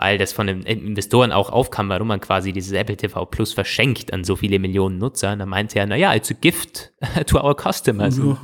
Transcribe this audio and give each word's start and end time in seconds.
weil 0.00 0.16
das 0.16 0.32
von 0.32 0.46
den 0.46 0.62
Investoren 0.62 1.30
auch 1.30 1.50
aufkam, 1.50 1.90
warum 1.90 2.08
man 2.08 2.20
quasi 2.20 2.52
dieses 2.52 2.72
Apple 2.72 2.96
TV 2.96 3.26
Plus 3.26 3.52
verschenkt 3.52 4.12
an 4.14 4.24
so 4.24 4.34
viele 4.34 4.58
Millionen 4.58 4.96
Nutzer. 4.98 5.32
Und 5.32 5.40
dann 5.40 5.48
meinte 5.48 5.78
er, 5.78 5.86
naja, 5.86 6.14
it's 6.14 6.30
a 6.30 6.34
gift 6.40 6.92
to 7.26 7.38
our 7.38 7.54
customers. 7.54 8.16
Ja. 8.16 8.38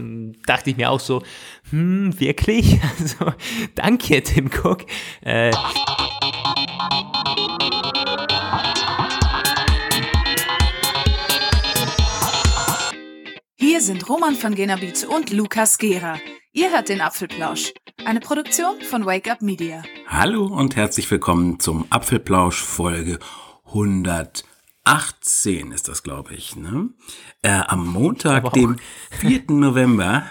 Dachte 0.47 0.71
ich 0.71 0.77
mir 0.77 0.91
auch 0.91 1.01
so, 1.01 1.23
hm, 1.71 2.19
wirklich? 2.21 2.79
Also, 2.99 3.33
danke, 3.75 4.23
Tim 4.23 4.51
Cook. 4.51 4.85
Äh, 5.23 5.51
Hier 13.57 13.81
sind 13.81 14.09
Roman 14.09 14.35
von 14.35 14.55
Genabit 14.55 15.05
und 15.05 15.31
Lukas 15.33 15.79
Gera. 15.79 16.19
Ihr 16.57 16.73
hört 16.73 16.89
den 16.89 17.03
Apfelplausch, 17.03 17.75
eine 18.07 18.19
Produktion 18.19 18.81
von 18.81 19.05
Wake 19.05 19.31
Up 19.31 19.43
Media. 19.43 19.83
Hallo 20.07 20.47
und 20.47 20.75
herzlich 20.75 21.11
willkommen 21.11 21.61
zum 21.61 21.85
Apfelplausch 21.91 22.63
Folge 22.63 23.19
118 23.67 25.73
ist 25.73 25.89
das, 25.89 26.03
glaube 26.03 26.33
ich. 26.33 26.57
Ne? 26.57 26.89
Äh, 27.43 27.61
am 27.67 27.87
Montag, 27.87 28.55
dem 28.55 28.77
4. 29.21 29.43
November 29.49 30.25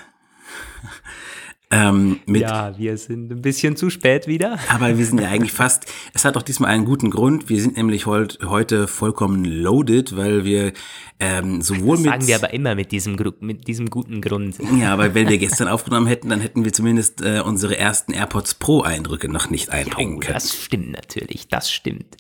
ähm, 1.71 2.19
ja, 2.27 2.77
wir 2.77 2.97
sind 2.97 3.31
ein 3.31 3.41
bisschen 3.41 3.75
zu 3.75 3.89
spät 3.89 4.27
wieder. 4.27 4.59
Aber 4.69 4.97
wir 4.97 5.05
sind 5.05 5.19
ja 5.19 5.29
eigentlich 5.29 5.51
fast, 5.51 5.85
es 6.13 6.23
hat 6.23 6.37
auch 6.37 6.43
diesmal 6.43 6.71
einen 6.71 6.85
guten 6.85 7.09
Grund. 7.09 7.49
Wir 7.49 7.59
sind 7.61 7.77
nämlich 7.77 8.05
heut, 8.05 8.39
heute 8.45 8.87
vollkommen 8.87 9.43
loaded, 9.43 10.15
weil 10.15 10.45
wir 10.45 10.73
ähm, 11.19 11.61
sowohl 11.61 11.97
das 11.97 12.05
mit... 12.05 12.11
sagen 12.11 12.27
wir 12.27 12.35
aber 12.35 12.53
immer 12.53 12.75
mit 12.75 12.91
diesem, 12.91 13.17
mit 13.39 13.67
diesem 13.67 13.89
guten 13.89 14.21
Grund. 14.21 14.57
Ja, 14.79 14.93
aber 14.93 15.15
wenn 15.15 15.27
wir 15.27 15.37
gestern 15.39 15.67
aufgenommen 15.67 16.07
hätten, 16.07 16.29
dann 16.29 16.39
hätten 16.39 16.65
wir 16.65 16.73
zumindest 16.73 17.21
äh, 17.21 17.41
unsere 17.43 17.77
ersten 17.77 18.13
AirPods 18.13 18.55
Pro 18.55 18.81
Eindrücke 18.81 19.27
noch 19.27 19.49
nicht 19.49 19.71
einbringen 19.71 20.19
können. 20.19 20.35
Das 20.35 20.55
stimmt 20.55 20.91
natürlich, 20.91 21.47
das 21.47 21.71
stimmt. 21.71 22.17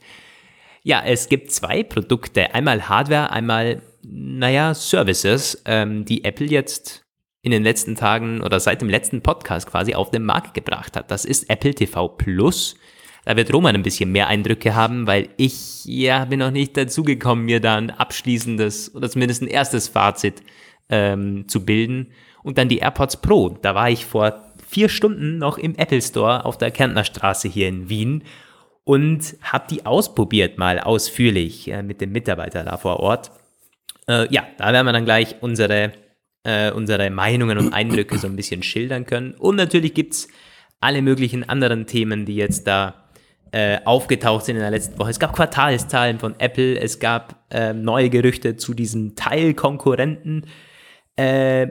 Ja, 0.81 1.03
es 1.03 1.29
gibt 1.29 1.51
zwei 1.51 1.83
Produkte, 1.83 2.53
einmal 2.53 2.89
Hardware, 2.89 3.31
einmal, 3.31 3.81
naja, 4.03 4.73
Services, 4.73 5.61
ähm, 5.65 6.05
die 6.05 6.23
Apple 6.23 6.47
jetzt 6.47 7.04
in 7.45 7.51
den 7.51 7.61
letzten 7.61 7.93
Tagen 7.93 8.41
oder 8.41 8.59
seit 8.59 8.81
dem 8.81 8.89
letzten 8.89 9.21
Podcast 9.21 9.67
quasi 9.69 9.93
auf 9.93 10.09
den 10.09 10.23
Markt 10.23 10.55
gebracht 10.55 10.97
hat. 10.97 11.11
Das 11.11 11.25
ist 11.25 11.47
Apple 11.47 11.75
TV 11.75 12.07
Plus. 12.07 12.75
Da 13.23 13.37
wird 13.37 13.53
Roman 13.53 13.75
ein 13.75 13.83
bisschen 13.83 14.11
mehr 14.11 14.27
Eindrücke 14.27 14.73
haben, 14.73 15.05
weil 15.05 15.29
ich 15.37 15.85
ja 15.85 16.25
bin 16.25 16.39
noch 16.39 16.49
nicht 16.49 16.75
dazu 16.75 17.03
gekommen, 17.03 17.45
mir 17.45 17.59
da 17.59 17.75
ein 17.75 17.91
abschließendes 17.91 18.95
oder 18.95 19.11
zumindest 19.11 19.43
ein 19.43 19.47
erstes 19.47 19.89
Fazit 19.89 20.41
ähm, 20.89 21.47
zu 21.47 21.63
bilden. 21.63 22.07
Und 22.41 22.57
dann 22.57 22.67
die 22.67 22.79
AirPods 22.79 23.17
Pro. 23.17 23.49
Da 23.61 23.75
war 23.75 23.91
ich 23.91 24.07
vor 24.07 24.41
vier 24.67 24.89
Stunden 24.89 25.37
noch 25.37 25.59
im 25.59 25.75
Apple 25.75 26.01
Store 26.01 26.45
auf 26.45 26.57
der 26.57 26.71
Kärntner 26.71 27.03
Straße 27.03 27.47
hier 27.47 27.67
in 27.67 27.89
Wien 27.89 28.23
und 28.85 29.35
habe 29.43 29.67
die 29.69 29.85
ausprobiert 29.85 30.57
mal 30.57 30.79
ausführlich 30.79 31.67
äh, 31.67 31.83
mit 31.83 32.01
dem 32.01 32.11
Mitarbeiter 32.11 32.63
da 32.63 32.77
vor 32.77 32.99
Ort. 33.01 33.29
Äh, 34.07 34.33
ja, 34.33 34.47
da 34.57 34.73
werden 34.73 34.87
wir 34.87 34.93
dann 34.93 35.05
gleich 35.05 35.35
unsere 35.41 35.91
äh, 36.45 36.71
unsere 36.71 37.09
Meinungen 37.09 37.57
und 37.57 37.73
Eindrücke 37.73 38.17
so 38.17 38.27
ein 38.27 38.35
bisschen 38.35 38.63
schildern 38.63 39.05
können. 39.05 39.33
Und 39.33 39.55
natürlich 39.55 39.93
gibt 39.93 40.13
es 40.13 40.27
alle 40.79 41.01
möglichen 41.01 41.47
anderen 41.47 41.87
Themen, 41.87 42.25
die 42.25 42.35
jetzt 42.35 42.67
da 42.67 43.05
äh, 43.51 43.79
aufgetaucht 43.85 44.45
sind 44.45 44.55
in 44.55 44.61
der 44.61 44.71
letzten 44.71 44.99
Woche. 44.99 45.09
Es 45.09 45.19
gab 45.19 45.35
Quartalszahlen 45.35 46.19
von 46.19 46.35
Apple, 46.39 46.79
es 46.79 46.99
gab 46.99 47.45
äh, 47.49 47.73
neue 47.73 48.09
Gerüchte 48.09 48.57
zu 48.57 48.73
diesen 48.73 49.15
Teilkonkurrenten. 49.15 50.45
Äh, 51.15 51.67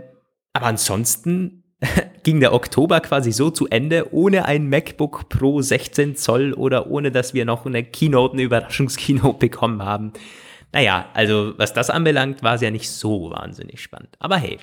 aber 0.52 0.66
ansonsten 0.66 1.64
ging 2.24 2.40
der 2.40 2.54
Oktober 2.54 3.00
quasi 3.00 3.32
so 3.32 3.50
zu 3.50 3.68
Ende, 3.68 4.12
ohne 4.12 4.46
ein 4.46 4.68
MacBook 4.68 5.28
Pro 5.28 5.60
16 5.60 6.16
Zoll 6.16 6.52
oder 6.52 6.90
ohne 6.90 7.12
dass 7.12 7.34
wir 7.34 7.44
noch 7.44 7.66
eine 7.66 7.84
Keynote, 7.84 8.34
eine 8.34 8.42
Überraschungskeynote 8.42 9.38
bekommen 9.38 9.82
haben. 9.82 10.12
Naja, 10.74 11.08
also 11.14 11.54
was 11.56 11.72
das 11.72 11.88
anbelangt, 11.88 12.42
war 12.42 12.56
es 12.56 12.60
ja 12.60 12.70
nicht 12.70 12.90
so 12.90 13.30
wahnsinnig 13.30 13.80
spannend. 13.80 14.16
Aber 14.18 14.36
hey, 14.38 14.58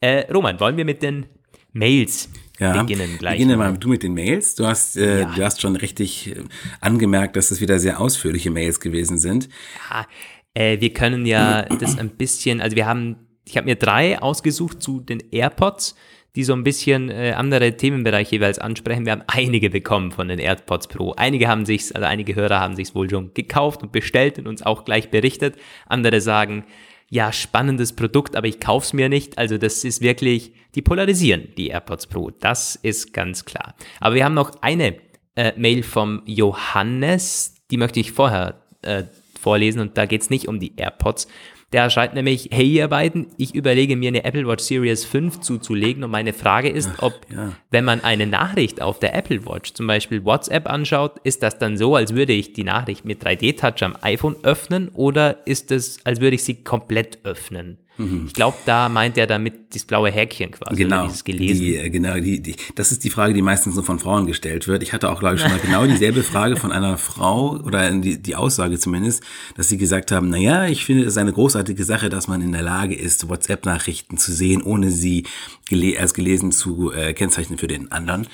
äh, 0.00 0.30
Roman, 0.30 0.60
wollen 0.60 0.76
wir 0.76 0.84
mit 0.84 1.02
den 1.02 1.24
Mails 1.72 2.28
ja, 2.60 2.82
beginnen 2.82 3.16
gleich? 3.16 3.38
Beginnen 3.38 3.58
mal 3.58 3.74
du 3.78 3.88
mit 3.88 4.02
den 4.02 4.12
Mails. 4.12 4.56
Du 4.56 4.66
hast, 4.66 4.98
äh, 4.98 5.20
ja. 5.20 5.32
du 5.34 5.42
hast 5.42 5.62
schon 5.62 5.74
richtig 5.76 6.36
äh, 6.36 6.44
angemerkt, 6.82 7.36
dass 7.36 7.50
es 7.50 7.62
wieder 7.62 7.78
sehr 7.78 7.98
ausführliche 7.98 8.50
Mails 8.50 8.78
gewesen 8.78 9.16
sind. 9.16 9.48
Ja, 9.90 10.06
äh, 10.52 10.80
wir 10.82 10.92
können 10.92 11.24
ja 11.24 11.62
das 11.62 11.96
ein 11.98 12.10
bisschen, 12.10 12.60
also 12.60 12.76
wir 12.76 12.84
haben, 12.84 13.16
ich 13.46 13.56
habe 13.56 13.64
mir 13.64 13.76
drei 13.76 14.20
ausgesucht 14.20 14.82
zu 14.82 15.00
den 15.00 15.20
AirPods 15.32 15.94
die 16.34 16.44
so 16.44 16.54
ein 16.54 16.64
bisschen 16.64 17.10
äh, 17.10 17.32
andere 17.36 17.76
Themenbereiche 17.76 18.36
jeweils 18.36 18.58
ansprechen. 18.58 19.04
Wir 19.04 19.12
haben 19.12 19.24
einige 19.26 19.70
bekommen 19.70 20.12
von 20.12 20.28
den 20.28 20.38
AirPods 20.38 20.88
Pro. 20.88 21.12
Einige 21.16 21.48
haben 21.48 21.66
sich's, 21.66 21.92
also 21.92 22.06
einige 22.06 22.34
Hörer 22.34 22.60
haben 22.60 22.76
sich's 22.76 22.94
wohl 22.94 23.10
schon 23.10 23.34
gekauft 23.34 23.82
und 23.82 23.92
bestellt 23.92 24.38
und 24.38 24.46
uns 24.46 24.62
auch 24.62 24.84
gleich 24.84 25.10
berichtet. 25.10 25.56
Andere 25.86 26.20
sagen, 26.20 26.64
ja, 27.10 27.30
spannendes 27.30 27.92
Produkt, 27.92 28.36
aber 28.36 28.46
ich 28.46 28.58
kauf's 28.58 28.94
mir 28.94 29.10
nicht. 29.10 29.36
Also 29.36 29.58
das 29.58 29.84
ist 29.84 30.00
wirklich, 30.00 30.52
die 30.74 30.80
polarisieren, 30.80 31.48
die 31.58 31.68
AirPods 31.68 32.06
Pro. 32.06 32.30
Das 32.30 32.76
ist 32.76 33.12
ganz 33.12 33.44
klar. 33.44 33.74
Aber 34.00 34.14
wir 34.14 34.24
haben 34.24 34.34
noch 34.34 34.62
eine 34.62 34.96
äh, 35.36 35.52
Mail 35.56 35.82
vom 35.82 36.22
Johannes, 36.24 37.56
die 37.70 37.76
möchte 37.76 38.00
ich 38.00 38.12
vorher 38.12 38.62
äh, 38.80 39.04
vorlesen 39.38 39.80
und 39.80 39.98
da 39.98 40.06
geht's 40.06 40.30
nicht 40.30 40.48
um 40.48 40.58
die 40.58 40.76
AirPods, 40.76 41.28
der 41.72 41.90
schreibt 41.90 42.14
nämlich, 42.14 42.50
hey 42.52 42.66
ihr 42.66 42.88
beiden, 42.88 43.28
ich 43.38 43.54
überlege 43.54 43.96
mir 43.96 44.08
eine 44.08 44.24
Apple 44.24 44.46
Watch 44.46 44.64
Series 44.64 45.04
5 45.04 45.40
zuzulegen 45.40 46.04
und 46.04 46.10
meine 46.10 46.32
Frage 46.32 46.68
ist, 46.68 46.90
ob, 46.98 47.14
ja. 47.34 47.52
wenn 47.70 47.84
man 47.84 48.04
eine 48.04 48.26
Nachricht 48.26 48.82
auf 48.82 48.98
der 48.98 49.14
Apple 49.14 49.46
Watch, 49.46 49.72
zum 49.72 49.86
Beispiel 49.86 50.24
WhatsApp 50.24 50.68
anschaut, 50.68 51.18
ist 51.24 51.42
das 51.42 51.58
dann 51.58 51.76
so, 51.76 51.96
als 51.96 52.14
würde 52.14 52.32
ich 52.32 52.52
die 52.52 52.64
Nachricht 52.64 53.04
mit 53.04 53.24
3D-Touch 53.24 53.82
am 53.82 53.96
iPhone 54.02 54.36
öffnen 54.42 54.88
oder 54.94 55.46
ist 55.46 55.70
es, 55.70 56.04
als 56.04 56.20
würde 56.20 56.36
ich 56.36 56.44
sie 56.44 56.62
komplett 56.62 57.18
öffnen? 57.24 57.78
Mhm. 57.98 58.24
Ich 58.26 58.32
glaube, 58.32 58.56
da 58.64 58.88
meint 58.88 59.18
er 59.18 59.26
damit 59.26 59.74
das 59.74 59.84
blaue 59.84 60.10
Häkchen 60.10 60.52
quasi. 60.52 60.76
Genau. 60.76 61.04
Dieses 61.06 61.24
gelesen. 61.24 61.60
Die, 61.60 61.76
äh, 61.76 61.90
genau, 61.90 62.14
die, 62.14 62.40
die, 62.40 62.56
das 62.74 62.90
ist 62.90 63.04
die 63.04 63.10
Frage, 63.10 63.34
die 63.34 63.42
meistens 63.42 63.74
so 63.74 63.82
von 63.82 63.98
Frauen 63.98 64.26
gestellt 64.26 64.66
wird. 64.66 64.82
Ich 64.82 64.92
hatte 64.92 65.10
auch, 65.10 65.20
glaube 65.20 65.36
ich, 65.36 65.40
schon 65.40 65.50
mal 65.50 65.60
genau 65.60 65.86
dieselbe 65.86 66.22
Frage 66.22 66.56
von 66.56 66.72
einer 66.72 66.96
Frau 66.96 67.60
oder 67.60 67.90
die, 67.90 68.20
die 68.20 68.34
Aussage 68.34 68.78
zumindest, 68.78 69.22
dass 69.56 69.68
sie 69.68 69.76
gesagt 69.76 70.10
haben, 70.10 70.30
na 70.30 70.38
ja, 70.38 70.66
ich 70.66 70.84
finde 70.84 71.04
es 71.04 71.16
eine 71.16 71.32
großartige 71.32 71.84
Sache, 71.84 72.08
dass 72.08 72.28
man 72.28 72.40
in 72.40 72.52
der 72.52 72.62
Lage 72.62 72.94
ist, 72.94 73.28
WhatsApp-Nachrichten 73.28 74.16
zu 74.16 74.32
sehen, 74.32 74.62
ohne 74.62 74.90
sie 74.90 75.26
gele 75.68 75.98
als 75.98 76.14
gelesen 76.14 76.52
zu 76.52 76.92
äh, 76.92 77.12
kennzeichnen 77.12 77.58
für 77.58 77.68
den 77.68 77.92
anderen. 77.92 78.26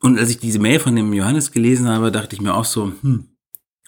Und 0.00 0.18
als 0.18 0.30
ich 0.30 0.38
diese 0.38 0.58
Mail 0.58 0.78
von 0.78 0.94
dem 0.94 1.12
Johannes 1.14 1.52
gelesen 1.52 1.88
habe, 1.88 2.12
dachte 2.12 2.36
ich 2.36 2.42
mir 2.42 2.54
auch 2.54 2.66
so, 2.66 2.92
hm, 3.00 3.28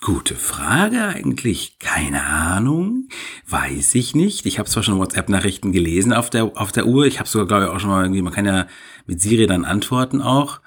Gute 0.01 0.37
Frage 0.37 1.03
eigentlich. 1.07 1.79
Keine 1.81 2.25
Ahnung. 2.25 3.09
Weiß 3.47 3.95
ich 3.97 4.15
nicht. 4.15 4.47
Ich 4.47 4.59
habe 4.59 4.69
zwar 4.69 4.85
schon 4.85 4.99
WhatsApp-Nachrichten 4.99 5.73
gelesen 5.73 6.13
auf 6.13 6.31
der, 6.31 6.45
auf 6.57 6.71
der 6.71 6.87
Uhr. 6.87 7.07
Ich 7.07 7.19
habe 7.19 7.29
sogar, 7.29 7.47
glaube 7.47 7.65
ich, 7.65 7.71
auch 7.71 7.81
schon 7.81 7.91
mal 7.91 8.05
irgendwie, 8.05 8.23
man 8.23 8.33
kann 8.33 8.47
ja 8.47 8.67
mit 9.07 9.21
Siri 9.21 9.47
dann 9.47 9.65
antworten 9.65 10.23
auch. 10.23 10.61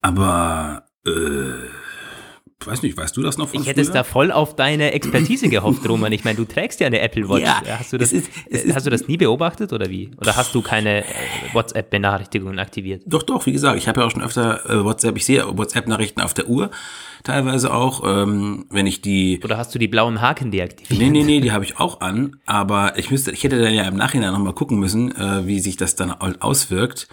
Aber 0.00 0.86
äh, 1.06 1.10
weiß 2.66 2.82
nicht, 2.82 2.96
weißt 2.96 3.16
du 3.16 3.22
das 3.22 3.38
noch? 3.38 3.52
ich 3.52 3.66
hätte 3.66 3.80
es 3.80 3.90
da 3.90 4.04
voll 4.04 4.30
auf 4.32 4.56
deine 4.56 4.92
Expertise 4.92 5.48
gehofft, 5.48 5.88
Roman. 5.88 6.12
Ich 6.12 6.24
meine, 6.24 6.36
du 6.36 6.44
trägst 6.44 6.80
ja 6.80 6.86
eine 6.86 7.00
Apple 7.00 7.28
Watch. 7.28 7.42
Ja, 7.42 7.62
hast, 7.78 7.92
du 7.92 7.98
das, 7.98 8.12
ist, 8.12 8.30
ist, 8.46 8.74
hast 8.74 8.86
du 8.86 8.90
das 8.90 9.08
nie 9.08 9.16
beobachtet 9.16 9.72
oder 9.72 9.88
wie? 9.88 10.10
Oder 10.18 10.36
hast 10.36 10.54
du 10.54 10.62
keine 10.62 11.04
äh, 11.04 11.06
WhatsApp-Benachrichtigungen 11.52 12.58
aktiviert? 12.58 13.02
Doch, 13.06 13.22
doch, 13.22 13.46
wie 13.46 13.52
gesagt, 13.52 13.78
ich 13.78 13.88
habe 13.88 14.00
ja 14.00 14.06
auch 14.06 14.10
schon 14.10 14.22
öfter 14.22 14.68
äh, 14.68 14.84
WhatsApp, 14.84 15.16
ich 15.16 15.24
sehe 15.24 15.44
WhatsApp-Nachrichten 15.56 16.20
auf 16.20 16.34
der 16.34 16.48
Uhr 16.48 16.70
teilweise 17.22 17.72
auch, 17.72 18.02
ähm, 18.04 18.66
wenn 18.70 18.86
ich 18.86 19.00
die. 19.00 19.40
Oder 19.44 19.58
hast 19.58 19.74
du 19.74 19.78
die 19.78 19.88
blauen 19.88 20.20
Haken 20.20 20.50
deaktiviert? 20.50 21.00
Nee, 21.00 21.10
nee, 21.10 21.24
nee, 21.24 21.40
die 21.40 21.52
habe 21.52 21.64
ich 21.64 21.78
auch 21.78 22.00
an, 22.00 22.36
aber 22.46 22.98
ich 22.98 23.10
müsste, 23.10 23.30
ich 23.30 23.44
hätte 23.44 23.60
dann 23.60 23.74
ja 23.74 23.84
im 23.84 23.96
Nachhinein 23.96 24.32
nochmal 24.32 24.54
gucken 24.54 24.78
müssen, 24.78 25.14
äh, 25.16 25.46
wie 25.46 25.60
sich 25.60 25.76
das 25.76 25.96
dann 25.96 26.12
auswirkt. 26.12 27.08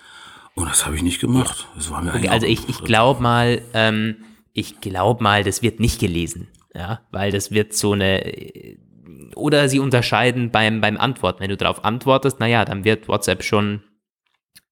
Und 0.55 0.67
das 0.69 0.85
habe 0.85 0.95
ich 0.95 1.03
nicht 1.03 1.19
gemacht. 1.19 1.67
Das 1.75 1.91
war 1.91 2.01
mir 2.01 2.15
okay, 2.15 2.29
also 2.29 2.47
ich, 2.47 2.67
ich 2.67 2.83
glaube 2.83 3.21
mal, 3.21 3.61
ähm, 3.75 4.15
ich 4.57 4.81
glaube 4.81 5.23
mal, 5.23 5.43
das 5.43 5.61
wird 5.61 5.79
nicht 5.79 5.99
gelesen. 5.99 6.47
Ja, 6.73 7.01
weil 7.11 7.31
das 7.31 7.51
wird 7.51 7.73
so 7.73 7.91
eine, 7.91 8.33
oder 9.35 9.69
sie 9.69 9.77
unterscheiden 9.77 10.51
beim, 10.51 10.81
beim 10.81 10.97
Antworten. 10.97 11.41
Wenn 11.41 11.49
du 11.49 11.57
darauf 11.57 11.85
antwortest, 11.85 12.39
naja, 12.39 12.65
dann 12.65 12.83
wird 12.83 13.07
WhatsApp 13.07 13.43
schon, 13.43 13.83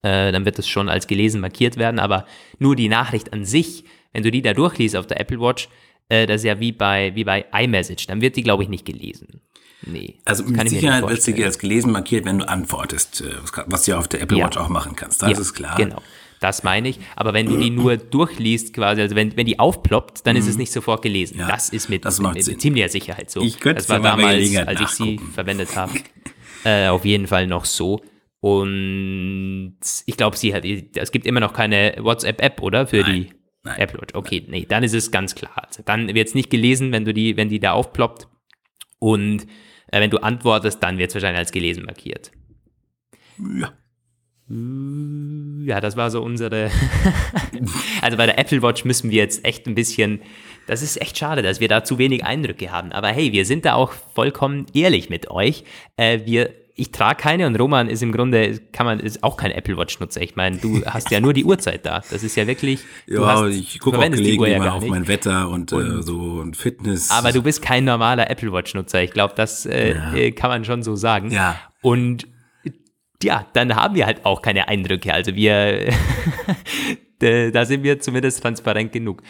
äh, 0.02 0.32
dann 0.32 0.44
wird 0.44 0.58
es 0.58 0.68
schon 0.68 0.88
als 0.88 1.06
gelesen 1.06 1.40
markiert 1.40 1.76
werden, 1.76 2.00
aber 2.00 2.26
nur 2.58 2.74
die 2.74 2.88
Nachricht 2.88 3.32
an 3.32 3.44
sich, 3.44 3.84
wenn 4.12 4.24
du 4.24 4.32
die 4.32 4.42
da 4.42 4.54
durchliest 4.54 4.96
auf 4.96 5.06
der 5.06 5.20
Apple 5.20 5.40
Watch, 5.40 5.68
äh, 6.08 6.26
das 6.26 6.40
ist 6.40 6.46
ja 6.46 6.58
wie 6.58 6.72
bei, 6.72 7.14
wie 7.14 7.24
bei 7.24 7.44
iMessage, 7.52 8.08
dann 8.08 8.20
wird 8.20 8.34
die, 8.34 8.42
glaube 8.42 8.64
ich, 8.64 8.68
nicht 8.68 8.86
gelesen. 8.86 9.40
Nee. 9.82 10.18
Also 10.24 10.42
mit 10.42 10.68
Sicherheit 10.68 11.08
wird 11.08 11.22
sie 11.22 11.44
als 11.44 11.60
gelesen 11.60 11.92
markiert, 11.92 12.24
wenn 12.24 12.40
du 12.40 12.48
antwortest, 12.48 13.20
äh, 13.20 13.36
was 13.66 13.84
du 13.84 13.92
ja 13.92 13.98
auf 13.98 14.08
der 14.08 14.22
Apple 14.22 14.38
Watch 14.38 14.56
auch 14.56 14.68
machen 14.68 14.96
kannst. 14.96 15.22
Das 15.22 15.30
ja, 15.30 15.38
ist 15.38 15.54
klar. 15.54 15.76
Genau. 15.76 16.02
Das 16.40 16.62
meine 16.62 16.88
ich. 16.88 16.98
Aber 17.14 17.32
wenn 17.34 17.46
du 17.46 17.56
die 17.56 17.70
nur 17.70 17.96
durchliest, 17.96 18.74
quasi, 18.74 19.00
also 19.00 19.16
wenn, 19.16 19.36
wenn 19.36 19.46
die 19.46 19.58
aufploppt, 19.58 20.26
dann 20.26 20.36
ist 20.36 20.46
es 20.46 20.54
mhm. 20.54 20.60
nicht 20.60 20.72
sofort 20.72 21.02
gelesen. 21.02 21.38
Ja, 21.38 21.48
das 21.48 21.70
ist 21.70 21.88
mit, 21.88 22.04
das 22.04 22.20
mit, 22.20 22.34
mit 22.34 22.60
ziemlicher 22.60 22.88
Sicherheit 22.88 23.30
so. 23.30 23.40
Ich 23.40 23.58
könnte 23.58 23.76
das 23.76 23.88
war 23.88 24.00
damals, 24.00 24.56
als 24.56 24.80
ich 24.80 24.88
sie 24.88 25.20
verwendet 25.34 25.76
habe, 25.76 25.92
äh, 26.64 26.88
auf 26.88 27.04
jeden 27.04 27.26
Fall 27.26 27.46
noch 27.46 27.64
so. 27.64 28.02
Und 28.40 29.78
ich 30.04 30.16
glaube, 30.16 30.36
sie 30.36 30.54
hat, 30.54 30.64
es 30.64 31.10
gibt 31.10 31.26
immer 31.26 31.40
noch 31.40 31.52
keine 31.52 31.96
WhatsApp-App, 31.98 32.62
oder? 32.62 32.86
Für 32.86 33.00
Nein. 33.00 33.12
die 33.12 33.30
Nein. 33.66 33.80
Apple 33.80 34.00
Watch, 34.00 34.14
okay, 34.14 34.44
nee, 34.48 34.64
dann 34.68 34.84
ist 34.84 34.94
es 34.94 35.10
ganz 35.10 35.34
klar. 35.34 35.64
Also 35.66 35.82
dann 35.84 36.14
wird 36.14 36.28
es 36.28 36.34
nicht 36.34 36.50
gelesen, 36.50 36.92
wenn 36.92 37.04
du 37.04 37.12
die, 37.12 37.36
wenn 37.36 37.48
die 37.48 37.58
da 37.58 37.72
aufploppt. 37.72 38.28
Und 38.98 39.46
äh, 39.88 40.00
wenn 40.00 40.10
du 40.10 40.18
antwortest, 40.18 40.82
dann 40.82 40.98
wird 40.98 41.10
es 41.10 41.14
wahrscheinlich 41.14 41.38
als 41.38 41.52
gelesen 41.52 41.84
markiert. 41.84 42.30
Ja. 43.60 43.72
Ja, 45.66 45.80
das 45.80 45.96
war 45.96 46.12
so 46.12 46.22
unsere. 46.22 46.70
also 48.02 48.16
bei 48.16 48.26
der 48.26 48.38
Apple 48.38 48.62
Watch 48.62 48.84
müssen 48.84 49.10
wir 49.10 49.16
jetzt 49.18 49.44
echt 49.44 49.66
ein 49.66 49.74
bisschen. 49.74 50.20
Das 50.68 50.80
ist 50.80 51.00
echt 51.02 51.18
schade, 51.18 51.42
dass 51.42 51.58
wir 51.58 51.66
da 51.66 51.82
zu 51.82 51.98
wenig 51.98 52.24
Eindrücke 52.24 52.70
haben. 52.70 52.92
Aber 52.92 53.08
hey, 53.08 53.32
wir 53.32 53.44
sind 53.44 53.64
da 53.64 53.74
auch 53.74 53.92
vollkommen 54.14 54.66
ehrlich 54.74 55.10
mit 55.10 55.28
euch. 55.28 55.64
Äh, 55.96 56.20
wir, 56.24 56.50
ich 56.76 56.92
trage 56.92 57.20
keine 57.20 57.48
und 57.48 57.56
Roman 57.58 57.88
ist 57.88 58.00
im 58.02 58.12
Grunde, 58.12 58.60
kann 58.72 58.86
man, 58.86 59.00
ist 59.00 59.24
auch 59.24 59.36
kein 59.36 59.50
Apple 59.50 59.76
Watch 59.76 59.98
Nutzer. 59.98 60.20
Ich 60.22 60.36
meine, 60.36 60.58
du 60.58 60.84
hast 60.86 61.10
ja 61.10 61.18
nur 61.20 61.32
die 61.32 61.44
Uhrzeit 61.44 61.84
da. 61.84 62.00
Das 62.10 62.22
ist 62.22 62.36
ja 62.36 62.46
wirklich. 62.46 62.80
Ja, 63.08 63.26
hast, 63.26 63.52
ich 63.54 63.80
gucke 63.80 63.98
auch 63.98 64.02
gelegentlich 64.02 64.52
ja 64.52 64.58
mal 64.60 64.68
auf 64.70 64.86
mein 64.86 65.08
Wetter 65.08 65.48
und, 65.48 65.72
äh, 65.72 65.76
Und- 65.76 66.02
so 66.04 66.16
und 66.16 66.56
Fitness. 66.56 67.10
Aber 67.10 67.32
du 67.32 67.42
bist 67.42 67.60
kein 67.60 67.84
normaler 67.84 68.30
Apple 68.30 68.52
Watch 68.52 68.72
Nutzer. 68.74 69.02
Ich 69.02 69.10
glaube, 69.10 69.34
das 69.36 69.66
äh, 69.66 69.94
Ja. 69.94 70.14
äh, 70.14 70.30
kann 70.30 70.50
man 70.50 70.64
schon 70.64 70.84
so 70.84 70.94
sagen. 70.94 71.32
Ja. 71.32 71.58
Und 71.82 72.28
ja, 73.22 73.46
dann 73.52 73.74
haben 73.74 73.94
wir 73.94 74.06
halt 74.06 74.24
auch 74.24 74.42
keine 74.42 74.68
Eindrücke. 74.68 75.12
Also 75.12 75.34
wir, 75.34 75.92
da 77.18 77.64
sind 77.64 77.82
wir 77.82 78.00
zumindest 78.00 78.42
transparent 78.42 78.92
genug. 78.92 79.22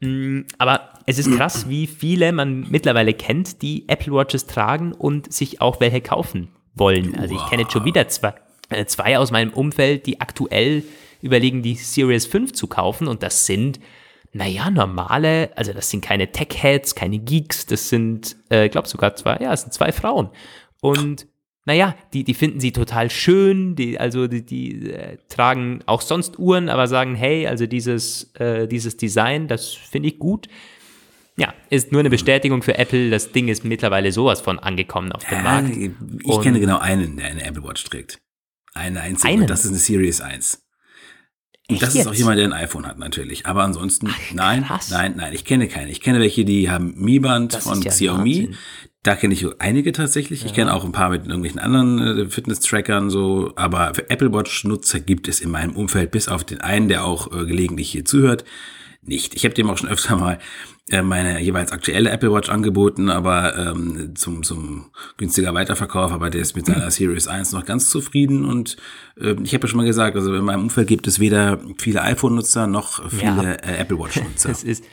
Mm, 0.00 0.42
Aber 0.58 0.90
es 1.06 1.18
ist 1.18 1.34
krass, 1.36 1.68
wie 1.68 1.86
viele 1.86 2.32
man 2.32 2.66
mittlerweile 2.70 3.14
kennt, 3.14 3.62
die 3.62 3.88
Apple 3.88 4.12
Watches 4.12 4.46
tragen 4.46 4.92
und 4.92 5.32
sich 5.32 5.60
auch 5.60 5.80
welche 5.80 6.00
kaufen 6.00 6.48
wollen. 6.74 7.18
Also 7.18 7.34
ich 7.34 7.46
kenne 7.48 7.62
jetzt 7.62 7.72
schon 7.72 7.84
wieder 7.84 8.08
zwei, 8.08 8.34
äh, 8.68 8.84
zwei 8.86 9.18
aus 9.18 9.30
meinem 9.30 9.52
Umfeld, 9.52 10.06
die 10.06 10.20
aktuell 10.20 10.82
überlegen, 11.22 11.62
die 11.62 11.74
Series 11.74 12.26
5 12.26 12.52
zu 12.52 12.66
kaufen 12.66 13.08
und 13.08 13.22
das 13.22 13.46
sind 13.46 13.80
naja, 14.32 14.70
normale, 14.70 15.50
also 15.56 15.72
das 15.72 15.88
sind 15.88 16.04
keine 16.04 16.30
Tech-Heads, 16.30 16.94
keine 16.94 17.18
Geeks, 17.18 17.64
das 17.64 17.88
sind, 17.88 18.36
äh, 18.50 18.68
glaube 18.68 18.86
sogar 18.86 19.14
zwei, 19.16 19.38
ja, 19.40 19.52
es 19.52 19.62
sind 19.62 19.72
zwei 19.72 19.92
Frauen. 19.92 20.28
Und 20.82 21.26
naja, 21.66 21.94
die, 22.14 22.24
die 22.24 22.32
finden 22.34 22.60
sie 22.60 22.72
total 22.72 23.10
schön, 23.10 23.74
die, 23.74 23.98
also 23.98 24.28
die, 24.28 24.46
die 24.46 24.90
äh, 24.90 25.18
tragen 25.28 25.80
auch 25.86 26.00
sonst 26.00 26.38
Uhren, 26.38 26.68
aber 26.68 26.86
sagen, 26.86 27.14
hey, 27.16 27.46
also 27.46 27.66
dieses, 27.66 28.32
äh, 28.34 28.66
dieses 28.68 28.96
Design, 28.96 29.48
das 29.48 29.74
finde 29.74 30.08
ich 30.08 30.18
gut. 30.18 30.46
Ja, 31.36 31.52
ist 31.68 31.92
nur 31.92 32.00
eine 32.00 32.08
Bestätigung 32.08 32.62
für 32.62 32.78
Apple, 32.78 33.10
das 33.10 33.32
Ding 33.32 33.48
ist 33.48 33.64
mittlerweile 33.64 34.10
sowas 34.12 34.40
von 34.40 34.58
angekommen 34.58 35.12
auf 35.12 35.24
dem 35.24 35.38
ja, 35.38 35.42
Markt. 35.42 35.76
ich 35.76 35.90
Und- 36.24 36.42
kenne 36.42 36.60
genau 36.60 36.78
einen, 36.78 37.16
der 37.18 37.26
eine 37.26 37.44
Apple 37.44 37.62
Watch 37.64 37.84
trägt. 37.84 38.20
Eine 38.72 39.00
einzige. 39.00 39.32
Einen? 39.32 39.42
Und 39.42 39.50
das 39.50 39.64
ist 39.64 39.70
eine 39.70 39.78
Series 39.78 40.20
1. 40.20 40.62
Und 41.68 41.82
das 41.82 41.94
ist 41.96 42.06
auch 42.06 42.12
jetzt? 42.12 42.20
jemand, 42.20 42.38
der 42.38 42.46
ein 42.46 42.52
iPhone 42.52 42.86
hat, 42.86 42.98
natürlich. 42.98 43.44
Aber 43.46 43.64
ansonsten, 43.64 44.08
nein, 44.32 44.64
krass. 44.64 44.90
nein, 44.90 45.14
nein, 45.16 45.32
ich 45.32 45.44
kenne 45.44 45.66
keine. 45.66 45.90
Ich 45.90 46.00
kenne 46.00 46.20
welche, 46.20 46.44
die 46.44 46.70
haben 46.70 46.94
Mi 46.96 47.18
Band 47.18 47.54
Das 47.54 47.64
von 47.64 47.82
ja 47.82 47.90
Xiaomi. 47.90 48.34
Wahnsinn. 48.44 48.56
Da 49.02 49.14
kenne 49.14 49.34
ich 49.34 49.46
einige 49.60 49.92
tatsächlich. 49.92 50.44
Ich 50.44 50.52
kenne 50.52 50.74
auch 50.74 50.84
ein 50.84 50.90
paar 50.92 51.10
mit 51.10 51.26
irgendwelchen 51.26 51.60
anderen 51.60 51.98
äh, 52.00 52.28
Fitness-Trackern 52.28 53.08
so. 53.08 53.52
Aber 53.54 53.94
für 53.94 54.10
Apple 54.10 54.32
Watch-Nutzer 54.32 54.98
gibt 55.00 55.28
es 55.28 55.40
in 55.40 55.50
meinem 55.50 55.76
Umfeld, 55.76 56.10
bis 56.10 56.28
auf 56.28 56.42
den 56.42 56.60
einen, 56.60 56.88
der 56.88 57.04
auch 57.04 57.32
äh, 57.32 57.46
gelegentlich 57.46 57.90
hier 57.90 58.04
zuhört, 58.04 58.44
nicht. 59.02 59.36
Ich 59.36 59.44
habe 59.44 59.54
dem 59.54 59.70
auch 59.70 59.78
schon 59.78 59.88
öfter 59.90 60.16
mal 60.16 60.38
äh, 60.90 61.02
meine 61.02 61.40
jeweils 61.40 61.70
aktuelle 61.70 62.10
Apple 62.10 62.32
Watch 62.32 62.48
angeboten, 62.48 63.08
aber 63.08 63.56
ähm, 63.56 64.14
zum, 64.16 64.42
zum 64.42 64.90
günstiger 65.16 65.54
Weiterverkauf, 65.54 66.10
aber 66.10 66.28
der 66.30 66.40
ist 66.40 66.56
mit 66.56 66.66
seiner 66.66 66.90
Series 66.92 67.28
1 67.28 67.52
noch 67.52 67.64
ganz 67.64 67.90
zufrieden 67.90 68.44
und 68.44 68.76
äh, 69.20 69.36
ich 69.42 69.54
habe 69.54 69.62
ja 69.64 69.68
schon 69.68 69.78
mal 69.78 69.86
gesagt, 69.86 70.16
also 70.16 70.34
in 70.34 70.44
meinem 70.44 70.62
Umfeld 70.64 70.88
gibt 70.88 71.06
es 71.06 71.20
weder 71.20 71.60
viele 71.78 72.02
iPhone-Nutzer 72.02 72.66
noch 72.66 73.08
viele 73.08 73.24
Ja. 73.24 73.52
äh, 73.52 73.76
Apple 73.78 73.98
Watch-Nutzer. 73.98 74.50
Ist 74.64 74.84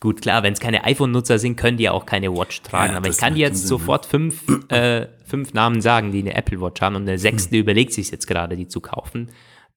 gut 0.00 0.22
klar, 0.22 0.42
wenn 0.42 0.52
es 0.52 0.60
keine 0.60 0.84
iPhone-Nutzer 0.84 1.38
sind, 1.38 1.56
können 1.56 1.76
die 1.76 1.84
ja 1.84 1.92
auch 1.92 2.06
keine 2.06 2.32
Watch 2.32 2.62
tragen. 2.62 2.92
Ja, 2.92 2.98
aber 2.98 3.08
ich 3.08 3.18
kann 3.18 3.34
dir 3.34 3.40
jetzt 3.40 3.58
Sinn, 3.58 3.64
ne? 3.64 3.68
sofort 3.68 4.06
fünf, 4.06 4.42
äh, 4.70 5.06
fünf 5.24 5.54
Namen 5.54 5.80
sagen, 5.80 6.12
die 6.12 6.20
eine 6.20 6.34
Apple 6.34 6.60
Watch 6.60 6.80
haben 6.80 6.96
und 6.96 7.06
der 7.06 7.18
sechste 7.18 7.56
Hm. 7.56 7.60
überlegt 7.62 7.92
sich 7.92 8.10
jetzt 8.10 8.26
gerade, 8.26 8.56
die 8.56 8.68
zu 8.68 8.80
kaufen. 8.80 9.30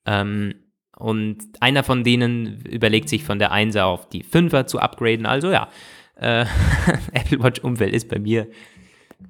Ähm, 0.06 0.56
und 0.98 1.38
einer 1.60 1.84
von 1.84 2.04
denen 2.04 2.62
überlegt 2.62 3.10
sich 3.10 3.24
von 3.24 3.40
der 3.40 3.52
1er 3.52 3.84
auf 3.84 4.08
die 4.10 4.24
5er 4.24 4.68
zu 4.68 4.80
upgraden. 4.80 5.26
Also 5.26 5.50
ja, 5.52 5.70
äh, 6.16 6.46
Apple 7.14 7.42
Watch-Umfeld 7.42 7.94
ist 7.94 8.08
bei 8.08 8.20
mir 8.20 8.48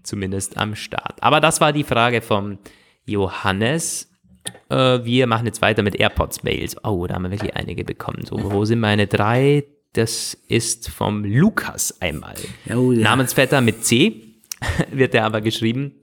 zumindest 0.04 0.58
am 0.58 0.76
Start. 0.76 1.22
Aber 1.24 1.40
das 1.40 1.62
war 1.62 1.72
die 1.72 1.86
Frage 1.86 2.22
vom 2.22 2.60
Johannes. 3.06 4.12
Äh, 4.70 5.04
wir 5.04 5.28
machen 5.28 5.46
jetzt 5.46 5.62
weiter 5.62 5.84
mit 5.84 5.96
AirPods-Mails. 5.96 6.84
Oh, 6.84 7.08
da 7.08 7.16
haben 7.16 7.24
wir 7.24 7.32
wirklich 7.32 7.56
einige 7.56 7.86
bekommen. 7.86 8.26
So, 8.26 8.52
wo 8.52 8.66
sind 8.66 8.80
meine 8.80 9.08
drei? 9.08 9.64
Das 9.94 10.38
ist 10.48 10.90
vom 10.90 11.26
Lukas 11.26 12.00
einmal. 12.02 12.36
Oh, 12.74 12.92
ja. 12.92 13.04
Namensvetter 13.04 13.60
mit 13.62 13.84
C 13.84 14.36
wird 14.92 15.14
er 15.14 15.26
aber 15.26 15.42
geschrieben. 15.42 16.02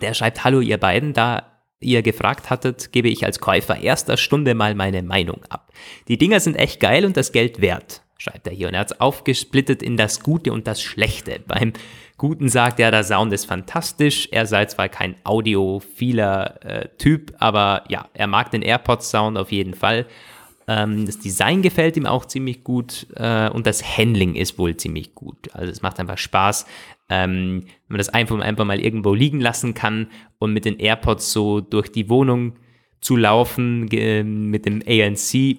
Der 0.00 0.14
schreibt, 0.14 0.44
hallo 0.44 0.60
ihr 0.60 0.78
beiden, 0.78 1.12
da 1.12 1.56
ihr 1.80 2.02
gefragt 2.02 2.50
hattet, 2.50 2.92
gebe 2.92 3.08
ich 3.08 3.24
als 3.24 3.40
Käufer 3.40 3.80
erster 3.80 4.16
Stunde 4.16 4.54
mal 4.54 4.74
meine 4.74 5.02
Meinung 5.02 5.42
ab. 5.48 5.72
Die 6.08 6.18
Dinger 6.18 6.40
sind 6.40 6.56
echt 6.56 6.80
geil 6.80 7.04
und 7.04 7.16
das 7.16 7.32
Geld 7.32 7.60
wert, 7.60 8.02
schreibt 8.16 8.46
er 8.46 8.52
hier. 8.52 8.68
Und 8.68 8.74
er 8.74 8.80
hat 8.80 8.92
es 8.92 9.00
aufgesplittet 9.00 9.82
in 9.82 9.96
das 9.96 10.22
Gute 10.22 10.52
und 10.52 10.66
das 10.66 10.80
Schlechte. 10.80 11.40
Beim 11.46 11.72
Guten 12.18 12.48
sagt 12.48 12.80
er, 12.80 12.90
der 12.90 13.04
Sound 13.04 13.32
ist 13.32 13.44
fantastisch. 13.44 14.28
Er 14.30 14.46
sei 14.46 14.64
zwar 14.66 14.88
kein 14.88 15.16
audiophiler 15.24 16.64
äh, 16.64 16.88
Typ, 16.96 17.34
aber 17.38 17.84
ja, 17.88 18.08
er 18.14 18.26
mag 18.26 18.50
den 18.50 18.62
AirPods-Sound 18.62 19.36
auf 19.36 19.52
jeden 19.52 19.74
Fall. 19.74 20.06
Ähm, 20.68 21.06
das 21.06 21.18
Design 21.18 21.62
gefällt 21.62 21.96
ihm 21.96 22.06
auch 22.06 22.24
ziemlich 22.24 22.64
gut 22.64 23.06
äh, 23.14 23.48
und 23.50 23.66
das 23.66 23.96
Handling 23.96 24.34
ist 24.34 24.58
wohl 24.58 24.76
ziemlich 24.76 25.14
gut. 25.14 25.54
Also 25.54 25.70
es 25.70 25.82
macht 25.82 26.00
einfach 26.00 26.18
Spaß, 26.18 26.66
ähm, 27.08 27.62
wenn 27.62 27.94
man 27.94 27.98
das 27.98 28.08
einfach, 28.08 28.38
einfach 28.40 28.64
mal 28.64 28.80
irgendwo 28.80 29.14
liegen 29.14 29.40
lassen 29.40 29.74
kann 29.74 30.08
und 30.38 30.52
mit 30.52 30.64
den 30.64 30.78
AirPods 30.78 31.32
so 31.32 31.60
durch 31.60 31.90
die 31.90 32.08
Wohnung 32.08 32.56
zu 33.00 33.16
laufen 33.16 33.82
mit 34.50 34.66
dem 34.66 34.82
ANC 34.86 35.58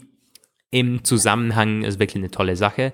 im 0.72 1.04
Zusammenhang 1.04 1.84
ist 1.84 2.00
wirklich 2.00 2.18
eine 2.18 2.32
tolle 2.32 2.56
Sache. 2.56 2.92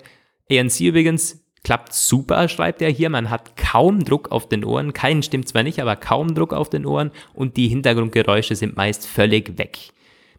ANC 0.50 0.80
übrigens 0.80 1.44
klappt 1.64 1.92
super, 1.92 2.48
schreibt 2.48 2.82
er 2.82 2.90
hier. 2.90 3.10
Man 3.10 3.30
hat 3.30 3.56
kaum 3.56 4.04
Druck 4.04 4.30
auf 4.30 4.48
den 4.48 4.64
Ohren. 4.64 4.92
Keinen 4.92 5.22
stimmt 5.22 5.48
zwar 5.48 5.64
nicht, 5.64 5.80
aber 5.80 5.96
kaum 5.96 6.34
Druck 6.34 6.52
auf 6.52 6.70
den 6.70 6.86
Ohren 6.86 7.10
und 7.32 7.56
die 7.56 7.68
Hintergrundgeräusche 7.68 8.54
sind 8.54 8.76
meist 8.76 9.06
völlig 9.06 9.58
weg. 9.58 9.78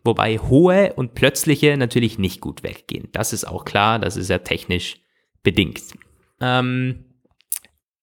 Wobei 0.05 0.37
hohe 0.37 0.93
und 0.93 1.15
plötzliche 1.15 1.75
natürlich 1.77 2.17
nicht 2.19 2.39
gut 2.39 2.63
weggehen. 2.63 3.09
Das 3.11 3.33
ist 3.33 3.45
auch 3.45 3.65
klar, 3.65 3.99
das 3.99 4.15
ist 4.17 4.29
ja 4.29 4.37
technisch 4.37 4.97
bedingt. 5.43 5.81
Ähm, 6.39 7.05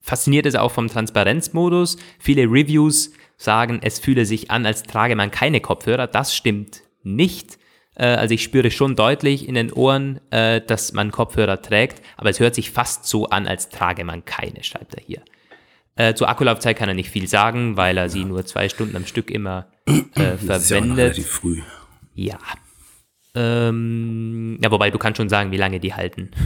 fasziniert 0.01 0.47
ist 0.47 0.57
auch 0.57 0.73
vom 0.73 0.89
Transparenzmodus. 0.89 1.97
Viele 2.19 2.43
Reviews 2.45 3.13
sagen, 3.37 3.81
es 3.83 3.99
fühle 4.01 4.25
sich 4.27 4.51
an, 4.51 4.67
als 4.67 4.83
trage 4.83 5.17
man 5.17 5.31
keine 5.31 5.61
Kopfhörer. 5.61 6.07
Das 6.09 6.35
stimmt 6.35 6.83
nicht. 7.03 7.59
Äh, 7.95 8.07
Also 8.07 8.35
ich 8.35 8.43
spüre 8.43 8.71
schon 8.71 8.97
deutlich 8.97 9.47
in 9.49 9.55
den 9.55 9.73
Ohren, 9.73 10.21
äh, 10.31 10.61
dass 10.61 10.93
man 10.93 11.11
Kopfhörer 11.13 11.63
trägt, 11.63 12.03
aber 12.17 12.31
es 12.31 12.41
hört 12.41 12.55
sich 12.55 12.71
fast 12.71 13.05
so 13.07 13.27
an, 13.27 13.47
als 13.47 13.69
trage 13.69 14.05
man 14.05 14.25
keine, 14.25 14.65
schreibt 14.65 14.95
er 14.95 15.03
hier. 15.05 15.23
Äh, 15.95 16.15
zur 16.15 16.29
Akkulaufzeit 16.29 16.77
kann 16.77 16.89
er 16.89 16.95
nicht 16.95 17.11
viel 17.11 17.29
sagen, 17.29 17.77
weil 17.77 17.99
er 17.99 18.09
sie 18.09 18.25
nur 18.25 18.45
zwei 18.47 18.69
Stunden 18.69 18.97
am 18.97 19.07
Stück 19.07 19.31
immer 19.31 19.67
äh, 19.87 20.03
Das 20.47 20.63
ist 20.65 20.71
ja 20.71 20.79
auch 20.79 20.81
noch 20.81 20.95
verwendet. 20.97 20.99
relativ 20.99 21.27
früh. 21.29 21.61
Ja. 22.15 22.39
Ähm, 23.35 24.59
ja, 24.63 24.71
wobei 24.71 24.91
du 24.91 24.99
kannst 24.99 25.17
schon 25.17 25.29
sagen, 25.29 25.51
wie 25.53 25.57
lange 25.57 25.81
die 25.81 25.95
halten. 25.95 26.31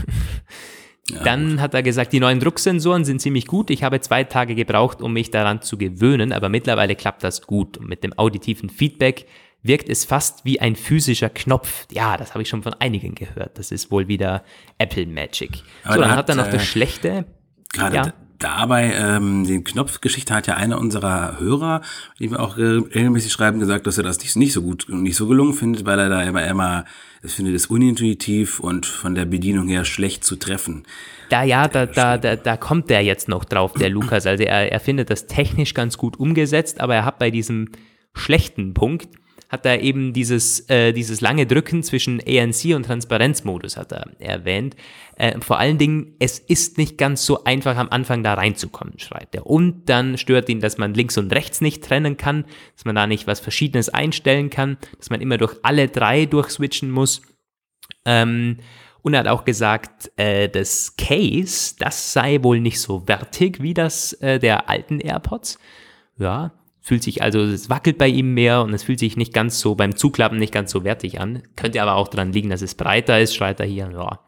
Dann 1.23 1.61
hat 1.61 1.73
er 1.73 1.83
gesagt, 1.83 2.11
die 2.11 2.19
neuen 2.19 2.39
Drucksensoren 2.39 3.05
sind 3.05 3.21
ziemlich 3.21 3.47
gut. 3.47 3.69
Ich 3.69 3.83
habe 3.83 4.01
zwei 4.01 4.25
Tage 4.25 4.55
gebraucht, 4.55 5.01
um 5.01 5.13
mich 5.13 5.31
daran 5.31 5.61
zu 5.61 5.77
gewöhnen, 5.77 6.33
aber 6.33 6.49
mittlerweile 6.49 6.95
klappt 6.95 7.23
das 7.23 7.43
gut. 7.43 7.77
Und 7.77 7.87
mit 7.87 8.03
dem 8.03 8.17
auditiven 8.17 8.69
Feedback 8.69 9.25
wirkt 9.63 9.87
es 9.89 10.03
fast 10.03 10.43
wie 10.43 10.59
ein 10.59 10.75
physischer 10.75 11.29
Knopf. 11.29 11.87
Ja, 11.91 12.17
das 12.17 12.33
habe 12.33 12.41
ich 12.41 12.49
schon 12.49 12.61
von 12.61 12.73
einigen 12.73 13.15
gehört. 13.15 13.57
Das 13.57 13.71
ist 13.71 13.89
wohl 13.89 14.09
wieder 14.09 14.43
Apple 14.77 15.05
Magic. 15.05 15.63
Aber 15.83 15.93
so, 15.93 16.01
da 16.01 16.07
dann 16.07 16.11
hat, 16.11 16.17
hat 16.17 16.29
er 16.29 16.35
noch 16.35 16.47
äh, 16.47 16.51
das 16.51 16.65
Schlechte. 16.65 17.25
Gerade 17.73 17.95
Ja. 17.95 18.13
Dabei, 18.39 18.93
ähm, 18.93 19.45
den 19.45 19.63
Knopfgeschichte 19.63 20.33
hat 20.33 20.47
ja 20.47 20.55
einer 20.55 20.79
unserer 20.79 21.39
Hörer, 21.39 21.81
die 22.19 22.31
wir 22.31 22.39
auch 22.39 22.57
äh, 22.57 22.61
regelmäßig 22.61 23.31
schreiben, 23.31 23.59
gesagt, 23.59 23.87
dass 23.87 23.97
er 23.97 24.03
das 24.03 24.19
nicht, 24.19 24.35
nicht 24.35 24.53
so 24.53 24.61
gut 24.61 24.89
und 24.89 25.03
nicht 25.03 25.15
so 25.15 25.27
gelungen 25.27 25.53
findet, 25.53 25.85
weil 25.85 25.99
er 25.99 26.09
da 26.09 26.21
immer, 26.23 26.45
immer, 26.45 26.85
es 27.21 27.33
findet 27.33 27.55
es 27.55 27.67
unintuitiv 27.67 28.59
und 28.59 28.85
von 28.85 29.15
der 29.15 29.25
Bedienung 29.25 29.67
her 29.67 29.85
schlecht 29.85 30.23
zu 30.23 30.35
treffen. 30.35 30.83
Da 31.29 31.43
ja, 31.43 31.67
da, 31.67 31.85
da, 31.85 32.17
da, 32.17 32.35
da 32.35 32.57
kommt 32.57 32.89
der 32.89 33.03
jetzt 33.03 33.27
noch 33.27 33.43
drauf, 33.45 33.73
der 33.73 33.89
Lukas. 33.89 34.25
Also 34.25 34.43
er, 34.43 34.71
er 34.71 34.79
findet 34.79 35.09
das 35.09 35.27
technisch 35.27 35.73
ganz 35.73 35.97
gut 35.97 36.19
umgesetzt, 36.19 36.79
aber 36.79 36.95
er 36.95 37.05
hat 37.05 37.19
bei 37.19 37.31
diesem 37.31 37.69
schlechten 38.13 38.73
Punkt, 38.73 39.09
hat 39.49 39.65
er 39.65 39.81
eben 39.81 40.13
dieses, 40.13 40.69
äh, 40.69 40.93
dieses 40.93 41.21
lange 41.21 41.45
Drücken 41.45 41.83
zwischen 41.83 42.19
ANC 42.19 42.75
und 42.75 42.83
Transparenzmodus, 42.83 43.77
hat 43.77 43.91
er 43.91 44.11
erwähnt. 44.19 44.75
Äh, 45.15 45.39
vor 45.39 45.57
allen 45.59 45.77
Dingen, 45.77 46.15
es 46.19 46.39
ist 46.39 46.77
nicht 46.77 46.97
ganz 46.97 47.25
so 47.25 47.43
einfach 47.45 47.77
am 47.77 47.89
Anfang 47.89 48.23
da 48.23 48.33
reinzukommen, 48.33 48.99
schreibt 48.99 49.35
er. 49.35 49.47
Und 49.47 49.85
dann 49.85 50.17
stört 50.17 50.49
ihn, 50.49 50.59
dass 50.59 50.77
man 50.77 50.93
links 50.93 51.17
und 51.17 51.33
rechts 51.33 51.61
nicht 51.61 51.83
trennen 51.83 52.17
kann, 52.17 52.45
dass 52.75 52.85
man 52.85 52.95
da 52.95 53.07
nicht 53.07 53.25
was 53.27 53.39
Verschiedenes 53.39 53.89
einstellen 53.89 54.49
kann, 54.49 54.77
dass 54.97 55.09
man 55.09 55.21
immer 55.21 55.37
durch 55.37 55.55
alle 55.63 55.87
drei 55.87 56.25
durchswitchen 56.25 56.91
muss. 56.91 57.21
Ähm, 58.05 58.57
Und 59.01 59.13
er 59.13 59.21
hat 59.21 59.27
auch 59.27 59.45
gesagt, 59.45 60.11
äh, 60.17 60.49
das 60.49 60.97
Case, 60.97 61.75
das 61.79 62.11
sei 62.11 62.43
wohl 62.43 62.59
nicht 62.59 62.81
so 62.81 63.07
wertig 63.07 63.61
wie 63.61 63.73
das 63.73 64.11
äh, 64.13 64.37
der 64.39 64.67
alten 64.69 64.99
AirPods. 64.99 65.57
Ja, 66.17 66.51
fühlt 66.87 67.03
sich 67.03 67.21
also, 67.21 67.41
es 67.41 67.69
wackelt 67.69 67.97
bei 67.97 68.07
ihm 68.07 68.33
mehr 68.33 68.61
und 68.61 68.73
es 68.73 68.83
fühlt 68.83 68.99
sich 68.99 69.17
nicht 69.17 69.33
ganz 69.33 69.59
so 69.59 69.75
beim 69.75 69.97
Zuklappen 69.97 70.39
nicht 70.39 70.53
ganz 70.53 70.71
so 70.71 70.85
wertig 70.85 71.19
an. 71.19 71.43
Könnte 71.57 71.81
aber 71.81 71.95
auch 71.95 72.07
daran 72.07 72.31
liegen, 72.31 72.49
dass 72.49 72.61
es 72.61 72.75
breiter 72.75 73.19
ist, 73.19 73.35
schreit 73.35 73.59
er 73.59 73.65
hier. 73.65 73.91
Ja. 73.91 74.21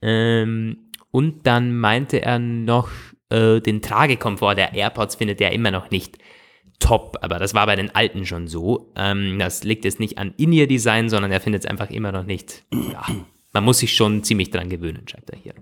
Ähm, 0.00 0.90
und 1.10 1.46
dann 1.46 1.76
meinte 1.76 2.22
er 2.22 2.38
noch, 2.38 2.88
äh, 3.28 3.60
den 3.60 3.82
Tragekomfort 3.82 4.54
der 4.54 4.72
AirPods 4.72 5.16
findet 5.16 5.38
er 5.42 5.52
immer 5.52 5.70
noch 5.70 5.90
nicht 5.90 6.16
top, 6.78 7.18
aber 7.20 7.38
das 7.38 7.52
war 7.52 7.66
bei 7.66 7.76
den 7.76 7.94
alten 7.94 8.24
schon 8.24 8.48
so. 8.48 8.90
Ähm, 8.96 9.38
das 9.38 9.62
liegt 9.62 9.84
jetzt 9.84 10.00
nicht 10.00 10.16
an 10.16 10.32
In-Ear-Design, 10.38 11.10
sondern 11.10 11.30
er 11.30 11.42
findet 11.42 11.64
es 11.64 11.70
einfach 11.70 11.90
immer 11.90 12.10
noch 12.10 12.24
nicht. 12.24 12.64
Ja, 12.72 13.04
man 13.52 13.64
muss 13.64 13.80
sich 13.80 13.94
schon 13.94 14.24
ziemlich 14.24 14.50
dran 14.50 14.70
gewöhnen, 14.70 15.06
schreibt 15.06 15.28
er 15.28 15.38
hier. 15.38 15.54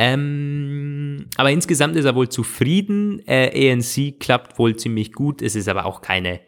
Ähm, 0.00 1.26
aber 1.36 1.50
insgesamt 1.50 1.96
ist 1.96 2.04
er 2.04 2.14
wohl 2.14 2.28
zufrieden. 2.28 3.20
Äh, 3.26 3.72
ANC 3.72 4.20
klappt 4.20 4.56
wohl 4.56 4.76
ziemlich 4.76 5.12
gut. 5.12 5.42
Es 5.42 5.56
ist 5.56 5.68
aber 5.68 5.86
auch 5.86 6.02
keine, 6.02 6.40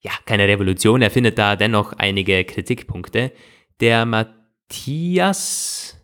ja, 0.00 0.10
keine 0.26 0.46
Revolution. 0.46 1.00
Er 1.00 1.10
findet 1.10 1.38
da 1.38 1.56
dennoch 1.56 1.94
einige 1.94 2.44
Kritikpunkte. 2.44 3.32
Der 3.80 4.04
Matthias, 4.04 5.96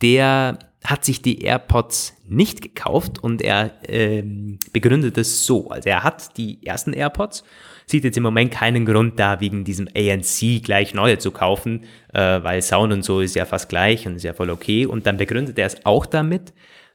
der 0.00 0.60
hat 0.82 1.04
sich 1.04 1.20
die 1.20 1.42
AirPods 1.42 2.16
nicht 2.26 2.62
gekauft 2.62 3.22
und 3.22 3.42
er 3.42 3.74
ähm, 3.86 4.58
begründet 4.72 5.18
es 5.18 5.44
so. 5.44 5.68
Also 5.68 5.90
er 5.90 6.04
hat 6.04 6.38
die 6.38 6.64
ersten 6.64 6.94
AirPods 6.94 7.44
sieht 7.92 8.04
jetzt 8.04 8.16
im 8.16 8.24
Moment 8.24 8.50
keinen 8.50 8.84
Grund 8.84 9.20
da, 9.20 9.40
wegen 9.40 9.64
diesem 9.64 9.88
ANC 9.96 10.62
gleich 10.64 10.94
neue 10.94 11.18
zu 11.18 11.30
kaufen, 11.30 11.84
äh, 12.12 12.18
weil 12.42 12.60
Sound 12.60 12.92
und 12.92 13.04
so 13.04 13.20
ist 13.20 13.36
ja 13.36 13.44
fast 13.44 13.68
gleich 13.68 14.06
und 14.06 14.16
ist 14.16 14.24
ja 14.24 14.32
voll 14.32 14.50
okay. 14.50 14.86
Und 14.86 15.06
dann 15.06 15.16
begründet 15.16 15.58
er 15.58 15.66
es 15.66 15.86
auch 15.86 16.06
damit, 16.06 16.52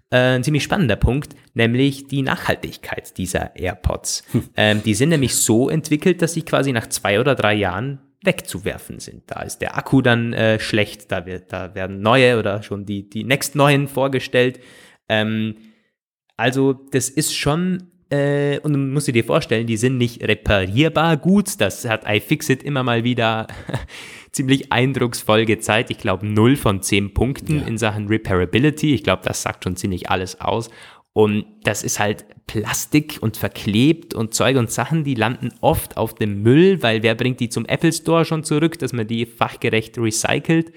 äh, 0.09 0.35
ein 0.35 0.43
ziemlich 0.43 0.63
spannender 0.63 0.95
Punkt, 0.95 1.35
nämlich 1.53 2.07
die 2.07 2.21
Nachhaltigkeit 2.21 3.17
dieser 3.17 3.55
AirPods. 3.55 4.23
Hm. 4.31 4.43
Ähm, 4.57 4.83
die 4.83 4.93
sind 4.93 5.09
nämlich 5.09 5.35
so 5.35 5.69
entwickelt, 5.69 6.21
dass 6.21 6.33
sie 6.33 6.41
quasi 6.41 6.73
nach 6.73 6.87
zwei 6.87 7.19
oder 7.19 7.35
drei 7.35 7.53
Jahren 7.53 7.99
wegzuwerfen 8.23 8.99
sind. 8.99 9.23
Da 9.27 9.41
ist 9.41 9.59
der 9.59 9.77
Akku 9.77 10.01
dann 10.01 10.33
äh, 10.33 10.59
schlecht, 10.59 11.11
da, 11.11 11.25
wird, 11.25 11.53
da 11.53 11.75
werden 11.75 12.01
neue 12.01 12.39
oder 12.39 12.63
schon 12.63 12.85
die, 12.85 13.09
die 13.09 13.23
next 13.23 13.55
neuen 13.55 13.87
vorgestellt. 13.87 14.59
Ähm, 15.07 15.55
also 16.35 16.73
das 16.73 17.09
ist 17.09 17.35
schon 17.35 17.91
äh, 18.09 18.59
und 18.59 18.73
du 18.73 18.79
musst 18.79 19.07
dir 19.07 19.23
vorstellen, 19.23 19.67
die 19.67 19.77
sind 19.77 19.97
nicht 19.97 20.23
reparierbar 20.23 21.17
gut. 21.17 21.59
Das 21.59 21.85
hat 21.85 22.07
iFixit 22.07 22.63
immer 22.63 22.83
mal 22.83 23.03
wieder 23.03 23.47
ziemlich 24.31 24.71
eindrucksvoll 24.71 25.45
gezeigt. 25.45 25.89
Ich 25.89 25.97
glaube, 25.97 26.25
0 26.25 26.55
von 26.55 26.81
10 26.81 27.13
Punkten 27.13 27.59
ja. 27.59 27.67
in 27.67 27.77
Sachen 27.77 28.07
Repairability. 28.07 28.93
Ich 28.93 29.03
glaube, 29.03 29.23
das 29.25 29.41
sagt 29.41 29.63
schon 29.63 29.75
ziemlich 29.75 30.09
alles 30.09 30.39
aus. 30.39 30.69
Und 31.11 31.45
das 31.63 31.83
ist 31.83 31.99
halt 31.99 32.25
Plastik 32.45 33.17
und 33.21 33.37
verklebt 33.37 34.13
und 34.13 34.33
Zeug 34.33 34.55
und 34.55 34.71
Sachen, 34.71 35.03
die 35.03 35.15
landen 35.15 35.49
oft 35.61 35.97
auf 35.97 36.15
dem 36.15 36.43
Müll, 36.43 36.81
weil 36.83 37.03
wer 37.03 37.15
bringt 37.15 37.39
die 37.39 37.49
zum 37.49 37.65
Apple 37.65 37.91
Store 37.91 38.23
schon 38.23 38.43
zurück, 38.43 38.79
dass 38.79 38.93
man 38.93 39.07
die 39.07 39.25
fachgerecht 39.25 39.97
recycelt. 39.97 40.71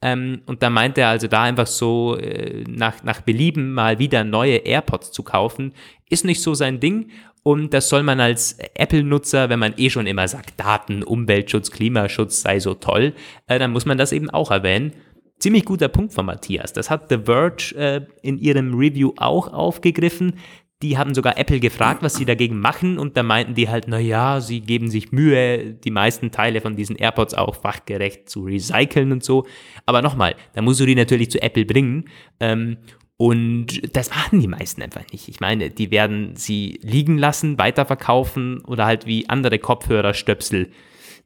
Ähm, 0.00 0.42
und 0.46 0.62
da 0.62 0.70
meinte 0.70 1.00
er 1.00 1.08
also 1.08 1.26
da 1.26 1.42
einfach 1.42 1.66
so 1.66 2.16
äh, 2.16 2.64
nach, 2.68 3.02
nach 3.02 3.20
Belieben 3.20 3.72
mal 3.72 3.98
wieder 3.98 4.24
neue 4.24 4.56
AirPods 4.58 5.10
zu 5.10 5.22
kaufen, 5.22 5.72
ist 6.08 6.24
nicht 6.24 6.42
so 6.42 6.54
sein 6.54 6.80
Ding. 6.80 7.10
Und 7.42 7.72
das 7.72 7.88
soll 7.88 8.02
man 8.02 8.20
als 8.20 8.58
Apple-Nutzer, 8.74 9.48
wenn 9.48 9.58
man 9.58 9.74
eh 9.76 9.90
schon 9.90 10.06
immer 10.06 10.28
sagt, 10.28 10.60
Daten, 10.60 11.02
Umweltschutz, 11.02 11.70
Klimaschutz 11.70 12.42
sei 12.42 12.60
so 12.60 12.74
toll, 12.74 13.14
äh, 13.46 13.58
dann 13.58 13.72
muss 13.72 13.86
man 13.86 13.98
das 13.98 14.12
eben 14.12 14.30
auch 14.30 14.50
erwähnen. 14.50 14.92
Ziemlich 15.38 15.64
guter 15.64 15.88
Punkt 15.88 16.12
von 16.12 16.26
Matthias. 16.26 16.72
Das 16.72 16.90
hat 16.90 17.08
The 17.08 17.18
Verge 17.24 17.74
äh, 17.76 18.00
in 18.22 18.38
ihrem 18.38 18.74
Review 18.74 19.12
auch 19.16 19.52
aufgegriffen. 19.52 20.34
Die 20.82 20.96
haben 20.96 21.12
sogar 21.12 21.36
Apple 21.36 21.58
gefragt, 21.58 22.02
was 22.04 22.14
sie 22.14 22.24
dagegen 22.24 22.60
machen 22.60 22.98
und 22.98 23.16
da 23.16 23.24
meinten 23.24 23.54
die 23.54 23.68
halt, 23.68 23.86
na 23.88 23.98
ja, 23.98 24.40
sie 24.40 24.60
geben 24.60 24.90
sich 24.90 25.10
Mühe, 25.10 25.72
die 25.72 25.90
meisten 25.90 26.30
Teile 26.30 26.60
von 26.60 26.76
diesen 26.76 26.94
AirPods 26.94 27.34
auch 27.34 27.56
fachgerecht 27.56 28.28
zu 28.28 28.44
recyceln 28.44 29.10
und 29.10 29.24
so. 29.24 29.44
Aber 29.86 30.02
nochmal, 30.02 30.36
da 30.52 30.62
musst 30.62 30.78
du 30.78 30.86
die 30.86 30.94
natürlich 30.94 31.32
zu 31.32 31.42
Apple 31.42 31.64
bringen. 31.64 32.04
Ähm, 32.38 32.76
und 33.16 33.96
das 33.96 34.10
machen 34.10 34.38
die 34.38 34.46
meisten 34.46 34.80
einfach 34.80 35.02
nicht. 35.10 35.28
Ich 35.28 35.40
meine, 35.40 35.70
die 35.70 35.90
werden 35.90 36.36
sie 36.36 36.78
liegen 36.82 37.18
lassen, 37.18 37.58
weiterverkaufen 37.58 38.64
oder 38.64 38.86
halt 38.86 39.06
wie 39.06 39.28
andere 39.28 39.58
Kopfhörerstöpsel, 39.58 40.70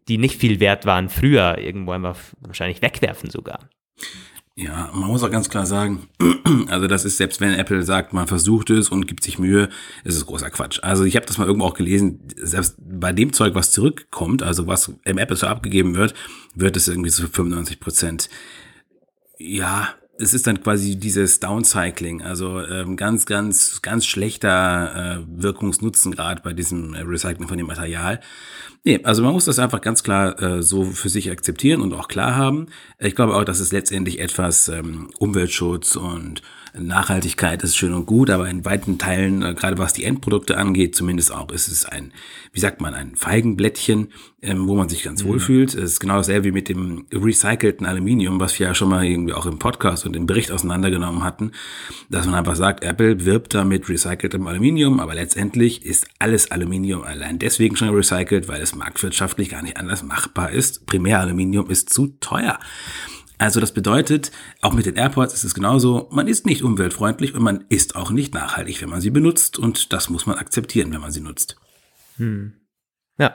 die 0.09 0.17
nicht 0.17 0.41
viel 0.41 0.59
wert 0.59 0.87
waren, 0.87 1.11
früher 1.11 1.59
irgendwo 1.59 1.93
einfach 1.93 2.19
wahrscheinlich 2.41 2.81
wegwerfen 2.81 3.29
sogar. 3.29 3.69
Ja, 4.55 4.91
man 4.93 5.09
muss 5.09 5.23
auch 5.23 5.31
ganz 5.31 5.49
klar 5.49 5.65
sagen, 5.65 6.09
also 6.69 6.87
das 6.87 7.07
ist, 7.07 7.17
selbst 7.17 7.41
wenn 7.41 7.55
Apple 7.55 7.83
sagt, 7.83 8.13
man 8.13 8.27
versucht 8.27 8.69
es 8.69 8.91
und 8.91 9.07
gibt 9.07 9.25
sich 9.25 9.39
Mühe, 9.39 9.71
ist 10.05 10.15
es 10.15 10.27
großer 10.27 10.51
Quatsch. 10.51 10.79
Also 10.83 11.05
ich 11.05 11.17
habe 11.17 11.25
das 11.25 11.39
mal 11.39 11.47
irgendwo 11.47 11.67
auch 11.67 11.75
gelesen, 11.75 12.21
selbst 12.37 12.77
bei 12.79 13.13
dem 13.13 13.33
Zeug, 13.33 13.55
was 13.55 13.73
zurückkommt, 13.73 14.43
also 14.43 14.67
was 14.67 14.93
im 15.05 15.17
Apple 15.17 15.39
Store 15.39 15.53
abgegeben 15.53 15.95
wird, 15.95 16.13
wird 16.55 16.77
es 16.77 16.87
irgendwie 16.87 17.11
zu 17.11 17.29
95 17.29 17.81
Prozent, 17.81 18.29
ja, 19.39 19.89
es 20.19 20.35
ist 20.35 20.47
dann 20.47 20.63
quasi 20.63 20.97
dieses 20.97 21.41
Downcycling, 21.41 22.23
also 22.23 22.61
ähm, 22.61 22.97
ganz, 22.97 23.25
ganz, 23.25 23.81
ganz 23.81 24.05
schlechter 24.07 25.23
äh, 25.23 25.43
Wirkungsnutzengrad 25.43 26.43
bei 26.43 26.53
diesem 26.53 26.95
Recycling 26.95 27.49
von 27.49 27.57
dem 27.57 27.67
Material. 27.67 28.21
Nee, 28.85 29.01
also 29.05 29.23
man 29.23 29.33
muss 29.33 29.45
das 29.45 29.61
einfach 29.61 29.81
ganz 29.81 30.03
klar 30.03 30.41
äh, 30.43 30.63
so 30.63 30.85
für 30.85 31.09
sich 31.09 31.31
akzeptieren 31.31 31.81
und 31.81 31.95
auch 31.95 32.09
klar 32.09 32.35
haben. 32.35 32.67
Ich 32.99 33.15
glaube 33.15 33.37
auch, 33.37 33.45
dass 33.45 33.61
es 33.61 33.71
letztendlich 33.71 34.19
etwas 34.19 34.67
ähm, 34.69 35.09
Umweltschutz 35.21 35.95
und 35.95 36.43
Nachhaltigkeit 36.75 37.63
ist 37.63 37.77
schön 37.77 37.93
und 37.93 38.07
gut, 38.07 38.31
aber 38.31 38.49
in 38.49 38.65
weiten 38.65 38.99
Teilen, 38.99 39.43
äh, 39.43 39.55
gerade 39.55 39.79
was 39.79 39.93
die 39.93 40.05
Endprodukte 40.05 40.57
angeht, 40.57 40.95
zumindest 40.95 41.33
auch, 41.33 41.51
ist 41.51 41.69
es 41.69 41.85
ein, 41.85 42.13
wie 42.53 42.61
sagt 42.61 42.81
man, 42.81 42.95
ein 42.95 43.15
Feigenblättchen, 43.15 44.09
ähm, 44.41 44.67
wo 44.67 44.75
man 44.75 44.89
sich 44.89 45.03
ganz 45.03 45.23
mhm. 45.23 45.29
wohl 45.29 45.41
fühlt. 45.41 45.75
Es 45.75 45.93
ist 45.93 46.01
genau 46.01 46.17
dasselbe 46.17 46.47
wie 46.47 46.53
mit 46.53 46.69
dem 46.69 47.07
recycelten 47.13 47.87
Aluminium, 47.87 48.41
was 48.41 48.59
wir 48.59 48.69
ja 48.69 48.75
schon 48.75 48.89
mal 48.89 49.05
irgendwie 49.05 49.35
auch 49.35 49.47
im 49.47 49.59
Podcast 49.59 50.07
und 50.07 50.17
im 50.17 50.27
Bericht 50.27 50.51
auseinandergenommen 50.51 51.25
hatten, 51.25 51.53
dass 52.09 52.27
man 52.27 52.37
einfach 52.37 52.57
sagt, 52.57 52.83
Apple 52.83 53.25
wirbt 53.25 53.55
da 53.55 53.65
mit 53.65 53.89
recyceltem 53.89 54.47
Aluminium, 54.47 54.99
aber 55.01 55.15
letztendlich 55.15 55.85
ist 55.85 56.07
alles 56.19 56.51
Aluminium 56.51 57.03
allein 57.03 57.39
deswegen 57.39 57.77
schon 57.77 57.91
recycelt, 57.91 58.49
weil 58.49 58.63
es 58.63 58.75
marktwirtschaftlich 58.75 59.51
gar 59.51 59.63
nicht 59.63 59.77
anders 59.77 60.03
machbar 60.03 60.51
ist. 60.51 60.87
Primäraluminium 60.87 61.69
ist 61.71 61.91
zu 61.91 62.09
teuer. 62.21 62.59
Also 63.43 63.59
das 63.59 63.73
bedeutet, 63.73 64.31
auch 64.61 64.73
mit 64.73 64.87
den 64.87 64.95
AirPods 64.95 65.35
ist 65.35 65.43
es 65.43 65.53
genauso, 65.53 66.07
man 66.13 66.29
ist 66.29 66.47
nicht 66.47 66.63
umweltfreundlich 66.63 67.35
und 67.35 67.43
man 67.43 67.65
ist 67.71 67.97
auch 67.97 68.13
nicht 68.13 68.33
nachhaltig, 68.35 68.81
wenn 68.81 68.89
man 68.89 69.01
sie 69.01 69.11
benutzt 69.11 69.59
und 69.59 69.93
das 69.93 70.11
muss 70.11 70.27
man 70.27 70.39
akzeptieren, 70.39 70.93
wenn 70.93 71.01
man 71.01 71.11
sie 71.11 71.23
nutzt. 71.23 71.57
Hm. 72.19 72.53
Ja. 73.19 73.35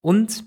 Und 0.00 0.42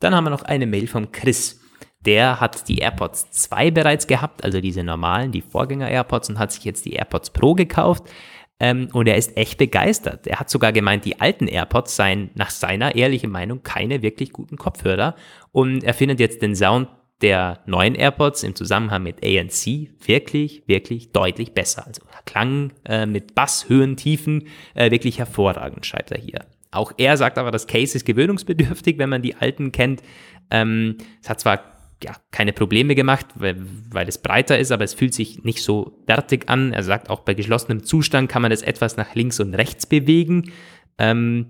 dann 0.00 0.16
haben 0.16 0.24
wir 0.24 0.30
noch 0.30 0.42
eine 0.42 0.66
Mail 0.66 0.88
von 0.88 1.12
Chris. 1.12 1.60
Der 2.00 2.40
hat 2.40 2.68
die 2.68 2.78
AirPods 2.78 3.30
2 3.30 3.70
bereits 3.70 4.08
gehabt, 4.08 4.42
also 4.42 4.60
diese 4.60 4.82
normalen, 4.82 5.30
die 5.30 5.42
Vorgänger-AirPods 5.42 6.30
und 6.30 6.40
hat 6.40 6.50
sich 6.50 6.64
jetzt 6.64 6.86
die 6.86 6.94
AirPods 6.94 7.30
Pro 7.30 7.54
gekauft. 7.54 8.10
Ähm, 8.58 8.88
und 8.92 9.06
er 9.06 9.16
ist 9.16 9.36
echt 9.36 9.58
begeistert. 9.58 10.26
Er 10.26 10.40
hat 10.40 10.50
sogar 10.50 10.72
gemeint, 10.72 11.04
die 11.04 11.20
alten 11.20 11.46
AirPods 11.46 11.94
seien 11.94 12.30
nach 12.34 12.50
seiner 12.50 12.96
ehrlichen 12.96 13.30
Meinung 13.30 13.62
keine 13.62 14.02
wirklich 14.02 14.32
guten 14.32 14.56
Kopfhörer. 14.56 15.14
Und 15.52 15.84
er 15.84 15.94
findet 15.94 16.18
jetzt 16.18 16.42
den 16.42 16.56
Sound 16.56 16.88
der 17.22 17.60
neuen 17.66 17.94
AirPods 17.94 18.42
im 18.44 18.54
Zusammenhang 18.54 19.02
mit 19.02 19.24
ANC 19.24 19.88
wirklich, 20.06 20.62
wirklich 20.66 21.12
deutlich 21.12 21.52
besser. 21.52 21.86
Also 21.86 22.02
Klang 22.28 22.72
äh, 22.84 23.06
mit 23.06 23.34
Bass, 23.34 23.68
Höhen, 23.68 23.96
Tiefen 23.96 24.48
äh, 24.74 24.90
wirklich 24.90 25.18
hervorragend, 25.18 25.86
schreibt 25.86 26.10
er 26.10 26.20
hier. 26.20 26.44
Auch 26.70 26.92
er 26.98 27.16
sagt 27.16 27.38
aber, 27.38 27.50
das 27.50 27.66
Case 27.66 27.96
ist 27.96 28.04
gewöhnungsbedürftig, 28.04 28.98
wenn 28.98 29.08
man 29.08 29.22
die 29.22 29.36
alten 29.36 29.72
kennt. 29.72 30.02
Ähm, 30.50 30.98
es 31.22 31.30
hat 31.30 31.40
zwar 31.40 31.62
ja, 32.04 32.14
keine 32.30 32.52
Probleme 32.52 32.94
gemacht, 32.94 33.26
weil, 33.34 33.56
weil 33.90 34.06
es 34.08 34.18
breiter 34.18 34.58
ist, 34.58 34.70
aber 34.70 34.84
es 34.84 34.92
fühlt 34.92 35.14
sich 35.14 35.42
nicht 35.42 35.62
so 35.62 35.98
wertig 36.06 36.48
an. 36.48 36.74
Er 36.74 36.82
sagt, 36.82 37.08
auch 37.08 37.20
bei 37.20 37.32
geschlossenem 37.32 37.82
Zustand 37.82 38.28
kann 38.28 38.42
man 38.42 38.52
es 38.52 38.62
etwas 38.62 38.98
nach 38.98 39.14
links 39.14 39.40
und 39.40 39.54
rechts 39.54 39.86
bewegen. 39.86 40.52
Ähm, 40.98 41.46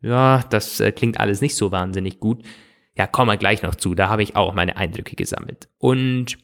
ja, 0.00 0.44
das 0.48 0.78
äh, 0.78 0.92
klingt 0.92 1.18
alles 1.18 1.40
nicht 1.40 1.56
so 1.56 1.72
wahnsinnig 1.72 2.20
gut. 2.20 2.44
Ja, 3.00 3.06
kommen 3.06 3.30
wir 3.30 3.38
gleich 3.38 3.62
noch 3.62 3.76
zu. 3.76 3.94
Da 3.94 4.10
habe 4.10 4.22
ich 4.22 4.36
auch 4.36 4.52
meine 4.52 4.76
Eindrücke 4.76 5.16
gesammelt. 5.16 5.70
Und 5.78 6.36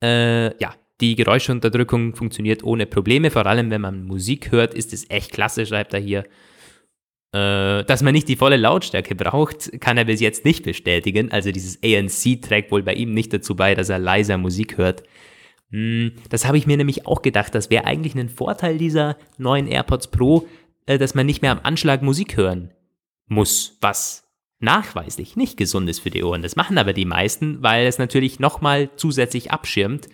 äh, 0.00 0.56
ja, 0.62 0.76
die 1.00 1.16
Geräuschunterdrückung 1.16 2.14
funktioniert 2.14 2.62
ohne 2.62 2.86
Probleme. 2.86 3.32
Vor 3.32 3.46
allem, 3.46 3.72
wenn 3.72 3.80
man 3.80 4.04
Musik 4.04 4.52
hört, 4.52 4.74
ist 4.74 4.92
es 4.92 5.10
echt 5.10 5.32
klasse, 5.32 5.66
schreibt 5.66 5.92
er 5.92 5.98
hier. 5.98 6.22
Äh, 7.32 7.82
dass 7.82 8.04
man 8.04 8.12
nicht 8.12 8.28
die 8.28 8.36
volle 8.36 8.56
Lautstärke 8.56 9.16
braucht, 9.16 9.80
kann 9.80 9.98
er 9.98 10.04
bis 10.04 10.20
jetzt 10.20 10.44
nicht 10.44 10.62
bestätigen. 10.62 11.32
Also 11.32 11.50
dieses 11.50 11.82
ANC 11.82 12.40
trägt 12.40 12.70
wohl 12.70 12.84
bei 12.84 12.94
ihm 12.94 13.12
nicht 13.12 13.32
dazu 13.32 13.56
bei, 13.56 13.74
dass 13.74 13.88
er 13.88 13.98
leiser 13.98 14.38
Musik 14.38 14.78
hört. 14.78 15.02
Hm, 15.72 16.12
das 16.30 16.46
habe 16.46 16.58
ich 16.58 16.68
mir 16.68 16.76
nämlich 16.76 17.08
auch 17.08 17.22
gedacht. 17.22 17.56
Das 17.56 17.70
wäre 17.70 17.86
eigentlich 17.86 18.14
ein 18.14 18.28
Vorteil 18.28 18.78
dieser 18.78 19.16
neuen 19.36 19.66
AirPods 19.66 20.12
Pro, 20.12 20.46
äh, 20.86 20.96
dass 20.96 21.16
man 21.16 21.26
nicht 21.26 21.42
mehr 21.42 21.50
am 21.50 21.60
Anschlag 21.64 22.02
Musik 22.02 22.36
hören 22.36 22.70
muss, 23.26 23.78
was 23.80 24.25
nachweislich 24.58 25.36
nicht 25.36 25.56
gesund 25.56 25.88
ist 25.88 26.00
für 26.00 26.10
die 26.10 26.24
Ohren. 26.24 26.42
Das 26.42 26.56
machen 26.56 26.78
aber 26.78 26.92
die 26.92 27.04
meisten, 27.04 27.62
weil 27.62 27.86
es 27.86 27.98
natürlich 27.98 28.40
nochmal 28.40 28.90
zusätzlich 28.96 29.50
abschirmt. 29.50 30.08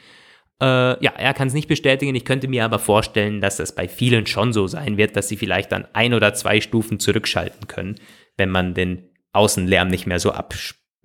Äh, 0.61 1.03
ja, 1.05 1.13
er 1.17 1.35
kann 1.35 1.49
es 1.49 1.55
nicht 1.55 1.69
bestätigen. 1.69 2.15
Ich 2.15 2.25
könnte 2.25 2.49
mir 2.49 2.65
aber 2.65 2.79
vorstellen, 2.79 3.41
dass 3.41 3.57
das 3.57 3.75
bei 3.75 3.89
vielen 3.89 4.27
schon 4.27 4.53
so 4.53 4.67
sein 4.67 4.97
wird, 4.97 5.17
dass 5.17 5.29
sie 5.29 5.37
vielleicht 5.37 5.73
dann 5.73 5.87
ein 5.93 6.15
oder 6.15 6.35
zwei 6.35 6.61
Stufen 6.61 6.99
zurückschalten 6.99 7.67
können, 7.69 7.97
wenn 8.37 8.51
man 8.51 8.75
den 8.75 9.09
Außenlärm 9.33 9.89
nicht 9.89 10.07
mehr 10.07 10.21
so 10.21 10.33
ab, 10.33 10.55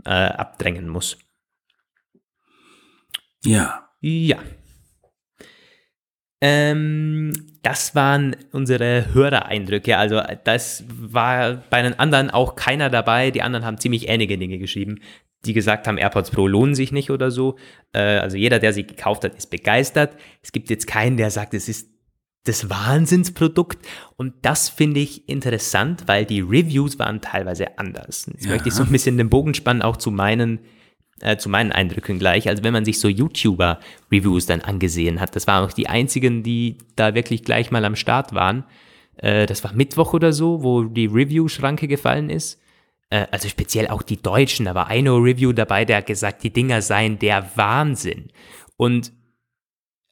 äh, 0.06 0.10
abdrängen 0.10 0.88
muss. 0.88 1.18
Ja. 3.44 3.90
Ja. 4.02 4.38
Ähm, 6.40 7.34
das 7.64 7.96
waren 7.96 8.36
unsere 8.52 9.14
Hörereindrücke. 9.14 9.98
Also 9.98 10.22
das 10.44 10.84
war 10.88 11.64
bei 11.70 11.82
den 11.82 11.98
anderen 12.00 12.30
auch 12.30 12.56
keiner 12.56 12.90
dabei. 12.90 13.32
Die 13.32 13.42
anderen 13.42 13.66
haben 13.66 13.78
ziemlich 13.78 14.08
ähnliche 14.08 14.38
Dinge 14.38 14.60
geschrieben, 14.60 15.00
die 15.46 15.54
gesagt 15.54 15.88
haben, 15.88 15.98
AirPods 15.98 16.32
Pro 16.32 16.48
lohnen 16.48 16.76
sich 16.76 16.92
nicht 16.92 17.10
oder 17.10 17.32
so. 17.32 17.58
Äh, 17.94 18.20
also 18.20 18.38
jeder, 18.38 18.60
der 18.60 18.74
sie 18.74 18.86
gekauft 18.86 19.24
hat, 19.24 19.36
ist 19.36 19.50
begeistert. 19.50 20.16
Es 20.44 20.52
gibt 20.52 20.70
jetzt 20.70 20.88
keinen, 20.88 21.18
der 21.18 21.32
sagt, 21.32 21.54
es 21.54 21.68
ist 21.68 21.90
das 22.44 22.70
Wahnsinnsprodukt. 22.70 23.86
Und 24.16 24.34
das 24.44 24.70
finde 24.70 25.00
ich 25.00 25.28
interessant, 25.28 26.04
weil 26.06 26.26
die 26.26 26.42
Reviews 26.42 27.00
waren 27.00 27.22
teilweise 27.22 27.78
anders. 27.78 28.28
Jetzt 28.32 28.46
ja. 28.46 28.52
möchte 28.52 28.70
ich 28.70 28.76
so 28.76 28.84
ein 28.84 28.92
bisschen 28.92 29.18
den 29.18 29.30
Bogen 29.30 29.54
spannen, 29.54 29.82
auch 29.82 29.98
zu 29.98 30.12
meinen 30.12 30.60
äh, 31.22 31.38
zu 31.38 31.50
meinen 31.50 31.72
Eindrücken 31.72 32.20
gleich. 32.20 32.48
Also 32.48 32.64
wenn 32.64 32.74
man 32.74 32.86
sich 32.86 33.00
so 33.00 33.08
YouTuber-Reviews 33.08 34.46
dann 34.46 34.62
angesehen 34.62 35.20
hat, 35.20 35.36
das 35.36 35.48
waren 35.48 35.66
auch 35.66 35.74
die 35.74 35.88
einzigen, 35.88 36.44
die 36.44 36.78
da 36.96 37.16
wirklich 37.16 37.44
gleich 37.44 37.72
mal 37.72 37.86
am 37.86 37.96
Start 37.96 38.34
waren. 38.34 38.64
Äh, 39.18 39.46
das 39.46 39.64
war 39.64 39.74
Mittwoch 39.74 40.14
oder 40.14 40.34
so, 40.34 40.64
wo 40.64 40.84
die 40.84 41.08
Review-Schranke 41.08 41.88
gefallen 41.88 42.30
ist. 42.30 42.62
Äh, 43.10 43.28
also 43.32 43.48
speziell 43.48 43.88
auch 43.88 44.02
die 44.02 44.22
Deutschen, 44.22 44.66
da 44.66 44.76
war 44.76 44.88
eine 44.88 45.12
Review 45.12 45.54
dabei, 45.54 45.86
der 45.86 45.98
hat 45.98 46.08
gesagt, 46.08 46.44
die 46.44 46.54
Dinger 46.54 46.82
seien 46.82 47.20
der 47.20 47.50
Wahnsinn. 47.56 48.32
Und 48.76 49.12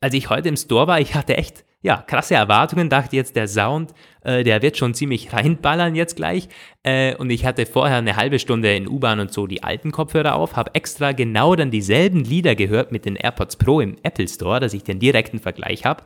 als 0.01 0.13
ich 0.13 0.29
heute 0.29 0.49
im 0.49 0.57
Store 0.57 0.87
war, 0.87 0.99
ich 0.99 1.15
hatte 1.15 1.37
echt 1.37 1.65
ja, 1.85 1.97
krasse 1.97 2.33
Erwartungen, 2.33 2.89
dachte 2.89 3.15
jetzt 3.15 3.35
der 3.35 3.47
Sound, 3.47 3.93
äh, 4.23 4.43
der 4.43 4.63
wird 4.63 4.75
schon 4.75 4.95
ziemlich 4.95 5.31
reinballern 5.33 5.93
jetzt 5.93 6.15
gleich. 6.15 6.49
Äh, 6.81 7.15
und 7.15 7.29
ich 7.29 7.45
hatte 7.45 7.67
vorher 7.67 7.97
eine 7.97 8.15
halbe 8.15 8.39
Stunde 8.39 8.75
in 8.75 8.87
U-Bahn 8.87 9.19
und 9.19 9.31
so 9.31 9.45
die 9.45 9.61
alten 9.61 9.91
Kopfhörer 9.91 10.33
auf, 10.33 10.55
habe 10.55 10.73
extra 10.73 11.11
genau 11.11 11.55
dann 11.55 11.69
dieselben 11.69 12.23
Lieder 12.23 12.55
gehört 12.55 12.91
mit 12.91 13.05
den 13.05 13.15
AirPods 13.15 13.57
Pro 13.57 13.81
im 13.81 13.97
Apple 14.01 14.27
Store, 14.27 14.59
dass 14.59 14.73
ich 14.73 14.83
den 14.83 14.97
direkten 14.97 15.37
Vergleich 15.37 15.85
habe. 15.85 16.03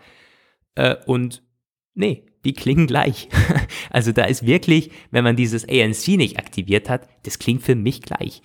Äh, 0.76 0.98
und 1.06 1.44
nee, 1.96 2.26
die 2.44 2.52
klingen 2.52 2.86
gleich. 2.86 3.30
also 3.90 4.12
da 4.12 4.26
ist 4.26 4.46
wirklich, 4.46 4.92
wenn 5.12 5.24
man 5.24 5.38
dieses 5.38 5.64
ANC 5.64 6.10
nicht 6.10 6.38
aktiviert 6.38 6.90
hat, 6.90 7.08
das 7.24 7.40
klingt 7.40 7.64
für 7.64 7.76
mich 7.76 8.02
gleich. 8.02 8.42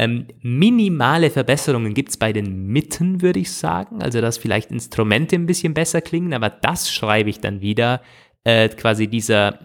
Ähm, 0.00 0.28
minimale 0.42 1.28
Verbesserungen 1.28 1.92
gibt 1.92 2.10
es 2.10 2.16
bei 2.16 2.32
den 2.32 2.68
Mitten, 2.68 3.20
würde 3.20 3.40
ich 3.40 3.50
sagen. 3.50 4.00
Also, 4.00 4.20
dass 4.20 4.38
vielleicht 4.38 4.70
Instrumente 4.70 5.34
ein 5.34 5.46
bisschen 5.46 5.74
besser 5.74 6.00
klingen, 6.00 6.32
aber 6.32 6.50
das 6.50 6.88
schreibe 6.88 7.30
ich 7.30 7.40
dann 7.40 7.60
wieder. 7.60 8.00
Äh, 8.44 8.68
quasi 8.68 9.08
dieser, 9.08 9.58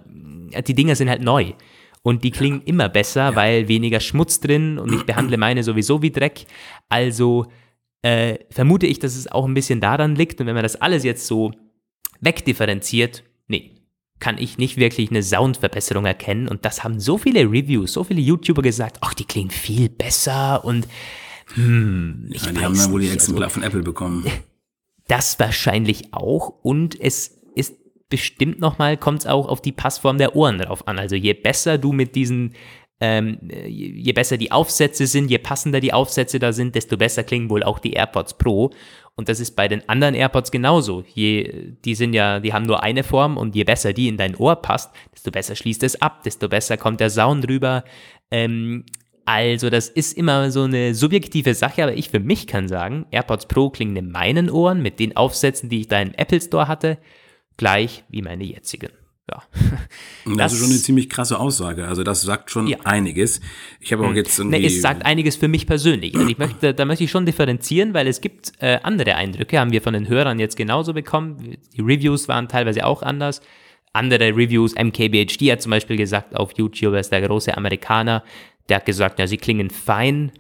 die 0.67 0.73
Dinger 0.73 0.95
sind 0.95 1.11
halt 1.11 1.21
neu. 1.21 1.53
Und 2.01 2.23
die 2.23 2.31
klingen 2.31 2.61
ja. 2.61 2.65
immer 2.65 2.89
besser, 2.89 3.29
ja. 3.29 3.35
weil 3.35 3.67
weniger 3.67 3.99
Schmutz 3.99 4.39
drin 4.39 4.79
und 4.79 4.91
ich 4.91 5.03
behandle 5.05 5.37
meine 5.37 5.63
sowieso 5.63 6.01
wie 6.01 6.11
Dreck. 6.11 6.47
Also 6.89 7.45
äh, 8.01 8.39
vermute 8.49 8.87
ich, 8.87 8.97
dass 8.97 9.15
es 9.15 9.31
auch 9.31 9.45
ein 9.45 9.53
bisschen 9.53 9.81
daran 9.81 10.15
liegt. 10.15 10.41
Und 10.41 10.47
wenn 10.47 10.55
man 10.55 10.63
das 10.63 10.81
alles 10.81 11.03
jetzt 11.03 11.27
so 11.27 11.51
wegdifferenziert, 12.21 13.23
nee, 13.47 13.75
kann 14.20 14.38
ich 14.38 14.58
nicht 14.58 14.77
wirklich 14.77 15.10
eine 15.10 15.24
Soundverbesserung 15.24 16.05
erkennen. 16.05 16.48
Und 16.48 16.65
das 16.65 16.84
haben 16.84 17.00
so 17.00 17.17
viele 17.17 17.41
Reviews, 17.43 17.93
so 17.93 18.03
viele 18.03 18.22
YouTuber 18.22 18.62
gesagt, 18.62 18.98
ach, 19.01 19.13
die 19.13 19.25
klingen 19.25 19.51
viel 19.51 19.89
besser 19.89 20.63
und 20.63 20.88
hm, 21.55 22.29
ich 22.32 22.46
ja, 22.46 22.51
die 22.51 22.60
haben 22.60 22.77
dann 22.77 22.91
wohl 22.91 23.01
die 23.01 23.10
Exemplar 23.10 23.43
also, 23.46 23.55
von 23.55 23.63
Apple 23.63 23.84
bekommen. 23.84 24.25
Das 25.10 25.38
wahrscheinlich 25.38 26.13
auch. 26.13 26.48
Und 26.63 26.98
es 27.00 27.38
ist 27.55 27.75
bestimmt 28.08 28.62
nochmal, 28.62 28.95
kommt 28.95 29.19
es 29.19 29.26
auch 29.26 29.49
auf 29.49 29.62
die 29.62 29.73
Passform 29.73 30.17
der 30.17 30.34
Ohren 30.34 30.60
drauf 30.60 30.88
an. 30.88 30.97
Also 30.97 31.17
je 31.17 31.34
besser 31.34 31.78
du 31.78 31.91
mit 31.91 32.15
diesen 32.15 32.54
ähm, 33.03 33.37
je 33.67 34.13
besser 34.13 34.37
die 34.37 34.53
Aufsätze 34.53 35.07
sind, 35.07 35.29
je 35.29 35.37
passender 35.37 35.81
die 35.81 35.91
Aufsätze 35.91 36.39
da 36.39 36.53
sind, 36.53 36.73
desto 36.73 36.95
besser 36.95 37.25
klingen 37.25 37.49
wohl 37.49 37.61
auch 37.61 37.79
die 37.79 37.91
AirPods 37.91 38.37
Pro. 38.37 38.71
Und 39.15 39.27
das 39.27 39.41
ist 39.41 39.57
bei 39.57 39.67
den 39.67 39.87
anderen 39.89 40.15
AirPods 40.15 40.51
genauso. 40.51 41.03
Je, 41.13 41.73
die 41.83 41.95
sind 41.95 42.13
ja, 42.13 42.39
die 42.39 42.53
haben 42.53 42.65
nur 42.65 42.81
eine 42.81 43.03
Form 43.03 43.35
und 43.35 43.55
je 43.55 43.65
besser 43.65 43.91
die 43.91 44.07
in 44.07 44.15
dein 44.15 44.37
Ohr 44.37 44.55
passt, 44.55 44.95
desto 45.13 45.31
besser 45.31 45.57
schließt 45.57 45.83
es 45.83 46.01
ab, 46.01 46.23
desto 46.23 46.47
besser 46.47 46.77
kommt 46.77 47.01
der 47.01 47.09
Sound 47.09 47.45
drüber. 47.45 47.83
Ähm, 48.31 48.85
also 49.25 49.69
das 49.69 49.89
ist 49.89 50.17
immer 50.17 50.49
so 50.49 50.63
eine 50.63 50.95
subjektive 50.95 51.55
Sache, 51.55 51.83
aber 51.83 51.95
ich 51.95 52.09
für 52.09 52.21
mich 52.21 52.47
kann 52.47 52.69
sagen, 52.69 53.05
AirPods 53.11 53.47
Pro 53.47 53.69
klingen 53.69 53.97
in 53.97 54.11
meinen 54.11 54.49
Ohren 54.49 54.81
mit 54.81 54.99
den 54.99 55.17
Aufsätzen, 55.17 55.67
die 55.67 55.81
ich 55.81 55.89
da 55.89 56.01
im 56.01 56.13
Apple 56.13 56.39
Store 56.39 56.69
hatte, 56.69 56.97
gleich 57.57 58.05
wie 58.07 58.21
meine 58.21 58.45
jetzigen 58.45 58.91
ja. 59.29 59.41
Das, 60.25 60.38
das, 60.38 60.53
ist 60.53 60.59
schon 60.59 60.69
eine 60.69 60.79
ziemlich 60.79 61.09
krasse 61.09 61.39
Aussage. 61.39 61.88
Also 61.88 62.03
das 62.03 62.21
sagt 62.21 62.51
schon 62.51 62.67
ja. 62.67 62.77
einiges. 62.83 63.39
Ich 63.79 63.93
habe 63.93 64.03
auch 64.03 64.09
hm. 64.09 64.15
jetzt 64.15 64.38
irgendwie. 64.38 64.59
Nee, 64.59 64.65
es 64.65 64.81
sagt 64.81 65.05
einiges 65.05 65.36
für 65.36 65.47
mich 65.47 65.65
persönlich. 65.65 66.15
Also 66.15 66.27
ich 66.27 66.38
möchte, 66.38 66.73
da 66.73 66.86
möchte 66.86 67.03
ich 67.03 67.12
schon 67.12 67.25
differenzieren, 67.25 67.93
weil 67.93 68.07
es 68.07 68.21
gibt 68.21 68.53
äh, 68.59 68.79
andere 68.83 69.15
Eindrücke, 69.15 69.59
haben 69.59 69.71
wir 69.71 69.81
von 69.81 69.93
den 69.93 70.07
Hörern 70.07 70.39
jetzt 70.39 70.57
genauso 70.57 70.93
bekommen. 70.93 71.57
Die 71.75 71.81
Reviews 71.81 72.27
waren 72.27 72.47
teilweise 72.47 72.86
auch 72.86 73.01
anders. 73.01 73.41
Andere 73.93 74.36
Reviews, 74.36 74.75
MKBHD 74.75 75.51
hat 75.51 75.62
zum 75.62 75.69
Beispiel 75.69 75.97
gesagt 75.97 76.36
auf 76.36 76.51
YouTube, 76.57 76.95
ist 76.95 77.12
der 77.12 77.21
große 77.21 77.55
Amerikaner, 77.55 78.23
der 78.69 78.77
hat 78.77 78.86
gesagt, 78.86 79.19
ja, 79.19 79.27
sie 79.27 79.38
klingen 79.38 79.69
fein, 79.69 80.31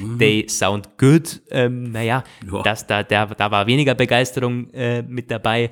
mhm. 0.00 0.18
they 0.18 0.46
sound 0.48 0.96
good. 0.96 1.42
Ähm, 1.50 1.90
naja, 1.90 2.24
das, 2.64 2.86
da, 2.86 3.02
der, 3.02 3.26
da 3.26 3.50
war 3.50 3.66
weniger 3.66 3.94
Begeisterung 3.94 4.70
äh, 4.70 5.02
mit 5.02 5.30
dabei. 5.30 5.70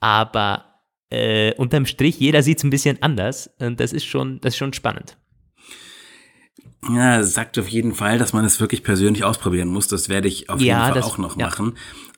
Aber 0.00 0.67
äh, 1.10 1.54
unterm 1.54 1.86
Strich, 1.86 2.18
jeder 2.18 2.42
sieht 2.42 2.58
es 2.58 2.64
ein 2.64 2.70
bisschen 2.70 3.02
anders 3.02 3.50
und 3.58 3.80
das 3.80 3.92
ist 3.92 4.04
schon, 4.04 4.40
das 4.40 4.54
ist 4.54 4.58
schon 4.58 4.72
spannend. 4.72 5.16
Ja, 6.88 7.22
sagt 7.24 7.58
auf 7.58 7.68
jeden 7.68 7.94
Fall, 7.94 8.18
dass 8.18 8.32
man 8.32 8.44
es 8.44 8.60
wirklich 8.60 8.82
persönlich 8.82 9.24
ausprobieren 9.24 9.68
muss. 9.68 9.88
Das 9.88 10.08
werde 10.08 10.28
ich 10.28 10.48
auf 10.48 10.60
ja, 10.60 10.66
jeden 10.66 10.80
Fall 10.80 10.94
das, 10.94 11.06
auch 11.06 11.18
noch 11.18 11.36
ja. 11.36 11.46
machen. 11.46 11.74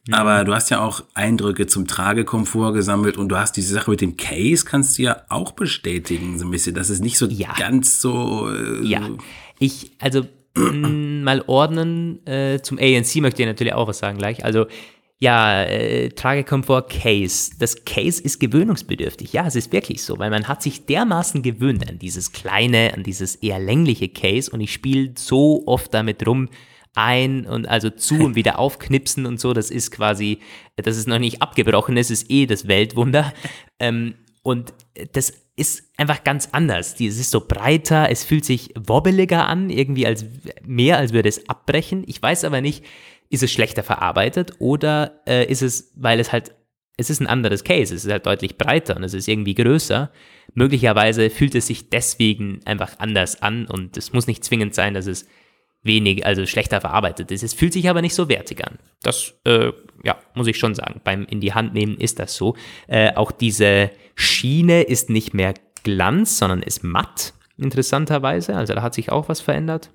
Mhm. 0.07 0.14
Aber 0.14 0.44
du 0.44 0.55
hast 0.55 0.70
ja 0.70 0.81
auch 0.81 1.03
Eindrücke 1.14 1.66
zum 1.66 1.87
Tragekomfort 1.87 2.72
gesammelt 2.72 3.16
und 3.16 3.29
du 3.31 3.38
hast 3.38 3.57
diese 3.57 3.72
Sache 3.72 3.90
mit 3.90 4.00
dem 4.00 4.16
Case, 4.16 4.64
kannst 4.64 4.98
du 4.98 5.03
ja 5.03 5.22
auch 5.29 5.53
bestätigen, 5.53 6.38
so 6.38 6.46
ein 6.46 6.50
bisschen. 6.50 6.74
Das 6.74 6.90
ist 6.90 7.00
nicht 7.00 7.16
so 7.16 7.26
ja. 7.26 7.55
ganz 7.57 8.00
so. 8.00 8.50
Äh, 8.50 8.85
ja, 8.85 9.09
ich, 9.59 9.92
also 9.98 10.26
mal 10.55 11.42
ordnen 11.46 12.26
äh, 12.26 12.61
zum 12.61 12.79
ANC 12.79 13.16
möchte 13.16 13.42
ich 13.42 13.48
natürlich 13.48 13.74
auch 13.74 13.88
was 13.88 13.98
sagen 13.98 14.18
gleich. 14.18 14.44
Also 14.44 14.66
ja, 15.22 15.64
äh, 15.64 16.09
Tragekomfort 16.09 16.88
Case. 16.88 17.52
Das 17.59 17.85
Case 17.85 18.22
ist 18.22 18.40
gewöhnungsbedürftig. 18.40 19.35
Ja, 19.35 19.46
es 19.46 19.54
ist 19.54 19.70
wirklich 19.70 20.02
so, 20.02 20.18
weil 20.18 20.30
man 20.30 20.48
hat 20.48 20.62
sich 20.62 20.87
dermaßen 20.87 21.42
gewöhnt 21.42 21.88
an 21.88 21.98
dieses 21.98 22.33
kleine, 22.33 22.94
an 22.94 23.02
dieses 23.02 23.37
eher 23.37 23.59
längliche 23.59 24.09
Case 24.09 24.50
und 24.50 24.61
ich 24.61 24.72
spiele 24.72 25.12
so 25.16 25.64
oft 25.66 25.92
damit 25.92 26.26
rum, 26.26 26.48
ein 26.94 27.46
und 27.46 27.68
also 27.68 27.90
zu 27.90 28.16
und 28.16 28.35
wieder 28.35 28.59
aufknipsen 28.59 29.26
und 29.26 29.38
so. 29.38 29.52
Das 29.52 29.70
ist 29.70 29.90
quasi, 29.90 30.38
das 30.76 30.96
ist 30.96 31.06
noch 31.06 31.18
nicht 31.18 31.42
abgebrochen, 31.42 31.98
es 31.98 32.11
ist 32.11 32.30
eh 32.30 32.46
das 32.46 32.66
Weltwunder. 32.66 33.33
Ähm, 33.83 34.16
und 34.42 34.74
das 35.12 35.33
ist 35.56 35.85
einfach 35.96 36.22
ganz 36.22 36.50
anders. 36.52 37.00
Es 37.00 37.18
ist 37.18 37.30
so 37.30 37.40
breiter, 37.40 38.11
es 38.11 38.24
fühlt 38.24 38.44
sich 38.44 38.74
wobbeliger 38.78 39.46
an, 39.48 39.70
irgendwie 39.70 40.06
als 40.06 40.26
mehr, 40.62 40.98
als 40.98 41.14
würde 41.14 41.30
es 41.30 41.48
abbrechen. 41.48 42.04
Ich 42.06 42.20
weiß 42.22 42.44
aber 42.44 42.61
nicht, 42.61 42.85
ist 43.30 43.42
es 43.42 43.52
schlechter 43.52 43.82
verarbeitet 43.82 44.52
oder 44.58 45.22
äh, 45.26 45.46
ist 45.46 45.62
es, 45.62 45.92
weil 45.96 46.20
es 46.20 46.32
halt, 46.32 46.52
es 46.96 47.08
ist 47.08 47.20
ein 47.20 47.26
anderes 47.26 47.64
Case, 47.64 47.94
es 47.94 48.04
ist 48.04 48.10
halt 48.10 48.26
deutlich 48.26 48.58
breiter 48.58 48.96
und 48.96 49.04
es 49.04 49.14
ist 49.14 49.28
irgendwie 49.28 49.54
größer. 49.54 50.10
Möglicherweise 50.52 51.30
fühlt 51.30 51.54
es 51.54 51.68
sich 51.68 51.88
deswegen 51.88 52.60
einfach 52.66 52.98
anders 52.98 53.40
an 53.40 53.66
und 53.66 53.96
es 53.96 54.12
muss 54.12 54.26
nicht 54.26 54.44
zwingend 54.44 54.74
sein, 54.74 54.94
dass 54.94 55.06
es 55.06 55.26
wenig, 55.82 56.26
also 56.26 56.44
schlechter 56.44 56.80
verarbeitet 56.80 57.30
ist. 57.30 57.42
Es 57.42 57.54
fühlt 57.54 57.72
sich 57.72 57.88
aber 57.88 58.02
nicht 58.02 58.14
so 58.14 58.28
wertig 58.28 58.66
an. 58.66 58.78
Das, 59.02 59.40
äh, 59.44 59.72
ja, 60.02 60.18
muss 60.34 60.48
ich 60.48 60.58
schon 60.58 60.74
sagen. 60.74 61.00
Beim 61.04 61.24
in 61.24 61.40
die 61.40 61.54
Hand 61.54 61.72
nehmen 61.72 61.96
ist 61.96 62.18
das 62.18 62.34
so. 62.34 62.56
Äh, 62.86 63.14
auch 63.14 63.30
diese 63.30 63.90
Schiene 64.14 64.82
ist 64.82 65.08
nicht 65.08 65.32
mehr 65.32 65.54
Glanz, 65.82 66.36
sondern 66.36 66.62
ist 66.62 66.84
matt, 66.84 67.32
interessanterweise. 67.56 68.56
Also 68.56 68.74
da 68.74 68.82
hat 68.82 68.92
sich 68.92 69.10
auch 69.10 69.28
was 69.28 69.40
verändert. 69.40 69.90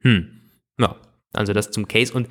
Hm, 0.00 0.40
ja, 0.80 0.96
also 1.32 1.52
das 1.52 1.70
zum 1.70 1.88
Case. 1.88 2.12
Und 2.12 2.28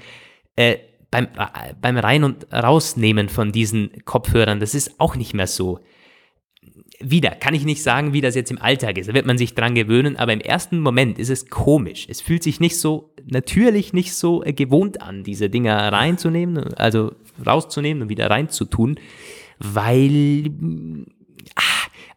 äh, 0.56 0.78
beim, 1.12 1.26
äh, 1.26 1.74
beim 1.80 1.98
Rein- 1.98 2.24
und 2.24 2.52
Rausnehmen 2.52 3.30
von 3.30 3.52
diesen 3.52 3.92
Kopfhörern, 4.06 4.60
das 4.60 4.76
ist 4.76 5.00
auch 5.00 5.16
nicht 5.16 5.34
mehr 5.34 5.48
so. 5.48 5.80
Wieder, 7.00 7.32
kann 7.32 7.54
ich 7.54 7.66
nicht 7.66 7.84
sagen, 7.84 8.14
wie 8.14 8.22
das 8.22 8.36
jetzt 8.36 8.52
im 8.52 8.62
Alltag 8.62 8.98
ist. 8.98 9.10
Da 9.10 9.14
wird 9.14 9.26
man 9.26 9.38
sich 9.38 9.54
dran 9.54 9.76
gewöhnen, 9.76 10.16
aber 10.16 10.34
im 10.34 10.40
ersten 10.40 10.80
Moment 10.80 11.20
ist 11.20 11.30
es 11.30 11.50
komisch. 11.50 12.08
Es 12.10 12.22
fühlt 12.22 12.42
sich 12.42 12.60
nicht 12.60 12.80
so, 12.80 13.14
natürlich 13.26 13.94
nicht 13.94 14.14
so 14.14 14.44
äh, 14.44 14.54
gewohnt 14.54 15.02
an, 15.02 15.24
diese 15.24 15.50
Dinger 15.50 15.78
reinzunehmen, 15.92 16.74
also 16.76 17.14
rauszunehmen 17.46 18.04
und 18.04 18.10
wieder 18.10 18.30
reinzutun, 18.30 19.00
weil 19.60 20.52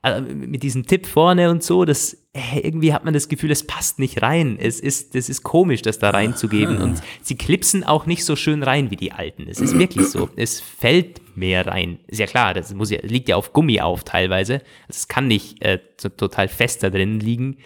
also 0.02 0.22
mit 0.22 0.62
diesem 0.62 0.86
Tipp 0.86 1.06
vorne 1.06 1.50
und 1.50 1.62
so, 1.62 1.84
das 1.84 2.16
irgendwie 2.62 2.92
hat 2.92 3.04
man 3.04 3.14
das 3.14 3.28
Gefühl, 3.28 3.50
es 3.50 3.66
passt 3.66 3.98
nicht 3.98 4.22
rein. 4.22 4.58
Es 4.60 4.80
ist, 4.80 5.14
das 5.14 5.28
ist 5.28 5.42
komisch, 5.42 5.82
das 5.82 5.98
da 5.98 6.10
reinzugeben. 6.10 6.78
Und 6.78 7.02
sie 7.22 7.36
klipsen 7.36 7.84
auch 7.84 8.06
nicht 8.06 8.24
so 8.24 8.36
schön 8.36 8.62
rein 8.62 8.90
wie 8.90 8.96
die 8.96 9.12
alten. 9.12 9.48
Es 9.48 9.60
ist 9.60 9.78
wirklich 9.78 10.06
so. 10.06 10.28
Es 10.36 10.60
fällt 10.60 11.36
mehr 11.36 11.66
rein. 11.66 11.98
Ist 12.06 12.20
ja 12.20 12.26
klar, 12.26 12.54
das 12.54 12.72
muss 12.74 12.90
ja, 12.90 12.98
liegt 13.02 13.28
ja 13.28 13.36
auf 13.36 13.52
Gummi 13.52 13.80
auf 13.80 14.04
teilweise. 14.04 14.54
Also 14.86 14.98
es 14.98 15.08
kann 15.08 15.26
nicht 15.26 15.62
äh, 15.62 15.80
so 16.00 16.08
total 16.08 16.48
fest 16.48 16.82
da 16.82 16.90
drin 16.90 17.18
liegen. 17.18 17.58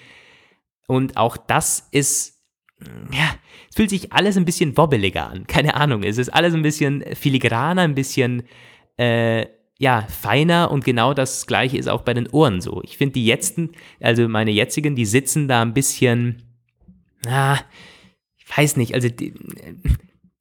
Und 0.86 1.16
auch 1.16 1.36
das 1.36 1.88
ist, 1.90 2.42
ja, 3.12 3.34
es 3.68 3.76
fühlt 3.76 3.90
sich 3.90 4.12
alles 4.12 4.36
ein 4.36 4.44
bisschen 4.44 4.76
wobbeliger 4.76 5.28
an. 5.28 5.46
Keine 5.46 5.74
Ahnung. 5.74 6.02
Es 6.02 6.18
ist 6.18 6.30
alles 6.30 6.54
ein 6.54 6.62
bisschen 6.62 7.04
filigraner, 7.14 7.82
ein 7.82 7.94
bisschen 7.94 8.44
äh, 8.96 9.46
ja, 9.82 10.06
feiner 10.08 10.70
und 10.70 10.84
genau 10.84 11.12
das 11.12 11.44
gleiche 11.48 11.76
ist 11.76 11.88
auch 11.88 12.02
bei 12.02 12.14
den 12.14 12.28
Ohren 12.28 12.60
so. 12.60 12.80
Ich 12.84 12.98
finde 12.98 13.14
die 13.14 13.26
jetzten, 13.26 13.70
also 13.98 14.28
meine 14.28 14.52
jetzigen, 14.52 14.94
die 14.94 15.04
sitzen 15.04 15.48
da 15.48 15.60
ein 15.60 15.74
bisschen, 15.74 16.44
na, 17.24 17.58
ich 18.38 18.56
weiß 18.56 18.76
nicht, 18.76 18.94
also 18.94 19.08
die, 19.08 19.34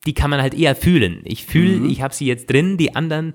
die 0.05 0.13
kann 0.13 0.29
man 0.29 0.43
halt 0.43 0.53
eher 0.53 0.75
fühlen. 0.75 1.21
Ich 1.23 1.43
fühle, 1.43 1.77
mhm. 1.77 1.89
ich 1.89 2.03
habe 2.03 2.13
sie 2.13 2.27
jetzt 2.27 2.51
drin, 2.51 2.77
die 2.77 2.93
anderen, 2.93 3.33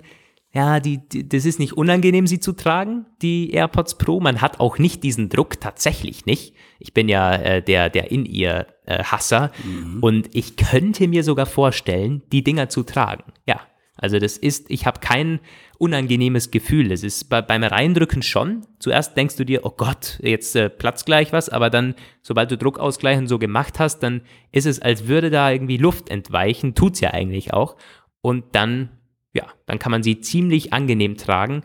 ja, 0.53 0.79
die, 0.79 1.05
die, 1.09 1.27
das 1.27 1.43
ist 1.43 1.59
nicht 1.59 1.73
unangenehm, 1.73 2.25
sie 2.25 2.39
zu 2.39 2.53
tragen, 2.53 3.05
die 3.21 3.51
AirPods 3.51 3.97
Pro. 3.97 4.21
Man 4.21 4.39
hat 4.39 4.61
auch 4.61 4.77
nicht 4.77 5.03
diesen 5.03 5.27
Druck, 5.27 5.59
tatsächlich 5.59 6.25
nicht. 6.25 6.53
Ich 6.79 6.93
bin 6.93 7.09
ja 7.09 7.35
äh, 7.35 7.61
der, 7.61 7.89
der 7.89 8.11
in 8.11 8.25
ihr 8.25 8.67
äh, 8.85 9.03
Hasser 9.03 9.51
mhm. 9.61 9.97
und 9.99 10.33
ich 10.33 10.55
könnte 10.55 11.09
mir 11.09 11.25
sogar 11.25 11.47
vorstellen, 11.47 12.23
die 12.31 12.45
Dinger 12.45 12.69
zu 12.69 12.83
tragen. 12.83 13.33
Ja, 13.45 13.59
also 13.97 14.19
das 14.19 14.37
ist, 14.37 14.69
ich 14.69 14.85
habe 14.85 14.99
kein 14.99 15.39
unangenehmes 15.79 16.51
Gefühl. 16.51 16.91
Es 16.91 17.03
ist 17.03 17.29
bei, 17.29 17.41
beim 17.41 17.63
Reindrücken 17.63 18.21
schon. 18.21 18.65
Zuerst 18.79 19.17
denkst 19.17 19.35
du 19.35 19.43
dir, 19.43 19.65
oh 19.65 19.71
Gott, 19.71 20.19
jetzt 20.21 20.55
äh, 20.55 20.69
platzt 20.69 21.05
gleich 21.05 21.33
was, 21.33 21.49
aber 21.49 21.69
dann, 21.69 21.95
sobald 22.21 22.51
du 22.51 22.57
Druckausgleich 22.57 23.17
und 23.17 23.27
so 23.27 23.39
gemacht 23.39 23.79
hast, 23.79 23.99
dann 23.99 24.21
ist 24.51 24.65
es, 24.65 24.79
als 24.79 25.07
würde 25.07 25.29
da 25.29 25.51
irgendwie 25.51 25.77
Luft 25.77 26.09
entweichen. 26.09 26.75
Tut's 26.75 27.01
ja 27.01 27.11
eigentlich 27.11 27.53
auch. 27.53 27.75
Und 28.21 28.45
dann, 28.53 28.89
ja, 29.33 29.45
dann 29.65 29.79
kann 29.79 29.91
man 29.91 30.03
sie 30.03 30.21
ziemlich 30.21 30.73
angenehm 30.73 31.17
tragen. 31.17 31.63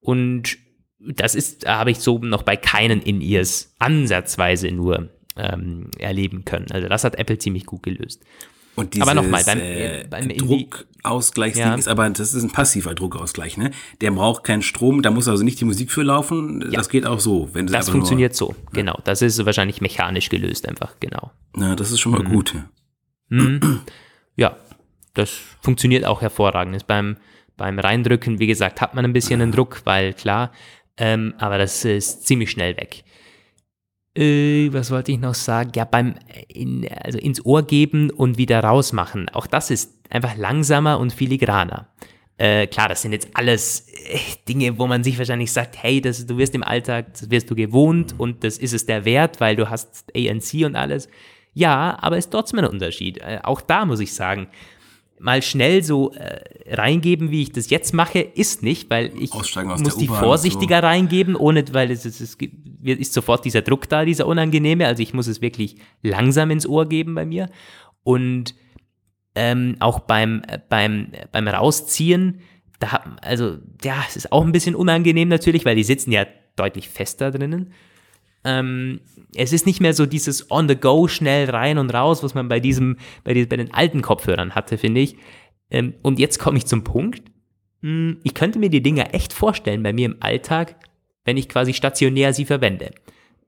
Und 0.00 0.58
das 0.98 1.34
ist, 1.34 1.66
habe 1.66 1.92
ich 1.92 1.98
so 1.98 2.18
noch 2.18 2.42
bei 2.42 2.56
keinen 2.56 3.00
In-Ears 3.00 3.74
ansatzweise 3.78 4.70
nur 4.72 5.10
ähm, 5.36 5.90
erleben 5.98 6.44
können. 6.44 6.66
Also 6.70 6.88
das 6.88 7.04
hat 7.04 7.16
Apple 7.16 7.38
ziemlich 7.38 7.66
gut 7.66 7.84
gelöst. 7.84 8.24
Und 8.78 8.94
dieses, 8.94 9.08
aber 9.08 9.20
nochmal, 9.20 9.42
beim, 9.44 9.58
äh, 9.58 10.04
beim 10.08 10.28
Druckausgleichsding 10.28 11.66
ja. 11.66 11.74
ist 11.74 11.88
aber, 11.88 12.08
das 12.10 12.32
ist 12.32 12.44
ein 12.44 12.52
passiver 12.52 12.94
Druckausgleich, 12.94 13.56
ne? 13.56 13.72
Der 14.00 14.12
braucht 14.12 14.44
keinen 14.44 14.62
Strom, 14.62 15.02
da 15.02 15.10
muss 15.10 15.26
also 15.26 15.42
nicht 15.42 15.58
die 15.60 15.64
Musik 15.64 15.90
für 15.90 16.04
laufen. 16.04 16.62
Ja. 16.62 16.78
Das 16.78 16.88
geht 16.88 17.04
auch 17.04 17.18
so. 17.18 17.48
Wenn 17.52 17.66
das 17.66 17.88
funktioniert 17.90 18.34
nur, 18.34 18.50
so, 18.50 18.54
genau. 18.72 19.00
Das 19.02 19.20
ist 19.20 19.44
wahrscheinlich 19.44 19.80
mechanisch 19.80 20.28
gelöst 20.28 20.68
einfach, 20.68 20.94
genau. 21.00 21.32
Ja, 21.56 21.74
das 21.74 21.90
ist 21.90 21.98
schon 21.98 22.12
mal 22.12 22.22
mhm. 22.22 22.32
gut. 22.32 22.54
Mhm. 23.30 23.80
Ja, 24.36 24.56
das 25.14 25.36
funktioniert 25.60 26.04
auch 26.04 26.22
hervorragend. 26.22 26.76
Ist 26.76 26.86
beim, 26.86 27.16
beim 27.56 27.80
Reindrücken, 27.80 28.38
wie 28.38 28.46
gesagt, 28.46 28.80
hat 28.80 28.94
man 28.94 29.04
ein 29.04 29.12
bisschen 29.12 29.42
einen 29.42 29.50
Druck, 29.50 29.82
weil 29.86 30.14
klar, 30.14 30.52
ähm, 30.96 31.34
aber 31.38 31.58
das 31.58 31.84
ist 31.84 32.28
ziemlich 32.28 32.52
schnell 32.52 32.76
weg. 32.76 33.02
Äh, 34.18 34.72
was 34.72 34.90
wollte 34.90 35.12
ich 35.12 35.20
noch 35.20 35.34
sagen? 35.34 35.70
Ja, 35.76 35.84
beim 35.84 36.16
in, 36.48 36.88
also 37.02 37.18
ins 37.18 37.44
Ohr 37.46 37.62
geben 37.62 38.10
und 38.10 38.36
wieder 38.36 38.60
rausmachen. 38.60 39.28
Auch 39.28 39.46
das 39.46 39.70
ist 39.70 39.94
einfach 40.10 40.36
langsamer 40.36 40.98
und 40.98 41.12
filigraner. 41.12 41.86
Äh, 42.36 42.66
klar, 42.66 42.88
das 42.88 43.02
sind 43.02 43.12
jetzt 43.12 43.28
alles 43.34 43.86
äh, 43.88 44.18
Dinge, 44.48 44.76
wo 44.78 44.88
man 44.88 45.04
sich 45.04 45.18
wahrscheinlich 45.18 45.52
sagt, 45.52 45.80
hey, 45.80 46.00
das, 46.00 46.26
du 46.26 46.36
wirst 46.36 46.54
im 46.54 46.64
Alltag, 46.64 47.12
das 47.12 47.30
wirst 47.30 47.50
du 47.50 47.54
gewohnt 47.54 48.14
und 48.18 48.42
das 48.42 48.58
ist 48.58 48.74
es 48.74 48.86
der 48.86 49.04
Wert, 49.04 49.40
weil 49.40 49.54
du 49.54 49.70
hast 49.70 50.04
ANC 50.16 50.64
und 50.64 50.74
alles. 50.74 51.08
Ja, 51.54 51.96
aber 52.00 52.16
es 52.16 52.26
ist 52.26 52.30
trotzdem 52.30 52.60
ein 52.60 52.66
Unterschied. 52.66 53.18
Äh, 53.18 53.40
auch 53.44 53.60
da 53.60 53.84
muss 53.84 54.00
ich 54.00 54.14
sagen, 54.14 54.48
mal 55.20 55.42
schnell 55.42 55.82
so 55.82 56.12
äh, 56.12 56.74
reingeben, 56.74 57.30
wie 57.30 57.42
ich 57.42 57.52
das 57.52 57.70
jetzt 57.70 57.94
mache, 57.94 58.20
ist 58.20 58.62
nicht, 58.62 58.90
weil 58.90 59.12
ich 59.18 59.32
muss 59.32 59.96
die 59.96 60.06
vorsichtiger 60.06 60.80
so. 60.80 60.86
reingeben, 60.86 61.36
ohne, 61.36 61.64
weil 61.72 61.90
es, 61.90 62.04
es, 62.04 62.20
es 62.20 62.36
ist 62.82 63.12
sofort 63.12 63.44
dieser 63.44 63.62
Druck 63.62 63.88
da, 63.88 64.04
dieser 64.04 64.26
unangenehme. 64.26 64.86
Also 64.86 65.02
ich 65.02 65.14
muss 65.14 65.26
es 65.26 65.40
wirklich 65.40 65.76
langsam 66.02 66.50
ins 66.50 66.66
Ohr 66.66 66.88
geben 66.88 67.14
bei 67.14 67.24
mir. 67.24 67.50
Und 68.02 68.54
ähm, 69.34 69.76
auch 69.80 70.00
beim, 70.00 70.42
beim, 70.68 71.12
beim 71.32 71.48
Rausziehen, 71.48 72.40
da, 72.80 73.16
also 73.22 73.58
ja, 73.82 74.04
es 74.08 74.16
ist 74.16 74.32
auch 74.32 74.44
ein 74.44 74.52
bisschen 74.52 74.74
unangenehm 74.74 75.28
natürlich, 75.28 75.64
weil 75.64 75.76
die 75.76 75.84
sitzen 75.84 76.12
ja 76.12 76.26
deutlich 76.56 76.88
fester 76.88 77.30
drinnen. 77.30 77.72
Ähm, 78.44 79.00
es 79.34 79.52
ist 79.52 79.66
nicht 79.66 79.80
mehr 79.80 79.94
so 79.94 80.06
dieses 80.06 80.50
on 80.50 80.68
the 80.68 80.76
go 80.76 81.08
schnell 81.08 81.50
rein 81.50 81.78
und 81.78 81.92
raus, 81.92 82.22
was 82.22 82.34
man 82.34 82.48
bei 82.48 82.60
diesem, 82.60 82.96
bei, 83.24 83.34
die, 83.34 83.46
bei 83.46 83.56
den 83.56 83.74
alten 83.74 84.02
Kopfhörern 84.02 84.54
hatte, 84.54 84.78
finde 84.78 85.00
ich. 85.00 85.16
Ähm, 85.70 85.94
und 86.02 86.18
jetzt 86.18 86.38
komme 86.38 86.58
ich 86.58 86.66
zum 86.66 86.84
Punkt. 86.84 87.22
Hm, 87.82 88.18
ich 88.22 88.34
könnte 88.34 88.58
mir 88.58 88.70
die 88.70 88.82
Dinger 88.82 89.14
echt 89.14 89.32
vorstellen 89.32 89.82
bei 89.82 89.92
mir 89.92 90.06
im 90.06 90.16
Alltag, 90.20 90.76
wenn 91.24 91.36
ich 91.36 91.48
quasi 91.48 91.74
stationär 91.74 92.32
sie 92.32 92.44
verwende. 92.44 92.90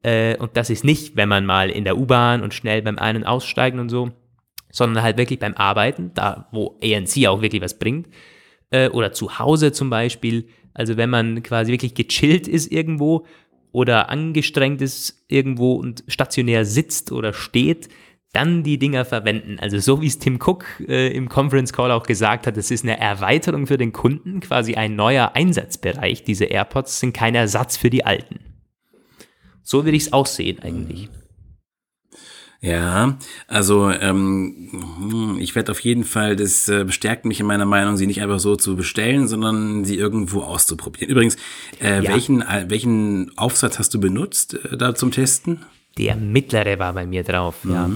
Äh, 0.03 0.37
und 0.37 0.57
das 0.57 0.71
ist 0.71 0.85
nicht, 0.85 1.17
wenn 1.17 1.29
man 1.29 1.47
mal 1.47 1.71
in 1.71 1.85
der 1.85 1.99
U-Bahn 1.99 2.43
und 2.43 2.55
schnell 2.55 2.83
beim 2.83 2.99
Ein- 2.99 3.17
und 3.17 3.25
Aussteigen 3.25 3.79
und 3.79 3.89
so, 3.89 4.11
sondern 4.71 5.03
halt 5.03 5.19
wirklich 5.19 5.39
beim 5.39 5.55
Arbeiten, 5.55 6.13
da 6.15 6.49
wo 6.53 6.79
ANC 6.83 7.27
auch 7.27 7.43
wirklich 7.43 7.63
was 7.63 7.79
bringt. 7.79 8.09
Äh, 8.71 8.89
oder 8.91 9.13
zu 9.13 9.39
Hause 9.39 9.73
zum 9.73 9.91
Beispiel. 9.91 10.47
Also 10.75 10.97
wenn 10.97 11.11
man 11.11 11.43
quasi 11.43 11.73
wirklich 11.73 11.95
gechillt 11.95 12.47
ist 12.47 12.71
irgendwo 12.71 13.27
oder 13.73 14.09
angestrengt 14.09 14.83
ist 14.83 15.25
irgendwo 15.29 15.75
und 15.75 16.05
stationär 16.09 16.65
sitzt 16.65 17.13
oder 17.13 17.33
steht, 17.33 17.89
dann 18.33 18.63
die 18.63 18.79
Dinger 18.79 19.05
verwenden. 19.05 19.59
Also 19.59 19.79
so 19.79 20.01
wie 20.01 20.07
es 20.07 20.19
Tim 20.19 20.39
Cook 20.41 20.65
äh, 20.87 21.09
im 21.09 21.29
Conference 21.29 21.73
Call 21.73 21.91
auch 21.91 22.05
gesagt 22.05 22.47
hat, 22.47 22.57
es 22.57 22.71
ist 22.71 22.85
eine 22.85 22.99
Erweiterung 22.99 23.67
für 23.67 23.77
den 23.77 23.93
Kunden, 23.93 24.41
quasi 24.41 24.75
ein 24.75 24.95
neuer 24.95 25.33
Einsatzbereich. 25.35 26.23
Diese 26.23 26.45
AirPods 26.45 27.01
sind 27.01 27.13
kein 27.13 27.35
Ersatz 27.35 27.77
für 27.77 27.91
die 27.91 28.05
alten. 28.05 28.39
So 29.63 29.85
würde 29.85 29.97
ich 29.97 30.05
es 30.05 30.13
auch 30.13 30.27
sehen 30.27 30.61
eigentlich. 30.61 31.09
Ja, 32.63 33.17
also 33.49 33.91
ähm, 33.91 34.69
hm, 34.71 35.39
ich 35.41 35.55
werde 35.55 35.73
auf 35.73 35.81
jeden 35.81 36.05
Fall, 36.05 36.37
das 36.37 36.69
äh, 36.69 36.85
bestärkt 36.85 37.25
mich 37.25 37.41
in 37.41 37.47
meiner 37.47 37.65
Meinung, 37.65 37.97
sie 37.97 38.07
nicht 38.07 38.21
einfach 38.21 38.39
so 38.39 38.55
zu 38.55 38.77
bestellen, 38.77 39.29
sondern 39.29 39.87
sie 39.87 39.97
irgendwo 39.97 40.43
auszuprobieren. 40.43 41.09
Übrigens, 41.09 41.37
äh, 41.81 42.03
ja. 42.03 42.13
welchen, 42.13 42.43
äh, 42.43 42.67
welchen 42.69 43.37
Aufsatz 43.39 43.79
hast 43.79 43.95
du 43.95 44.01
benutzt 44.01 44.55
äh, 44.55 44.77
da 44.77 44.95
zum 44.95 45.11
Testen? 45.11 45.65
Der 45.97 46.17
mittlere 46.17 46.79
war 46.79 46.93
bei 46.93 47.07
mir 47.07 47.25
drauf, 47.25 47.65
mhm. 47.65 47.73
ja. 47.73 47.91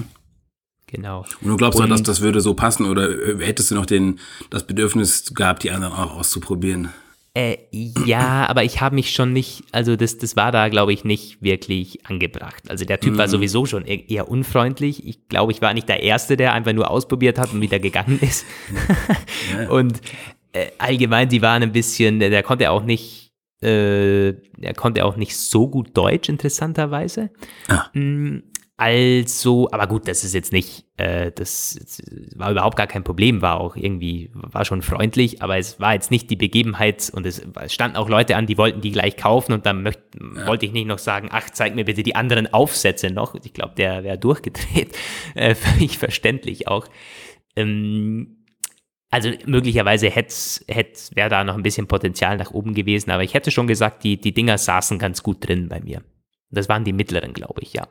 Genau. 0.87 1.25
Und 1.41 1.49
du 1.49 1.57
glaubst, 1.57 1.79
Und, 1.79 1.89
dass 1.89 2.03
das 2.03 2.21
würde 2.21 2.41
so 2.41 2.53
passen 2.53 2.85
oder 2.85 3.09
äh, 3.09 3.45
hättest 3.45 3.69
du 3.69 3.75
noch 3.75 3.85
den, 3.85 4.19
das 4.49 4.65
Bedürfnis 4.65 5.33
gehabt, 5.33 5.63
die 5.63 5.71
anderen 5.71 5.93
auch 5.93 6.15
auszuprobieren? 6.15 6.89
Äh, 7.37 7.57
ja, 7.71 8.47
aber 8.47 8.63
ich 8.63 8.79
habe 8.79 8.95
mich 8.95 9.11
schon 9.11 9.33
nicht, 9.33 9.63
also 9.73 9.97
das, 9.97 10.17
das 10.17 10.37
war 10.37 10.53
da, 10.53 10.69
glaube 10.69 10.93
ich, 10.93 11.03
nicht 11.03 11.41
wirklich 11.41 12.05
angebracht. 12.05 12.63
Also 12.69 12.85
der 12.85 13.01
Typ 13.01 13.13
mhm. 13.13 13.17
war 13.17 13.27
sowieso 13.27 13.65
schon 13.65 13.85
e-, 13.85 14.05
eher 14.07 14.29
unfreundlich. 14.29 15.05
Ich 15.05 15.27
glaube, 15.27 15.51
ich 15.51 15.61
war 15.61 15.73
nicht 15.73 15.89
der 15.89 16.01
Erste, 16.01 16.37
der 16.37 16.53
einfach 16.53 16.71
nur 16.71 16.89
ausprobiert 16.89 17.37
hat 17.37 17.51
und 17.51 17.59
wieder 17.59 17.79
gegangen 17.79 18.19
ist. 18.21 18.45
Ja. 19.51 19.69
und 19.69 19.99
äh, 20.53 20.67
allgemein, 20.77 21.27
die 21.27 21.41
waren 21.41 21.61
ein 21.61 21.73
bisschen, 21.73 22.19
der, 22.19 22.29
der 22.29 22.41
konnte 22.41 22.71
auch 22.71 22.85
nicht, 22.85 23.33
äh, 23.61 24.29
er 24.29 24.73
konnte 24.73 25.03
auch 25.03 25.17
nicht 25.17 25.35
so 25.35 25.67
gut 25.67 25.89
Deutsch, 25.97 26.29
interessanterweise. 26.29 27.31
Ah. 27.67 27.87
Mm, 27.93 28.43
also, 28.77 29.69
aber 29.71 29.87
gut, 29.87 30.05
das 30.05 30.25
ist 30.25 30.33
jetzt 30.33 30.51
nicht, 30.51 30.85
äh, 30.97 31.31
das, 31.31 31.79
das 31.79 32.01
war 32.35 32.51
überhaupt 32.51 32.75
gar 32.75 32.87
kein 32.87 33.05
Problem, 33.05 33.41
war 33.41 33.61
auch 33.61 33.77
irgendwie, 33.77 34.31
war 34.33 34.65
schon 34.65 34.81
freundlich, 34.81 35.41
aber 35.41 35.57
es 35.57 35.79
war 35.79 35.93
jetzt 35.93 36.11
nicht 36.11 36.29
die 36.29 36.35
Begebenheit 36.35 37.09
und 37.13 37.25
es, 37.25 37.41
es 37.61 37.73
standen 37.73 37.95
auch 37.95 38.09
Leute 38.09 38.35
an, 38.35 38.47
die 38.47 38.57
wollten 38.57 38.81
die 38.81 38.91
gleich 38.91 39.15
kaufen 39.15 39.53
und 39.53 39.65
dann 39.65 39.81
möcht, 39.81 40.01
ja. 40.19 40.45
wollte 40.45 40.65
ich 40.65 40.73
nicht 40.73 40.87
noch 40.87 40.97
sagen, 40.97 41.29
ach, 41.31 41.49
zeig 41.51 41.73
mir 41.73 41.85
bitte 41.85 42.03
die 42.03 42.17
anderen 42.17 42.51
Aufsätze 42.53 43.11
noch. 43.11 43.35
Ich 43.35 43.53
glaube, 43.53 43.75
der 43.75 44.03
wäre 44.03 44.17
durchgedreht, 44.19 44.93
äh, 45.35 45.55
völlig 45.55 45.97
verständlich 45.97 46.67
auch. 46.67 46.87
Ähm, 47.55 48.43
also 49.09 49.29
möglicherweise 49.45 50.09
hätte, 50.09 50.35
hätte, 50.67 51.15
wäre 51.15 51.29
da 51.29 51.45
noch 51.45 51.55
ein 51.55 51.63
bisschen 51.63 51.87
Potenzial 51.87 52.35
nach 52.35 52.51
oben 52.51 52.73
gewesen, 52.73 53.09
aber 53.11 53.23
ich 53.23 53.33
hätte 53.35 53.51
schon 53.51 53.67
gesagt, 53.67 54.03
die, 54.03 54.19
die 54.19 54.33
Dinger 54.33 54.57
saßen 54.57 54.99
ganz 54.99 55.23
gut 55.23 55.47
drin 55.47 55.69
bei 55.69 55.79
mir. 55.79 56.03
Das 56.49 56.67
waren 56.67 56.83
die 56.83 56.91
mittleren, 56.91 57.31
glaube 57.31 57.61
ich, 57.61 57.71
ja. 57.71 57.87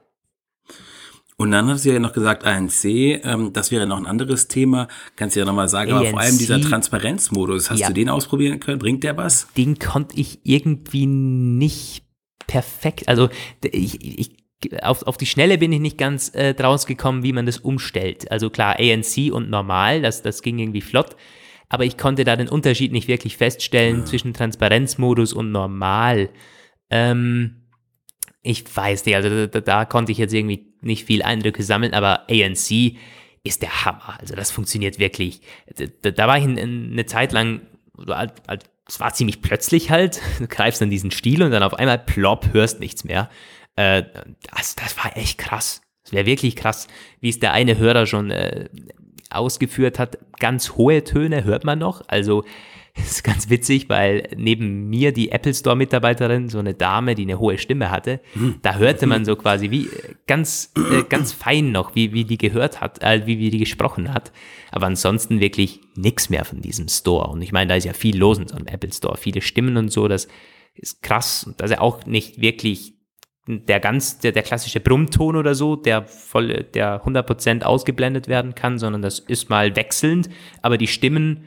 Und 1.37 1.51
dann 1.51 1.69
hast 1.69 1.85
du 1.85 1.93
ja 1.93 1.99
noch 1.99 2.13
gesagt, 2.13 2.45
ANC, 2.45 2.85
ähm, 2.85 3.53
das 3.53 3.73
wäre 3.73 3.87
noch 3.87 3.97
ein 3.97 4.07
anderes 4.07 4.47
Thema. 4.47 4.87
Kannst 5.17 5.35
du 5.35 5.41
ja 5.41 5.47
nochmal 5.47 5.69
sagen, 5.69 5.91
ANC, 5.91 6.01
aber 6.01 6.11
vor 6.11 6.21
allem 6.21 6.39
dieser 6.39 6.61
Transparenzmodus, 6.61 7.71
hast 7.71 7.81
ja. 7.81 7.89
du 7.89 7.95
den 7.95 8.09
ausprobieren 8.09 8.61
können? 8.61 8.79
Bringt 8.79 9.03
der 9.03 9.17
was? 9.17 9.49
Den 9.57 9.79
konnte 9.79 10.19
ich 10.19 10.41
irgendwie 10.45 11.07
nicht 11.07 12.05
perfekt, 12.47 13.09
also 13.09 13.31
ich, 13.63 14.03
ich 14.21 14.45
auf, 14.83 15.03
auf 15.03 15.17
die 15.17 15.27
Schnelle 15.27 15.59
bin 15.59 15.73
ich 15.73 15.81
nicht 15.81 15.99
ganz 15.99 16.35
äh, 16.35 16.55
draus 16.55 16.87
gekommen, 16.87 17.23
wie 17.23 17.33
man 17.33 17.47
das 17.47 17.59
umstellt. 17.59 18.31
Also 18.31 18.51
klar, 18.51 18.77
ANC 18.79 19.33
und 19.33 19.51
normal, 19.51 20.03
das, 20.03 20.23
das 20.23 20.43
ging 20.43 20.59
irgendwie 20.59 20.81
flott, 20.81 21.17
aber 21.69 21.85
ich 21.85 21.99
konnte 21.99 22.25
da 22.25 22.37
den 22.37 22.49
Unterschied 22.49 22.93
nicht 22.93 23.09
wirklich 23.09 23.37
feststellen 23.37 24.01
ja. 24.01 24.05
zwischen 24.05 24.33
Transparenzmodus 24.33 25.33
und 25.33 25.53
normal. 25.53 26.31
Ähm, 26.91 27.64
ich 28.45 28.65
weiß 28.77 29.07
nicht, 29.07 29.17
also 29.17 29.47
da, 29.47 29.61
da, 29.61 29.85
konnte 29.87 30.13
ich 30.13 30.19
jetzt 30.19 30.35
irgendwie 30.35 30.67
nicht 30.83 31.07
viel 31.07 31.23
Eindrücke 31.23 31.63
sammeln, 31.63 31.95
aber 31.95 32.29
ANC 32.29 32.97
ist 33.43 33.63
der 33.63 33.85
Hammer. 33.85 34.19
Also 34.21 34.37
das 34.37 34.51
funktioniert 34.51 34.99
wirklich. 34.99 35.41
Da, 36.03 36.11
da 36.11 36.29
war 36.29 36.39
ich 36.39 36.45
eine 36.45 37.07
Zeit 37.07 37.33
lang, 37.33 37.63
es 38.87 39.01
war 39.01 39.15
ziemlich 39.15 39.41
plötzlich 39.41 39.91
halt, 39.91 40.21
du 40.39 40.47
greifst 40.47 40.83
an 40.83 40.91
diesen 40.91 41.11
Stiel 41.11 41.43
und 41.43 41.53
dann 41.53 41.63
auf 41.63 41.75
einmal 41.75 41.99
plopp, 41.99 42.53
hörst 42.53 42.81
nichts 42.81 43.05
mehr. 43.05 43.31
Äh, 43.77 44.05
das, 44.55 44.77
das 44.77 44.97
war 44.99 45.17
echt 45.17 45.39
krass. 45.39 45.81
Das 46.05 46.13
wäre 46.13 46.27
wirklich 46.27 46.55
krass, 46.55 46.87
wie 47.21 47.31
es 47.31 47.41
der 47.41 47.53
eine 47.53 47.79
Hörer 47.79 48.05
schon 48.05 48.31
äh, 48.31 48.69
ausgeführt 49.31 49.99
hat. 49.99 50.19
Ganz 50.39 50.73
hohe 50.73 51.03
Töne 51.03 51.45
hört 51.45 51.65
man 51.65 51.79
noch. 51.79 52.03
Also 52.09 52.45
das 52.97 53.07
ist 53.07 53.25
ganz 53.25 53.51
witzig, 53.51 53.89
weil 53.89 54.29
neben 54.37 54.89
mir 54.89 55.13
die 55.13 55.33
Apple 55.33 55.53
Store 55.53 55.77
Mitarbeiterin, 55.77 56.49
so 56.49 56.59
eine 56.59 56.75
Dame, 56.75 57.15
die 57.15 57.23
eine 57.23 57.39
hohe 57.39 57.59
Stimme 57.59 57.91
hatte, 57.91 58.21
hm. 58.35 58.57
da 58.63 58.77
hörte 58.77 59.07
man 59.07 59.25
so 59.25 59.35
quasi 59.37 59.71
wie 59.71 59.89
ganz 60.27 60.73
äh, 60.77 61.03
ganz 61.09 61.33
fein 61.33 61.73
noch, 61.73 61.95
wie 61.95 62.13
wie 62.13 62.25
die 62.25 62.39
gehört 62.39 62.81
hat, 62.81 63.03
äh, 63.03 63.27
wie 63.27 63.39
wie 63.39 63.51
die 63.51 63.59
gesprochen 63.59 64.15
hat, 64.15 64.33
aber 64.71 64.87
ansonsten 64.87 65.41
wirklich 65.41 65.81
nichts 65.97 66.31
mehr 66.31 66.45
von 66.45 66.61
diesem 66.61 66.89
Store. 66.89 67.29
Und 67.29 67.43
ich 67.43 67.53
meine, 67.53 67.69
da 67.69 67.75
ist 67.75 67.85
ja 67.85 67.93
viel 67.93 68.17
los 68.17 68.39
in 68.39 68.49
so 68.49 68.57
einem 68.57 68.67
Apple 68.67 68.93
Store, 68.93 69.17
viele 69.17 69.41
Stimmen 69.41 69.77
und 69.77 69.91
so, 69.91 70.07
das 70.09 70.29
ist 70.75 71.03
krass. 71.03 71.45
Und 71.45 71.61
das 71.61 71.71
ist 71.71 71.77
ja 71.77 71.83
auch 71.83 72.07
nicht 72.07 72.41
wirklich 72.41 72.95
der 73.47 73.81
ganz, 73.81 74.19
der, 74.19 74.33
der 74.33 74.43
klassische 74.43 74.81
Brummton 74.81 75.37
oder 75.37 75.55
so, 75.55 75.77
der 75.77 76.07
voll, 76.07 76.65
der 76.75 77.05
100% 77.05 77.63
ausgeblendet 77.63 78.27
werden 78.29 78.55
kann, 78.55 78.79
sondern 78.79 79.03
das 79.03 79.19
ist 79.19 79.51
mal 79.51 79.77
wechselnd, 79.77 80.31
aber 80.63 80.79
die 80.79 80.87
Stimmen 80.87 81.45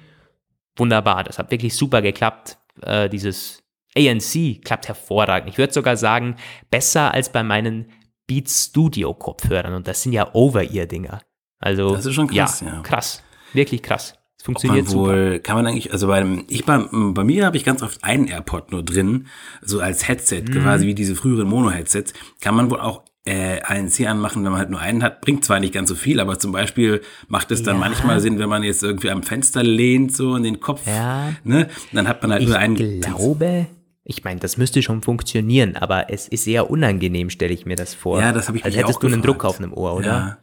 wunderbar. 0.77 1.23
Das 1.23 1.39
hat 1.39 1.51
wirklich 1.51 1.75
super 1.75 2.01
geklappt. 2.01 2.57
Äh, 2.81 3.09
dieses 3.09 3.63
ANC 3.97 4.61
klappt 4.63 4.87
hervorragend. 4.87 5.49
Ich 5.49 5.57
würde 5.57 5.73
sogar 5.73 5.97
sagen, 5.97 6.35
besser 6.69 7.13
als 7.13 7.31
bei 7.31 7.43
meinen 7.43 7.91
Beats 8.27 8.65
Studio 8.65 9.13
Kopfhörern. 9.13 9.73
Und 9.73 9.87
das 9.87 10.03
sind 10.03 10.13
ja 10.13 10.33
Over-Ear-Dinger. 10.33 11.19
Also, 11.59 11.95
das 11.95 12.05
ist 12.05 12.13
schon 12.13 12.27
krass, 12.27 12.61
ja, 12.61 12.67
ja. 12.67 12.81
Krass. 12.81 13.23
Wirklich 13.53 13.81
krass. 13.81 14.13
Es 14.37 14.43
funktioniert 14.43 14.91
wohl, 14.91 15.33
super. 15.33 15.39
Kann 15.39 15.55
man 15.55 15.65
eigentlich, 15.65 15.91
also 15.91 16.07
bei, 16.07 16.23
ich 16.47 16.65
bei, 16.65 16.85
bei 16.91 17.23
mir 17.23 17.45
habe 17.45 17.57
ich 17.57 17.63
ganz 17.63 17.81
oft 17.81 18.03
einen 18.03 18.27
AirPod 18.27 18.71
nur 18.71 18.83
drin, 18.83 19.27
so 19.61 19.79
als 19.79 20.07
Headset, 20.07 20.43
mhm. 20.43 20.61
quasi 20.61 20.85
wie 20.85 20.93
diese 20.93 21.15
früheren 21.15 21.47
Mono-Headsets. 21.47 22.13
Kann 22.39 22.53
man 22.53 22.69
wohl 22.69 22.79
auch 22.79 23.03
äh, 23.27 23.61
ANC 23.61 24.07
anmachen, 24.07 24.43
wenn 24.43 24.51
man 24.51 24.59
halt 24.59 24.69
nur 24.69 24.79
einen 24.79 25.03
hat, 25.03 25.21
bringt 25.21 25.43
zwar 25.43 25.59
nicht 25.59 25.73
ganz 25.73 25.89
so 25.89 25.95
viel, 25.95 26.19
aber 26.19 26.39
zum 26.39 26.51
Beispiel 26.51 27.01
macht 27.27 27.51
es 27.51 27.61
dann 27.61 27.75
ja. 27.75 27.79
manchmal 27.81 28.19
Sinn, 28.21 28.39
wenn 28.39 28.49
man 28.49 28.63
jetzt 28.63 28.83
irgendwie 28.83 29.09
am 29.09 29.23
Fenster 29.23 29.63
lehnt, 29.63 30.15
so 30.15 30.35
in 30.35 30.43
den 30.43 30.59
Kopf, 30.59 30.87
ja. 30.87 31.33
ne? 31.43 31.67
Dann 31.91 32.07
hat 32.07 32.21
man 32.21 32.31
halt 32.31 32.43
ich 32.43 32.47
nur 32.47 32.57
einen. 32.57 32.75
Ich 32.75 33.01
glaube, 33.01 33.67
ich 34.05 34.23
meine, 34.23 34.39
das 34.39 34.55
müsste 34.55 34.81
schon 34.81 35.01
funktionieren, 35.01 35.75
aber 35.75 36.09
es 36.09 36.29
ist 36.29 36.47
eher 36.47 36.69
unangenehm, 36.69 37.29
stelle 37.29 37.53
ich 37.53 37.65
mir 37.65 37.75
das 37.75 37.93
vor. 37.93 38.21
Ja, 38.21 38.31
das 38.31 38.47
habe 38.47 38.57
ich 38.57 38.63
Als 38.63 38.77
hättest 38.77 39.03
du 39.03 39.07
einen 39.07 39.21
Druck 39.21 39.43
auf 39.43 39.59
einem 39.59 39.73
Ohr, 39.73 39.95
oder? 39.95 40.07
Ja. 40.07 40.37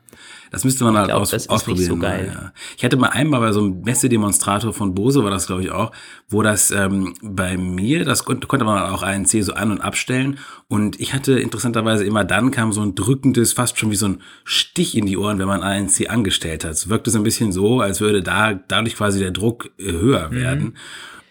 Das 0.54 0.64
müsste 0.64 0.84
man 0.84 0.96
halt 0.96 1.08
glaub, 1.08 1.20
aus, 1.20 1.30
das 1.30 1.48
ausprobieren. 1.48 1.88
so 1.88 1.96
geil. 1.96 2.32
Ja. 2.32 2.52
Ich 2.76 2.84
hatte 2.84 2.96
mal 2.96 3.08
einmal 3.08 3.40
bei 3.40 3.52
so 3.52 3.60
einem 3.60 3.80
Messedemonstrator 3.82 4.72
von 4.72 4.94
Bose, 4.94 5.24
war 5.24 5.30
das 5.30 5.46
glaube 5.46 5.62
ich 5.62 5.70
auch, 5.70 5.90
wo 6.28 6.42
das 6.42 6.70
ähm, 6.70 7.14
bei 7.22 7.56
mir, 7.56 8.04
das 8.04 8.24
konnte, 8.24 8.46
konnte 8.46 8.64
man 8.64 8.80
auch 8.90 9.02
ANC 9.02 9.42
so 9.42 9.54
an- 9.54 9.72
und 9.72 9.80
abstellen. 9.80 10.38
Und 10.68 11.00
ich 11.00 11.12
hatte 11.12 11.38
interessanterweise 11.38 12.04
immer 12.04 12.24
dann 12.24 12.50
kam 12.50 12.72
so 12.72 12.82
ein 12.82 12.94
drückendes, 12.94 13.52
fast 13.52 13.78
schon 13.78 13.90
wie 13.90 13.96
so 13.96 14.06
ein 14.06 14.22
Stich 14.44 14.96
in 14.96 15.06
die 15.06 15.16
Ohren, 15.16 15.38
wenn 15.38 15.48
man 15.48 15.62
ANC 15.62 16.08
angestellt 16.08 16.64
hat. 16.64 16.72
Es 16.72 16.88
wirkte 16.88 17.10
so 17.10 17.18
ein 17.18 17.24
bisschen 17.24 17.52
so, 17.52 17.80
als 17.80 18.00
würde 18.00 18.22
da 18.22 18.54
dadurch 18.54 18.96
quasi 18.96 19.18
der 19.18 19.32
Druck 19.32 19.70
äh, 19.78 19.92
höher 19.92 20.30
mhm. 20.30 20.74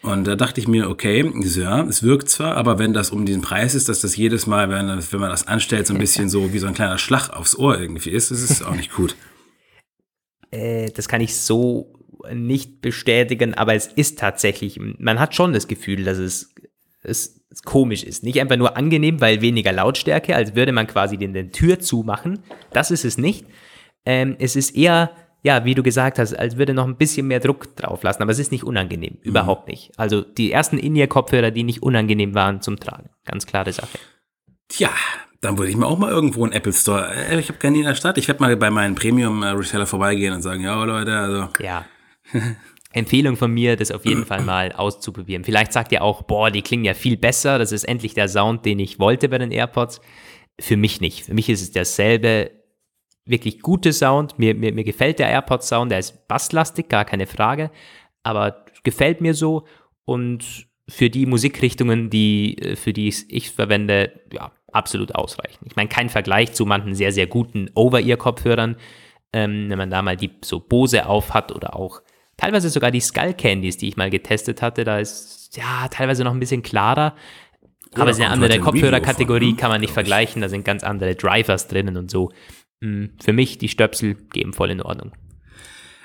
Und 0.04 0.26
da 0.26 0.36
dachte 0.36 0.60
ich 0.60 0.68
mir, 0.68 0.90
okay, 0.90 1.32
ja, 1.42 1.82
es 1.84 2.02
wirkt 2.02 2.28
zwar, 2.28 2.56
aber 2.56 2.78
wenn 2.78 2.92
das 2.92 3.08
um 3.08 3.24
den 3.24 3.40
Preis 3.40 3.74
ist, 3.74 3.88
dass 3.88 4.02
das 4.02 4.16
jedes 4.16 4.46
Mal, 4.46 4.68
wenn, 4.68 4.86
wenn 4.86 5.20
man 5.20 5.30
das 5.30 5.48
anstellt, 5.48 5.86
so 5.86 5.94
ein 5.94 5.98
bisschen 5.98 6.28
so 6.28 6.52
wie 6.52 6.58
so 6.58 6.66
ein 6.66 6.74
kleiner 6.74 6.98
Schlag 6.98 7.30
aufs 7.30 7.56
Ohr 7.56 7.80
irgendwie 7.80 8.10
ist, 8.10 8.30
das 8.30 8.42
ist 8.42 8.62
auch 8.62 8.76
nicht 8.76 8.92
gut. 8.92 9.16
Äh, 10.50 10.92
das 10.92 11.08
kann 11.08 11.20
ich 11.20 11.36
so 11.36 11.92
nicht 12.32 12.80
bestätigen, 12.80 13.54
aber 13.54 13.74
es 13.74 13.88
ist 13.88 14.20
tatsächlich, 14.20 14.78
man 14.78 15.18
hat 15.18 15.34
schon 15.34 15.52
das 15.52 15.66
Gefühl, 15.66 16.04
dass 16.04 16.18
es, 16.18 16.54
es 17.02 17.42
komisch 17.64 18.04
ist. 18.04 18.22
Nicht 18.22 18.40
einfach 18.40 18.56
nur 18.56 18.76
angenehm, 18.76 19.20
weil 19.20 19.40
weniger 19.40 19.72
Lautstärke, 19.72 20.36
als 20.36 20.54
würde 20.54 20.70
man 20.70 20.86
quasi 20.86 21.16
den, 21.16 21.32
den 21.32 21.50
Tür 21.50 21.80
zumachen. 21.80 22.38
Das 22.72 22.92
ist 22.92 23.04
es 23.04 23.18
nicht. 23.18 23.46
Ähm, 24.06 24.36
es 24.38 24.54
ist 24.54 24.76
eher 24.76 25.10
ja, 25.44 25.66
wie 25.66 25.74
du 25.74 25.82
gesagt 25.82 26.18
hast, 26.18 26.32
als 26.32 26.56
würde 26.56 26.72
noch 26.72 26.86
ein 26.86 26.96
bisschen 26.96 27.26
mehr 27.26 27.38
Druck 27.38 27.76
drauf 27.76 28.02
lassen, 28.02 28.22
aber 28.22 28.32
es 28.32 28.38
ist 28.38 28.50
nicht 28.50 28.64
unangenehm, 28.64 29.18
mhm. 29.22 29.28
überhaupt 29.28 29.68
nicht. 29.68 29.92
Also 29.98 30.22
die 30.22 30.50
ersten 30.50 30.78
In-Ear-Kopfhörer, 30.78 31.50
die 31.50 31.62
nicht 31.64 31.82
unangenehm 31.82 32.34
waren 32.34 32.62
zum 32.62 32.80
Tragen, 32.80 33.10
ganz 33.26 33.44
klare 33.46 33.70
Sache. 33.70 33.98
Tja, 34.68 34.88
dann 35.42 35.58
würde 35.58 35.70
ich 35.70 35.76
mir 35.76 35.86
auch 35.86 35.98
mal 35.98 36.10
irgendwo 36.10 36.44
einen 36.44 36.54
Apple 36.54 36.72
Store, 36.72 37.14
äh, 37.14 37.38
ich 37.38 37.48
habe 37.48 37.58
keinen 37.58 37.76
in 37.76 37.82
der 37.84 37.94
Stadt, 37.94 38.16
ich 38.16 38.26
werde 38.26 38.42
mal 38.42 38.56
bei 38.56 38.70
meinen 38.70 38.94
Premium-Reseller 38.94 39.84
vorbeigehen 39.86 40.32
und 40.32 40.40
sagen, 40.40 40.62
ja 40.62 40.82
Leute, 40.82 41.14
also. 41.14 41.48
Ja. 41.60 41.84
Empfehlung 42.94 43.36
von 43.36 43.52
mir, 43.52 43.76
das 43.76 43.90
auf 43.90 44.06
jeden 44.06 44.24
Fall 44.26 44.40
mal 44.40 44.72
auszuprobieren. 44.72 45.44
Vielleicht 45.44 45.74
sagt 45.74 45.92
ihr 45.92 46.02
auch, 46.02 46.22
boah, 46.22 46.50
die 46.50 46.62
klingen 46.62 46.86
ja 46.86 46.94
viel 46.94 47.18
besser, 47.18 47.58
das 47.58 47.70
ist 47.70 47.84
endlich 47.84 48.14
der 48.14 48.28
Sound, 48.28 48.64
den 48.64 48.78
ich 48.78 48.98
wollte 48.98 49.28
bei 49.28 49.36
den 49.36 49.50
AirPods. 49.50 50.00
Für 50.58 50.78
mich 50.78 51.02
nicht. 51.02 51.26
Für 51.26 51.34
mich 51.34 51.50
ist 51.50 51.60
es 51.60 51.72
derselbe 51.72 52.52
wirklich 53.26 53.60
gute 53.60 53.92
Sound. 53.92 54.38
Mir, 54.38 54.54
mir, 54.54 54.72
mir 54.72 54.84
gefällt 54.84 55.18
der 55.18 55.28
AirPods 55.28 55.68
Sound, 55.68 55.90
der 55.90 55.98
ist 55.98 56.28
basslastig, 56.28 56.88
gar 56.88 57.04
keine 57.04 57.26
Frage, 57.26 57.70
aber 58.22 58.64
gefällt 58.82 59.20
mir 59.20 59.34
so 59.34 59.66
und 60.04 60.66
für 60.88 61.08
die 61.08 61.26
Musikrichtungen, 61.26 62.10
die, 62.10 62.58
äh, 62.58 62.76
für 62.76 62.92
die 62.92 63.08
ich 63.08 63.50
verwende, 63.50 64.20
ja, 64.32 64.52
absolut 64.72 65.14
ausreichend. 65.14 65.66
Ich 65.66 65.76
meine, 65.76 65.88
kein 65.88 66.10
Vergleich 66.10 66.52
zu 66.52 66.66
manchen 66.66 66.94
sehr, 66.94 67.12
sehr 67.12 67.26
guten 67.26 67.70
Over-Ear-Kopfhörern, 67.74 68.76
ähm, 69.32 69.70
wenn 69.70 69.78
man 69.78 69.90
da 69.90 70.02
mal 70.02 70.16
die 70.16 70.30
so 70.42 70.60
Bose 70.60 71.06
auf 71.06 71.32
hat 71.32 71.52
oder 71.52 71.76
auch 71.76 72.02
teilweise 72.36 72.68
sogar 72.68 72.90
die 72.90 73.00
Skull 73.00 73.34
Candies, 73.34 73.78
die 73.78 73.88
ich 73.88 73.96
mal 73.96 74.10
getestet 74.10 74.62
hatte, 74.62 74.84
da 74.84 74.98
ist 74.98 75.56
ja 75.56 75.88
teilweise 75.88 76.24
noch 76.24 76.32
ein 76.32 76.40
bisschen 76.40 76.62
klarer. 76.62 77.14
Oder 77.92 78.02
aber 78.02 78.10
es 78.10 78.18
ist 78.18 78.24
eine 78.24 78.32
andere 78.32 78.58
Kopfhörerkategorie, 78.58 79.52
ne? 79.52 79.56
kann 79.56 79.70
man 79.70 79.80
nicht 79.80 79.92
vergleichen, 79.92 80.42
da 80.42 80.48
sind 80.48 80.64
ganz 80.64 80.82
andere 80.82 81.14
Drivers 81.14 81.68
drinnen 81.68 81.96
und 81.96 82.10
so. 82.10 82.30
Hm, 82.84 83.12
für 83.18 83.32
mich, 83.32 83.56
die 83.56 83.68
Stöpsel 83.68 84.14
geben 84.14 84.52
voll 84.52 84.70
in 84.70 84.82
Ordnung. 84.82 85.12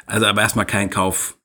Also 0.05 0.25
aber 0.25 0.41
erstmal 0.41 0.65
kein 0.65 0.89
Kauf. 0.89 1.35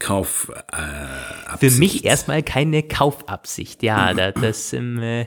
Kauf 0.00 0.50
äh, 0.72 1.56
Für 1.58 1.78
mich 1.78 2.04
erstmal 2.04 2.42
keine 2.42 2.82
Kaufabsicht. 2.82 3.84
Ja, 3.84 4.12
da, 4.12 4.32
das 4.32 4.72
ähm, 4.72 4.98
äh, 5.00 5.26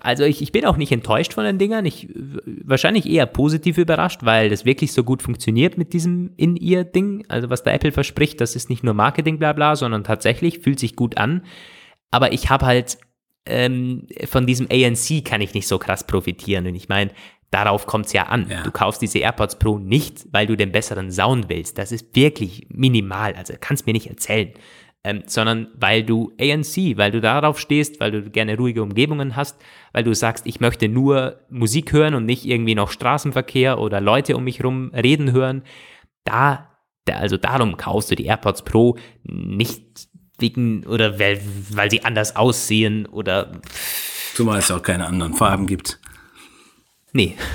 also 0.00 0.22
ich, 0.22 0.40
ich 0.40 0.52
bin 0.52 0.64
auch 0.64 0.76
nicht 0.76 0.92
enttäuscht 0.92 1.34
von 1.34 1.44
den 1.44 1.58
Dingern. 1.58 1.84
Ich 1.84 2.08
wahrscheinlich 2.44 3.06
eher 3.06 3.26
positiv 3.26 3.78
überrascht, 3.78 4.20
weil 4.22 4.48
das 4.48 4.64
wirklich 4.64 4.92
so 4.92 5.02
gut 5.02 5.22
funktioniert 5.22 5.76
mit 5.76 5.92
diesem 5.92 6.30
In-Ear-Ding. 6.36 7.24
Also 7.28 7.50
was 7.50 7.64
der 7.64 7.74
Apple 7.74 7.90
verspricht, 7.90 8.40
das 8.40 8.54
ist 8.54 8.70
nicht 8.70 8.84
nur 8.84 8.94
Marketing, 8.94 9.40
bla 9.40 9.52
bla, 9.52 9.74
sondern 9.74 10.04
tatsächlich 10.04 10.60
fühlt 10.60 10.78
sich 10.78 10.94
gut 10.94 11.18
an. 11.18 11.42
Aber 12.12 12.32
ich 12.32 12.48
habe 12.48 12.66
halt 12.66 12.98
ähm, 13.46 14.06
von 14.26 14.46
diesem 14.46 14.68
ANC 14.70 15.24
kann 15.24 15.40
ich 15.40 15.54
nicht 15.54 15.68
so 15.68 15.78
krass 15.78 16.06
profitieren. 16.06 16.66
Und 16.66 16.74
ich 16.74 16.88
meine, 16.88 17.10
darauf 17.50 17.86
kommt 17.86 18.06
es 18.06 18.12
ja 18.12 18.24
an. 18.24 18.48
Ja. 18.48 18.62
Du 18.62 18.70
kaufst 18.70 19.02
diese 19.02 19.18
AirPods 19.18 19.58
Pro 19.58 19.78
nicht, 19.78 20.26
weil 20.32 20.46
du 20.46 20.56
den 20.56 20.72
besseren 20.72 21.10
Sound 21.10 21.48
willst. 21.48 21.78
Das 21.78 21.92
ist 21.92 22.14
wirklich 22.16 22.66
minimal. 22.70 23.34
Also 23.34 23.54
kannst 23.58 23.86
mir 23.86 23.92
nicht 23.92 24.08
erzählen. 24.08 24.52
Ähm, 25.06 25.22
sondern 25.26 25.68
weil 25.78 26.02
du 26.02 26.32
ANC, 26.40 26.96
weil 26.96 27.10
du 27.10 27.20
darauf 27.20 27.60
stehst, 27.60 28.00
weil 28.00 28.10
du 28.10 28.30
gerne 28.30 28.56
ruhige 28.56 28.82
Umgebungen 28.82 29.36
hast, 29.36 29.60
weil 29.92 30.02
du 30.02 30.14
sagst, 30.14 30.46
ich 30.46 30.60
möchte 30.60 30.88
nur 30.88 31.40
Musik 31.50 31.92
hören 31.92 32.14
und 32.14 32.24
nicht 32.24 32.46
irgendwie 32.46 32.74
noch 32.74 32.90
Straßenverkehr 32.90 33.78
oder 33.78 34.00
Leute 34.00 34.34
um 34.34 34.44
mich 34.44 34.60
herum 34.60 34.90
reden 34.94 35.32
hören. 35.32 35.62
Da, 36.24 36.70
da 37.04 37.16
also 37.16 37.36
darum 37.36 37.76
kaufst 37.76 38.10
du 38.10 38.14
die 38.14 38.24
AirPods 38.24 38.62
Pro 38.62 38.96
nicht 39.24 40.08
wegen 40.38 40.86
oder 40.86 41.18
weil, 41.18 41.38
weil 41.70 41.90
sie 41.90 42.02
anders 42.02 42.34
aussehen 42.34 43.04
oder. 43.04 43.52
Zumal 44.34 44.58
es 44.58 44.70
auch 44.70 44.82
keine 44.82 45.06
anderen 45.06 45.34
Farben 45.34 45.66
gibt. 45.66 46.00
Nee. 47.14 47.36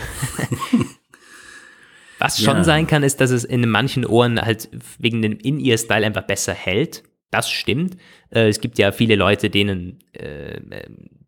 Was 2.18 2.42
schon 2.42 2.58
ja. 2.58 2.64
sein 2.64 2.88
kann, 2.88 3.04
ist, 3.04 3.22
dass 3.22 3.30
es 3.30 3.44
in 3.44 3.70
manchen 3.70 4.06
Ohren 4.06 4.42
halt 4.42 4.70
wegen 4.98 5.22
dem 5.22 5.38
In-Ear-Style 5.38 6.06
einfach 6.06 6.24
besser 6.24 6.54
hält. 6.54 7.04
Das 7.32 7.50
stimmt. 7.50 7.98
Äh, 8.32 8.48
es 8.48 8.60
gibt 8.60 8.78
ja 8.78 8.92
viele 8.92 9.16
Leute, 9.16 9.50
denen 9.50 10.00
äh, 10.14 10.60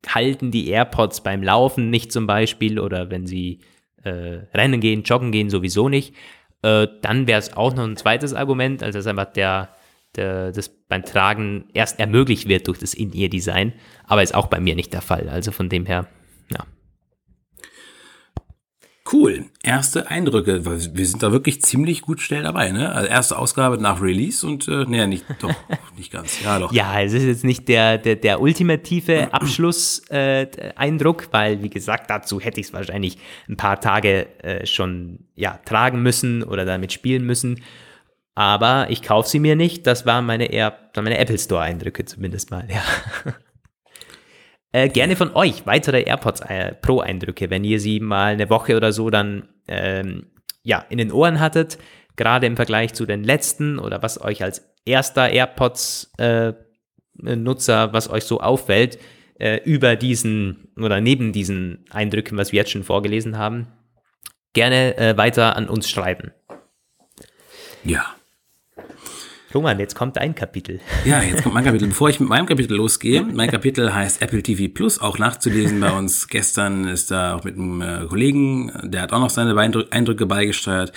halten 0.07 0.51
die 0.51 0.69
AirPods 0.69 1.21
beim 1.21 1.43
Laufen 1.43 1.89
nicht 1.89 2.11
zum 2.11 2.25
Beispiel 2.25 2.79
oder 2.79 3.11
wenn 3.11 3.27
sie 3.27 3.59
äh, 4.03 4.39
rennen 4.53 4.81
gehen, 4.81 5.03
joggen 5.03 5.31
gehen, 5.31 5.49
sowieso 5.49 5.89
nicht. 5.89 6.15
Äh, 6.61 6.87
dann 7.01 7.27
wäre 7.27 7.39
es 7.39 7.53
auch 7.53 7.73
noch 7.73 7.83
ein 7.83 7.97
zweites 7.97 8.33
Argument, 8.33 8.83
also 8.83 8.99
dass 8.99 9.07
einfach 9.07 9.31
der, 9.31 9.69
der, 10.15 10.51
das 10.51 10.69
beim 10.69 11.03
Tragen 11.03 11.65
erst 11.73 11.99
ermöglicht 11.99 12.47
wird 12.47 12.67
durch 12.67 12.79
das 12.79 12.93
In-Ear-Design, 12.93 13.73
aber 14.05 14.23
ist 14.23 14.35
auch 14.35 14.47
bei 14.47 14.59
mir 14.59 14.75
nicht 14.75 14.93
der 14.93 15.01
Fall. 15.01 15.29
Also 15.29 15.51
von 15.51 15.69
dem 15.69 15.85
her, 15.85 16.07
ja. 16.51 16.65
Cool. 19.11 19.45
Erste 19.61 20.09
Eindrücke. 20.09 20.65
Wir 20.65 21.05
sind 21.05 21.21
da 21.21 21.31
wirklich 21.31 21.61
ziemlich 21.61 22.01
gut 22.01 22.21
schnell 22.21 22.43
dabei, 22.43 22.71
ne? 22.71 22.91
Also 22.93 23.09
erste 23.09 23.37
Ausgabe 23.37 23.77
nach 23.77 24.01
Release 24.01 24.45
und 24.45 24.67
äh, 24.67 24.85
nee, 24.87 25.05
nicht 25.07 25.25
doch, 25.39 25.53
nicht 25.97 26.11
ganz. 26.11 26.41
Ja, 26.41 26.59
doch. 26.59 26.71
Ja, 26.71 27.01
es 27.01 27.13
ist 27.13 27.25
jetzt 27.25 27.43
nicht 27.43 27.67
der, 27.67 27.97
der, 27.97 28.15
der 28.15 28.41
ultimative 28.41 29.33
Abschlusseindruck, 29.33 31.23
äh, 31.23 31.27
weil, 31.31 31.63
wie 31.63 31.69
gesagt, 31.69 32.09
dazu 32.09 32.39
hätte 32.39 32.59
ich 32.61 32.67
es 32.67 32.73
wahrscheinlich 32.73 33.17
ein 33.49 33.57
paar 33.57 33.81
Tage 33.81 34.27
äh, 34.43 34.65
schon 34.65 35.19
ja, 35.35 35.59
tragen 35.65 36.01
müssen 36.01 36.43
oder 36.43 36.63
damit 36.63 36.93
spielen 36.93 37.25
müssen. 37.25 37.61
Aber 38.33 38.87
ich 38.89 39.01
kaufe 39.01 39.27
sie 39.27 39.39
mir 39.39 39.57
nicht. 39.57 39.85
Das 39.87 40.05
waren 40.05 40.25
meine 40.25 40.45
eher 40.45 40.77
meine 40.95 41.17
Apple 41.17 41.37
Store-Eindrücke 41.37 42.05
zumindest 42.05 42.49
mal, 42.49 42.67
ja. 42.69 42.81
Äh, 44.73 44.89
gerne 44.89 45.15
von 45.15 45.35
euch 45.35 45.65
weitere 45.65 46.03
AirPods 46.03 46.41
äh, 46.41 46.75
Pro-Eindrücke, 46.75 47.49
wenn 47.49 47.63
ihr 47.63 47.79
sie 47.79 47.99
mal 47.99 48.33
eine 48.33 48.49
Woche 48.49 48.77
oder 48.77 48.93
so 48.93 49.09
dann 49.09 49.49
ähm, 49.67 50.27
ja, 50.63 50.85
in 50.89 50.97
den 50.97 51.11
Ohren 51.11 51.39
hattet, 51.39 51.77
gerade 52.15 52.47
im 52.47 52.55
Vergleich 52.55 52.93
zu 52.93 53.05
den 53.05 53.23
letzten 53.23 53.79
oder 53.79 54.01
was 54.01 54.21
euch 54.21 54.43
als 54.43 54.67
erster 54.85 55.29
AirPods-Nutzer, 55.29 57.83
äh, 57.83 57.93
was 57.93 58.09
euch 58.09 58.23
so 58.23 58.39
auffällt, 58.39 58.97
äh, 59.39 59.59
über 59.63 59.95
diesen 59.95 60.71
oder 60.77 61.01
neben 61.01 61.33
diesen 61.33 61.85
Eindrücken, 61.89 62.37
was 62.37 62.51
wir 62.51 62.57
jetzt 62.57 62.71
schon 62.71 62.83
vorgelesen 62.83 63.37
haben, 63.37 63.67
gerne 64.53 64.97
äh, 64.97 65.17
weiter 65.17 65.55
an 65.55 65.67
uns 65.67 65.89
schreiben. 65.89 66.31
Ja. 67.83 68.15
Roman, 69.53 69.79
jetzt 69.79 69.95
kommt 69.95 70.17
dein 70.17 70.35
Kapitel. 70.35 70.79
Ja, 71.05 71.21
jetzt 71.21 71.43
kommt 71.43 71.55
mein 71.55 71.63
Kapitel. 71.63 71.87
Bevor 71.87 72.09
ich 72.09 72.19
mit 72.19 72.29
meinem 72.29 72.45
Kapitel 72.45 72.77
losgehe, 72.77 73.23
mein 73.23 73.49
Kapitel 73.51 73.93
heißt 73.93 74.21
Apple 74.21 74.43
TV 74.43 74.71
Plus, 74.73 74.99
auch 74.99 75.17
nachzulesen 75.17 75.79
bei 75.79 75.91
uns. 75.91 76.27
Gestern 76.27 76.87
ist 76.87 77.11
da 77.11 77.35
auch 77.35 77.43
mit 77.43 77.55
einem 77.55 77.81
äh, 77.81 78.05
Kollegen, 78.07 78.71
der 78.83 79.01
hat 79.01 79.13
auch 79.13 79.19
noch 79.19 79.29
seine 79.29 79.57
Eindrücke 79.57 80.25
beigesteuert. 80.25 80.93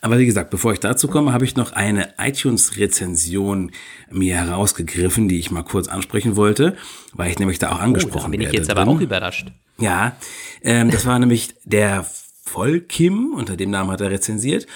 Aber 0.00 0.18
wie 0.18 0.26
gesagt, 0.26 0.50
bevor 0.50 0.72
ich 0.72 0.80
dazu 0.80 1.06
komme, 1.06 1.32
habe 1.32 1.44
ich 1.44 1.54
noch 1.54 1.72
eine 1.72 2.14
iTunes-Rezension 2.18 3.70
mir 4.10 4.36
herausgegriffen, 4.36 5.28
die 5.28 5.38
ich 5.38 5.50
mal 5.50 5.62
kurz 5.62 5.86
ansprechen 5.86 6.34
wollte, 6.34 6.76
weil 7.12 7.30
ich 7.30 7.38
nämlich 7.38 7.60
da 7.60 7.70
auch 7.72 7.80
angesprochen 7.80 8.30
oh, 8.30 8.32
da 8.32 8.38
bin 8.38 8.40
ich 8.40 8.52
jetzt 8.52 8.70
aber 8.70 8.90
auch 8.90 9.00
überrascht. 9.00 9.48
Ja, 9.78 10.16
ähm, 10.62 10.90
das 10.90 11.06
war 11.06 11.18
nämlich 11.20 11.54
der 11.64 12.04
Vollkim, 12.44 13.34
unter 13.34 13.56
dem 13.56 13.70
Namen 13.70 13.90
hat 13.92 14.00
er 14.00 14.10
rezensiert 14.10 14.66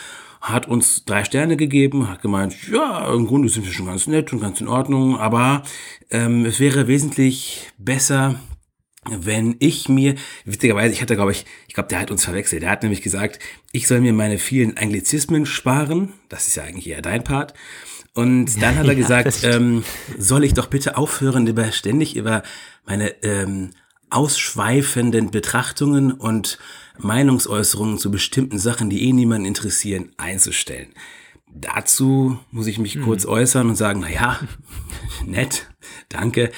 hat 0.47 0.69
uns 0.69 1.05
drei 1.05 1.25
Sterne 1.25 1.57
gegeben, 1.57 2.09
hat 2.09 2.23
gemeint, 2.23 2.57
ja, 2.71 3.13
im 3.13 3.27
Grunde 3.27 3.49
sind 3.49 3.67
wir 3.67 3.73
schon 3.73 3.87
ganz 3.87 4.07
nett 4.07 4.33
und 4.33 4.41
ganz 4.41 4.61
in 4.61 4.69
Ordnung, 4.69 5.19
aber 5.19 5.65
ähm, 6.11 6.45
es 6.47 6.61
wäre 6.61 6.87
wesentlich 6.87 7.73
besser, 7.79 8.37
wenn 9.11 9.57
ich 9.59 9.89
mir, 9.89 10.15
witzigerweise, 10.45 10.93
ich 10.93 11.03
hatte, 11.03 11.17
glaube 11.17 11.33
ich, 11.33 11.47
ich 11.67 11.75
glaube, 11.75 11.89
der 11.89 11.99
hat 11.99 12.13
uns 12.13 12.25
verwechselt. 12.25 12.63
Der 12.63 12.71
hat 12.71 12.83
nämlich 12.83 13.03
gesagt, 13.03 13.41
ich 13.73 13.89
soll 13.89 14.01
mir 14.01 14.13
meine 14.13 14.39
vielen 14.39 14.77
Anglizismen 14.77 15.47
sparen. 15.47 16.13
Das 16.29 16.47
ist 16.47 16.57
ja 16.57 16.63
eigentlich 16.63 16.89
eher 16.89 17.03
dein 17.03 17.25
Part. 17.25 17.55
Und 18.15 18.63
dann 18.63 18.77
hat 18.77 18.87
er 18.87 18.93
ja, 18.93 18.99
gesagt, 18.99 19.43
ähm, 19.43 19.83
soll 20.17 20.45
ich 20.45 20.55
doch 20.55 20.67
bitte 20.67 20.97
aufhören, 20.97 21.47
über 21.47 21.71
ständig 21.73 22.17
über 22.17 22.43
meine 22.85 23.11
ähm, 23.25 23.71
ausschweifenden 24.11 25.33
Betrachtungen 25.33 26.13
und 26.13 26.59
Meinungsäußerungen 26.99 27.99
zu 27.99 28.11
bestimmten 28.11 28.59
Sachen, 28.59 28.91
die 28.91 29.09
eh 29.09 29.13
niemanden 29.13 29.47
interessieren, 29.47 30.11
einzustellen. 30.17 30.89
Dazu 31.59 32.39
muss 32.51 32.67
ich 32.67 32.79
mich 32.79 32.97
hm. 32.97 33.03
kurz 33.03 33.25
äußern 33.25 33.71
und 33.71 33.77
sagen, 33.77 34.01
na 34.01 34.11
ja, 34.11 34.41
nett, 35.27 35.69
danke. 36.09 36.51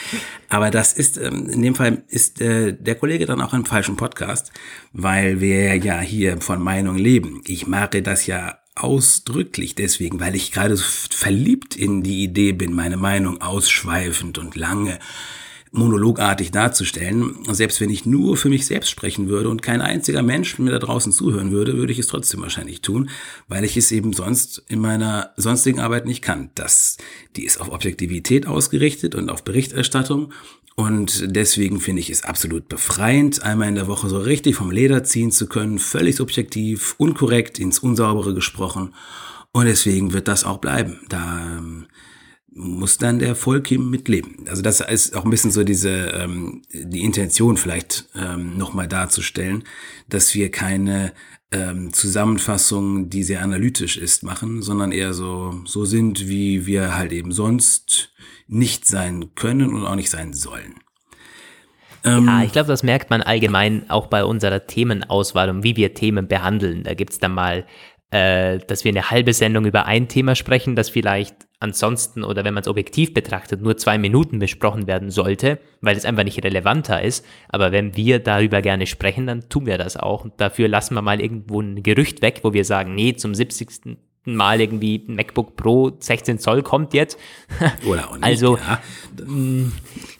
Aber 0.49 0.71
das 0.71 0.93
ist, 0.93 1.19
ähm, 1.19 1.49
in 1.49 1.63
dem 1.63 1.75
Fall 1.75 2.03
ist 2.09 2.41
äh, 2.41 2.73
der 2.73 2.97
Kollege 2.97 3.27
dann 3.27 3.41
auch 3.41 3.55
im 3.55 3.65
falschen 3.65 3.97
Podcast, 3.97 4.51
weil 4.93 5.41
wir 5.41 5.77
ja 5.77 6.01
hier 6.01 6.41
von 6.41 6.61
Meinung 6.61 6.97
leben. 6.97 7.43
Ich 7.47 7.67
mache 7.67 8.03
das 8.03 8.27
ja 8.27 8.59
ausdrücklich 8.75 9.75
deswegen, 9.75 10.21
weil 10.21 10.35
ich 10.35 10.53
gerade 10.53 10.77
verliebt 10.77 11.77
in 11.77 12.03
die 12.03 12.23
Idee 12.23 12.53
bin, 12.53 12.73
meine 12.73 12.97
Meinung 12.97 13.41
ausschweifend 13.41 14.39
und 14.39 14.57
lange 14.57 14.99
monologartig 15.73 16.51
darzustellen. 16.51 17.37
Selbst 17.51 17.81
wenn 17.81 17.91
ich 17.91 18.07
nur 18.07 18.37
für 18.37 18.49
mich 18.49 18.67
selbst 18.67 18.91
sprechen 18.91 19.29
würde 19.29 19.49
und 19.49 19.63
kein 19.63 19.81
einziger 19.81 20.23
Mensch 20.23 20.59
mir 20.59 20.71
da 20.71 20.79
draußen 20.79 21.13
zuhören 21.13 21.51
würde, 21.51 21.77
würde 21.77 21.93
ich 21.93 21.99
es 21.99 22.07
trotzdem 22.07 22.43
wahrscheinlich 22.43 22.81
tun, 22.81 23.11
weil 23.49 23.65
ich 23.65 23.77
es 23.77 23.93
eben 23.93 24.13
sonst 24.13 24.63
in 24.69 24.81
meiner 24.81 25.33
sonstigen 25.37 25.81
Arbeit 25.81 26.07
nicht 26.07 26.23
kann. 26.23 26.51
Das, 26.55 26.97
die 27.37 27.45
ist 27.45 27.61
auf 27.61 27.71
Objektivität 27.71 28.47
ausgerichtet 28.47 29.15
und 29.15 29.31
auf 29.31 29.45
Berichterstattung 29.45 30.33
und 30.79 31.35
deswegen 31.35 31.81
finde 31.81 31.99
ich 31.99 32.09
es 32.09 32.23
absolut 32.23 32.69
befreiend, 32.69 33.43
einmal 33.43 33.67
in 33.67 33.75
der 33.75 33.89
Woche 33.89 34.09
so 34.09 34.19
richtig 34.19 34.55
vom 34.55 34.71
Leder 34.71 35.03
ziehen 35.03 35.33
zu 35.33 35.49
können, 35.49 35.81
völlig 35.81 36.15
subjektiv, 36.15 36.95
unkorrekt, 36.99 37.59
ins 37.59 37.81
Unsaubere 37.81 38.33
gesprochen. 38.33 38.95
Und 39.51 39.65
deswegen 39.65 40.13
wird 40.13 40.29
das 40.29 40.45
auch 40.45 40.59
bleiben. 40.59 41.01
Da 41.09 41.59
ähm, 41.59 41.89
muss 42.53 42.99
dann 42.99 43.19
der 43.19 43.35
Volkim 43.35 43.91
mitleben. 43.91 44.47
Also 44.49 44.63
das 44.63 44.81
ist 44.81 45.15
auch 45.15 45.25
ein 45.25 45.31
bisschen 45.31 45.51
so 45.51 45.65
diese 45.65 45.91
ähm, 45.91 46.63
die 46.73 47.05
Intention 47.05 47.57
vielleicht 47.57 48.09
ähm, 48.17 48.57
nochmal 48.57 48.89
darzustellen, 48.89 49.65
dass 50.09 50.35
wir 50.35 50.51
keine 50.51 51.13
ähm, 51.51 51.93
Zusammenfassung, 51.93 53.11
die 53.11 53.23
sehr 53.23 53.43
analytisch 53.43 53.97
ist, 53.97 54.23
machen, 54.23 54.63
sondern 54.63 54.93
eher 54.93 55.15
so 55.15 55.61
so 55.65 55.85
sind, 55.85 56.29
wie 56.29 56.67
wir 56.67 56.97
halt 56.97 57.13
eben 57.13 57.33
sonst 57.33 58.13
nicht 58.49 58.87
sein 58.87 59.35
können 59.35 59.75
und 59.75 59.87
auch 59.87 59.95
nicht 59.95 60.11
sein 60.11 60.33
sollen. 60.33 60.75
Ähm, 62.05 62.27
ja, 62.27 62.43
ich 62.43 62.53
glaube, 62.53 62.69
das 62.69 62.83
merkt 62.83 63.11
man 63.11 63.23
allgemein 63.23 63.89
auch 63.91 64.07
bei 64.07 64.25
unserer 64.25 64.67
Themenauswahl 64.67 65.51
und 65.51 65.65
wie 65.65 65.77
wir 65.77 65.95
Themen 65.95 66.29
behandeln. 66.29 66.85
Da 66.85 66.95
gibt's 66.95 67.19
dann 67.19 67.35
mal 67.35 67.67
äh, 68.11 68.59
dass 68.59 68.85
wir 68.85 68.91
eine 68.91 69.11
halbe 69.11 69.33
Sendung 69.33 69.67
über 69.67 69.87
ein 69.87 70.09
Thema 70.09 70.35
sprechen, 70.35 70.77
das 70.77 70.89
vielleicht 70.89 71.49
ansonsten 71.61 72.25
oder 72.25 72.45
wenn 72.45 72.55
man 72.55 72.63
es 72.63 72.69
objektiv 72.69 73.13
betrachtet, 73.13 73.61
nur 73.61 73.77
zwei 73.77 73.99
Minuten 73.99 74.39
besprochen 74.39 74.87
werden 74.87 75.11
sollte, 75.11 75.59
weil 75.81 75.97
es 75.97 76.05
einfach 76.05 76.25
nicht 76.25 76.43
relevanter 76.43 77.03
ist. 77.03 77.25
Aber 77.49 77.73
wenn 77.73 77.97
wir 77.97 78.21
darüber 78.21 78.63
gerne 78.63 78.87
sprechen, 78.87 79.27
dann 79.27 79.49
tun 79.49 79.67
wir 79.67 79.77
das 79.77 79.97
auch. 79.97 80.25
Und 80.25 80.41
dafür 80.41 80.69
lassen 80.69 80.95
wir 80.95 81.03
mal 81.03 81.21
irgendwo 81.21 81.61
ein 81.61 81.83
Gerücht 81.83 82.23
weg, 82.23 82.41
wo 82.45 82.53
wir 82.53 82.65
sagen, 82.65 82.95
nee, 82.95 83.15
zum 83.15 83.35
70. 83.35 83.99
Mal 84.25 84.61
irgendwie 84.61 85.05
MacBook 85.07 85.57
Pro 85.57 85.97
16 85.99 86.39
Zoll 86.39 86.63
kommt 86.63 86.93
jetzt. 86.93 87.19
Oder 87.87 88.09
auch 88.11 88.15
nicht, 88.15 88.25
also, 88.25 88.59
ja. 88.59 88.81
Mm, 89.25 89.73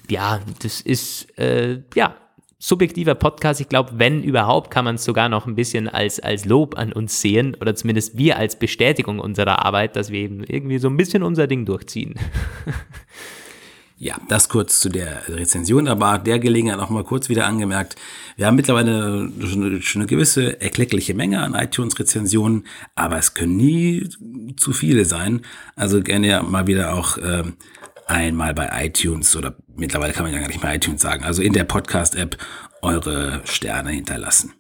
ja, 0.09 0.41
das 0.63 0.81
ist, 0.81 1.39
äh, 1.39 1.83
ja, 1.95 2.17
subjektiver 2.59 3.15
Podcast. 3.15 3.61
Ich 3.61 3.69
glaube, 3.69 3.93
wenn 3.95 4.23
überhaupt, 4.23 4.71
kann 4.71 4.85
man 4.85 4.97
es 4.97 5.05
sogar 5.05 5.29
noch 5.29 5.47
ein 5.47 5.55
bisschen 5.55 5.89
als, 5.89 6.19
als 6.21 6.45
Lob 6.45 6.77
an 6.77 6.93
uns 6.93 7.21
sehen 7.21 7.57
oder 7.61 7.75
zumindest 7.75 8.19
wir 8.19 8.37
als 8.37 8.59
Bestätigung 8.59 9.21
unserer 9.21 9.65
Arbeit, 9.65 9.97
dass 9.97 10.11
wir 10.11 10.21
eben 10.21 10.43
irgendwie 10.45 10.79
so 10.79 10.89
ein 10.89 10.97
bisschen 10.97 11.23
unser 11.23 11.47
Ding 11.47 11.65
durchziehen. 11.65 12.15
Ja, 14.01 14.17
das 14.29 14.49
kurz 14.49 14.79
zu 14.79 14.91
der 14.91 15.29
Rezension, 15.29 15.89
aber 15.89 16.19
der 16.19 16.39
Gelegenheit 16.39 16.79
auch 16.79 16.89
mal 16.89 17.03
kurz 17.03 17.29
wieder 17.29 17.47
angemerkt. 17.49 17.97
Wir 18.37 18.47
haben 18.47 18.55
mittlerweile 18.55 19.29
schon 19.81 20.03
eine 20.03 20.07
gewisse 20.07 20.61
erkleckliche 20.61 21.15
Menge 21.15 21.43
an 21.43 21.55
iTunes-Rezensionen, 21.55 22.65
aber 22.95 23.19
es 23.19 23.35
können 23.35 23.57
nie 23.57 24.09
zu 24.57 24.73
viele 24.73 25.05
sein. 25.05 25.41
Also 25.75 26.01
gerne 26.01 26.45
mal 26.45 26.69
wieder 26.69 26.95
auch 26.95 27.19
äh, 27.19 27.43
einmal 28.09 28.55
bei 28.55 28.87
iTunes 28.87 29.37
oder 29.37 29.57
mittlerweile 29.77 30.13
kann 30.13 30.25
man 30.25 30.33
ja 30.33 30.41
gar 30.41 30.49
nicht 30.49 30.63
mehr 30.63 30.75
iTunes 30.75 31.03
sagen, 31.03 31.25
also 31.25 31.43
in 31.43 31.53
der 31.53 31.65
Podcast-App 31.65 32.37
eure 32.83 33.43
Sterne 33.45 33.91
hinterlassen. 33.91 34.55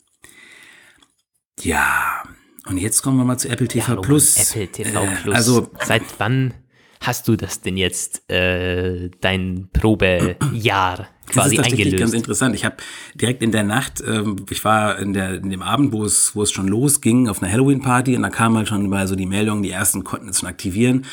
Ja, 1.60 2.22
und 2.66 2.78
jetzt 2.78 3.02
kommen 3.02 3.16
wir 3.16 3.24
mal 3.24 3.38
zu 3.38 3.48
Apple 3.48 3.68
TV 3.68 3.94
ja, 3.94 4.00
Plus. 4.00 4.36
Apple 4.36 4.68
TV 4.68 5.02
äh, 5.02 5.06
Plus. 5.22 5.34
Also 5.34 5.70
seit 5.84 6.02
wann 6.18 6.54
hast 7.00 7.28
du 7.28 7.36
das 7.36 7.60
denn 7.60 7.76
jetzt 7.76 8.28
äh, 8.30 9.10
dein 9.20 9.68
Probejahr 9.72 11.08
quasi 11.28 11.56
das 11.56 11.66
ist 11.66 11.70
tatsächlich 11.70 11.96
ganz 11.96 12.12
interessant. 12.12 12.54
Ich 12.54 12.64
habe 12.64 12.76
direkt 13.14 13.42
in 13.42 13.52
der 13.52 13.62
Nacht, 13.62 14.02
ähm, 14.06 14.44
ich 14.50 14.64
war 14.64 14.98
in 14.98 15.12
der 15.12 15.34
in 15.34 15.50
dem 15.50 15.62
Abend, 15.62 15.92
wo 15.92 16.04
es 16.04 16.34
wo 16.34 16.42
es 16.42 16.50
schon 16.50 16.68
losging 16.68 17.28
auf 17.28 17.42
einer 17.42 17.52
Halloween 17.52 17.80
Party 17.80 18.16
und 18.16 18.22
da 18.22 18.30
kam 18.30 18.56
halt 18.56 18.68
schon 18.68 18.88
mal 18.88 19.06
so 19.06 19.14
die 19.14 19.26
Meldung, 19.26 19.62
die 19.62 19.70
ersten 19.70 20.04
konnten 20.04 20.28
es 20.28 20.40
schon 20.40 20.48
aktivieren 20.48 21.06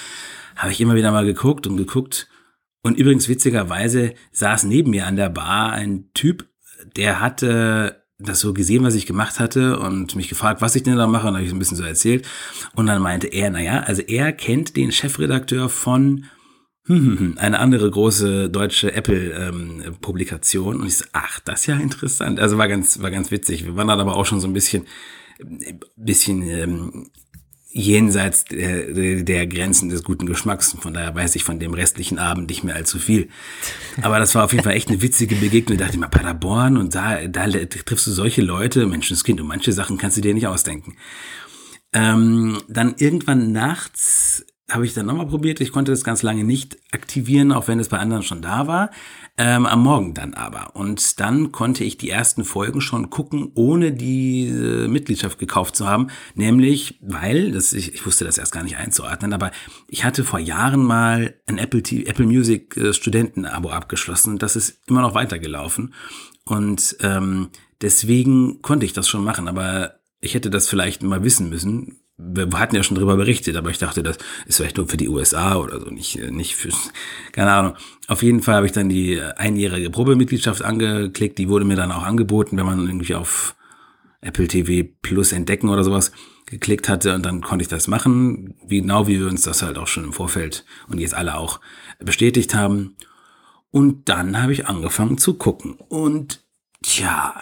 habe 0.56 0.72
ich 0.72 0.82
immer 0.82 0.96
wieder 0.96 1.12
mal 1.12 1.26
geguckt 1.26 1.68
und 1.68 1.78
geguckt. 1.78 2.30
Und 2.82 2.98
übrigens 2.98 3.28
witzigerweise 3.28 4.14
saß 4.32 4.66
neben 4.66 4.92
mir 4.92 5.08
an 5.08 5.16
der 5.16 5.30
Bar 5.30 5.72
ein 5.72 6.12
Typ, 6.14 6.48
der 6.96 7.20
hatte 7.20 8.04
das 8.18 8.40
so 8.40 8.54
gesehen, 8.54 8.84
was 8.84 8.96
ich 8.96 9.06
gemacht 9.06 9.40
hatte 9.40 9.80
und 9.80 10.16
mich 10.16 10.30
gefragt, 10.30 10.62
was 10.62 10.76
ich 10.76 10.84
denn 10.84 10.96
da 10.96 11.08
mache. 11.08 11.28
Und 11.28 11.36
habe 11.36 11.46
ich 11.46 11.52
ein 11.52 11.60
bisschen 11.60 11.78
so 11.78 11.84
erzählt. 11.84 12.28
Und 12.74 12.88
dann 12.88 13.02
meinte 13.02 13.28
er, 13.28 13.50
naja, 13.50 13.82
also 13.82 14.02
er 14.02 14.32
kennt 14.32 14.78
den 14.78 14.92
Chefredakteur 14.92 15.70
von 15.70 16.26
eine 16.88 17.60
andere 17.60 17.90
große 17.90 18.50
deutsche 18.50 18.94
Apple-Publikation. 18.94 20.76
Ähm, 20.76 20.82
und 20.82 20.88
ich 20.88 20.98
so, 20.98 21.06
ach, 21.12 21.40
das 21.40 21.62
ist 21.62 21.66
ja 21.68 21.76
interessant. 21.78 22.40
Also 22.40 22.58
war 22.58 22.68
ganz, 22.68 23.02
war 23.02 23.12
ganz 23.12 23.32
witzig. 23.32 23.66
Wir 23.66 23.76
waren 23.76 23.88
dann 23.88 24.00
aber 24.00 24.16
auch 24.16 24.26
schon 24.26 24.40
so 24.40 24.48
ein 24.48 24.54
bisschen, 24.54 24.86
bisschen 25.96 26.44
ähm, 26.44 27.10
jenseits 27.78 28.46
der, 28.46 29.24
der 29.24 29.48
Grenzen 29.48 29.90
des 29.90 30.04
guten 30.04 30.26
Geschmacks. 30.26 30.78
Von 30.80 30.94
daher 30.94 31.14
weiß 31.14 31.36
ich 31.36 31.44
von 31.44 31.60
dem 31.60 31.74
restlichen 31.74 32.20
Abend 32.20 32.48
nicht 32.48 32.64
mehr 32.64 32.74
allzu 32.74 33.00
viel. 33.00 33.28
Aber 34.02 34.18
das 34.18 34.34
war 34.34 34.46
auf 34.46 34.54
jeden 34.54 34.64
Fall 34.64 34.76
echt 34.76 34.88
eine 34.88 35.02
witzige 35.02 35.36
Begegnung. 35.36 35.74
Ich 35.74 35.84
dachte 35.84 35.98
immer, 35.98 36.08
Paderborn 36.08 36.78
und 36.78 36.96
da, 36.96 37.28
da 37.28 37.46
triffst 37.48 38.08
du 38.08 38.12
solche 38.12 38.42
Leute, 38.42 38.88
Menschenskind, 38.88 39.42
und 39.42 39.48
manche 39.48 39.74
Sachen 39.74 39.98
kannst 39.98 40.16
du 40.16 40.22
dir 40.22 40.34
nicht 40.34 40.48
ausdenken. 40.48 40.96
Ähm, 41.92 42.60
dann 42.70 42.96
irgendwann 42.98 43.52
nachts 43.52 44.46
habe 44.72 44.86
ich 44.86 44.94
dann 44.94 45.06
nochmal 45.06 45.28
probiert. 45.28 45.60
Ich 45.60 45.74
konnte 45.74 45.92
das 45.92 46.06
ganz 46.06 46.24
lange 46.24 46.46
nicht 46.46 46.78
aktivieren, 46.94 47.52
auch 47.52 47.68
wenn 47.68 47.80
es 47.80 47.90
bei 47.90 47.98
anderen 47.98 48.24
schon 48.24 48.42
da 48.42 48.68
war. 48.68 48.90
Ähm, 49.38 49.66
am 49.66 49.84
Morgen 49.84 50.14
dann 50.14 50.34
aber. 50.34 50.78
Und 50.78 51.20
dann 51.20 51.52
konnte 51.52 51.84
ich 51.84 51.98
die 51.98 52.10
ersten 52.10 52.46
Folgen 52.46 52.80
schon 52.80 53.10
gucken, 53.10 53.52
ohne 53.54 53.92
die 53.92 54.50
Mitgliedschaft 54.88 55.40
gekauft 55.40 55.76
zu 55.76 55.88
haben. 55.88 56.08
Nämlich, 56.36 57.00
weil, 57.02 57.52
das, 57.52 57.74
ich, 57.74 57.94
ich 57.94 58.06
wusste 58.06 58.24
das 58.24 58.38
erst 58.38 58.54
gar 58.54 58.64
nicht 58.64 58.78
einzuordnen, 58.78 59.34
aber 59.34 59.52
ich 59.90 60.06
hatte 60.06 60.24
vor 60.24 60.40
Jahren 60.40 60.84
mal 60.84 61.36
ein 61.48 61.58
Apple, 61.58 61.82
Apple 62.06 62.26
Music 62.26 62.78
äh, 62.78 62.94
Studenten-Abo 62.94 63.72
abgeschlossen 63.72 64.32
und 64.32 64.42
das 64.42 64.56
ist 64.56 64.80
immer 64.88 65.02
noch 65.02 65.16
weitergelaufen. 65.16 65.94
Und 66.46 66.96
ähm, 67.02 67.50
deswegen 67.82 68.62
konnte 68.62 68.86
ich 68.86 68.94
das 68.94 69.10
schon 69.10 69.26
machen, 69.26 69.50
aber 69.50 69.96
ich 70.22 70.34
hätte 70.34 70.50
das 70.50 70.70
vielleicht 70.70 71.04
mal 71.04 71.24
wissen 71.24 71.50
müssen, 71.50 72.00
wir 72.18 72.48
hatten 72.60 72.76
ja 72.76 72.84
schon 72.84 72.96
drüber 72.96 73.18
berichtet, 73.18 73.58
aber 73.58 73.70
ich 73.70 73.78
dachte, 73.78 74.02
das 74.02 74.18
ist 74.46 74.58
vielleicht 74.58 74.78
nur 74.78 74.88
für 74.88 74.98
die 74.98 75.10
USA 75.10 75.56
oder 75.56 75.80
so, 75.82 75.90
nicht, 75.90 76.18
nicht 76.32 76.56
für, 76.56 76.70
keine 77.34 77.52
Ahnung. 77.52 77.76
Auf 78.08 78.24
jeden 78.24 78.42
Fall 78.42 78.56
habe 78.56 78.66
ich 78.66 78.72
dann 78.72 78.88
die 78.88 79.22
einjährige 79.22 79.90
Probemitgliedschaft 79.90 80.64
angeklickt, 80.64 81.38
die 81.38 81.50
wurde 81.50 81.66
mir 81.66 81.76
dann 81.76 81.92
auch 81.92 82.04
angeboten, 82.04 82.58
wenn 82.58 82.66
man 82.66 82.86
irgendwie 82.86 83.16
auf 83.16 83.56
Apple 84.22 84.48
TV 84.48 84.90
Plus 85.02 85.34
entdecken 85.34 85.70
oder 85.70 85.84
sowas 85.84 86.12
geklickt 86.46 86.88
hatte 86.88 87.16
und 87.16 87.26
dann 87.26 87.42
konnte 87.42 87.64
ich 87.64 87.70
das 87.70 87.88
machen, 87.88 88.56
genau 88.68 89.08
wie 89.08 89.20
wir 89.20 89.28
uns 89.28 89.42
das 89.42 89.62
halt 89.62 89.78
auch 89.78 89.88
schon 89.88 90.06
im 90.06 90.14
Vorfeld 90.14 90.64
und 90.88 91.00
jetzt 91.00 91.16
alle 91.16 91.36
auch 91.36 91.60
bestätigt 92.00 92.54
haben. 92.54 92.96
Und 93.72 94.08
dann 94.08 94.42
habe 94.42 94.54
ich 94.54 94.68
angefangen 94.68 95.18
zu 95.18 95.34
gucken 95.34 95.74
und 95.74 96.46
tja, 96.82 97.42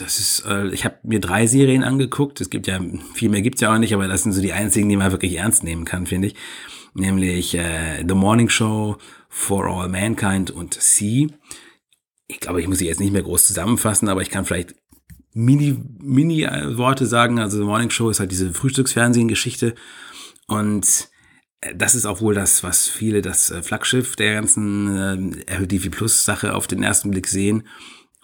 das 0.00 0.18
ist, 0.18 0.44
äh, 0.46 0.68
ich 0.68 0.84
habe 0.84 0.98
mir 1.02 1.20
drei 1.20 1.46
Serien 1.46 1.84
angeguckt. 1.84 2.40
Es 2.40 2.50
gibt 2.50 2.66
ja, 2.66 2.80
viel 3.14 3.28
mehr 3.28 3.42
gibt's 3.42 3.60
ja 3.60 3.74
auch 3.74 3.78
nicht, 3.78 3.94
aber 3.94 4.08
das 4.08 4.22
sind 4.22 4.32
so 4.32 4.40
die 4.40 4.52
einzigen, 4.52 4.88
die 4.88 4.96
man 4.96 5.12
wirklich 5.12 5.36
ernst 5.36 5.64
nehmen 5.64 5.84
kann, 5.84 6.06
finde 6.06 6.28
ich. 6.28 6.34
Nämlich 6.94 7.54
äh, 7.54 8.04
The 8.06 8.14
Morning 8.14 8.48
Show, 8.48 8.96
For 9.28 9.66
All 9.66 9.88
Mankind 9.88 10.50
und 10.50 10.74
Sea. 10.74 11.28
Ich 12.26 12.40
glaube, 12.40 12.60
ich 12.60 12.68
muss 12.68 12.78
sie 12.78 12.86
jetzt 12.86 13.00
nicht 13.00 13.12
mehr 13.12 13.22
groß 13.22 13.46
zusammenfassen, 13.46 14.08
aber 14.08 14.22
ich 14.22 14.30
kann 14.30 14.44
vielleicht 14.44 14.74
mini, 15.32 15.76
mini 16.00 16.42
äh, 16.42 16.74
sagen. 17.04 17.38
Also 17.38 17.58
The 17.58 17.64
Morning 17.64 17.90
Show 17.90 18.10
ist 18.10 18.20
halt 18.20 18.32
diese 18.32 18.52
Frühstücksfernsehen-Geschichte 18.52 19.74
und 20.46 21.08
äh, 21.60 21.74
das 21.74 21.94
ist 21.94 22.06
auch 22.06 22.20
wohl 22.20 22.34
das, 22.34 22.62
was 22.62 22.88
viele 22.88 23.22
das 23.22 23.50
äh, 23.50 23.62
Flaggschiff 23.62 24.16
der 24.16 24.34
ganzen 24.34 25.36
äh, 25.46 25.52
Apple 25.52 25.68
TV 25.68 25.90
Plus 25.90 26.24
Sache 26.24 26.54
auf 26.54 26.66
den 26.66 26.82
ersten 26.82 27.10
Blick 27.10 27.28
sehen. 27.28 27.66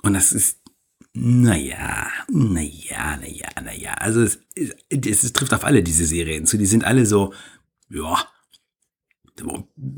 Und 0.02 0.14
das 0.14 0.32
ist 0.32 0.60
naja, 1.18 2.08
naja, 2.28 3.16
naja, 3.16 3.48
naja. 3.64 3.94
Also 3.94 4.20
es, 4.20 4.38
es, 4.54 5.24
es 5.24 5.32
trifft 5.32 5.54
auf 5.54 5.64
alle 5.64 5.82
diese 5.82 6.04
Serien 6.04 6.44
zu. 6.44 6.58
Die 6.58 6.66
sind 6.66 6.84
alle 6.84 7.06
so, 7.06 7.32
ja, 7.88 8.18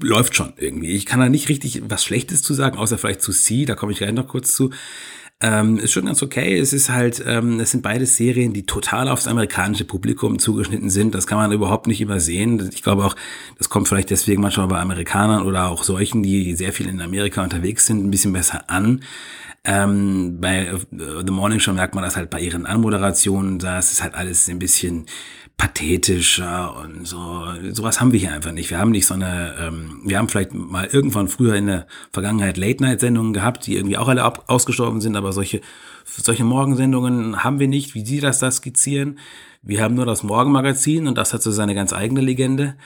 läuft 0.00 0.36
schon 0.36 0.52
irgendwie. 0.56 0.92
Ich 0.94 1.06
kann 1.06 1.18
da 1.18 1.28
nicht 1.28 1.48
richtig 1.48 1.82
was 1.88 2.04
Schlechtes 2.04 2.42
zu 2.42 2.54
sagen, 2.54 2.78
außer 2.78 2.98
vielleicht 2.98 3.22
zu 3.22 3.32
C, 3.32 3.64
da 3.64 3.74
komme 3.74 3.90
ich 3.90 3.98
gleich 3.98 4.12
noch 4.12 4.28
kurz 4.28 4.54
zu. 4.54 4.70
Ähm, 5.40 5.78
ist 5.78 5.92
schon 5.92 6.06
ganz 6.06 6.22
okay. 6.22 6.56
Es 6.56 6.72
ist 6.72 6.88
halt, 6.88 7.20
ähm, 7.26 7.58
es 7.58 7.72
sind 7.72 7.82
beide 7.82 8.06
Serien, 8.06 8.52
die 8.52 8.66
total 8.66 9.08
aufs 9.08 9.26
amerikanische 9.26 9.84
Publikum 9.84 10.38
zugeschnitten 10.38 10.88
sind. 10.88 11.16
Das 11.16 11.26
kann 11.26 11.38
man 11.38 11.50
überhaupt 11.50 11.88
nicht 11.88 12.00
übersehen. 12.00 12.70
Ich 12.72 12.84
glaube 12.84 13.04
auch, 13.04 13.16
das 13.56 13.68
kommt 13.68 13.88
vielleicht 13.88 14.10
deswegen 14.10 14.40
manchmal 14.40 14.68
bei 14.68 14.78
Amerikanern 14.78 15.42
oder 15.42 15.66
auch 15.68 15.82
solchen, 15.82 16.22
die 16.22 16.54
sehr 16.54 16.72
viel 16.72 16.88
in 16.88 17.00
Amerika 17.00 17.42
unterwegs 17.42 17.86
sind, 17.86 18.04
ein 18.04 18.10
bisschen 18.10 18.32
besser 18.32 18.70
an. 18.70 19.02
Ähm, 19.64 20.38
bei 20.40 20.66
äh, 20.66 20.78
The 20.90 21.32
Morning 21.32 21.60
Show 21.60 21.72
merkt 21.72 21.94
man 21.94 22.04
das 22.04 22.16
halt 22.16 22.30
bei 22.30 22.40
ihren 22.40 22.64
Anmoderationen, 22.66 23.58
da 23.58 23.78
ist 23.78 23.92
es 23.92 24.02
halt 24.02 24.14
alles 24.14 24.48
ein 24.48 24.58
bisschen 24.58 25.06
pathetischer 25.58 26.76
und 26.76 27.06
so. 27.06 27.44
Sowas 27.72 28.00
haben 28.00 28.12
wir 28.12 28.20
hier 28.20 28.32
einfach 28.32 28.52
nicht. 28.52 28.70
Wir 28.70 28.78
haben 28.78 28.92
nicht 28.92 29.06
so 29.06 29.14
eine, 29.14 29.54
ähm, 29.60 30.02
wir 30.04 30.16
haben 30.16 30.28
vielleicht 30.28 30.54
mal 30.54 30.86
irgendwann 30.86 31.26
früher 31.26 31.56
in 31.56 31.66
der 31.66 31.86
Vergangenheit 32.12 32.56
Late-Night-Sendungen 32.56 33.32
gehabt, 33.32 33.66
die 33.66 33.74
irgendwie 33.74 33.96
auch 33.98 34.08
alle 34.08 34.24
ausgestorben 34.48 35.00
sind, 35.00 35.16
aber 35.16 35.32
solche, 35.32 35.60
solche 36.04 36.44
Morgensendungen 36.44 37.42
haben 37.42 37.58
wir 37.58 37.66
nicht, 37.66 37.94
wie 37.94 38.06
Sie 38.06 38.20
das 38.20 38.38
da 38.38 38.50
skizzieren. 38.52 39.18
Wir 39.62 39.82
haben 39.82 39.94
nur 39.94 40.06
das 40.06 40.22
Morgenmagazin 40.22 41.06
und 41.06 41.18
das 41.18 41.34
hat 41.34 41.42
so 41.42 41.50
seine 41.50 41.74
ganz 41.74 41.92
eigene 41.92 42.20
Legende. 42.20 42.76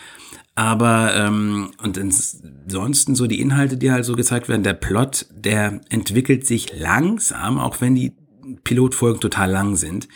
Aber 0.54 1.14
ähm, 1.14 1.70
und 1.82 1.98
ansonsten 1.98 3.14
so 3.14 3.26
die 3.26 3.40
Inhalte, 3.40 3.76
die 3.76 3.90
halt 3.90 4.04
so 4.04 4.14
gezeigt 4.14 4.48
werden, 4.48 4.62
der 4.62 4.74
Plot, 4.74 5.26
der 5.30 5.80
entwickelt 5.88 6.46
sich 6.46 6.78
langsam, 6.78 7.58
auch 7.58 7.80
wenn 7.80 7.94
die 7.94 8.12
Pilotfolgen 8.64 9.20
total 9.20 9.50
lang 9.50 9.76
sind. 9.76 10.08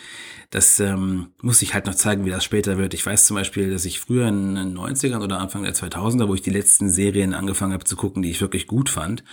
Das 0.49 0.79
ähm, 0.79 1.27
muss 1.41 1.61
ich 1.61 1.73
halt 1.73 1.87
noch 1.87 1.95
zeigen, 1.95 2.25
wie 2.25 2.29
das 2.29 2.43
später 2.43 2.77
wird. 2.77 2.93
Ich 2.93 3.05
weiß 3.05 3.25
zum 3.25 3.35
Beispiel, 3.35 3.71
dass 3.71 3.83
ich 3.83 3.99
früher 3.99 4.27
in 4.27 4.55
den 4.55 4.77
90ern 4.77 5.21
oder 5.21 5.39
Anfang 5.39 5.63
der 5.63 5.73
2000er, 5.73 6.27
wo 6.27 6.35
ich 6.35 6.41
die 6.41 6.51
letzten 6.51 6.89
Serien 6.89 7.33
angefangen 7.33 7.73
habe 7.73 7.83
zu 7.83 7.97
gucken, 7.97 8.21
die 8.21 8.29
ich 8.29 8.39
wirklich 8.39 8.67
gut 8.67 8.89
fand, 8.89 9.23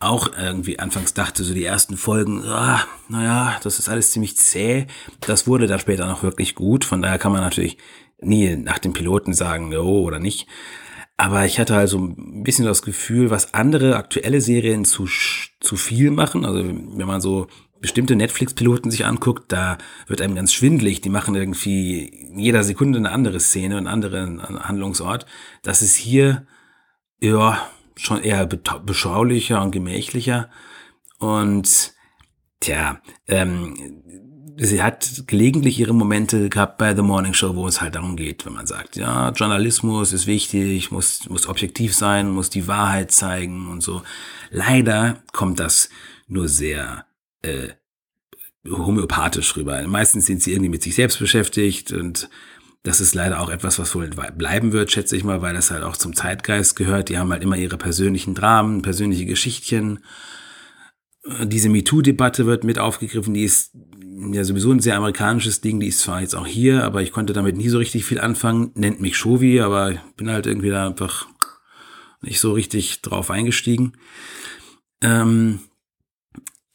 auch 0.00 0.30
irgendwie 0.38 0.78
anfangs 0.78 1.14
dachte, 1.14 1.42
so 1.42 1.54
die 1.54 1.64
ersten 1.64 1.96
Folgen, 1.96 2.44
ah, 2.44 2.84
naja, 3.08 3.58
das 3.62 3.78
ist 3.78 3.88
alles 3.88 4.12
ziemlich 4.12 4.36
zäh. 4.36 4.86
Das 5.20 5.46
wurde 5.46 5.66
dann 5.66 5.80
später 5.80 6.06
noch 6.06 6.22
wirklich 6.22 6.54
gut. 6.54 6.84
Von 6.84 7.02
daher 7.02 7.18
kann 7.18 7.32
man 7.32 7.40
natürlich 7.40 7.78
nie 8.20 8.56
nach 8.56 8.78
dem 8.78 8.92
Piloten 8.92 9.32
sagen, 9.32 9.74
oh 9.76 10.02
oder 10.02 10.20
nicht. 10.20 10.46
Aber 11.16 11.44
ich 11.44 11.58
hatte 11.58 11.76
also 11.76 11.98
ein 11.98 12.44
bisschen 12.44 12.64
das 12.64 12.82
Gefühl, 12.82 13.30
was 13.30 13.52
andere 13.54 13.96
aktuelle 13.96 14.40
Serien 14.40 14.84
zu, 14.84 15.08
zu 15.58 15.76
viel 15.76 16.12
machen. 16.12 16.44
Also 16.44 16.64
wenn 16.64 17.06
man 17.08 17.20
so 17.20 17.48
bestimmte 17.80 18.14
Netflix-Piloten 18.14 18.92
sich 18.92 19.04
anguckt, 19.04 19.50
da 19.50 19.78
wird 20.06 20.20
einem 20.20 20.36
ganz 20.36 20.52
schwindlig. 20.52 21.00
Die 21.00 21.08
machen 21.08 21.34
irgendwie 21.34 22.04
in 22.04 22.38
jeder 22.38 22.62
Sekunde 22.62 23.00
eine 23.00 23.10
andere 23.10 23.40
Szene, 23.40 23.78
einen 23.78 23.88
anderen 23.88 24.40
Handlungsort. 24.40 25.26
Das 25.62 25.82
ist 25.82 25.96
hier, 25.96 26.46
ja, 27.20 27.68
schon 27.98 28.22
eher 28.22 28.46
beschaulicher 28.46 29.62
und 29.62 29.72
gemächlicher. 29.72 30.50
Und 31.18 31.92
tja, 32.60 33.00
ähm, 33.26 34.02
sie 34.56 34.82
hat 34.82 35.24
gelegentlich 35.26 35.78
ihre 35.78 35.94
Momente 35.94 36.48
gehabt 36.48 36.78
bei 36.78 36.94
The 36.94 37.02
Morning 37.02 37.34
Show, 37.34 37.54
wo 37.54 37.66
es 37.66 37.80
halt 37.80 37.94
darum 37.94 38.16
geht, 38.16 38.46
wenn 38.46 38.54
man 38.54 38.66
sagt, 38.66 38.96
ja, 38.96 39.30
Journalismus 39.30 40.12
ist 40.12 40.26
wichtig, 40.26 40.90
muss, 40.90 41.28
muss 41.28 41.48
objektiv 41.48 41.94
sein, 41.94 42.30
muss 42.30 42.50
die 42.50 42.66
Wahrheit 42.66 43.12
zeigen 43.12 43.68
und 43.68 43.82
so. 43.82 44.02
Leider 44.50 45.22
kommt 45.32 45.60
das 45.60 45.90
nur 46.26 46.48
sehr 46.48 47.06
äh, 47.42 47.68
homöopathisch 48.68 49.56
rüber. 49.56 49.86
Meistens 49.86 50.26
sind 50.26 50.42
sie 50.42 50.52
irgendwie 50.52 50.70
mit 50.70 50.82
sich 50.82 50.94
selbst 50.94 51.18
beschäftigt 51.18 51.92
und 51.92 52.28
das 52.82 53.00
ist 53.00 53.14
leider 53.14 53.40
auch 53.40 53.50
etwas, 53.50 53.78
was 53.78 53.94
wohl 53.94 54.08
bleiben 54.08 54.72
wird, 54.72 54.92
schätze 54.92 55.16
ich 55.16 55.24
mal, 55.24 55.42
weil 55.42 55.54
das 55.54 55.70
halt 55.70 55.82
auch 55.82 55.96
zum 55.96 56.14
Zeitgeist 56.14 56.76
gehört. 56.76 57.08
Die 57.08 57.18
haben 57.18 57.32
halt 57.32 57.42
immer 57.42 57.56
ihre 57.56 57.76
persönlichen 57.76 58.34
Dramen, 58.34 58.82
persönliche 58.82 59.26
Geschichtchen. 59.26 60.04
Diese 61.44 61.68
MeToo-Debatte 61.68 62.46
wird 62.46 62.64
mit 62.64 62.78
aufgegriffen, 62.78 63.34
die 63.34 63.44
ist 63.44 63.72
ja 64.32 64.44
sowieso 64.44 64.72
ein 64.72 64.80
sehr 64.80 64.96
amerikanisches 64.96 65.60
Ding, 65.60 65.80
die 65.80 65.88
ist 65.88 66.00
zwar 66.00 66.20
jetzt 66.20 66.34
auch 66.34 66.46
hier, 66.46 66.84
aber 66.84 67.02
ich 67.02 67.12
konnte 67.12 67.32
damit 67.32 67.56
nie 67.56 67.68
so 67.68 67.78
richtig 67.78 68.04
viel 68.04 68.20
anfangen. 68.20 68.70
Nennt 68.74 69.00
mich 69.00 69.16
Shovi, 69.16 69.60
aber 69.60 69.92
ich 69.92 70.00
bin 70.16 70.30
halt 70.30 70.46
irgendwie 70.46 70.70
da 70.70 70.86
einfach 70.86 71.26
nicht 72.20 72.40
so 72.40 72.52
richtig 72.52 73.02
drauf 73.02 73.30
eingestiegen. 73.30 73.92
Ähm, 75.02 75.60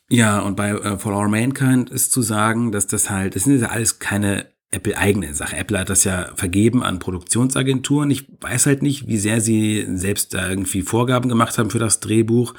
ja, 0.10 0.39
und 0.39 0.56
bei 0.56 0.70
äh, 0.70 0.97
For 0.99 1.14
All 1.14 1.28
Mankind 1.28 1.89
ist 1.89 2.12
zu 2.12 2.22
sagen, 2.22 2.72
dass 2.72 2.88
das 2.88 3.10
halt, 3.10 3.36
das 3.36 3.45
sind 3.45 3.60
ja 3.60 3.70
alles 3.70 3.99
keine 3.99 4.53
Apple-eigene 4.74 5.34
Sache. 5.34 5.55
Apple 5.55 5.80
hat 5.80 5.89
das 5.89 6.03
ja 6.03 6.32
vergeben 6.36 6.84
an 6.84 6.99
Produktionsagenturen. 6.99 8.09
Ich 8.11 8.28
weiß 8.41 8.65
halt 8.65 8.82
nicht, 8.82 9.07
wie 9.07 9.17
sehr 9.17 9.39
sie 9.41 9.86
selbst 9.95 10.34
da 10.34 10.49
irgendwie 10.49 10.82
Vorgaben 10.82 11.30
gemacht 11.30 11.57
haben 11.57 11.69
für 11.69 11.80
das 11.80 11.99
Drehbuch. 11.99 12.53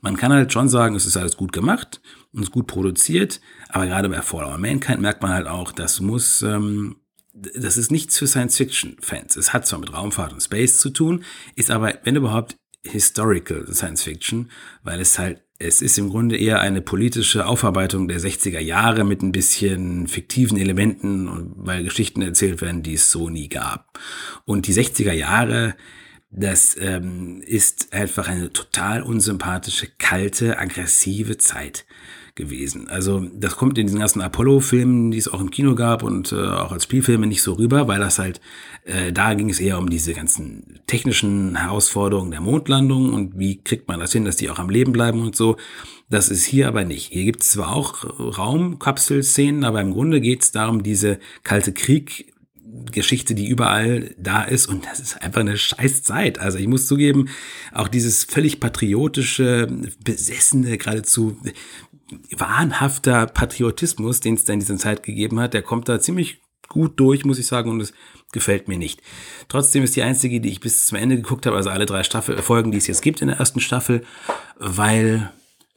Man 0.00 0.16
kann 0.16 0.32
halt 0.32 0.52
schon 0.52 0.68
sagen, 0.68 0.94
es 0.96 1.06
ist 1.06 1.16
alles 1.16 1.36
gut 1.36 1.52
gemacht 1.52 2.00
und 2.32 2.40
es 2.40 2.48
ist 2.48 2.52
gut 2.52 2.66
produziert, 2.66 3.40
aber 3.70 3.86
gerade 3.86 4.08
bei 4.08 4.20
All 4.20 4.58
Mankind 4.58 5.00
merkt 5.00 5.22
man 5.22 5.32
halt 5.32 5.46
auch, 5.46 5.72
das 5.72 6.00
muss, 6.00 6.42
ähm, 6.42 6.96
das 7.32 7.78
ist 7.78 7.90
nichts 7.90 8.18
für 8.18 8.26
Science-Fiction-Fans. 8.26 9.36
Es 9.36 9.52
hat 9.52 9.66
zwar 9.66 9.78
mit 9.78 9.92
Raumfahrt 9.92 10.32
und 10.32 10.42
Space 10.42 10.78
zu 10.78 10.90
tun, 10.90 11.24
ist 11.56 11.70
aber, 11.70 11.94
wenn 12.04 12.16
überhaupt, 12.16 12.56
Historical 12.86 13.66
Science 13.72 14.02
Fiction, 14.02 14.50
weil 14.82 15.00
es 15.00 15.18
halt 15.18 15.43
es 15.58 15.82
ist 15.82 15.98
im 15.98 16.10
Grunde 16.10 16.36
eher 16.36 16.60
eine 16.60 16.80
politische 16.80 17.46
Aufarbeitung 17.46 18.08
der 18.08 18.20
60er 18.20 18.58
Jahre 18.58 19.04
mit 19.04 19.22
ein 19.22 19.32
bisschen 19.32 20.08
fiktiven 20.08 20.58
Elementen, 20.58 21.52
weil 21.56 21.84
Geschichten 21.84 22.22
erzählt 22.22 22.60
werden, 22.60 22.82
die 22.82 22.94
es 22.94 23.10
so 23.10 23.30
nie 23.30 23.48
gab. 23.48 23.98
Und 24.44 24.66
die 24.66 24.74
60er 24.74 25.12
Jahre, 25.12 25.76
das 26.30 26.76
ähm, 26.80 27.40
ist 27.46 27.92
einfach 27.92 28.26
eine 28.28 28.52
total 28.52 29.02
unsympathische, 29.02 29.88
kalte, 29.96 30.58
aggressive 30.58 31.38
Zeit. 31.38 31.86
Gewesen. 32.34 32.88
Also 32.88 33.20
das 33.32 33.56
kommt 33.56 33.78
in 33.78 33.86
diesen 33.86 34.00
ganzen 34.00 34.20
Apollo-Filmen, 34.20 35.12
die 35.12 35.18
es 35.18 35.28
auch 35.28 35.40
im 35.40 35.50
Kino 35.50 35.74
gab 35.74 36.02
und 36.02 36.32
äh, 36.32 36.36
auch 36.36 36.72
als 36.72 36.84
Spielfilme 36.84 37.26
nicht 37.26 37.42
so 37.42 37.52
rüber, 37.52 37.86
weil 37.86 38.00
das 38.00 38.18
halt, 38.18 38.40
äh, 38.84 39.12
da 39.12 39.34
ging 39.34 39.50
es 39.50 39.60
eher 39.60 39.78
um 39.78 39.88
diese 39.88 40.14
ganzen 40.14 40.80
technischen 40.86 41.56
Herausforderungen 41.56 42.32
der 42.32 42.40
Mondlandung 42.40 43.12
und 43.12 43.38
wie 43.38 43.62
kriegt 43.62 43.86
man 43.86 44.00
das 44.00 44.12
hin, 44.12 44.24
dass 44.24 44.36
die 44.36 44.50
auch 44.50 44.58
am 44.58 44.70
Leben 44.70 44.92
bleiben 44.92 45.22
und 45.22 45.36
so. 45.36 45.56
Das 46.10 46.28
ist 46.28 46.44
hier 46.44 46.68
aber 46.68 46.84
nicht. 46.84 47.12
Hier 47.12 47.24
gibt 47.24 47.42
es 47.42 47.50
zwar 47.50 47.74
auch 47.74 48.04
Raumkapselszenen, 48.04 49.64
aber 49.64 49.80
im 49.80 49.92
Grunde 49.92 50.20
geht 50.20 50.42
es 50.42 50.52
darum, 50.52 50.82
diese 50.82 51.18
kalte 51.44 51.72
Krieg 51.72 52.34
Geschichte, 52.90 53.34
die 53.34 53.46
überall 53.46 54.14
da 54.18 54.42
ist 54.42 54.66
und 54.66 54.84
das 54.86 54.98
ist 54.98 55.22
einfach 55.22 55.40
eine 55.40 55.56
scheiß 55.56 56.02
Zeit. 56.02 56.38
Also 56.40 56.58
ich 56.58 56.66
muss 56.66 56.86
zugeben, 56.86 57.28
auch 57.72 57.88
dieses 57.88 58.24
völlig 58.24 58.58
patriotische, 58.58 59.68
besessene, 60.02 60.76
geradezu 60.76 61.36
wahnhafter 62.30 63.26
Patriotismus, 63.26 64.20
den 64.20 64.34
es 64.34 64.44
da 64.44 64.52
in 64.52 64.60
dieser 64.60 64.76
Zeit 64.76 65.02
gegeben 65.02 65.40
hat, 65.40 65.54
der 65.54 65.62
kommt 65.62 65.88
da 65.88 66.00
ziemlich 66.00 66.40
gut 66.68 66.98
durch, 66.98 67.24
muss 67.24 67.38
ich 67.38 67.46
sagen, 67.46 67.70
und 67.70 67.80
es 67.80 67.92
gefällt 68.32 68.68
mir 68.68 68.78
nicht. 68.78 69.00
Trotzdem 69.48 69.84
ist 69.84 69.96
die 69.96 70.02
einzige, 70.02 70.40
die 70.40 70.50
ich 70.50 70.60
bis 70.60 70.86
zum 70.86 70.98
Ende 70.98 71.16
geguckt 71.16 71.46
habe, 71.46 71.56
also 71.56 71.70
alle 71.70 71.86
drei 71.86 72.02
Staffel, 72.02 72.36
Folgen, 72.42 72.72
die 72.72 72.78
es 72.78 72.86
jetzt 72.86 73.02
gibt 73.02 73.22
in 73.22 73.28
der 73.28 73.38
ersten 73.38 73.60
Staffel, 73.60 74.04
weil, 74.58 75.30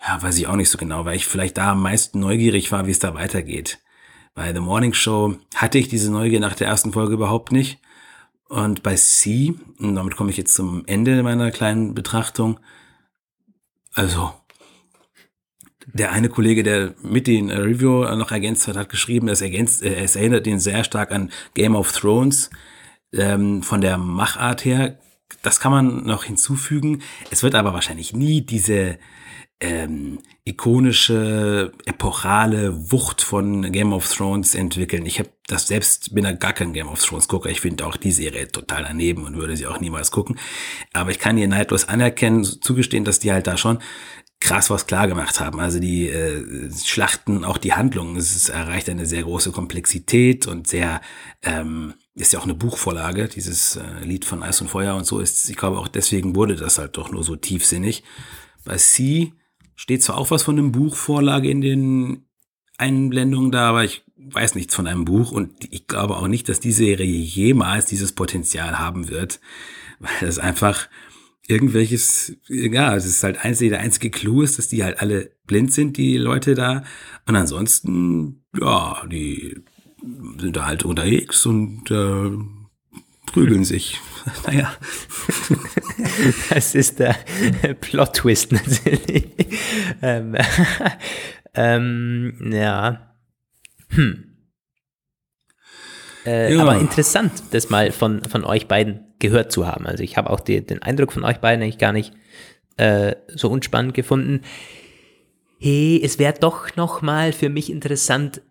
ja, 0.06 0.22
weiß 0.22 0.38
ich 0.38 0.48
auch 0.48 0.56
nicht 0.56 0.70
so 0.70 0.78
genau, 0.78 1.06
weil 1.06 1.16
ich 1.16 1.26
vielleicht 1.26 1.58
da 1.58 1.72
am 1.72 1.82
meisten 1.82 2.20
neugierig 2.20 2.72
war, 2.72 2.88
wie 2.88 2.92
es 2.92 3.00
da 3.00 3.14
weitergeht. 3.14 3.80
Bei 4.34 4.54
The 4.54 4.60
Morning 4.60 4.94
Show 4.94 5.36
hatte 5.56 5.78
ich 5.78 5.88
diese 5.88 6.12
Neugier 6.12 6.40
nach 6.40 6.56
der 6.56 6.68
ersten 6.68 6.94
Folge 6.94 7.14
überhaupt 7.14 7.52
nicht. 7.52 7.80
Und 8.50 8.82
bei 8.84 8.96
C, 8.96 9.56
und 9.80 9.96
damit 9.96 10.16
komme 10.16 10.30
ich 10.30 10.38
jetzt 10.38 10.54
zum 10.54 10.86
Ende 10.86 11.22
meiner 11.22 11.52
kleinen 11.52 11.94
Betrachtung, 11.94 12.60
also 13.94 14.32
der 15.94 16.12
eine 16.12 16.30
Kollege, 16.30 16.64
der 16.64 16.94
mit 17.02 17.28
den 17.28 17.50
Review 17.50 18.04
noch 18.16 18.32
ergänzt 18.32 18.68
hat, 18.68 18.76
hat 18.76 18.90
geschrieben, 18.90 19.30
es, 19.30 19.42
ergänzt, 19.42 19.84
äh, 19.84 19.96
es 19.96 20.16
erinnert 20.16 20.48
ihn 20.48 20.60
sehr 20.60 20.84
stark 20.84 21.12
an 21.12 21.32
Game 21.54 21.76
of 21.76 21.92
Thrones 21.92 22.50
ähm, 23.14 23.64
von 23.64 23.82
der 23.82 23.98
Machart 23.98 24.66
her. 24.66 25.00
Das 25.42 25.60
kann 25.60 25.72
man 25.72 26.06
noch 26.06 26.24
hinzufügen. 26.24 27.02
Es 27.32 27.44
wird 27.44 27.56
aber 27.56 27.74
wahrscheinlich 27.74 28.14
nie 28.14 28.42
diese 28.42 28.98
ähm, 29.60 30.20
ikonische, 30.46 31.72
epochale 31.86 32.92
Wucht 32.92 33.22
von 33.22 33.72
Game 33.72 33.92
of 33.92 34.08
Thrones 34.14 34.56
entwickeln. 34.56 35.06
Ich 35.06 35.20
habe 35.20 35.30
das 35.48 35.68
selbst, 35.68 36.14
bin 36.14 36.26
da 36.26 36.32
gar 36.34 36.54
kein 36.54 36.74
Game 36.74 36.88
of 36.88 37.04
Thrones 37.04 37.28
Gucker. 37.28 37.50
Ich 37.50 37.62
finde 37.62 37.86
auch 37.86 37.98
die 37.98 38.12
Serie 38.12 38.48
total 38.48 38.84
daneben 38.84 39.26
und 39.26 39.36
würde 39.36 39.58
sie 39.58 39.68
auch 39.68 39.80
niemals 39.80 40.12
gucken. 40.12 40.38
Aber 40.94 41.12
ich 41.12 41.20
kann 41.20 41.38
ihr 41.38 41.48
neidlos 41.48 41.88
anerkennen, 41.88 42.44
zugestehen, 42.44 43.04
dass 43.04 43.20
die 43.20 43.32
halt 43.32 43.48
da 43.48 43.58
schon 43.58 43.80
krass 44.40 44.70
was 44.70 44.88
klar 44.88 45.08
gemacht 45.08 45.40
haben. 45.40 45.60
Also 45.60 45.80
die 45.80 46.10
äh, 46.10 46.72
Schlachten, 46.72 47.44
auch 47.44 47.58
die 47.58 47.74
Handlungen, 47.74 48.18
es 48.18 48.50
erreicht 48.50 48.90
eine 48.90 49.06
sehr 49.06 49.24
große 49.24 49.52
Komplexität 49.52 50.48
und 50.48 50.68
sehr, 50.68 51.02
ähm, 51.42 51.96
ist 52.14 52.34
ja 52.34 52.40
auch 52.40 52.44
eine 52.44 52.54
Buchvorlage, 52.54 53.28
dieses 53.28 53.78
äh, 53.78 54.04
Lied 54.04 54.26
von 54.26 54.44
Eis 54.44 54.62
und 54.62 54.70
Feuer 54.70 54.96
und 54.96 55.06
so 55.06 55.20
ist, 55.20 55.50
ich 55.50 55.58
glaube 55.58 55.80
auch 55.80 55.88
deswegen 55.88 56.36
wurde 56.36 56.56
das 56.56 56.78
halt 56.78 56.98
doch 56.98 57.12
nur 57.12 57.24
so 57.24 57.36
tiefsinnig. 57.36 58.04
Bei 58.64 58.78
C 58.78 59.34
steht 59.76 60.04
zwar 60.04 60.18
auch 60.18 60.32
was 60.32 60.44
von 60.44 60.58
einem 60.58 60.72
Buchvorlage 60.72 61.50
in 61.50 61.62
den 61.62 62.28
Einblendungen 62.78 63.52
da, 63.52 63.70
aber 63.70 63.84
ich 63.84 64.04
weiß 64.18 64.56
nichts 64.56 64.76
von 64.76 64.88
einem 64.88 65.06
Buch 65.06 65.32
und 65.32 65.52
ich 65.72 65.88
glaube 65.88 66.18
auch 66.18 66.28
nicht, 66.28 66.50
dass 66.50 66.60
die 66.60 66.72
Serie 66.72 67.06
jemals 67.06 67.86
dieses 67.86 68.12
Potenzial 68.12 68.78
haben 68.78 69.10
wird, 69.10 69.40
weil 70.00 70.12
das 70.22 70.38
einfach 70.38 70.90
irgendwelches, 71.48 72.38
ja, 72.48 72.96
es 72.96 73.06
ist 73.06 73.24
halt 73.24 73.44
einzig, 73.44 73.70
der 73.70 73.80
einzige 73.80 74.12
Clou 74.12 74.42
ist, 74.42 74.58
dass 74.58 74.68
die 74.68 74.84
halt 74.84 75.00
alle 75.00 75.32
blind 75.48 75.74
sind, 75.74 75.98
die 75.98 76.18
Leute 76.18 76.54
da. 76.56 76.84
Und 77.26 77.36
ansonsten, 77.36 78.44
ja, 78.60 79.04
die 79.08 79.56
sind 80.40 80.56
da 80.56 80.66
halt 80.66 80.84
unterwegs 80.84 81.46
und 81.46 81.90
äh, 81.90 82.30
prügeln 83.26 83.66
sich. 83.66 84.00
naja. 84.46 84.72
Das 86.50 86.76
ist 86.76 87.00
der 87.00 87.14
Plot-Twist 87.82 88.52
natürlich. 88.52 89.26
ähm, 90.02 90.36
ähm, 91.54 92.52
ja. 92.52 93.14
Hm. 93.90 94.27
Äh, 96.28 96.54
ja. 96.54 96.62
Aber 96.62 96.78
interessant, 96.78 97.32
das 97.52 97.70
mal 97.70 97.92
von, 97.92 98.22
von 98.26 98.44
euch 98.44 98.68
beiden 98.68 99.06
gehört 99.20 99.52
zu 99.52 99.66
haben. 99.66 99.88
Also 99.88 100.04
ich 100.04 100.18
habe 100.18 100.30
auch 100.30 100.42
die, 100.42 100.60
den 100.66 100.82
Eindruck 100.82 101.14
von 101.14 101.24
euch 101.24 101.38
beiden 101.38 101.64
eigentlich 101.64 101.78
gar 101.78 101.94
nicht 101.94 102.14
äh, 102.76 103.16
so 103.34 103.50
unspannend 103.50 103.94
gefunden. 103.94 104.42
Hey, 105.58 106.02
es 106.04 106.20
wäre 106.20 106.34
doch 106.38 106.76
noch 106.76 107.02
mal 107.02 107.32
für 107.32 107.50
mich 107.50 107.72
interessant, 107.72 108.42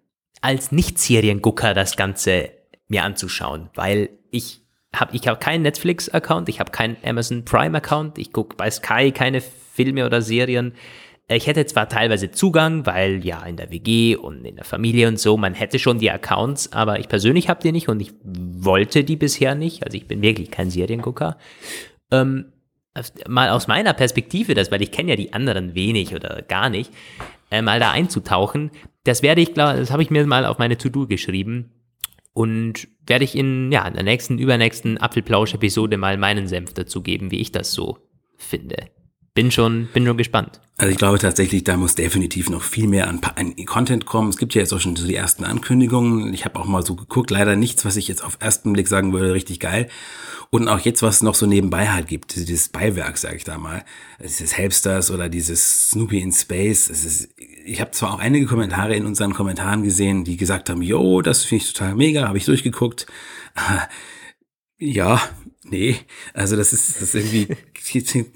als 0.41 0.73
Nicht-Seriengucker 0.73 1.75
das 1.75 1.97
Ganze 1.97 2.51
mir 2.89 3.05
anzuschauen, 3.05 3.69
weil 3.75 4.09
ich 4.31 4.63
habe 4.95 5.15
ich 5.15 5.29
hab 5.29 5.41
keinen 5.41 5.63
Netflix-Account, 5.63 6.49
ich 6.49 6.61
habe 6.61 6.71
keinen 6.71 6.97
Amazon 7.05 7.45
Prime-Account, 7.45 8.17
ich 8.17 8.33
gucke 8.33 8.57
bei 8.57 8.71
Sky 8.71 9.13
keine 9.13 9.41
Filme 9.41 10.07
oder 10.07 10.23
Serien. 10.23 10.73
Ich 11.29 11.49
hätte 11.49 11.67
zwar 11.67 11.89
teilweise 11.89 12.31
Zugang, 12.31 12.87
weil 12.87 13.25
ja 13.25 13.43
in 13.45 13.57
der 13.57 13.71
WG 13.71 14.15
und 14.15 14.45
in 14.45 14.57
der 14.57 14.65
Familie 14.65 15.09
und 15.09 15.19
so, 15.19 15.37
man 15.37 15.55
hätte 15.55 15.81
schon 15.81 15.99
die 15.99 16.11
Accounts, 16.11 16.73
aber 16.73 17.01
ich 17.01 17.09
persönlich 17.09 17.49
habe 17.49 17.61
die 17.61 17.73
nicht 17.73 17.89
und 17.89 18.01
ich 18.01 18.13
wollte 18.23 19.03
die 19.03 19.17
bisher 19.17 19.57
nicht. 19.57 19.85
Also 19.85 19.97
ich 19.97 20.07
bin 20.07 20.23
wirklich 20.23 20.53
kein 20.53 20.71
Seriengucker. 20.71 21.37
Ähm, 22.13 22.53
mal 23.27 23.51
aus 23.51 23.67
meiner 23.67 23.93
Perspektive, 23.93 24.55
das, 24.55 24.71
weil 24.71 24.83
ich 24.83 24.93
kenne 24.93 25.11
ja 25.11 25.17
die 25.17 25.33
anderen 25.33 25.75
wenig 25.75 26.15
oder 26.15 26.43
gar 26.43 26.71
nicht, 26.71 26.93
äh, 27.51 27.61
mal 27.61 27.81
da 27.81 27.91
einzutauchen, 27.91 28.71
das 29.03 29.23
werde 29.23 29.41
ich, 29.41 29.53
glaube 29.53 29.79
das 29.79 29.91
habe 29.91 30.03
ich 30.03 30.11
mir 30.11 30.25
mal 30.27 30.47
auf 30.47 30.59
meine 30.59 30.79
To-Do 30.79 31.09
geschrieben 31.09 31.73
und 32.33 32.87
werde 33.05 33.25
ich 33.25 33.35
in, 33.35 33.73
ja, 33.73 33.87
in 33.87 33.95
der 33.95 34.03
nächsten, 34.05 34.39
übernächsten 34.39 34.99
Apfelplausch-Episode 34.99 35.97
mal 35.97 36.19
meinen 36.19 36.47
Senf 36.47 36.73
dazu 36.75 37.03
geben, 37.03 37.31
wie 37.31 37.41
ich 37.41 37.51
das 37.51 37.73
so 37.73 37.99
finde. 38.37 38.77
Bin 39.37 39.51
schon, 39.51 39.89
bin 39.93 40.07
schon 40.07 40.17
gespannt. 40.17 40.63
Also 40.79 40.91
ich 40.91 40.97
glaube 40.97 41.19
tatsächlich, 41.19 41.63
da 41.63 41.77
muss 41.77 41.95
definitiv 41.95 42.49
noch 42.49 42.63
viel 42.63 42.89
mehr 42.89 43.07
an, 43.07 43.21
an 43.35 43.55
Content 43.67 44.07
kommen. 44.07 44.31
Es 44.31 44.39
gibt 44.39 44.55
ja 44.55 44.63
jetzt 44.63 44.73
auch 44.73 44.81
schon 44.81 44.97
so 44.97 45.07
die 45.07 45.15
ersten 45.15 45.45
Ankündigungen. 45.45 46.33
Ich 46.33 46.47
habe 46.47 46.59
auch 46.59 46.65
mal 46.65 46.85
so 46.87 46.95
geguckt, 46.95 47.31
leider 47.31 47.55
nichts, 47.55 47.85
was 47.85 47.97
ich 47.97 48.09
jetzt 48.09 48.25
auf 48.25 48.39
ersten 48.41 48.73
Blick 48.73 48.89
sagen 48.89 49.13
würde, 49.13 49.35
richtig 49.35 49.61
geil. 49.61 49.89
Und 50.49 50.69
auch 50.69 50.79
jetzt, 50.79 51.03
was 51.03 51.17
es 51.17 51.23
noch 51.23 51.35
so 51.35 51.45
nebenbei 51.45 51.91
halt 51.91 52.09
gibt, 52.09 52.35
dieses 52.35 52.71
Beiwerk, 52.71 53.19
sage 53.19 53.37
ich 53.37 53.45
da 53.45 53.59
mal, 53.59 53.85
dieses 54.25 54.57
Helpsters 54.57 55.11
oder 55.11 55.29
dieses 55.29 55.91
Snoopy 55.91 56.19
in 56.19 56.33
Space. 56.33 56.89
Ist, 56.89 57.29
ich 57.67 57.83
habe 57.83 57.91
zwar 57.91 58.15
auch 58.15 58.19
einige 58.21 58.47
Kommentare 58.47 58.97
in 58.97 59.05
unseren 59.05 59.35
Kommentaren 59.35 59.83
gesehen, 59.83 60.25
die 60.25 60.39
gesagt 60.39 60.71
haben, 60.71 60.81
yo, 60.81 61.21
das 61.21 61.45
finde 61.45 61.63
ich 61.63 61.75
total 61.75 61.95
mega, 61.95 62.27
habe 62.27 62.39
ich 62.39 62.47
durchgeguckt. 62.47 63.07
Ja, 64.79 65.23
nee, 65.65 65.97
also 66.35 66.55
das 66.55 66.75
ist, 66.75 67.01
das 67.01 67.15
ist 67.15 67.15
irgendwie, 67.15 67.57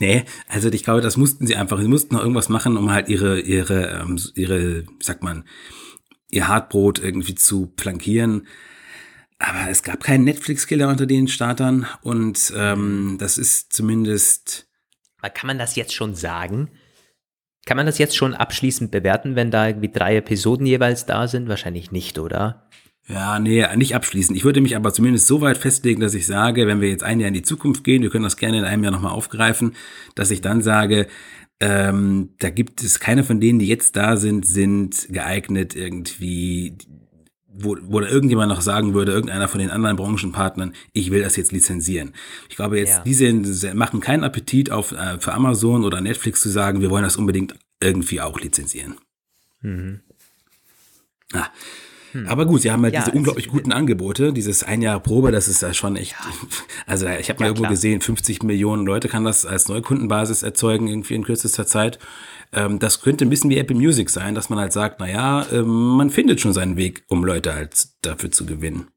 nee, 0.01 0.24
also 0.48 0.68
ich 0.70 0.84
glaube, 0.84 1.01
das 1.01 1.16
mussten 1.16 1.46
sie 1.46 1.57
einfach, 1.57 1.80
sie 1.80 1.88
mussten 1.88 2.14
noch 2.14 2.22
irgendwas 2.22 2.48
machen, 2.48 2.76
um 2.76 2.90
halt 2.90 3.09
ihre, 3.09 3.40
ihre, 3.40 4.01
ähm, 4.01 4.18
ihre, 4.34 4.86
wie 4.86 5.05
sagt 5.05 5.22
man, 5.22 5.44
ihr 6.30 6.48
Hartbrot 6.48 6.98
irgendwie 6.98 7.34
zu 7.34 7.72
flankieren. 7.78 8.46
Aber 9.38 9.70
es 9.70 9.82
gab 9.82 10.03
keinen 10.03 10.24
Netflix-Killer 10.24 10.88
unter 10.88 11.07
den 11.07 11.26
Startern 11.26 11.86
und 12.03 12.53
ähm, 12.55 13.16
das 13.18 13.38
ist 13.38 13.72
zumindest. 13.72 14.68
Kann 15.22 15.46
man 15.46 15.59
das 15.59 15.76
jetzt 15.76 15.94
schon 15.94 16.14
sagen? 16.14 16.70
Kann 17.66 17.76
man 17.76 17.86
das 17.86 17.98
jetzt 17.98 18.16
schon 18.16 18.34
abschließend 18.34 18.90
bewerten, 18.90 19.36
wenn 19.36 19.51
da 19.51 19.66
irgendwie 19.66 19.90
drei 19.90 20.16
Episoden 20.16 20.66
jeweils 20.66 21.07
da 21.07 21.28
sind? 21.28 21.48
Wahrscheinlich 21.48 21.90
nicht, 21.90 22.18
oder? 22.18 22.68
Ja, 23.09 23.38
nee, 23.38 23.66
nicht 23.76 23.94
abschließend. 23.94 24.36
Ich 24.36 24.44
würde 24.44 24.61
mich 24.61 24.76
aber 24.76 24.92
zumindest 24.92 25.26
so 25.26 25.40
weit 25.40 25.59
festlegen, 25.59 26.01
dass 26.01 26.14
ich 26.14 26.26
sage, 26.26 26.66
wenn 26.66 26.80
wir 26.80 26.88
jetzt 26.88 27.03
ein 27.03 27.18
Jahr 27.18 27.28
in 27.28 27.34
die 27.34 27.42
Zukunft 27.42 27.82
gehen, 27.82 28.03
wir 28.03 28.11
können 28.11 28.24
das 28.24 28.36
gerne 28.36 28.59
in 28.59 28.64
einem 28.64 28.84
Jahr 28.84 28.92
nochmal 28.92 29.12
aufgreifen, 29.12 29.74
dass 30.14 30.30
ich 30.30 30.40
dann 30.40 30.62
sage, 30.62 31.09
ähm, 31.59 32.30
da 32.38 32.51
gibt 32.51 32.82
es 32.82 33.01
keine 33.01 33.24
von 33.24 33.40
denen, 33.40 33.59
die 33.59 33.66
jetzt 33.66 33.96
da 33.96 34.16
sind, 34.16 34.46
sind 34.46 35.09
geeignet, 35.11 35.74
irgendwie 35.74 36.76
wo, 37.53 37.76
wo 37.82 38.01
irgendjemand 38.01 38.48
noch 38.51 38.61
sagen 38.61 38.94
würde, 38.94 39.12
irgendeiner 39.12 39.48
von 39.48 39.61
den 39.61 39.70
anderen 39.70 39.96
Branchenpartnern, 39.96 40.72
ich 40.92 41.11
will 41.11 41.22
das 41.22 41.36
jetzt 41.36 41.53
lizenzieren. 41.53 42.12
Ich 42.48 42.57
glaube 42.57 42.78
jetzt, 42.78 42.98
ja. 42.98 43.03
diese 43.03 43.74
machen 43.74 44.01
keinen 44.01 44.24
Appetit 44.24 44.70
auf 44.70 44.92
äh, 44.92 45.18
für 45.18 45.32
Amazon 45.32 45.84
oder 45.84 46.01
Netflix 46.01 46.40
zu 46.40 46.48
sagen, 46.48 46.80
wir 46.80 46.90
wollen 46.90 47.05
das 47.05 47.16
unbedingt 47.16 47.55
irgendwie 47.80 48.20
auch 48.20 48.40
lizenzieren. 48.40 48.96
Mhm. 49.62 50.01
Ah. 51.32 51.48
Hm. 52.12 52.26
Aber 52.26 52.46
gut, 52.46 52.62
sie 52.62 52.70
haben 52.70 52.82
halt 52.82 52.94
ja, 52.94 53.04
diese 53.04 53.16
unglaublich 53.16 53.48
guten 53.48 53.72
Angebote, 53.72 54.32
dieses 54.32 54.62
ein 54.62 54.82
Jahr 54.82 55.00
Probe, 55.00 55.30
das 55.30 55.48
ist 55.48 55.62
ja 55.62 55.72
schon 55.74 55.96
echt. 55.96 56.12
Ja. 56.12 56.26
Also 56.86 57.06
ich 57.06 57.28
habe 57.28 57.38
mal 57.38 57.46
ja, 57.46 57.50
irgendwo 57.50 57.62
klar. 57.62 57.70
gesehen, 57.70 58.00
50 58.00 58.42
Millionen 58.42 58.84
Leute 58.84 59.08
kann 59.08 59.24
das 59.24 59.46
als 59.46 59.68
Neukundenbasis 59.68 60.42
erzeugen, 60.42 60.88
irgendwie 60.88 61.14
in 61.14 61.22
kürzester 61.22 61.66
Zeit. 61.66 62.00
Ähm, 62.52 62.80
das 62.80 63.00
könnte 63.00 63.24
ein 63.24 63.30
bisschen 63.30 63.50
wie 63.50 63.58
Apple 63.58 63.76
Music 63.76 64.11
sein, 64.11 64.34
dass 64.34 64.50
man 64.50 64.58
halt 64.58 64.72
sagt, 64.72 64.98
naja, 64.98 65.46
ähm, 65.52 65.96
man 65.96 66.11
findet 66.11 66.40
schon 66.40 66.52
seinen 66.52 66.76
Weg, 66.76 67.04
um 67.08 67.24
Leute 67.24 67.54
halt 67.54 67.88
dafür 68.02 68.32
zu 68.32 68.44
gewinnen. 68.44 68.88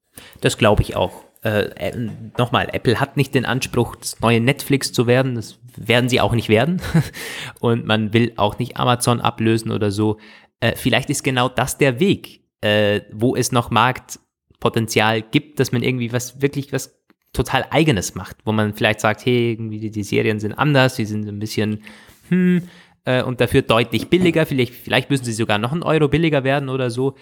Das 0.41 0.57
glaube 0.57 0.82
ich 0.82 0.95
auch. 0.95 1.24
Äh, 1.43 1.66
äh, 1.76 2.09
nochmal, 2.38 2.70
Apple 2.72 2.99
hat 2.99 3.18
nicht 3.18 3.36
den 3.36 3.45
Anspruch, 3.45 3.95
das 3.97 4.20
neue 4.22 4.39
Netflix 4.39 4.91
zu 4.91 5.07
werden. 5.07 5.36
Das 5.36 5.59
werden 5.76 6.09
sie 6.09 6.22
auch 6.22 6.34
nicht 6.34 6.49
werden. 6.49 6.82
Und 7.59 7.86
man 7.86 8.14
will 8.14 8.34
auch 8.38 8.59
nicht 8.59 8.78
Amazon 8.78 9.22
ablösen 9.22 9.72
oder 9.72 9.91
so. 9.91 10.18
äh, 10.61 10.76
vielleicht 10.76 11.09
ist 11.09 11.24
genau 11.24 11.49
das 11.49 11.78
der 11.78 11.99
Weg, 11.99 12.43
äh, 12.64 13.01
wo 13.11 13.36
es 13.36 13.51
noch 13.51 13.72
Marktpotenzial 13.72 15.22
gibt, 15.22 15.59
dass 15.59 15.72
man 15.72 15.84
irgendwie 15.84 16.14
was 16.14 16.41
wirklich 16.41 16.72
was 16.72 16.97
total 17.34 17.66
eigenes 17.72 18.16
macht, 18.16 18.38
wo 18.45 18.51
man 18.51 18.74
vielleicht 18.74 19.01
sagt, 19.01 19.26
hey, 19.26 19.51
irgendwie 19.51 19.80
die, 19.80 19.91
die 19.91 20.03
Serien 20.03 20.39
sind 20.39 20.53
anders, 20.53 20.95
die 20.95 21.05
sind 21.05 21.28
ein 21.28 21.39
bisschen, 21.39 21.84
hm, 22.30 22.64
äh, 23.05 23.22
und 23.24 23.41
dafür 23.41 23.64
deutlich 23.64 24.07
billiger, 24.07 24.45
vielleicht, 24.45 24.74
vielleicht 24.74 25.09
müssen 25.09 25.26
sie 25.26 25.34
sogar 25.34 25.57
noch 25.57 25.74
einen 25.74 25.84
Euro 25.84 26.07
billiger 26.07 26.43
werden 26.43 26.70
oder 26.70 26.89
so. 26.89 27.16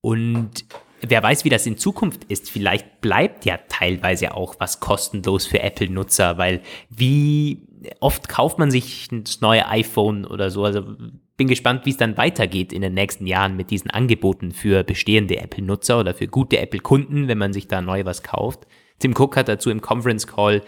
Und 0.00 0.64
wer 1.02 1.22
weiß, 1.22 1.44
wie 1.44 1.50
das 1.50 1.66
in 1.66 1.76
Zukunft 1.76 2.24
ist. 2.24 2.50
Vielleicht 2.50 3.00
bleibt 3.00 3.44
ja 3.44 3.58
teilweise 3.68 4.34
auch 4.34 4.56
was 4.58 4.80
kostenlos 4.80 5.46
für 5.46 5.60
Apple-Nutzer, 5.60 6.36
weil 6.38 6.62
wie 6.88 7.68
oft 8.00 8.28
kauft 8.28 8.58
man 8.58 8.70
sich 8.70 9.08
das 9.10 9.40
neue 9.40 9.68
iPhone 9.68 10.24
oder 10.24 10.50
so. 10.50 10.64
Also 10.64 10.96
bin 11.40 11.48
gespannt, 11.48 11.86
wie 11.86 11.90
es 11.90 11.96
dann 11.96 12.18
weitergeht 12.18 12.70
in 12.70 12.82
den 12.82 12.92
nächsten 12.92 13.26
Jahren 13.26 13.56
mit 13.56 13.70
diesen 13.70 13.90
Angeboten 13.90 14.52
für 14.52 14.84
bestehende 14.84 15.38
Apple-Nutzer 15.38 15.98
oder 15.98 16.12
für 16.12 16.28
gute 16.28 16.58
Apple-Kunden, 16.58 17.28
wenn 17.28 17.38
man 17.38 17.54
sich 17.54 17.66
da 17.66 17.80
neu 17.80 18.04
was 18.04 18.22
kauft. 18.22 18.66
Tim 18.98 19.14
Cook 19.16 19.38
hat 19.38 19.48
dazu 19.48 19.70
im 19.70 19.80
Conference 19.80 20.26
Call 20.26 20.60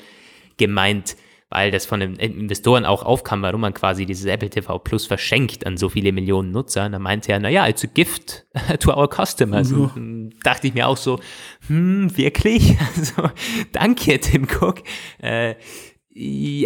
gemeint, 0.57 1.19
weil 1.51 1.71
das 1.71 1.85
von 1.85 2.01
den 2.01 2.17
Investoren 2.17 2.87
auch 2.87 3.03
aufkam, 3.03 3.43
warum 3.43 3.61
man 3.61 3.75
quasi 3.75 4.07
dieses 4.07 4.25
Apple 4.25 4.49
TV 4.49 4.79
Plus 4.79 5.05
verschenkt 5.05 5.67
an 5.67 5.77
so 5.77 5.91
viele 5.91 6.11
Millionen 6.11 6.53
Nutzer. 6.53 6.87
Und 6.87 6.93
da 6.93 6.99
meinte 6.99 7.33
er, 7.33 7.39
naja, 7.39 7.69
it's 7.69 7.85
a 7.85 7.89
gift 7.93 8.47
to 8.81 8.97
our 8.97 9.11
customers. 9.11 9.69
Mhm. 9.69 9.91
Und 9.95 10.35
dachte 10.43 10.69
ich 10.69 10.73
mir 10.73 10.89
auch 10.89 10.97
so, 10.97 11.21
hm, 11.67 12.17
wirklich? 12.17 12.79
Also, 12.97 13.31
danke, 13.73 14.19
Tim 14.21 14.49
Cook. 14.49 14.85
Äh, 15.19 15.57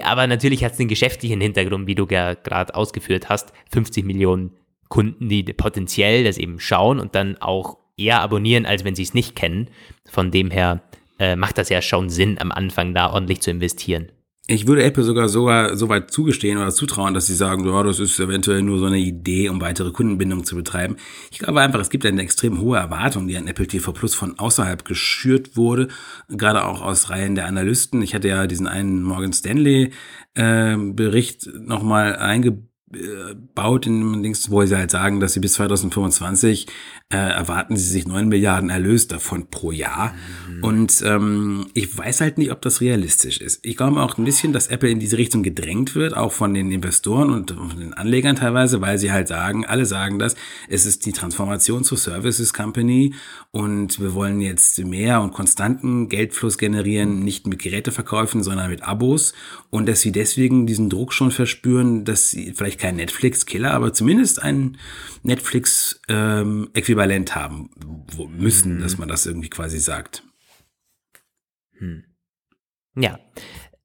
aber 0.03 0.27
natürlich 0.27 0.65
hat 0.65 0.73
es 0.73 0.79
den 0.79 0.89
geschäftlichen 0.89 1.41
Hintergrund, 1.41 1.87
wie 1.87 1.95
du 1.95 2.07
ja 2.11 2.35
gerade 2.35 2.75
ausgeführt 2.75 3.29
hast. 3.29 3.53
50 3.73 4.05
Millionen 4.05 4.53
Kunden, 4.89 5.29
die 5.29 5.43
potenziell 5.43 6.25
das 6.25 6.39
eben 6.39 6.61
schauen 6.61 7.01
und 7.01 7.15
dann 7.15 7.37
auch 7.39 7.79
eher 7.97 8.21
abonnieren, 8.21 8.67
als 8.67 8.85
wenn 8.85 8.95
sie 8.95 9.03
es 9.03 9.15
nicht 9.15 9.37
kennen. 9.37 9.69
Von 10.05 10.31
dem 10.31 10.51
her 10.51 10.83
äh, 11.19 11.37
macht 11.37 11.59
das 11.59 11.69
ja 11.69 11.81
schon 11.83 12.11
Sinn, 12.11 12.39
am 12.39 12.53
Anfang 12.53 12.95
da 12.95 13.13
ordentlich 13.13 13.41
zu 13.41 13.51
investieren. 13.51 14.11
Ich 14.49 14.69
würde 14.69 14.85
Apple 14.85 15.03
sogar 15.03 15.29
so, 15.29 15.51
so 15.75 15.89
weit 15.89 16.13
zugestehen 16.13 16.59
oder 16.59 16.71
zutrauen, 16.71 17.15
dass 17.15 17.27
sie 17.27 17.35
sagen, 17.35 17.67
ja, 17.67 17.83
das 17.83 17.99
ist 17.99 18.21
eventuell 18.21 18.63
nur 18.63 18.79
so 18.79 18.85
eine 18.87 18.99
Idee, 18.99 19.49
um 19.49 19.61
weitere 19.61 19.91
Kundenbindung 19.91 20.45
zu 20.45 20.55
betreiben. 20.55 20.97
Ich 21.33 21.41
glaube 21.41 21.61
einfach, 21.61 21.81
es 21.81 21.91
gibt 21.91 22.07
eine 22.07 22.23
extrem 22.23 22.61
hohe 22.61 22.79
Erwartung, 22.79 23.27
die 23.27 23.37
an 23.37 23.49
Apple 23.49 23.67
TV 23.67 23.91
Plus 23.91 24.15
von 24.15 24.39
außerhalb 24.39 24.85
geschürt 24.85 25.57
wurde, 25.57 25.89
gerade 26.29 26.65
auch 26.65 26.81
aus 26.81 27.11
Reihen 27.11 27.35
der 27.35 27.47
Analysten. 27.47 28.03
Ich 28.03 28.15
hatte 28.15 28.29
ja 28.29 28.47
diesen 28.47 28.69
einen 28.69 29.03
Morgan 29.03 29.33
Stanley 29.33 29.91
äh, 30.35 30.77
Bericht 30.77 31.49
nochmal 31.53 32.15
eingebaut 32.15 32.66
baut 33.55 33.87
in 33.87 34.01
dem 34.01 34.23
Dings, 34.23 34.49
wo 34.49 34.65
sie 34.65 34.77
halt 34.77 34.93
sagen, 34.93 35.19
dass 35.19 35.33
sie 35.33 35.41
bis 35.41 35.55
2025 35.55 36.69
äh, 37.09 37.17
erwarten 37.17 37.77
sie 37.77 37.85
sich 37.85 38.07
9 38.07 38.29
Milliarden 38.29 38.71
Erlös 38.71 39.09
davon 39.09 39.49
pro 39.51 39.73
Jahr. 39.73 40.15
Mhm. 40.49 40.65
Und 40.65 41.03
ähm, 41.05 41.67
ich 41.75 41.97
weiß 41.97 42.21
halt 42.21 42.39
nicht, 42.39 42.53
ob 42.53 42.63
das 42.63 42.81
realistisch 42.81 43.41
ist. 43.41 43.65
Ich 43.67 43.77
glaube 43.77 44.01
auch 44.01 44.19
ein 44.19 44.25
bisschen, 44.25 44.53
dass 44.53 44.69
Apple 44.69 44.89
in 44.89 45.01
diese 45.01 45.19
Richtung 45.19 45.43
gedrängt 45.43 45.97
wird, 45.97 46.17
auch 46.17 46.33
von 46.33 46.55
den 46.55 46.71
Investoren 46.71 47.31
und 47.31 47.51
von 47.51 47.81
den 47.81 47.93
Anlegern 47.93 48.37
teilweise, 48.37 48.81
weil 48.81 48.99
sie 48.99 49.11
halt 49.11 49.27
sagen, 49.27 49.67
alle 49.67 49.85
sagen 49.85 50.21
das, 50.21 50.37
es 50.69 50.87
ist 50.87 51.07
die 51.07 51.13
Transformation 51.13 51.83
zur 51.83 51.99
Services 51.99 52.55
Company 52.55 53.15
und 53.51 54.01
wir 54.01 54.15
wollen 54.15 54.41
jetzt 54.41 54.79
mehr 54.85 55.23
und 55.23 55.33
konstanten 55.33 56.09
Geldfluss 56.09 56.57
generieren, 56.57 57.21
nicht 57.21 57.49
mit 57.49 57.61
Geräteverkäufen, 57.61 58.45
sondern 58.45 58.71
mit 58.71 58.83
Abos 58.83 59.35
und 59.71 59.89
dass 59.89 60.01
sie 60.01 60.13
deswegen 60.13 60.67
diesen 60.67 60.89
Druck 60.89 61.13
schon 61.13 61.33
verspüren, 61.33 62.05
dass 62.05 62.31
sie 62.31 62.53
vielleicht 62.55 62.76
kein 62.77 62.97
Netflix-Killer, 62.97 63.73
aber 63.73 63.93
zumindest 63.93 64.43
ein 64.43 64.79
Netflix-Äquivalent 65.23 67.31
ähm, 67.31 67.35
haben 67.35 67.71
müssen, 68.37 68.77
mhm. 68.77 68.81
dass 68.81 68.99
man 68.99 69.09
das 69.09 69.27
irgendwie 69.27 69.51
quasi 69.51 69.79
sagt. 69.79 70.25
Hm. 71.79 72.05
Ja, 72.99 73.19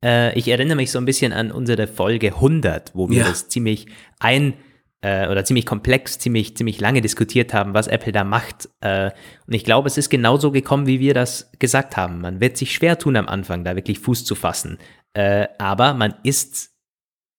äh, 0.03 0.37
ich 0.37 0.47
erinnere 0.47 0.77
mich 0.77 0.91
so 0.91 0.99
ein 0.99 1.05
bisschen 1.05 1.33
an 1.33 1.51
unsere 1.51 1.87
Folge 1.87 2.35
100, 2.35 2.95
wo 2.95 3.09
wir 3.09 3.19
ja. 3.19 3.27
das 3.27 3.49
ziemlich 3.49 3.87
ein 4.19 4.53
äh, 5.01 5.27
oder 5.27 5.43
ziemlich 5.43 5.65
komplex, 5.65 6.19
ziemlich, 6.19 6.55
ziemlich 6.55 6.79
lange 6.79 7.01
diskutiert 7.01 7.53
haben, 7.53 7.73
was 7.73 7.87
Apple 7.87 8.11
da 8.11 8.23
macht. 8.23 8.69
Äh, 8.81 9.11
und 9.47 9.53
ich 9.53 9.63
glaube, 9.63 9.87
es 9.87 9.97
ist 9.97 10.09
genauso 10.09 10.51
gekommen, 10.51 10.87
wie 10.87 10.99
wir 10.99 11.13
das 11.13 11.51
gesagt 11.59 11.97
haben. 11.97 12.21
Man 12.21 12.39
wird 12.39 12.57
sich 12.57 12.73
schwer 12.73 12.97
tun 12.97 13.15
am 13.15 13.27
Anfang, 13.27 13.63
da 13.63 13.75
wirklich 13.75 13.99
Fuß 13.99 14.25
zu 14.25 14.35
fassen. 14.35 14.77
Äh, 15.13 15.47
aber 15.57 15.93
man 15.93 16.15
ist 16.23 16.70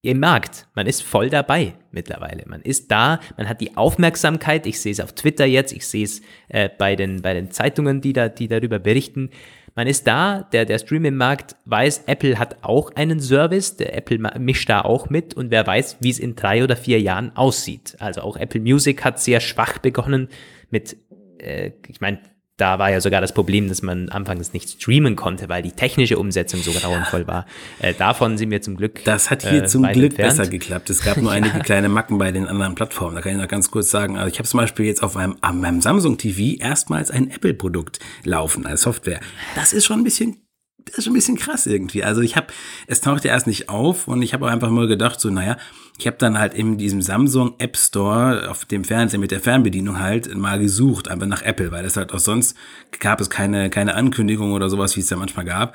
im 0.03 0.19
Markt. 0.19 0.67
Man 0.75 0.87
ist 0.87 1.03
voll 1.03 1.31
dabei 1.31 1.75
mittlerweile. 1.93 2.43
Man 2.47 2.61
ist 2.61 2.91
da, 2.91 3.21
man 3.37 3.49
hat 3.49 3.61
die 3.61 3.77
Aufmerksamkeit. 3.77 4.67
Ich 4.67 4.81
sehe 4.81 4.93
es 4.93 5.01
auf 5.01 5.13
Twitter 5.13 5.47
jetzt, 5.47 5.73
ich 5.73 5.87
sehe 5.87 6.05
es 6.05 6.23
äh, 6.49 6.69
bei, 6.77 6.97
den, 6.97 7.23
bei 7.23 7.35
den 7.35 7.53
Zeitungen, 7.53 8.01
die, 8.01 8.13
da, 8.13 8.29
die 8.29 8.49
darüber 8.49 8.81
berichten. 8.81 9.31
Man 9.75 9.87
ist 9.87 10.07
da, 10.07 10.43
der, 10.53 10.67
der 10.67 10.79
Streaming-Markt 10.79 11.57
weiß, 11.65 12.05
Apple 12.07 12.39
hat 12.39 12.63
auch 12.63 12.91
einen 12.95 13.21
Service, 13.21 13.77
der 13.77 13.97
Apple 13.97 14.19
mischt 14.39 14.69
da 14.69 14.83
auch 14.83 15.09
mit 15.09 15.35
und 15.35 15.51
wer 15.51 15.67
weiß, 15.67 15.99
wie 16.01 16.11
es 16.11 16.19
in 16.19 16.35
drei 16.35 16.63
oder 16.63 16.77
vier 16.77 17.01
Jahren 17.01 17.35
aussieht. 17.37 17.97
Also 17.99 18.21
auch 18.21 18.37
Apple 18.37 18.61
Music 18.61 19.03
hat 19.05 19.19
sehr 19.19 19.41
schwach 19.41 19.79
begonnen 19.79 20.29
mit, 20.71 20.97
äh, 21.39 21.71
ich 21.89 22.01
meine, 22.01 22.19
da 22.57 22.79
war 22.79 22.91
ja 22.91 23.01
sogar 23.01 23.21
das 23.21 23.33
Problem, 23.33 23.69
dass 23.69 23.83
man 23.83 24.09
anfangs 24.11 24.53
nicht 24.53 24.71
streamen 24.71 25.17
konnte, 25.17 25.49
weil 25.49 25.63
die 25.63 25.73
technische 25.73 26.19
Umsetzung 26.19 26.61
so 26.61 26.71
grauenvoll 26.73 27.27
war. 27.27 27.47
Äh, 27.81 27.95
davon 27.95 28.37
sind 28.39 28.51
wir 28.51 28.61
zum 28.61 28.77
Glück. 28.77 29.03
Das 29.05 29.31
hat 29.31 29.43
hier 29.43 29.65
äh, 29.65 29.67
zum 29.67 29.83
Glück 29.85 30.13
entfernt. 30.13 30.37
besser 30.37 30.51
geklappt. 30.51 30.91
Es 30.91 31.03
gab 31.03 31.17
nur 31.17 31.33
einige 31.33 31.61
kleine 31.61 31.89
Macken 31.89 32.19
bei 32.19 32.31
den 32.31 32.47
anderen 32.47 32.75
Plattformen. 32.75 33.17
Da 33.17 33.23
kann 33.23 33.33
ich 33.33 33.39
noch 33.39 33.49
ganz 33.49 33.71
kurz 33.71 33.91
sagen. 33.91 34.19
Also 34.19 34.31
ich 34.31 34.39
habe 34.39 34.49
zum 34.49 34.59
Beispiel 34.59 34.87
jetzt 34.87 35.03
auf 35.03 35.15
meinem, 35.15 35.37
auf 35.41 35.53
meinem 35.53 35.81
Samsung 35.81 36.19
TV 36.19 36.63
erstmals 36.63 37.11
ein 37.11 37.31
Apple-Produkt 37.31 38.01
laufen 38.25 38.67
als 38.67 38.83
Software. 38.83 39.21
Das 39.55 39.73
ist 39.73 39.87
schon 39.87 40.01
ein 40.01 40.05
bisschen 40.05 40.37
das 40.85 40.99
ist 40.99 41.05
schon 41.05 41.13
ein 41.13 41.15
bisschen 41.15 41.37
krass 41.37 41.67
irgendwie. 41.67 42.05
Also 42.05 42.21
ich 42.21 42.37
habe, 42.37 42.49
es 42.87 43.01
tauchte 43.01 43.29
erst 43.29 43.47
nicht 43.47 43.69
auf 43.69 44.09
und 44.09 44.23
ich 44.23 44.35
habe 44.35 44.51
einfach 44.51 44.71
mal 44.71 44.87
gedacht, 44.87 45.21
so, 45.21 45.31
naja, 45.31 45.57
ich 45.99 46.07
habe 46.07 46.17
dann 46.19 46.39
halt 46.39 46.55
in 46.55 46.79
diesem 46.79 47.03
Samsung 47.03 47.55
App 47.59 47.77
Store 47.77 48.51
auf 48.51 48.65
dem 48.65 48.85
Fernseher 48.85 49.21
mit 49.21 49.31
der 49.31 49.41
Fernbedienung 49.41 50.01
halt 50.01 50.35
mal 50.35 50.59
gesucht, 50.59 51.09
einfach 51.09 51.27
nach 51.27 51.43
Apple, 51.43 51.71
weil 51.71 51.85
es 51.85 51.97
halt 51.97 52.13
auch 52.13 52.19
sonst 52.19 52.57
gab 52.99 53.21
es 53.21 53.31
keine, 53.31 53.71
keine 53.71 53.95
Ankündigung 53.95 54.53
oder 54.53 54.69
sowas, 54.69 54.97
wie 54.97 55.01
es 55.01 55.07
da 55.07 55.17
manchmal 55.17 55.45
gab. 55.45 55.75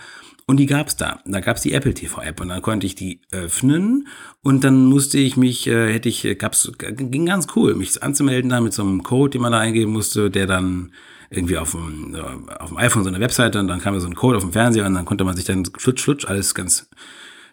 Und 0.50 0.58
die 0.58 0.66
gab's 0.66 0.96
da. 0.96 1.20
Da 1.26 1.42
gab's 1.42 1.62
die 1.62 1.74
Apple 1.74 1.94
TV 1.94 2.22
App 2.22 2.40
und 2.40 2.48
dann 2.48 2.62
konnte 2.62 2.88
ich 2.88 2.96
die 2.96 3.22
öffnen 3.32 4.08
und 4.42 4.64
dann 4.64 4.86
musste 4.86 5.18
ich 5.18 5.36
mich, 5.36 5.68
äh, 5.68 5.94
hätte 5.94 6.08
ich, 6.08 6.38
gab's, 6.38 6.72
ging 6.80 7.26
ganz 7.26 7.48
cool, 7.56 7.76
mich 7.76 8.02
anzumelden 8.02 8.50
da 8.50 8.62
mit 8.62 8.74
so 8.74 8.82
einem 8.82 9.04
Code, 9.04 9.32
den 9.32 9.42
man 9.42 9.52
da 9.52 9.60
eingeben 9.60 9.92
musste, 9.92 10.32
der 10.32 10.48
dann 10.48 10.94
irgendwie 11.30 11.58
auf 11.58 11.72
dem, 11.72 12.16
äh, 12.16 12.20
auf 12.54 12.70
dem 12.70 12.78
iPhone 12.78 13.04
so 13.04 13.10
eine 13.10 13.20
Webseite 13.20 13.60
und 13.60 13.68
dann 13.68 13.82
kam 13.82 14.00
so 14.00 14.08
ein 14.08 14.16
Code 14.16 14.38
auf 14.38 14.44
dem 14.44 14.54
Fernseher 14.54 14.86
und 14.86 14.94
dann 14.94 15.06
konnte 15.06 15.24
man 15.24 15.36
sich 15.36 15.46
dann 15.46 15.66
flutsch, 15.78 16.04
flutsch, 16.04 16.26
alles 16.26 16.56
ganz 16.56 16.90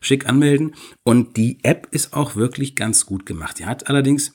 schick 0.00 0.28
anmelden. 0.28 0.74
Und 1.02 1.36
die 1.36 1.58
App 1.62 1.88
ist 1.90 2.12
auch 2.12 2.36
wirklich 2.36 2.76
ganz 2.76 3.06
gut 3.06 3.26
gemacht. 3.26 3.58
Die 3.58 3.66
hat 3.66 3.88
allerdings 3.88 4.34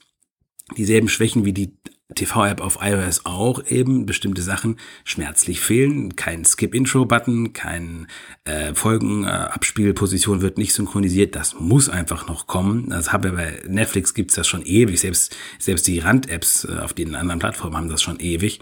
dieselben 0.77 1.07
Schwächen 1.07 1.45
wie 1.45 1.53
die 1.53 1.77
TV-App 2.15 2.59
auf 2.59 2.79
iOS 2.81 3.25
auch 3.25 3.63
eben 3.67 4.07
bestimmte 4.07 4.41
Sachen 4.41 4.77
schmerzlich 5.03 5.59
fehlen. 5.61 6.15
Kein 6.15 6.43
Skip-Intro-Button, 6.43 7.53
kein 7.53 8.07
äh, 8.45 8.73
Folgen-Abspielposition 8.73 10.39
äh, 10.39 10.41
wird 10.41 10.57
nicht 10.57 10.73
synchronisiert. 10.73 11.35
Das 11.35 11.59
muss 11.59 11.87
einfach 11.87 12.27
noch 12.27 12.47
kommen. 12.47 12.89
Das 12.89 13.13
habe 13.13 13.31
bei 13.31 13.61
Netflix 13.67 14.15
gibt's 14.15 14.33
das 14.33 14.47
schon 14.47 14.63
ewig. 14.63 14.99
Selbst, 14.99 15.35
selbst 15.59 15.85
die 15.87 15.99
Rand-Apps 15.99 16.65
äh, 16.65 16.79
auf 16.79 16.93
den 16.93 17.13
anderen 17.13 17.39
Plattformen 17.39 17.77
haben 17.77 17.89
das 17.89 18.01
schon 18.01 18.19
ewig. 18.19 18.59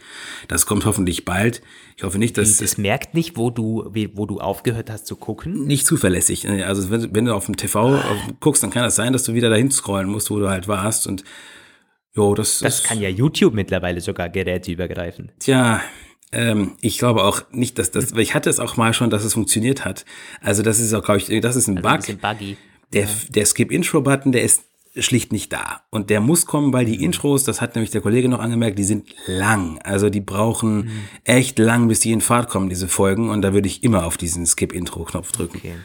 Das 0.49 0.65
kommt 0.65 0.85
hoffentlich 0.85 1.23
bald. 1.23 1.61
Ich 1.95 2.03
hoffe 2.03 2.19
nicht, 2.19 2.37
dass. 2.37 2.61
Es 2.61 2.77
merkt 2.77 3.13
nicht, 3.13 3.37
wo 3.37 3.49
du, 3.49 3.89
wo 4.13 4.25
du 4.25 4.39
aufgehört 4.39 4.89
hast 4.89 5.07
zu 5.07 5.15
gucken? 5.15 5.65
Nicht 5.65 5.87
zuverlässig. 5.87 6.47
Also 6.49 6.89
wenn, 6.89 7.15
wenn 7.15 7.25
du 7.25 7.33
auf 7.33 7.45
dem 7.45 7.55
TV 7.55 7.95
ah. 7.95 8.03
guckst, 8.41 8.61
dann 8.61 8.71
kann 8.71 8.83
das 8.83 8.97
sein, 8.97 9.13
dass 9.13 9.23
du 9.23 9.33
wieder 9.33 9.49
dahin 9.49 9.71
scrollen 9.71 10.09
musst, 10.09 10.29
wo 10.29 10.37
du 10.37 10.49
halt 10.49 10.67
warst 10.67 11.07
und 11.07 11.23
Jo, 12.17 12.33
das, 12.33 12.59
das 12.59 12.83
kann 12.83 12.99
ja 12.99 13.09
YouTube 13.09 13.53
mittlerweile 13.53 14.01
sogar 14.01 14.27
geräteübergreifend. 14.27 15.31
Tja, 15.39 15.81
ähm, 16.31 16.73
ich 16.81 16.97
glaube 16.97 17.23
auch 17.23 17.43
nicht, 17.51 17.77
dass 17.77 17.91
das, 17.91 18.13
weil 18.13 18.21
ich 18.21 18.33
hatte 18.33 18.49
es 18.49 18.59
auch 18.59 18.75
mal 18.75 18.93
schon, 18.93 19.11
dass 19.11 19.23
es 19.23 19.33
funktioniert 19.33 19.85
hat. 19.85 20.03
Also 20.41 20.63
das 20.63 20.79
ist 20.79 20.93
auch, 20.93 21.03
glaube 21.03 21.19
ich, 21.19 21.41
das 21.41 21.55
ist 21.55 21.67
ein 21.67 21.77
also 21.77 21.89
Bug. 21.89 22.09
Ein 22.09 22.17
buggy. 22.17 22.57
Der, 22.91 23.03
ja. 23.03 23.09
der 23.29 23.45
Skip-Intro-Button, 23.45 24.31
der 24.31 24.41
ist 24.41 24.63
schlicht 24.97 25.31
nicht 25.31 25.53
da. 25.53 25.81
Und 25.91 26.09
der 26.09 26.19
muss 26.19 26.47
kommen, 26.47 26.73
weil 26.73 26.85
die 26.85 27.03
Intros, 27.03 27.43
das 27.43 27.61
hat 27.61 27.75
nämlich 27.75 27.91
der 27.91 28.01
Kollege 28.01 28.29
noch 28.29 28.39
angemerkt, 28.39 28.79
die 28.79 28.83
sind 28.83 29.13
lang. 29.27 29.79
Also 29.83 30.09
die 30.09 30.21
brauchen 30.21 30.77
mhm. 30.77 30.91
echt 31.23 31.59
lang, 31.59 31.87
bis 31.87 31.99
die 31.99 32.11
in 32.11 32.21
Fahrt 32.21 32.49
kommen, 32.49 32.67
diese 32.67 32.87
Folgen. 32.87 33.29
Und 33.29 33.43
da 33.43 33.53
würde 33.53 33.67
ich 33.67 33.83
immer 33.83 34.05
auf 34.05 34.17
diesen 34.17 34.47
Skip-Intro-Knopf 34.47 35.31
drücken. 35.31 35.57
Okay. 35.57 35.75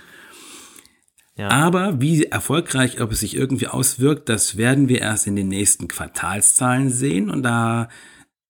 Ja. 1.43 1.49
Aber 1.49 2.01
wie 2.01 2.23
erfolgreich, 2.23 3.01
ob 3.01 3.11
es 3.11 3.19
sich 3.19 3.35
irgendwie 3.35 3.67
auswirkt, 3.67 4.29
das 4.29 4.57
werden 4.57 4.89
wir 4.89 5.01
erst 5.01 5.27
in 5.27 5.35
den 5.35 5.49
nächsten 5.49 5.89
Quartalszahlen 5.89 6.89
sehen. 6.89 7.31
Und 7.31 7.43
da 7.43 7.89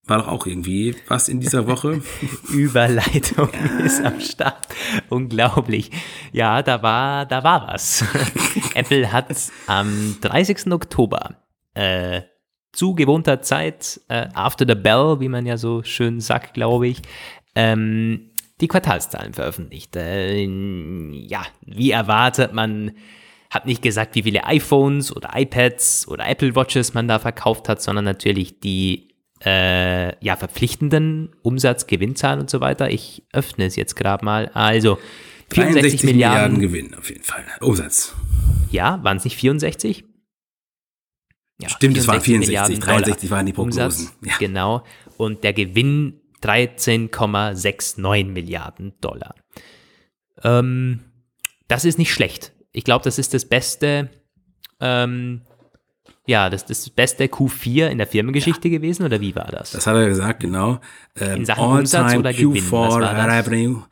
war 0.04 0.18
doch 0.18 0.28
auch 0.28 0.46
irgendwie 0.46 0.94
was 1.08 1.30
in 1.30 1.40
dieser 1.40 1.66
Woche. 1.66 2.02
Überleitung 2.52 3.48
ist 3.82 4.04
am 4.04 4.20
Start. 4.20 4.66
Unglaublich. 5.08 5.90
Ja, 6.32 6.62
da 6.62 6.82
war, 6.82 7.24
da 7.24 7.42
war 7.42 7.66
was. 7.66 8.04
Apple 8.74 9.10
hat 9.10 9.34
am 9.66 10.18
30. 10.20 10.70
Oktober 10.70 11.36
äh, 11.72 12.20
zu 12.72 12.94
gewohnter 12.94 13.40
Zeit, 13.40 14.02
äh, 14.08 14.28
after 14.34 14.66
the 14.68 14.74
bell, 14.74 15.16
wie 15.20 15.30
man 15.30 15.46
ja 15.46 15.56
so 15.56 15.82
schön 15.82 16.20
sagt, 16.20 16.52
glaube 16.52 16.88
ich, 16.88 17.00
ähm, 17.54 18.31
die 18.62 18.68
Quartalszahlen 18.68 19.34
veröffentlicht. 19.34 19.94
Äh, 19.96 20.44
ja, 20.44 21.44
wie 21.66 21.90
erwartet, 21.90 22.54
man 22.54 22.92
hat 23.50 23.66
nicht 23.66 23.82
gesagt, 23.82 24.14
wie 24.14 24.22
viele 24.22 24.44
iPhones 24.44 25.14
oder 25.14 25.30
iPads 25.34 26.08
oder 26.08 26.26
Apple 26.26 26.54
Watches 26.56 26.94
man 26.94 27.06
da 27.06 27.18
verkauft 27.18 27.68
hat, 27.68 27.82
sondern 27.82 28.06
natürlich 28.06 28.60
die 28.60 29.08
äh, 29.44 30.24
ja, 30.24 30.36
verpflichtenden 30.36 31.30
Umsatz, 31.42 31.86
Gewinnzahlen 31.86 32.40
und 32.40 32.48
so 32.48 32.60
weiter. 32.60 32.90
Ich 32.90 33.24
öffne 33.32 33.66
es 33.66 33.76
jetzt 33.76 33.96
gerade 33.96 34.24
mal. 34.24 34.50
Also 34.54 34.98
64 35.50 36.04
Milliarden, 36.04 36.54
Milliarden 36.54 36.60
Gewinn 36.60 36.94
auf 36.94 37.10
jeden 37.10 37.24
Fall. 37.24 37.44
Umsatz. 37.60 38.14
Ja, 38.70 39.02
waren 39.02 39.18
es 39.18 39.24
nicht 39.24 39.36
64? 39.36 40.04
Ja, 41.60 41.68
Stimmt, 41.68 41.96
es 41.96 42.08
waren 42.08 42.20
64, 42.20 42.78
63 42.78 43.30
waren 43.30 43.46
die 43.46 43.52
Prognosen. 43.52 43.84
Umsatz, 43.84 44.14
ja. 44.24 44.34
Genau. 44.38 44.84
Und 45.18 45.44
der 45.44 45.52
Gewinn 45.52 46.21
13,69 46.42 48.26
Milliarden 48.26 48.94
Dollar. 49.00 49.34
Ähm, 50.42 51.00
das 51.68 51.84
ist 51.84 51.98
nicht 51.98 52.12
schlecht. 52.12 52.52
Ich 52.72 52.84
glaube, 52.84 53.04
das 53.04 53.18
ist 53.18 53.34
das 53.34 53.44
beste, 53.44 54.10
ähm, 54.80 55.42
ja, 56.26 56.50
das 56.50 56.62
ist 56.62 56.86
das 56.86 56.90
beste 56.90 57.24
Q4 57.24 57.88
in 57.88 57.98
der 57.98 58.06
Firmengeschichte 58.06 58.68
ja. 58.68 58.78
gewesen, 58.78 59.04
oder 59.04 59.20
wie 59.20 59.34
war 59.34 59.46
das? 59.46 59.72
Das 59.72 59.86
hat 59.86 59.96
er 59.96 60.08
gesagt, 60.08 60.40
genau. 60.40 60.80
Ähm, 61.16 61.38
in 61.38 61.44
Sachen 61.44 61.64
Umsatz 61.64 62.14
oder 62.14 62.32
Gewinn? 62.32 62.62
Q4 62.62 63.38
Revenue. 63.38 63.84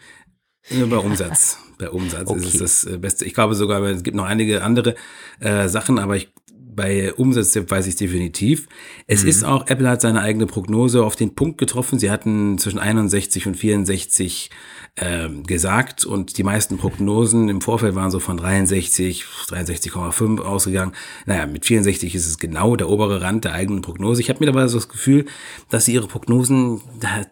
Bei 0.88 0.96
Umsatz. 0.98 1.58
Bei 1.78 1.88
Umsatz 1.88 2.28
okay. 2.28 2.40
ist 2.40 2.60
es 2.60 2.82
das 2.82 2.92
äh, 2.92 2.98
Beste. 2.98 3.24
Ich 3.24 3.32
glaube 3.32 3.54
sogar, 3.54 3.82
es 3.84 4.02
gibt 4.02 4.14
noch 4.14 4.26
einige 4.26 4.62
andere 4.62 4.94
äh, 5.40 5.66
Sachen, 5.66 5.98
aber 5.98 6.16
ich 6.16 6.28
bei 6.74 7.12
Umsätzen 7.14 7.70
weiß 7.70 7.86
ich 7.86 7.96
definitiv. 7.96 8.68
Es 9.06 9.22
mhm. 9.22 9.28
ist 9.28 9.44
auch, 9.44 9.66
Apple 9.68 9.88
hat 9.88 10.00
seine 10.00 10.20
eigene 10.20 10.46
Prognose 10.46 11.04
auf 11.04 11.16
den 11.16 11.34
Punkt 11.34 11.58
getroffen. 11.58 11.98
Sie 11.98 12.10
hatten 12.10 12.58
zwischen 12.58 12.78
61 12.78 13.46
und 13.46 13.56
64 13.56 14.50
ähm, 14.96 15.44
gesagt 15.44 16.04
und 16.04 16.36
die 16.36 16.42
meisten 16.42 16.76
Prognosen 16.76 17.48
im 17.48 17.60
Vorfeld 17.60 17.94
waren 17.94 18.10
so 18.10 18.18
von 18.18 18.36
63, 18.36 19.24
63,5 19.48 20.40
ausgegangen. 20.40 20.92
Naja, 21.26 21.46
mit 21.46 21.64
64 21.64 22.14
ist 22.14 22.26
es 22.26 22.38
genau 22.38 22.76
der 22.76 22.88
obere 22.88 23.22
Rand 23.22 23.44
der 23.44 23.52
eigenen 23.52 23.82
Prognose. 23.82 24.20
Ich 24.20 24.28
habe 24.28 24.44
mir 24.44 24.50
aber 24.50 24.68
so 24.68 24.78
das 24.78 24.88
Gefühl, 24.88 25.26
dass 25.70 25.84
sie 25.84 25.94
ihre 25.94 26.08
Prognosen, 26.08 26.80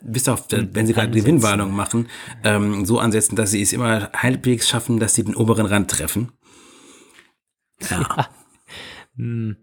bis 0.02 0.28
auf, 0.28 0.46
wenn 0.50 0.86
sie 0.86 0.92
gerade 0.92 1.10
Gewinnwarnung 1.10 1.74
machen, 1.74 2.08
ähm, 2.44 2.84
so 2.84 2.98
ansetzen, 2.98 3.36
dass 3.36 3.50
sie 3.50 3.62
es 3.62 3.72
immer 3.72 4.10
halbwegs 4.12 4.68
schaffen, 4.68 4.98
dass 4.98 5.14
sie 5.14 5.24
den 5.24 5.34
oberen 5.34 5.66
Rand 5.66 5.90
treffen. 5.90 6.32
Ja. 7.90 8.00
ja. 8.16 8.28
Hm. 9.18 9.56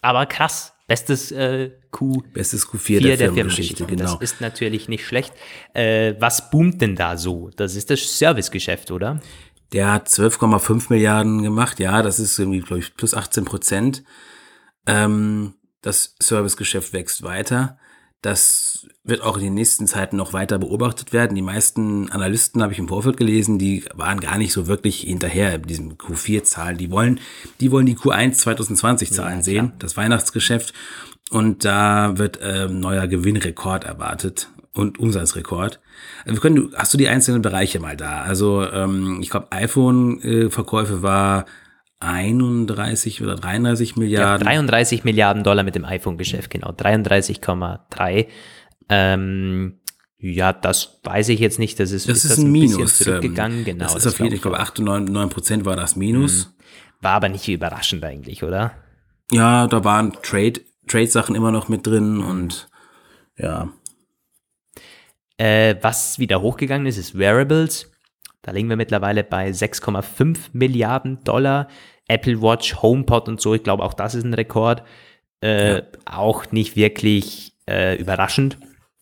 Aber 0.00 0.26
krass, 0.26 0.74
bestes 0.86 1.32
äh, 1.32 1.70
Q 1.90 2.22
bestes 2.32 2.68
Q4 2.68 3.00
der, 3.00 3.16
der 3.16 3.32
Firmengeschichte. 3.32 3.84
Genau. 3.84 4.04
Das 4.04 4.32
ist 4.32 4.40
natürlich 4.40 4.88
nicht 4.88 5.04
schlecht. 5.04 5.32
Äh, 5.74 6.14
was 6.20 6.50
boomt 6.50 6.80
denn 6.80 6.94
da 6.94 7.16
so? 7.16 7.50
Das 7.56 7.74
ist 7.74 7.90
das 7.90 8.18
Servicegeschäft, 8.18 8.90
oder? 8.90 9.20
Der 9.72 9.92
hat 9.92 10.08
12,5 10.08 10.86
Milliarden 10.90 11.42
gemacht. 11.42 11.80
Ja, 11.80 12.02
das 12.02 12.18
ist 12.18 12.38
irgendwie, 12.38 12.60
glaube 12.60 12.80
ich, 12.80 12.94
plus 12.94 13.14
18 13.14 13.44
Prozent. 13.44 14.04
Ähm, 14.86 15.54
das 15.82 16.14
Servicegeschäft 16.20 16.92
wächst 16.92 17.22
weiter. 17.22 17.78
Das 18.20 18.88
wird 19.04 19.22
auch 19.22 19.36
in 19.36 19.44
den 19.44 19.54
nächsten 19.54 19.86
Zeiten 19.86 20.16
noch 20.16 20.32
weiter 20.32 20.58
beobachtet 20.58 21.12
werden. 21.12 21.36
Die 21.36 21.42
meisten 21.42 22.10
Analysten 22.10 22.62
habe 22.62 22.72
ich 22.72 22.78
im 22.80 22.88
Vorfeld 22.88 23.16
gelesen, 23.16 23.58
die 23.58 23.84
waren 23.94 24.18
gar 24.18 24.38
nicht 24.38 24.52
so 24.52 24.66
wirklich 24.66 25.02
hinterher 25.02 25.52
mit 25.58 25.70
diesen 25.70 25.96
Q4-Zahlen. 25.96 26.78
Die 26.78 26.90
wollen, 26.90 27.20
die 27.60 27.70
wollen 27.70 27.86
die 27.86 27.96
Q1 27.96 28.32
2020 28.32 29.12
Zahlen 29.12 29.38
ja, 29.38 29.42
sehen, 29.44 29.72
das 29.78 29.96
Weihnachtsgeschäft. 29.96 30.74
Und 31.30 31.64
da 31.64 32.18
wird 32.18 32.40
äh, 32.40 32.68
neuer 32.68 33.06
Gewinnrekord 33.06 33.84
erwartet 33.84 34.50
und 34.72 34.98
Umsatzrekord. 34.98 35.80
Also 36.24 36.36
wir 36.36 36.40
können, 36.40 36.72
hast 36.74 36.92
du 36.94 36.98
die 36.98 37.08
einzelnen 37.08 37.42
Bereiche 37.42 37.78
mal 37.78 37.96
da? 37.96 38.22
Also 38.22 38.64
ähm, 38.64 39.18
ich 39.20 39.30
glaube, 39.30 39.52
iPhone-Verkäufe 39.52 40.94
äh, 40.94 41.02
war 41.02 41.46
31 42.00 43.22
oder 43.22 43.34
33 43.34 43.96
Milliarden. 43.96 44.46
Ja, 44.46 44.52
33 44.52 45.04
Milliarden 45.04 45.42
Dollar 45.42 45.64
mit 45.64 45.74
dem 45.74 45.84
iPhone-Geschäft, 45.84 46.50
genau. 46.50 46.70
33,3. 46.70 48.28
Ähm, 48.88 49.80
ja, 50.18 50.52
das 50.52 51.00
weiß 51.02 51.28
ich 51.30 51.40
jetzt 51.40 51.58
nicht. 51.58 51.78
Das 51.80 51.90
ist, 51.90 52.08
das 52.08 52.24
ist, 52.24 52.32
ist 52.32 52.38
ein, 52.38 52.46
ein 52.46 52.52
Minus. 52.52 52.98
Zurückgegangen. 52.98 53.64
Genau, 53.64 53.84
das 53.84 53.96
ist 53.96 54.06
das 54.06 54.14
auf 54.14 54.20
jeden 54.20 54.30
Fall, 54.30 54.36
ich 54.36 54.42
glaube, 54.42 54.60
8 54.60 54.78
und 54.80 54.84
9, 54.86 55.04
9 55.04 55.28
Prozent 55.28 55.64
war 55.64 55.76
das 55.76 55.96
Minus. 55.96 56.46
Mhm. 56.46 56.52
War 57.00 57.12
aber 57.12 57.28
nicht 57.28 57.48
überraschend 57.48 58.04
eigentlich, 58.04 58.42
oder? 58.42 58.72
Ja, 59.30 59.66
da 59.66 59.84
waren 59.84 60.12
Trade, 60.22 60.60
Trade-Sachen 60.86 61.34
immer 61.34 61.52
noch 61.52 61.68
mit 61.68 61.86
drin 61.86 62.20
und 62.20 62.68
ja. 63.36 63.68
Äh, 65.36 65.76
was 65.82 66.18
wieder 66.18 66.40
hochgegangen 66.42 66.86
ist, 66.86 66.96
ist 66.96 67.16
Wearables. 67.16 67.92
Da 68.42 68.52
liegen 68.52 68.68
wir 68.68 68.76
mittlerweile 68.76 69.24
bei 69.24 69.50
6,5 69.50 70.50
Milliarden 70.52 71.22
Dollar. 71.24 71.68
Apple 72.06 72.40
Watch, 72.40 72.76
HomePod 72.80 73.28
und 73.28 73.40
so, 73.40 73.54
ich 73.54 73.62
glaube, 73.62 73.84
auch 73.84 73.94
das 73.94 74.14
ist 74.14 74.24
ein 74.24 74.34
Rekord. 74.34 74.82
Äh, 75.42 75.74
ja. 75.74 75.82
Auch 76.06 76.50
nicht 76.52 76.74
wirklich 76.74 77.52
äh, 77.68 77.96
überraschend. 77.96 78.58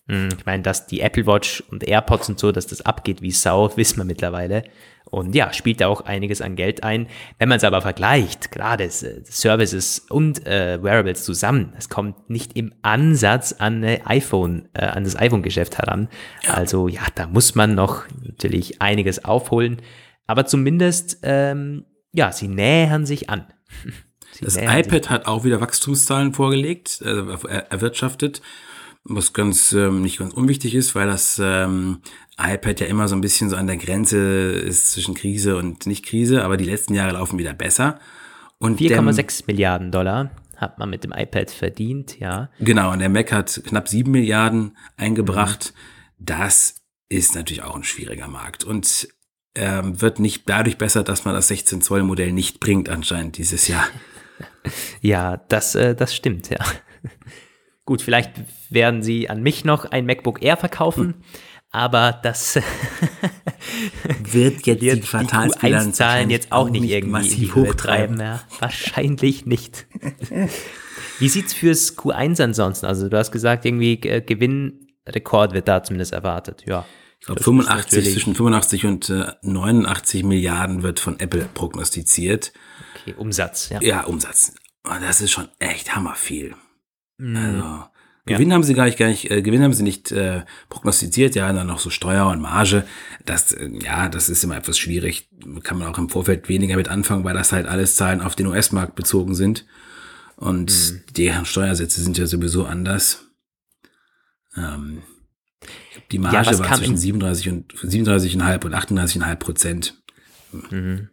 Hm, 0.08 0.28
ich 0.36 0.46
meine, 0.46 0.62
dass 0.62 0.86
die 0.86 1.00
Apple 1.00 1.26
Watch 1.26 1.62
und 1.70 1.86
AirPods 1.86 2.28
und 2.28 2.38
so, 2.38 2.52
dass 2.52 2.66
das 2.66 2.82
abgeht 2.82 3.22
wie 3.22 3.30
Sau, 3.30 3.70
wissen 3.76 3.98
wir 3.98 4.04
mittlerweile. 4.04 4.64
Und 5.10 5.34
ja, 5.34 5.52
spielt 5.52 5.80
da 5.80 5.86
auch 5.86 6.00
einiges 6.02 6.42
an 6.42 6.56
Geld 6.56 6.82
ein. 6.82 7.06
Wenn 7.38 7.48
man 7.48 7.58
es 7.58 7.64
aber 7.64 7.80
vergleicht, 7.80 8.50
gerade 8.50 8.84
äh, 8.84 8.90
Services 8.90 10.04
und 10.10 10.44
äh, 10.46 10.82
Wearables 10.82 11.24
zusammen, 11.24 11.72
es 11.78 11.88
kommt 11.88 12.28
nicht 12.28 12.56
im 12.56 12.74
Ansatz 12.82 13.52
an, 13.52 13.84
iPhone, 13.84 14.68
äh, 14.74 14.84
an 14.84 15.04
das 15.04 15.16
iPhone-Geschäft 15.16 15.78
heran. 15.78 16.08
Ja. 16.42 16.54
Also 16.54 16.88
ja, 16.88 17.02
da 17.14 17.28
muss 17.28 17.54
man 17.54 17.74
noch 17.74 18.04
natürlich 18.22 18.82
einiges 18.82 19.24
aufholen. 19.24 19.80
Aber 20.26 20.44
zumindest, 20.44 21.20
ähm, 21.22 21.84
ja, 22.12 22.32
sie 22.32 22.48
nähern 22.48 23.06
sich 23.06 23.30
an. 23.30 23.46
Sie 24.32 24.44
das 24.44 24.56
iPad 24.58 25.08
hat 25.08 25.26
auch 25.26 25.44
wieder 25.44 25.62
Wachstumszahlen 25.62 26.34
vorgelegt, 26.34 27.00
äh, 27.00 27.08
erwirtschaftet 27.70 28.42
was 29.08 29.32
ganz 29.32 29.72
ähm, 29.72 30.02
nicht 30.02 30.18
ganz 30.18 30.32
unwichtig 30.32 30.74
ist, 30.74 30.94
weil 30.94 31.06
das 31.06 31.40
ähm, 31.42 32.00
iPad 32.38 32.80
ja 32.80 32.86
immer 32.86 33.08
so 33.08 33.14
ein 33.14 33.20
bisschen 33.20 33.48
so 33.48 33.56
an 33.56 33.66
der 33.66 33.76
Grenze 33.76 34.18
ist 34.18 34.92
zwischen 34.92 35.14
Krise 35.14 35.56
und 35.56 35.86
nicht 35.86 36.04
Krise, 36.04 36.44
aber 36.44 36.56
die 36.56 36.64
letzten 36.64 36.94
Jahre 36.94 37.12
laufen 37.12 37.38
wieder 37.38 37.54
besser. 37.54 37.98
4,6 38.60 39.44
Milliarden 39.46 39.90
Dollar 39.90 40.30
hat 40.56 40.78
man 40.78 40.88
mit 40.90 41.04
dem 41.04 41.12
iPad 41.12 41.50
verdient, 41.50 42.18
ja. 42.18 42.50
Genau, 42.60 42.92
und 42.92 42.98
der 42.98 43.08
Mac 43.08 43.32
hat 43.32 43.62
knapp 43.66 43.88
7 43.88 44.10
Milliarden 44.10 44.76
eingebracht. 44.96 45.74
Mhm. 45.74 46.24
Das 46.24 46.82
ist 47.08 47.34
natürlich 47.34 47.62
auch 47.62 47.76
ein 47.76 47.84
schwieriger 47.84 48.28
Markt 48.28 48.64
und 48.64 49.08
ähm, 49.54 50.00
wird 50.00 50.18
nicht 50.18 50.48
dadurch 50.48 50.78
besser, 50.78 51.02
dass 51.02 51.24
man 51.24 51.34
das 51.34 51.48
16 51.48 51.80
Zoll 51.80 52.02
Modell 52.02 52.32
nicht 52.32 52.60
bringt 52.60 52.88
anscheinend 52.88 53.38
dieses 53.38 53.68
Jahr. 53.68 53.86
ja, 55.00 55.38
das, 55.48 55.74
äh, 55.74 55.94
das 55.94 56.14
stimmt, 56.14 56.50
ja. 56.50 56.58
Gut, 57.84 58.02
vielleicht 58.02 58.32
werden 58.68 59.02
sie 59.02 59.30
an 59.30 59.42
mich 59.42 59.64
noch 59.64 59.84
ein 59.84 60.06
MacBook 60.06 60.42
Air 60.42 60.56
verkaufen, 60.56 61.06
hm. 61.06 61.14
Aber 61.76 62.18
das 62.22 62.56
wird 64.18 64.66
jetzt 64.66 64.80
wird 64.80 64.96
die 64.96 65.00
Quartalszahlen 65.00 66.30
jetzt 66.30 66.50
auch, 66.50 66.66
auch 66.66 66.70
nicht, 66.70 66.90
irgendwie 66.90 67.28
in 67.28 67.36
die 67.36 67.54
Höhe 67.54 67.76
treiben. 67.76 68.18
Ja, 68.18 68.40
wahrscheinlich 68.60 69.44
nicht. 69.44 69.86
Wie 71.18 71.28
sieht's 71.28 71.52
fürs 71.52 71.98
Q1 71.98 72.42
ansonsten? 72.42 72.86
Also 72.86 73.10
du 73.10 73.18
hast 73.18 73.30
gesagt, 73.30 73.66
irgendwie 73.66 74.00
äh, 74.08 74.22
Gewinnrekord 74.22 75.52
wird 75.52 75.68
da 75.68 75.82
zumindest 75.82 76.14
erwartet. 76.14 76.64
Ja. 76.66 76.86
Ich 77.20 77.26
glaube 77.26 77.42
85 77.42 78.10
zwischen 78.10 78.34
85 78.34 78.86
und 78.86 79.10
äh, 79.10 79.32
89 79.42 80.24
Milliarden 80.24 80.82
wird 80.82 80.98
von 80.98 81.20
Apple 81.20 81.46
prognostiziert. 81.52 82.54
Okay, 83.02 83.14
Umsatz, 83.18 83.68
ja. 83.68 83.82
Ja, 83.82 84.04
Umsatz. 84.04 84.54
Und 84.82 85.02
das 85.02 85.20
ist 85.20 85.30
schon 85.30 85.48
echt 85.58 85.94
hammerviel. 85.94 86.54
Mhm. 87.18 87.36
Also, 87.36 87.84
Gewinn 88.26 88.48
ja. 88.48 88.54
haben 88.56 88.64
sie 88.64 88.74
gar 88.74 88.86
nicht, 88.86 88.98
gar 88.98 89.06
nicht, 89.06 89.30
äh, 89.30 89.40
Gewinn 89.40 89.62
haben 89.62 89.72
sie 89.72 89.84
nicht 89.84 90.10
äh, 90.10 90.42
prognostiziert, 90.68 91.36
ja, 91.36 91.52
dann 91.52 91.68
noch 91.68 91.78
so 91.78 91.90
Steuer 91.90 92.26
und 92.26 92.40
Marge. 92.40 92.84
Das, 93.24 93.52
äh, 93.52 93.70
ja, 93.82 94.08
das 94.08 94.28
ist 94.28 94.42
immer 94.42 94.56
etwas 94.56 94.78
schwierig. 94.78 95.28
Kann 95.62 95.78
man 95.78 95.88
auch 95.88 95.98
im 95.98 96.08
Vorfeld 96.08 96.48
weniger 96.48 96.76
mit 96.76 96.88
anfangen, 96.88 97.24
weil 97.24 97.34
das 97.34 97.52
halt 97.52 97.66
alles 97.66 97.94
Zahlen 97.94 98.20
auf 98.20 98.34
den 98.34 98.46
US-Markt 98.46 98.96
bezogen 98.96 99.36
sind. 99.36 99.64
Und 100.34 100.70
mhm. 100.70 101.00
deren 101.16 101.44
Steuersätze 101.44 102.00
sind 102.02 102.18
ja 102.18 102.26
sowieso 102.26 102.66
anders. 102.66 103.26
Ähm, 104.56 105.02
die 106.10 106.18
Marge 106.18 106.50
ja, 106.50 106.58
war 106.58 106.74
zwischen 106.74 106.96
37 106.96 107.48
und 107.48 107.72
37,5 107.74 108.64
und 108.64 108.74
38,5 108.74 109.36
Prozent. 109.36 110.02
Mhm. 110.52 111.10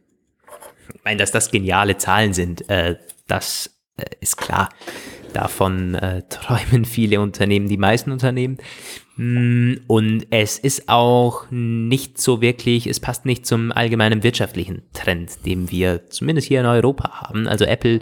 Ich 0.93 1.03
meine, 1.03 1.17
dass 1.17 1.31
das 1.31 1.51
geniale 1.51 1.97
Zahlen 1.97 2.33
sind, 2.33 2.67
äh, 2.69 2.97
das 3.27 3.69
äh, 3.97 4.05
ist 4.19 4.37
klar. 4.37 4.69
Davon 5.33 5.95
äh, 5.95 6.21
träumen 6.29 6.85
viele 6.85 7.19
Unternehmen, 7.19 7.67
die 7.67 7.77
meisten 7.77 8.11
Unternehmen. 8.11 8.57
Mm, 9.17 9.73
und 9.87 10.27
es 10.29 10.57
ist 10.57 10.89
auch 10.89 11.45
nicht 11.49 12.19
so 12.19 12.41
wirklich, 12.41 12.87
es 12.87 12.99
passt 12.99 13.25
nicht 13.25 13.45
zum 13.45 13.71
allgemeinen 13.71 14.23
wirtschaftlichen 14.23 14.83
Trend, 14.93 15.45
den 15.45 15.69
wir 15.69 16.09
zumindest 16.09 16.47
hier 16.47 16.61
in 16.61 16.65
Europa 16.65 17.21
haben. 17.21 17.47
Also 17.47 17.65
Apple 17.65 17.99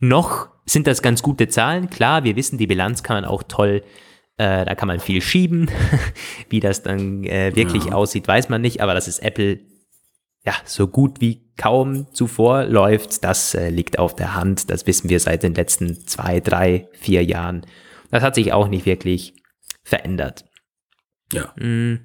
noch 0.00 0.48
sind 0.64 0.86
das 0.86 1.02
ganz 1.02 1.22
gute 1.22 1.48
Zahlen. 1.48 1.90
Klar, 1.90 2.24
wir 2.24 2.36
wissen, 2.36 2.58
die 2.58 2.66
Bilanz 2.66 3.02
kann 3.02 3.16
man 3.16 3.24
auch 3.24 3.42
toll, 3.42 3.82
äh, 4.36 4.64
da 4.64 4.74
kann 4.74 4.88
man 4.88 5.00
viel 5.00 5.22
schieben. 5.22 5.70
Wie 6.48 6.60
das 6.60 6.82
dann 6.82 7.24
äh, 7.24 7.56
wirklich 7.56 7.86
ja. 7.86 7.92
aussieht, 7.92 8.28
weiß 8.28 8.48
man 8.48 8.60
nicht, 8.60 8.80
aber 8.80 8.94
das 8.94 9.08
ist 9.08 9.20
Apple 9.20 9.58
ja 10.44 10.54
so 10.64 10.86
gut 10.86 11.20
wie 11.20 11.48
kaum 11.56 12.06
zuvor 12.12 12.64
läuft, 12.64 13.24
das 13.24 13.54
äh, 13.54 13.68
liegt 13.68 13.98
auf 13.98 14.14
der 14.16 14.34
Hand. 14.34 14.70
Das 14.70 14.86
wissen 14.86 15.10
wir 15.10 15.20
seit 15.20 15.42
den 15.42 15.54
letzten 15.54 16.06
zwei, 16.06 16.40
drei, 16.40 16.88
vier 16.92 17.24
Jahren. 17.24 17.66
Das 18.10 18.22
hat 18.22 18.36
sich 18.36 18.52
auch 18.52 18.68
nicht 18.68 18.86
wirklich 18.86 19.34
verändert. 19.82 20.44
Ja. 21.32 21.52
Mm. 21.56 22.00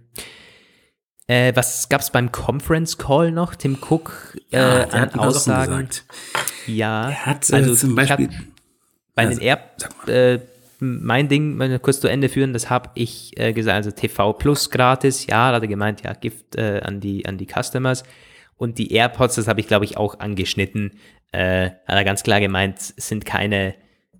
Äh, 1.28 1.56
was 1.56 1.88
gab 1.88 2.02
es 2.02 2.10
beim 2.10 2.32
Conference 2.32 2.98
Call 2.98 3.32
noch? 3.32 3.56
Tim 3.56 3.78
Cook 3.80 4.38
äh, 4.52 4.58
ja, 4.58 4.84
an 4.84 5.14
Aussagen? 5.14 5.88
Ja, 6.68 7.10
er 7.10 7.26
hat 7.26 7.50
äh, 7.50 7.56
also 7.56 7.76
zum 7.76 7.96
Beispiel 7.96 8.30
bei 9.16 9.28
den 9.28 9.40
Air, 9.40 9.60
äh, 10.08 10.40
mein 10.84 11.30
Ding, 11.30 11.56
mal 11.56 11.80
kurz 11.80 12.00
zu 12.00 12.08
Ende 12.08 12.30
führen, 12.30 12.54
das 12.54 12.70
habe 12.70 12.90
ich 12.96 13.40
äh, 13.40 13.54
gesagt, 13.54 13.76
also 13.76 13.92
TV 13.92 14.34
Plus 14.34 14.70
gratis, 14.70 15.26
ja, 15.28 15.50
da 15.50 15.56
hat 15.56 15.64
er 15.64 15.68
gemeint, 15.68 16.04
ja, 16.04 16.14
Gift 16.14 16.56
äh, 16.56 16.82
an, 16.84 17.00
die, 17.00 17.26
an 17.26 17.38
die 17.38 17.48
Customers. 17.48 18.04
Und 18.58 18.78
die 18.78 18.94
AirPods, 18.94 19.36
das 19.36 19.48
habe 19.48 19.60
ich, 19.60 19.68
glaube 19.68 19.86
ich, 19.86 19.98
auch 19.98 20.20
angeschnitten, 20.20 20.92
äh, 21.32 21.66
hat 21.66 21.96
er 21.96 22.04
ganz 22.04 22.24
klar 22.24 22.40
gemeint, 22.40 22.80
sind 22.80 23.26
keine, 23.26 23.76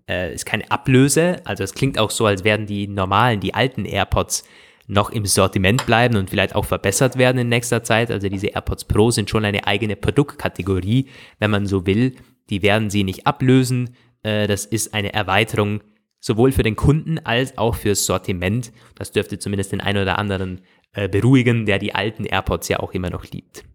äh, 0.10 0.34
ist 0.34 0.46
keine 0.46 0.70
Ablöse. 0.72 1.42
Also 1.46 1.64
es 1.64 1.74
klingt 1.74 2.00
auch 2.00 2.12
so, 2.12 2.26
als 2.26 2.44
werden 2.44 2.66
die 2.66 2.88
normalen, 2.88 3.40
die 3.40 3.54
alten 3.54 3.86
AirPods 3.86 4.44
noch 4.88 5.12
im 5.12 5.26
Sortiment 5.26 5.86
bleiben 5.86 6.18
und 6.18 6.30
vielleicht 6.30 6.56
auch 6.56 6.66
verbessert 6.66 7.18
werden 7.18 7.38
in 7.38 7.50
nächster 7.50 7.84
Zeit. 7.84 8.12
Also 8.12 8.28
diese 8.28 8.48
AirPods 8.48 8.86
Pro 8.86 9.12
sind 9.12 9.30
schon 9.30 9.46
eine 9.46 9.66
eigene 9.66 9.96
Produktkategorie, 9.96 11.08
wenn 11.40 11.52
man 11.52 11.66
so 11.66 11.86
will. 11.86 12.16
Die 12.50 12.62
werden 12.62 12.90
sie 12.90 13.04
nicht 13.04 13.26
ablösen. 13.26 13.96
Äh, 14.24 14.48
das 14.48 14.66
ist 14.66 14.94
eine 14.94 15.14
Erweiterung 15.14 15.82
sowohl 16.24 16.54
für 16.54 16.64
den 16.64 16.78
Kunden 16.78 17.20
als 17.20 17.58
auch 17.58 17.76
fürs 17.76 18.06
Sortiment. 18.06 18.72
Das 18.96 19.12
dürfte 19.12 19.40
zumindest 19.40 19.74
den 19.74 19.82
einen 19.82 20.02
oder 20.02 20.18
anderen 20.18 20.62
äh, 20.94 21.10
beruhigen, 21.10 21.66
der 21.66 21.80
die 21.80 21.94
alten 21.94 22.26
AirPods 22.26 22.70
ja 22.70 22.80
auch 22.80 22.94
immer 22.94 23.10
noch 23.10 23.26
liebt. 23.26 23.66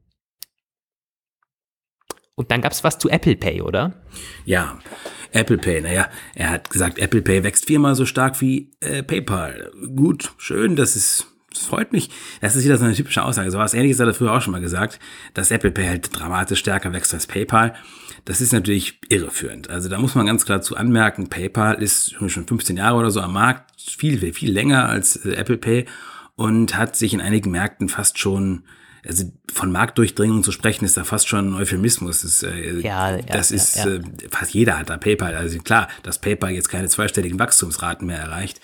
Und 2.34 2.50
dann 2.50 2.62
gab 2.62 2.72
es 2.72 2.84
was 2.84 2.98
zu 2.98 3.10
Apple 3.10 3.36
Pay, 3.36 3.60
oder? 3.60 4.02
Ja, 4.46 4.78
Apple 5.32 5.58
Pay, 5.58 5.82
naja, 5.82 6.08
er 6.34 6.50
hat 6.50 6.70
gesagt, 6.70 6.98
Apple 6.98 7.20
Pay 7.20 7.44
wächst 7.44 7.66
viermal 7.66 7.94
so 7.94 8.06
stark 8.06 8.40
wie 8.40 8.70
äh, 8.80 9.02
PayPal. 9.02 9.70
Gut, 9.94 10.32
schön, 10.38 10.74
das 10.74 10.96
ist, 10.96 11.26
das 11.52 11.66
freut 11.66 11.92
mich. 11.92 12.08
Das 12.40 12.56
ist 12.56 12.64
wieder 12.64 12.78
so 12.78 12.84
eine 12.84 12.94
typische 12.94 13.24
Aussage. 13.24 13.50
So 13.50 13.58
was 13.58 13.74
ähnliches 13.74 14.00
hat 14.00 14.06
er 14.06 14.14
früher 14.14 14.32
auch 14.32 14.40
schon 14.40 14.52
mal 14.52 14.62
gesagt, 14.62 15.00
dass 15.34 15.50
Apple 15.50 15.72
Pay 15.72 15.86
halt 15.86 16.18
dramatisch 16.18 16.60
stärker 16.60 16.94
wächst 16.94 17.12
als 17.12 17.26
PayPal. 17.26 17.74
Das 18.28 18.42
ist 18.42 18.52
natürlich 18.52 19.00
irreführend. 19.08 19.70
Also 19.70 19.88
da 19.88 19.98
muss 19.98 20.14
man 20.14 20.26
ganz 20.26 20.44
klar 20.44 20.60
zu 20.60 20.76
anmerken, 20.76 21.30
PayPal 21.30 21.82
ist 21.82 22.14
schon 22.28 22.46
15 22.46 22.76
Jahre 22.76 22.98
oder 22.98 23.10
so 23.10 23.22
am 23.22 23.32
Markt, 23.32 23.80
viel, 23.80 24.18
viel, 24.18 24.34
viel 24.34 24.52
länger 24.52 24.86
als 24.86 25.24
äh, 25.24 25.32
Apple 25.32 25.56
Pay 25.56 25.86
und 26.36 26.76
hat 26.76 26.94
sich 26.94 27.14
in 27.14 27.22
einigen 27.22 27.50
Märkten 27.50 27.88
fast 27.88 28.18
schon 28.18 28.64
also 29.02 29.24
von 29.50 29.72
Marktdurchdringung 29.72 30.42
zu 30.42 30.52
sprechen, 30.52 30.84
ist 30.84 30.98
da 30.98 31.04
fast 31.04 31.26
schon 31.26 31.52
ein 31.52 31.54
Euphemismus. 31.54 32.20
Das, 32.20 32.42
äh, 32.42 32.80
ja, 32.80 33.16
ja, 33.16 33.22
das 33.22 33.50
ist, 33.50 33.76
ja, 33.76 33.94
äh, 33.94 34.02
fast 34.30 34.52
jeder 34.52 34.78
hat 34.78 34.90
da 34.90 34.98
PayPal. 34.98 35.34
Also 35.34 35.58
klar, 35.60 35.88
dass 36.02 36.18
PayPal 36.18 36.50
jetzt 36.50 36.68
keine 36.68 36.88
zweistelligen 36.88 37.38
Wachstumsraten 37.38 38.06
mehr 38.06 38.18
erreicht. 38.18 38.60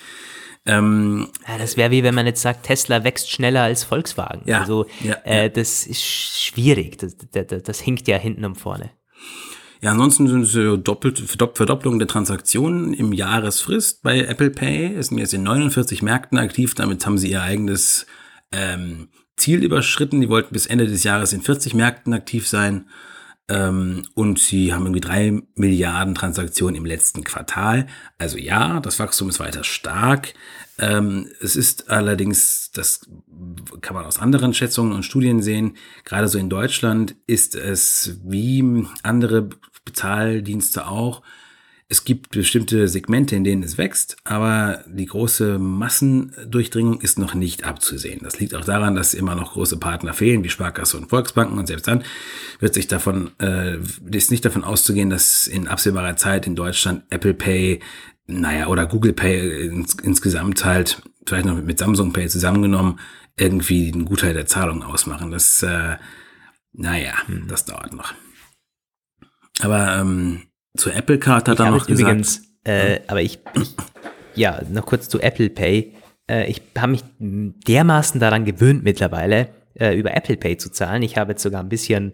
Ähm, 0.66 1.28
ja, 1.48 1.56
das 1.56 1.78
wäre 1.78 1.90
wie 1.90 2.02
wenn 2.02 2.14
man 2.14 2.26
jetzt 2.26 2.42
sagt, 2.42 2.64
Tesla 2.66 3.02
wächst 3.02 3.30
schneller 3.30 3.62
als 3.62 3.82
Volkswagen. 3.82 4.42
Ja, 4.44 4.60
also 4.60 4.84
äh, 5.24 5.48
das 5.48 5.86
ist 5.86 6.04
schwierig. 6.04 6.98
Das, 6.98 7.16
das, 7.32 7.62
das 7.62 7.80
hinkt 7.80 8.08
ja 8.08 8.18
hinten 8.18 8.44
und 8.44 8.56
vorne. 8.56 8.90
Ja, 9.84 9.90
ansonsten 9.90 10.28
sind 10.28 10.44
es 10.44 10.82
doppelt, 10.82 11.18
Verdopplung 11.18 11.98
der 11.98 12.08
Transaktionen 12.08 12.94
im 12.94 13.12
Jahresfrist 13.12 14.02
bei 14.02 14.20
Apple 14.20 14.48
Pay. 14.48 14.94
Es 14.94 15.08
sind 15.08 15.18
jetzt 15.18 15.34
in 15.34 15.42
49 15.42 16.00
Märkten 16.00 16.38
aktiv. 16.38 16.74
Damit 16.74 17.04
haben 17.04 17.18
sie 17.18 17.30
ihr 17.30 17.42
eigenes 17.42 18.06
ähm, 18.50 19.08
Ziel 19.36 19.62
überschritten. 19.62 20.22
Die 20.22 20.30
wollten 20.30 20.54
bis 20.54 20.64
Ende 20.64 20.86
des 20.86 21.04
Jahres 21.04 21.34
in 21.34 21.42
40 21.42 21.74
Märkten 21.74 22.14
aktiv 22.14 22.48
sein. 22.48 22.86
Ähm, 23.46 24.04
und 24.14 24.38
sie 24.38 24.72
haben 24.72 24.86
irgendwie 24.86 25.02
drei 25.02 25.42
Milliarden 25.54 26.14
Transaktionen 26.14 26.76
im 26.76 26.86
letzten 26.86 27.22
Quartal. 27.22 27.86
Also 28.16 28.38
ja, 28.38 28.80
das 28.80 28.98
Wachstum 28.98 29.28
ist 29.28 29.38
weiter 29.38 29.64
stark. 29.64 30.32
Ähm, 30.78 31.28
es 31.42 31.56
ist 31.56 31.90
allerdings, 31.90 32.70
das 32.72 33.02
kann 33.82 33.94
man 33.94 34.06
aus 34.06 34.18
anderen 34.18 34.54
Schätzungen 34.54 34.94
und 34.94 35.04
Studien 35.04 35.42
sehen, 35.42 35.76
gerade 36.04 36.26
so 36.28 36.38
in 36.38 36.48
Deutschland 36.48 37.16
ist 37.26 37.54
es 37.54 38.18
wie 38.24 38.86
andere 39.02 39.50
Bezahldienste 39.84 40.86
auch, 40.86 41.22
es 41.88 42.04
gibt 42.04 42.30
bestimmte 42.30 42.88
Segmente, 42.88 43.36
in 43.36 43.44
denen 43.44 43.62
es 43.62 43.76
wächst, 43.76 44.16
aber 44.24 44.82
die 44.86 45.04
große 45.04 45.58
Massendurchdringung 45.58 47.00
ist 47.00 47.18
noch 47.18 47.34
nicht 47.34 47.64
abzusehen. 47.64 48.20
Das 48.22 48.40
liegt 48.40 48.54
auch 48.54 48.64
daran, 48.64 48.94
dass 48.94 49.12
immer 49.12 49.34
noch 49.34 49.52
große 49.52 49.76
Partner 49.76 50.14
fehlen, 50.14 50.42
wie 50.42 50.48
Sparkasse 50.48 50.96
und 50.96 51.10
Volksbanken. 51.10 51.58
Und 51.58 51.66
selbst 51.66 51.86
dann 51.86 52.02
wird 52.58 52.72
sich 52.72 52.88
davon, 52.88 53.32
äh, 53.38 53.76
ist 54.10 54.30
nicht 54.30 54.44
davon 54.46 54.64
auszugehen, 54.64 55.10
dass 55.10 55.46
in 55.46 55.68
absehbarer 55.68 56.16
Zeit 56.16 56.46
in 56.46 56.56
Deutschland 56.56 57.04
Apple 57.10 57.34
Pay, 57.34 57.80
naja, 58.26 58.68
oder 58.68 58.86
Google 58.86 59.12
Pay 59.12 59.66
ins, 59.66 59.94
insgesamt 60.02 60.64
halt, 60.64 61.02
vielleicht 61.26 61.44
noch 61.44 61.62
mit 61.62 61.78
Samsung 61.78 62.14
Pay 62.14 62.28
zusammengenommen, 62.28 62.98
irgendwie 63.36 63.92
einen 63.92 64.06
Gutteil 64.06 64.32
der 64.32 64.46
Zahlung 64.46 64.82
ausmachen. 64.82 65.30
Das, 65.30 65.62
äh, 65.62 65.96
naja, 66.72 67.12
hm. 67.26 67.46
das 67.46 67.66
dauert 67.66 67.92
noch. 67.92 68.14
Aber 69.64 69.96
ähm, 69.98 70.42
zur 70.76 70.94
Apple 70.94 71.18
Card 71.18 71.48
hat 71.48 71.58
ich 71.58 71.64
er 71.64 71.70
noch 71.70 71.86
gesagt. 71.86 72.00
Übrigens, 72.00 72.42
äh, 72.64 73.00
aber 73.06 73.22
ich, 73.22 73.38
ich, 73.54 73.74
ja, 74.34 74.60
noch 74.70 74.86
kurz 74.86 75.08
zu 75.08 75.20
Apple 75.20 75.50
Pay. 75.50 75.94
Äh, 76.30 76.50
ich 76.50 76.62
habe 76.76 76.92
mich 76.92 77.02
dermaßen 77.18 78.20
daran 78.20 78.44
gewöhnt 78.44 78.84
mittlerweile, 78.84 79.48
äh, 79.74 79.96
über 79.96 80.14
Apple 80.14 80.36
Pay 80.36 80.56
zu 80.56 80.70
zahlen. 80.70 81.02
Ich 81.02 81.16
habe 81.16 81.32
jetzt 81.32 81.42
sogar 81.42 81.62
ein 81.62 81.68
bisschen 81.68 82.12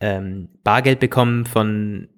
ähm, 0.00 0.48
Bargeld 0.64 1.00
bekommen 1.00 1.46
von, 1.46 2.08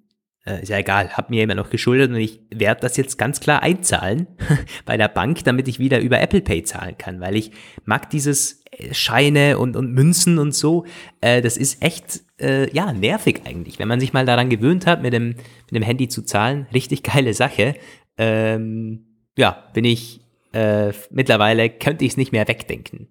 äh, 0.47 0.63
ist 0.63 0.69
ja 0.69 0.79
egal, 0.79 1.11
habe 1.17 1.31
mir 1.31 1.43
immer 1.43 1.55
noch 1.55 1.71
geschuldet 1.71 2.11
und 2.11 2.17
ich 2.17 2.41
werde 2.55 2.81
das 2.81 2.97
jetzt 2.97 3.19
ganz 3.19 3.41
klar 3.41 3.63
einzahlen 3.63 4.27
bei 4.85 4.97
der 4.97 5.09
Bank, 5.09 5.45
damit 5.45 5.69
ich 5.69 5.79
wieder 5.79 6.01
über 6.01 6.21
Apple 6.21 6.43
Pay 6.43 6.63
zahlen 6.65 6.99
kann, 6.99 7.21
weil 7.21 7.37
ich 7.37 7.53
mag 7.85 8.11
dieses 8.11 8.65
Scheine 8.93 9.59
und, 9.59 9.77
und 9.77 9.93
Münzen 9.93 10.39
und 10.39 10.55
so. 10.55 10.85
Äh, 11.21 11.43
das 11.43 11.57
ist 11.57 11.83
echt, 11.83 12.23
äh, 12.41 12.71
ja, 12.75 12.93
nervig 12.93 13.43
eigentlich. 13.45 13.79
Wenn 13.79 13.89
man 13.89 14.01
sich 14.01 14.13
mal 14.13 14.27
daran 14.27 14.51
gewöhnt 14.51 14.87
hat, 14.87 15.03
mit 15.03 15.13
dem, 15.13 15.29
mit 15.29 15.73
dem 15.73 15.83
Handy 15.83 16.09
zu 16.09 16.23
zahlen, 16.23 16.67
richtig 16.73 17.03
geile 17.03 17.35
Sache. 17.35 17.75
Ähm, 18.19 19.07
ja, 19.37 19.65
bin 19.73 19.85
ich, 19.85 20.21
äh, 20.53 20.93
mittlerweile 21.11 21.71
könnte 21.71 22.05
ich 22.05 22.13
es 22.13 22.17
nicht 22.17 22.33
mehr 22.33 22.47
wegdenken. 22.47 23.09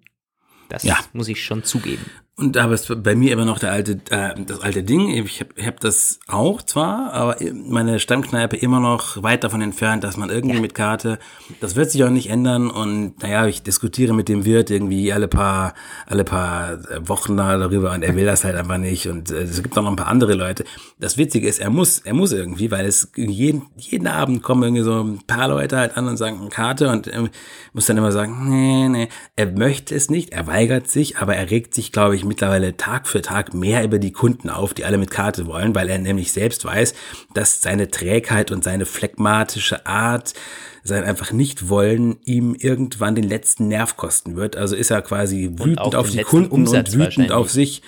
Das 0.68 0.82
ja. 0.82 0.98
muss 1.12 1.28
ich 1.28 1.44
schon 1.44 1.62
zugeben. 1.62 2.04
Und 2.36 2.56
aber 2.56 2.72
es 2.74 2.92
bei 2.96 3.14
mir 3.14 3.32
immer 3.32 3.44
noch 3.44 3.60
der 3.60 3.70
alte, 3.70 4.00
äh, 4.10 4.34
das 4.44 4.60
alte 4.60 4.82
Ding. 4.82 5.08
Ich 5.10 5.40
habe 5.40 5.54
hab 5.64 5.78
das 5.78 6.18
auch 6.26 6.62
zwar, 6.62 7.12
aber 7.12 7.36
meine 7.52 8.00
Stammkneipe 8.00 8.56
immer 8.56 8.80
noch 8.80 9.22
weit 9.22 9.44
davon 9.44 9.62
entfernt, 9.62 10.02
dass 10.02 10.16
man 10.16 10.30
irgendwie 10.30 10.56
ja. 10.56 10.60
mit 10.60 10.74
Karte, 10.74 11.20
das 11.60 11.76
wird 11.76 11.92
sich 11.92 12.02
auch 12.02 12.10
nicht 12.10 12.30
ändern. 12.30 12.72
Und 12.72 13.22
naja, 13.22 13.46
ich 13.46 13.62
diskutiere 13.62 14.14
mit 14.14 14.28
dem 14.28 14.44
Wirt 14.44 14.70
irgendwie 14.70 15.12
alle 15.12 15.28
paar, 15.28 15.74
alle 16.06 16.24
paar 16.24 16.80
Wochen 17.06 17.36
darüber 17.36 17.92
und 17.92 18.02
er 18.02 18.16
will 18.16 18.26
das 18.26 18.42
halt 18.42 18.56
einfach 18.56 18.78
nicht. 18.78 19.06
Und 19.06 19.30
äh, 19.30 19.42
es 19.42 19.62
gibt 19.62 19.78
auch 19.78 19.82
noch 19.84 19.90
ein 19.90 19.96
paar 19.96 20.08
andere 20.08 20.34
Leute. 20.34 20.64
Das 20.98 21.16
Witzige 21.16 21.46
ist, 21.46 21.60
er 21.60 21.70
muss, 21.70 22.00
er 22.00 22.14
muss 22.14 22.32
irgendwie, 22.32 22.72
weil 22.72 22.84
es 22.86 23.12
jeden, 23.14 23.62
jeden 23.76 24.08
Abend 24.08 24.42
kommen 24.42 24.64
irgendwie 24.64 24.82
so 24.82 25.04
ein 25.04 25.20
paar 25.24 25.46
Leute 25.46 25.76
halt 25.76 25.96
an 25.96 26.08
und 26.08 26.16
sagen 26.16 26.48
Karte 26.48 26.88
und 26.88 27.06
er 27.06 27.28
muss 27.72 27.86
dann 27.86 27.96
immer 27.96 28.10
sagen, 28.10 28.48
nee, 28.48 28.88
nee, 28.88 29.08
er 29.36 29.52
möchte 29.52 29.94
es 29.94 30.10
nicht, 30.10 30.32
er 30.32 30.48
weigert 30.48 30.88
sich, 30.88 31.18
aber 31.18 31.36
er 31.36 31.52
regt 31.52 31.74
sich, 31.74 31.92
glaube 31.92 32.16
ich, 32.16 32.23
sich 32.24 32.28
mittlerweile 32.28 32.76
Tag 32.76 33.06
für 33.06 33.22
Tag 33.22 33.54
mehr 33.54 33.84
über 33.84 33.98
die 33.98 34.12
Kunden 34.12 34.50
auf, 34.50 34.74
die 34.74 34.84
alle 34.84 34.98
mit 34.98 35.10
Karte 35.10 35.46
wollen, 35.46 35.74
weil 35.74 35.88
er 35.88 35.98
nämlich 35.98 36.32
selbst 36.32 36.64
weiß, 36.64 36.94
dass 37.34 37.60
seine 37.60 37.90
Trägheit 37.90 38.50
und 38.50 38.64
seine 38.64 38.86
phlegmatische 38.86 39.86
Art, 39.86 40.34
sein 40.82 41.04
einfach 41.04 41.32
nicht 41.32 41.70
wollen, 41.70 42.16
ihm 42.24 42.54
irgendwann 42.54 43.14
den 43.14 43.24
letzten 43.24 43.68
Nerv 43.68 43.96
kosten 43.96 44.36
wird. 44.36 44.56
Also 44.56 44.76
ist 44.76 44.90
er 44.90 45.00
quasi 45.00 45.50
wütend 45.54 45.94
auf 45.94 46.10
die 46.10 46.22
Kunden 46.22 46.50
Umsatz 46.50 46.94
und 46.94 47.00
wütend 47.00 47.32
auf 47.32 47.50
sich. 47.50 47.82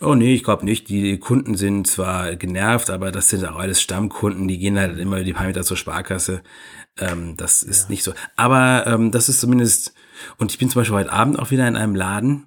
Oh 0.00 0.14
nee, 0.14 0.34
ich 0.34 0.44
glaube 0.44 0.64
nicht. 0.64 0.88
Die 0.88 1.18
Kunden 1.18 1.56
sind 1.56 1.86
zwar 1.86 2.36
genervt, 2.36 2.90
aber 2.90 3.10
das 3.10 3.28
sind 3.28 3.44
auch 3.44 3.56
alles 3.56 3.80
Stammkunden, 3.80 4.46
die 4.46 4.58
gehen 4.58 4.78
halt 4.78 4.98
immer 4.98 5.22
die 5.22 5.32
paar 5.32 5.46
Meter 5.46 5.62
zur 5.62 5.76
Sparkasse. 5.76 6.42
Ähm, 6.98 7.36
das 7.36 7.62
ist 7.62 7.84
ja. 7.84 7.90
nicht 7.90 8.04
so. 8.04 8.12
Aber 8.36 8.84
ähm, 8.86 9.10
das 9.10 9.28
ist 9.28 9.40
zumindest, 9.40 9.94
und 10.38 10.52
ich 10.52 10.58
bin 10.58 10.68
zum 10.70 10.80
Beispiel 10.80 10.96
heute 10.96 11.12
Abend 11.12 11.38
auch 11.38 11.50
wieder 11.50 11.66
in 11.66 11.76
einem 11.76 11.94
Laden, 11.94 12.46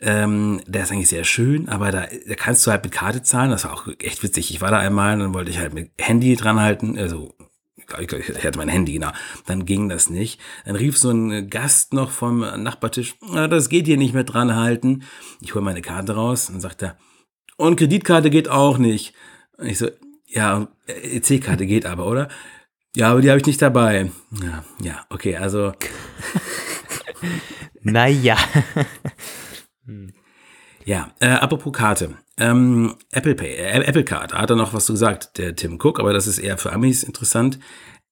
ähm, 0.00 0.60
der 0.66 0.82
ist 0.82 0.92
eigentlich 0.92 1.08
sehr 1.08 1.24
schön, 1.24 1.68
aber 1.68 1.90
da, 1.90 2.06
da 2.26 2.34
kannst 2.34 2.66
du 2.66 2.70
halt 2.70 2.84
mit 2.84 2.92
Karte 2.92 3.22
zahlen. 3.22 3.50
Das 3.50 3.64
war 3.64 3.72
auch 3.72 3.88
echt 3.98 4.22
witzig. 4.22 4.50
Ich 4.50 4.60
war 4.60 4.70
da 4.70 4.78
einmal, 4.78 5.18
dann 5.18 5.34
wollte 5.34 5.50
ich 5.50 5.58
halt 5.58 5.72
mit 5.72 5.90
Handy 5.98 6.36
dran 6.36 6.60
halten, 6.60 6.98
also 6.98 7.34
ich, 8.00 8.12
ich 8.12 8.44
hatte 8.44 8.58
mein 8.58 8.68
Handy, 8.68 8.94
genau. 8.94 9.12
Dann 9.46 9.64
ging 9.64 9.88
das 9.88 10.10
nicht. 10.10 10.40
Dann 10.64 10.76
rief 10.76 10.98
so 10.98 11.10
ein 11.10 11.48
Gast 11.48 11.92
noch 11.92 12.10
vom 12.10 12.40
Nachbartisch, 12.40 13.14
ah, 13.32 13.46
das 13.48 13.68
geht 13.68 13.86
hier 13.86 13.96
nicht 13.96 14.12
mehr 14.12 14.24
dran 14.24 14.54
halten. 14.54 15.04
Ich 15.40 15.54
hole 15.54 15.64
meine 15.64 15.82
Karte 15.82 16.14
raus 16.14 16.50
und 16.50 16.60
sagt 16.60 16.82
er, 16.82 16.98
und 17.56 17.76
Kreditkarte 17.76 18.28
geht 18.30 18.48
auch 18.48 18.78
nicht. 18.78 19.14
Und 19.56 19.66
ich 19.66 19.78
so, 19.78 19.88
Ja, 20.26 20.68
EC-Karte 20.86 21.66
geht 21.66 21.86
aber, 21.86 22.06
oder? 22.06 22.28
Ja, 22.94 23.10
aber 23.10 23.20
die 23.20 23.30
habe 23.30 23.40
ich 23.40 23.46
nicht 23.46 23.62
dabei. 23.62 24.10
Ja, 24.42 24.64
ja, 24.82 25.06
okay, 25.10 25.36
also. 25.36 25.72
naja. 27.82 28.36
Ja, 30.84 31.10
äh, 31.20 31.28
apropos 31.28 31.72
Karte. 31.72 32.14
Ähm, 32.38 32.94
Apple 33.10 33.34
Pay, 33.34 33.54
äh, 33.54 33.84
Apple 33.84 34.04
Card, 34.04 34.34
hat 34.34 34.50
er 34.50 34.56
noch 34.56 34.74
was 34.74 34.86
gesagt, 34.86 35.38
der 35.38 35.56
Tim 35.56 35.78
Cook, 35.82 35.98
aber 35.98 36.12
das 36.12 36.26
ist 36.26 36.38
eher 36.38 36.58
für 36.58 36.72
Amis 36.72 37.02
interessant. 37.02 37.58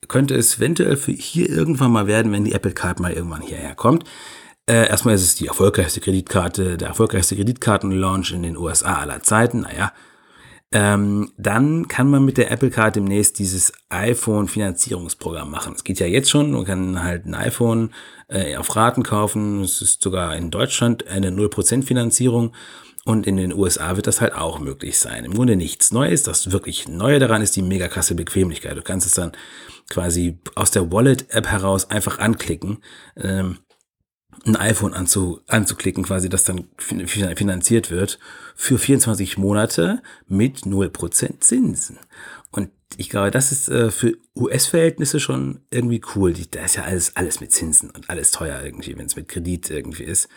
Könnte 0.08 0.34
es 0.34 0.56
eventuell 0.58 0.96
für 0.96 1.12
hier 1.12 1.48
irgendwann 1.48 1.92
mal 1.92 2.06
werden, 2.06 2.32
wenn 2.32 2.44
die 2.44 2.52
Apple 2.52 2.72
Card 2.72 3.00
mal 3.00 3.12
irgendwann 3.12 3.42
hierher 3.42 3.74
kommt. 3.74 4.04
Äh, 4.66 4.88
erstmal 4.88 5.14
ist 5.14 5.22
es 5.22 5.34
die 5.34 5.46
erfolgreichste 5.46 6.00
Kreditkarte, 6.00 6.78
der 6.78 6.88
erfolgreichste 6.88 7.36
Kreditkartenlaunch 7.36 8.32
in 8.32 8.42
den 8.42 8.56
USA 8.56 8.94
aller 8.94 9.22
Zeiten. 9.22 9.60
Naja, 9.60 9.92
ähm, 10.74 11.30
dann 11.38 11.86
kann 11.86 12.10
man 12.10 12.24
mit 12.24 12.36
der 12.36 12.50
Apple 12.50 12.68
Card 12.68 12.96
demnächst 12.96 13.38
dieses 13.38 13.72
iPhone-Finanzierungsprogramm 13.90 15.48
machen. 15.48 15.74
Es 15.76 15.84
geht 15.84 16.00
ja 16.00 16.06
jetzt 16.06 16.30
schon, 16.30 16.50
man 16.50 16.64
kann 16.64 17.04
halt 17.04 17.26
ein 17.26 17.34
iPhone 17.36 17.94
äh, 18.26 18.56
auf 18.56 18.74
Raten 18.74 19.04
kaufen. 19.04 19.62
Es 19.62 19.80
ist 19.80 20.02
sogar 20.02 20.34
in 20.34 20.50
Deutschland 20.50 21.06
eine 21.06 21.30
0% 21.30 21.84
Finanzierung. 21.84 22.56
Und 23.04 23.28
in 23.28 23.36
den 23.36 23.52
USA 23.52 23.94
wird 23.94 24.08
das 24.08 24.20
halt 24.20 24.34
auch 24.34 24.58
möglich 24.58 24.98
sein. 24.98 25.24
Im 25.24 25.34
Grunde 25.34 25.54
nichts 25.54 25.92
Neues. 25.92 26.24
Das 26.24 26.50
wirklich 26.50 26.88
Neue 26.88 27.20
daran 27.20 27.40
ist 27.40 27.54
die 27.54 27.62
mega 27.62 27.86
krasse 27.86 28.16
Bequemlichkeit. 28.16 28.76
Du 28.76 28.82
kannst 28.82 29.06
es 29.06 29.14
dann 29.14 29.30
quasi 29.90 30.40
aus 30.56 30.72
der 30.72 30.90
Wallet-App 30.90 31.46
heraus 31.46 31.88
einfach 31.88 32.18
anklicken. 32.18 32.78
Ähm, 33.16 33.58
ein 34.44 34.56
iPhone 34.56 34.92
anzu, 34.92 35.40
anzuklicken, 35.46 36.02
quasi, 36.02 36.28
das 36.28 36.42
dann 36.42 36.66
finanziert 36.78 37.92
wird, 37.92 38.18
für 38.54 38.78
24 38.78 39.38
Monate 39.38 40.02
mit 40.26 40.60
0% 40.60 41.40
Zinsen. 41.40 41.98
Und 42.50 42.70
ich 42.96 43.10
glaube, 43.10 43.30
das 43.30 43.52
ist 43.52 43.68
äh, 43.68 43.90
für 43.90 44.16
US-Verhältnisse 44.36 45.20
schon 45.20 45.60
irgendwie 45.70 46.00
cool. 46.14 46.32
Da 46.50 46.64
ist 46.64 46.76
ja 46.76 46.84
alles, 46.84 47.16
alles 47.16 47.40
mit 47.40 47.52
Zinsen 47.52 47.90
und 47.90 48.10
alles 48.10 48.30
teuer 48.30 48.62
irgendwie, 48.62 48.96
wenn 48.96 49.06
es 49.06 49.16
mit 49.16 49.28
Kredit 49.28 49.70
irgendwie 49.70 50.04
ist. 50.04 50.28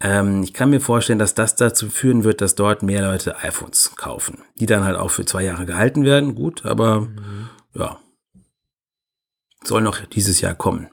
Ähm, 0.00 0.42
ich 0.42 0.52
kann 0.52 0.70
mir 0.70 0.80
vorstellen, 0.80 1.18
dass 1.18 1.34
das 1.34 1.54
dazu 1.56 1.88
führen 1.88 2.24
wird, 2.24 2.40
dass 2.40 2.56
dort 2.56 2.82
mehr 2.82 3.02
Leute 3.02 3.38
iPhones 3.42 3.94
kaufen, 3.96 4.38
die 4.56 4.66
dann 4.66 4.84
halt 4.84 4.96
auch 4.96 5.10
für 5.10 5.24
zwei 5.24 5.44
Jahre 5.44 5.66
gehalten 5.66 6.04
werden. 6.04 6.34
Gut, 6.34 6.66
aber 6.66 7.02
mhm. 7.02 7.48
ja, 7.74 8.00
soll 9.62 9.82
noch 9.82 10.04
dieses 10.04 10.40
Jahr 10.40 10.54
kommen. 10.54 10.88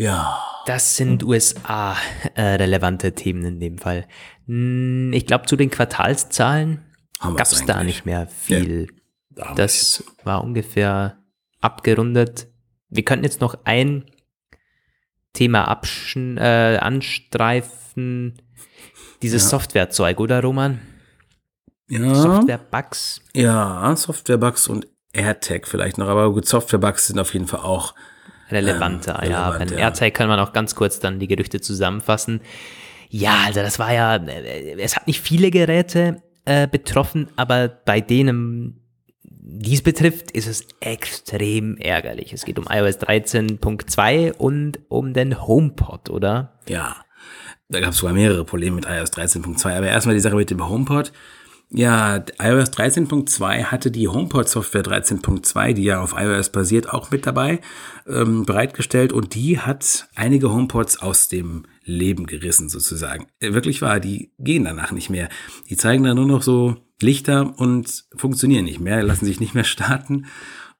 Ja. 0.00 0.42
Das 0.64 0.96
sind 0.96 1.22
USA-relevante 1.22 3.08
äh, 3.08 3.12
Themen 3.12 3.44
in 3.44 3.60
dem 3.60 3.76
Fall. 3.76 4.06
Hm, 4.46 5.12
ich 5.12 5.26
glaube, 5.26 5.44
zu 5.44 5.56
den 5.56 5.70
Quartalszahlen 5.70 6.82
gab 7.20 7.40
es 7.40 7.66
da 7.66 7.84
nicht 7.84 8.06
mehr 8.06 8.26
viel. 8.26 8.88
Ja, 9.36 9.54
das 9.54 10.04
war 10.24 10.42
ungefähr 10.42 11.18
abgerundet. 11.60 12.48
Wir 12.88 13.04
könnten 13.04 13.24
jetzt 13.24 13.42
noch 13.42 13.58
ein 13.64 14.06
Thema 15.34 15.68
abschen, 15.68 16.38
äh, 16.38 16.78
anstreifen. 16.80 18.40
Dieses 19.22 19.44
ja. 19.44 19.50
Softwarezeug, 19.50 20.18
oder 20.18 20.40
Roman? 20.40 20.80
Ja. 21.90 22.14
Software-Bugs. 22.14 23.20
Ja, 23.34 23.94
Software-Bugs 23.94 24.66
und 24.68 24.88
AirTag 25.12 25.68
vielleicht 25.68 25.98
noch, 25.98 26.08
aber 26.08 26.32
gut, 26.32 26.46
Software-Bugs 26.46 27.08
sind 27.08 27.18
auf 27.18 27.34
jeden 27.34 27.46
Fall 27.46 27.60
auch 27.60 27.94
relevanter. 28.52 29.20
Ähm, 29.22 29.30
ja, 29.30 29.50
beim 29.50 29.68
ja. 29.68 29.78
AirTag 29.78 30.14
kann 30.14 30.28
man 30.28 30.38
auch 30.38 30.52
ganz 30.52 30.74
kurz 30.74 30.98
dann 31.00 31.18
die 31.18 31.28
Gerüchte 31.28 31.60
zusammenfassen. 31.60 32.40
Ja, 33.08 33.42
also 33.46 33.60
das 33.60 33.78
war 33.78 33.92
ja, 33.92 34.16
äh, 34.16 34.76
es 34.78 34.96
hat 34.96 35.06
nicht 35.06 35.20
viele 35.20 35.50
Geräte 35.50 36.22
äh, 36.44 36.68
betroffen, 36.68 37.28
aber 37.36 37.68
bei 37.68 38.00
denen 38.00 38.76
dies 39.22 39.82
betrifft, 39.82 40.30
ist 40.30 40.46
es 40.46 40.66
extrem 40.80 41.76
ärgerlich. 41.76 42.32
Es 42.32 42.44
geht 42.44 42.58
um 42.58 42.66
iOS 42.70 42.98
13.2 43.00 44.32
und 44.32 44.78
um 44.88 45.12
den 45.12 45.44
HomePod, 45.44 46.08
oder? 46.10 46.58
Ja, 46.68 46.96
da 47.68 47.80
gab 47.80 47.90
es 47.90 47.98
sogar 47.98 48.14
mehrere 48.14 48.44
Probleme 48.44 48.76
mit 48.76 48.86
iOS 48.86 49.12
13.2. 49.12 49.76
Aber 49.76 49.86
erstmal 49.86 50.14
die 50.14 50.20
Sache 50.20 50.36
mit 50.36 50.50
dem 50.50 50.66
HomePod. 50.66 51.12
Ja, 51.72 52.24
iOS 52.40 52.70
13.2 52.72 53.64
hatte 53.64 53.92
die 53.92 54.08
HomePod-Software 54.08 54.82
13.2, 54.82 55.72
die 55.74 55.84
ja 55.84 56.00
auf 56.00 56.14
iOS 56.16 56.50
basiert, 56.50 56.92
auch 56.92 57.12
mit 57.12 57.26
dabei 57.26 57.60
ähm, 58.08 58.44
bereitgestellt 58.44 59.12
und 59.12 59.36
die 59.36 59.60
hat 59.60 60.08
einige 60.16 60.50
HomePods 60.50 61.00
aus 61.00 61.28
dem 61.28 61.66
Leben 61.84 62.26
gerissen 62.26 62.68
sozusagen. 62.68 63.28
Äh, 63.38 63.52
wirklich 63.52 63.82
wahr, 63.82 64.00
die 64.00 64.32
gehen 64.40 64.64
danach 64.64 64.90
nicht 64.90 65.10
mehr. 65.10 65.28
Die 65.68 65.76
zeigen 65.76 66.02
dann 66.02 66.16
nur 66.16 66.26
noch 66.26 66.42
so 66.42 66.76
Lichter 67.00 67.54
und 67.56 68.04
funktionieren 68.16 68.64
nicht 68.64 68.80
mehr, 68.80 69.04
lassen 69.04 69.24
sich 69.24 69.38
nicht 69.38 69.54
mehr 69.54 69.64
starten 69.64 70.26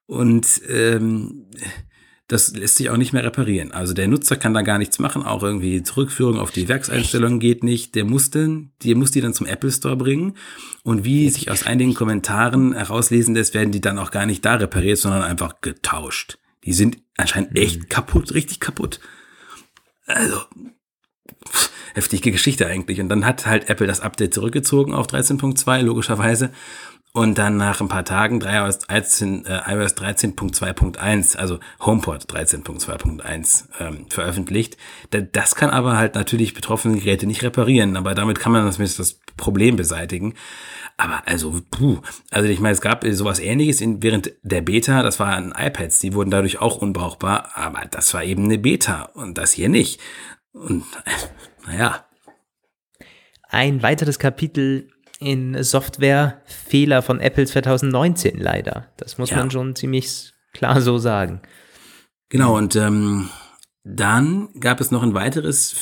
und 0.06 0.60
ähm, 0.68 1.46
das 2.30 2.54
lässt 2.54 2.76
sich 2.76 2.90
auch 2.90 2.96
nicht 2.96 3.12
mehr 3.12 3.24
reparieren. 3.24 3.72
Also 3.72 3.92
der 3.92 4.06
Nutzer 4.06 4.36
kann 4.36 4.54
da 4.54 4.62
gar 4.62 4.78
nichts 4.78 5.00
machen, 5.00 5.24
auch 5.24 5.42
irgendwie 5.42 5.82
Zurückführung 5.82 6.38
auf 6.38 6.52
die 6.52 6.68
Werkseinstellungen 6.68 7.40
geht 7.40 7.64
nicht. 7.64 7.96
Der 7.96 8.04
muss 8.04 8.30
dann, 8.30 8.70
der 8.84 8.94
muss 8.94 9.10
die 9.10 9.20
dann 9.20 9.34
zum 9.34 9.48
Apple 9.48 9.72
Store 9.72 9.96
bringen. 9.96 10.36
Und 10.84 11.04
wie 11.04 11.28
sich 11.28 11.50
aus 11.50 11.66
einigen 11.66 11.92
Kommentaren 11.92 12.72
herauslesen 12.72 13.34
lässt, 13.34 13.54
werden 13.54 13.72
die 13.72 13.80
dann 13.80 13.98
auch 13.98 14.12
gar 14.12 14.26
nicht 14.26 14.44
da 14.44 14.54
repariert, 14.54 14.98
sondern 14.98 15.22
einfach 15.22 15.60
getauscht. 15.60 16.38
Die 16.64 16.72
sind 16.72 16.98
anscheinend 17.16 17.58
echt 17.58 17.80
mhm. 17.80 17.88
kaputt, 17.88 18.32
richtig 18.32 18.60
kaputt. 18.60 19.00
Also, 20.06 20.40
heftige 21.94 22.30
Geschichte 22.30 22.68
eigentlich. 22.68 23.00
Und 23.00 23.08
dann 23.08 23.26
hat 23.26 23.46
halt 23.46 23.68
Apple 23.68 23.88
das 23.88 24.00
Update 24.00 24.34
zurückgezogen 24.34 24.94
auf 24.94 25.08
13.2, 25.08 25.82
logischerweise 25.82 26.52
und 27.12 27.38
dann 27.38 27.56
nach 27.56 27.80
ein 27.80 27.88
paar 27.88 28.04
Tagen 28.04 28.40
iOS 28.40 28.78
13, 28.78 29.44
äh, 29.44 29.60
iOS 29.66 29.96
13.2.1, 29.96 31.36
also 31.36 31.58
HomePod 31.80 32.24
13.2.1 32.26 33.64
ähm, 33.80 34.06
veröffentlicht. 34.08 34.76
Das 35.10 35.56
kann 35.56 35.70
aber 35.70 35.96
halt 35.96 36.14
natürlich 36.14 36.54
betroffene 36.54 36.98
Geräte 36.98 37.26
nicht 37.26 37.42
reparieren, 37.42 37.96
aber 37.96 38.14
damit 38.14 38.38
kann 38.38 38.52
man 38.52 38.64
das, 38.64 38.78
das 38.78 39.20
Problem 39.36 39.74
beseitigen. 39.76 40.34
Aber 40.98 41.22
also, 41.26 41.60
puh, 41.70 41.98
also 42.30 42.48
ich 42.48 42.60
meine, 42.60 42.74
es 42.74 42.80
gab 42.80 43.04
sowas 43.10 43.40
ähnliches 43.40 43.80
in, 43.80 44.02
während 44.02 44.32
der 44.42 44.60
Beta, 44.60 45.02
das 45.02 45.18
waren 45.18 45.52
iPads, 45.56 45.98
die 45.98 46.14
wurden 46.14 46.30
dadurch 46.30 46.60
auch 46.60 46.76
unbrauchbar, 46.76 47.50
aber 47.54 47.86
das 47.90 48.14
war 48.14 48.22
eben 48.22 48.44
eine 48.44 48.58
Beta 48.58 49.04
und 49.14 49.36
das 49.36 49.52
hier 49.52 49.68
nicht. 49.68 49.98
Und 50.52 50.84
naja. 51.66 52.04
Ein 53.48 53.82
weiteres 53.82 54.20
Kapitel 54.20 54.90
in 55.20 55.62
Softwarefehler 55.62 57.02
von 57.02 57.20
Apple 57.20 57.46
2019 57.46 58.38
leider. 58.38 58.88
Das 58.96 59.18
muss 59.18 59.30
ja. 59.30 59.36
man 59.36 59.50
schon 59.50 59.76
ziemlich 59.76 60.32
klar 60.52 60.80
so 60.80 60.98
sagen. 60.98 61.42
Genau, 62.30 62.56
und 62.56 62.74
ähm, 62.76 63.28
dann 63.84 64.48
gab 64.58 64.80
es 64.80 64.90
noch 64.90 65.02
ein 65.02 65.14
weiteres 65.14 65.74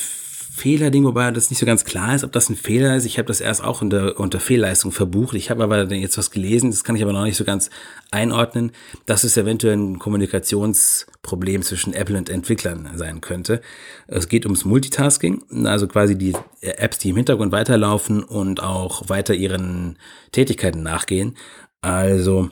Fehlerding, 0.59 1.04
wobei 1.04 1.30
das 1.30 1.50
nicht 1.50 1.61
so 1.61 1.66
ganz 1.66 1.84
klar 1.84 2.14
ist, 2.14 2.24
ob 2.24 2.32
das 2.32 2.50
ein 2.50 2.56
Fehler 2.56 2.96
ist. 2.96 3.04
Ich 3.04 3.16
habe 3.18 3.28
das 3.28 3.40
erst 3.40 3.62
auch 3.62 3.80
unter, 3.80 4.18
unter 4.18 4.40
Fehlleistung 4.40 4.90
verbucht. 4.90 5.34
Ich 5.34 5.50
habe 5.50 5.62
aber 5.62 5.90
jetzt 5.92 6.18
was 6.18 6.32
gelesen, 6.32 6.70
das 6.70 6.82
kann 6.82 6.96
ich 6.96 7.02
aber 7.02 7.12
noch 7.12 7.22
nicht 7.22 7.36
so 7.36 7.44
ganz 7.44 7.70
einordnen, 8.11 8.72
dass 9.06 9.22
es 9.22 9.36
eventuell 9.36 9.76
ein 9.76 9.98
Kommunikationsproblem 9.98 11.62
zwischen 11.62 11.94
Apple 11.94 12.18
und 12.18 12.28
Entwicklern 12.28 12.90
sein 12.94 13.20
könnte. 13.20 13.61
Es 14.09 14.28
geht 14.28 14.46
ums 14.46 14.64
Multitasking, 14.64 15.66
also 15.66 15.86
quasi 15.86 16.18
die 16.18 16.34
Apps, 16.61 16.98
die 16.98 17.11
im 17.11 17.16
Hintergrund 17.16 17.52
weiterlaufen 17.52 18.24
und 18.24 18.62
auch 18.62 19.09
weiter 19.09 19.34
ihren 19.34 19.96
Tätigkeiten 20.32 20.82
nachgehen. 20.82 21.36
Also 21.82 22.50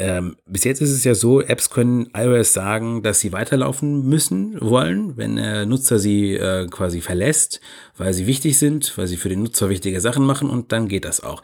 ähm, 0.00 0.36
bis 0.46 0.62
jetzt 0.62 0.80
ist 0.80 0.92
es 0.92 1.02
ja 1.02 1.14
so, 1.14 1.42
Apps 1.42 1.70
können 1.70 2.08
iOS 2.14 2.52
sagen, 2.52 3.02
dass 3.02 3.18
sie 3.18 3.32
weiterlaufen 3.32 4.08
müssen 4.08 4.56
wollen, 4.60 5.16
wenn 5.16 5.36
der 5.36 5.66
Nutzer 5.66 5.98
sie 5.98 6.34
äh, 6.34 6.68
quasi 6.68 7.00
verlässt, 7.00 7.60
weil 7.96 8.14
sie 8.14 8.28
wichtig 8.28 8.58
sind, 8.58 8.96
weil 8.96 9.08
sie 9.08 9.16
für 9.16 9.28
den 9.28 9.42
Nutzer 9.42 9.70
wichtige 9.70 10.00
Sachen 10.00 10.24
machen 10.24 10.50
und 10.50 10.70
dann 10.70 10.86
geht 10.86 11.04
das 11.04 11.22
auch. 11.22 11.42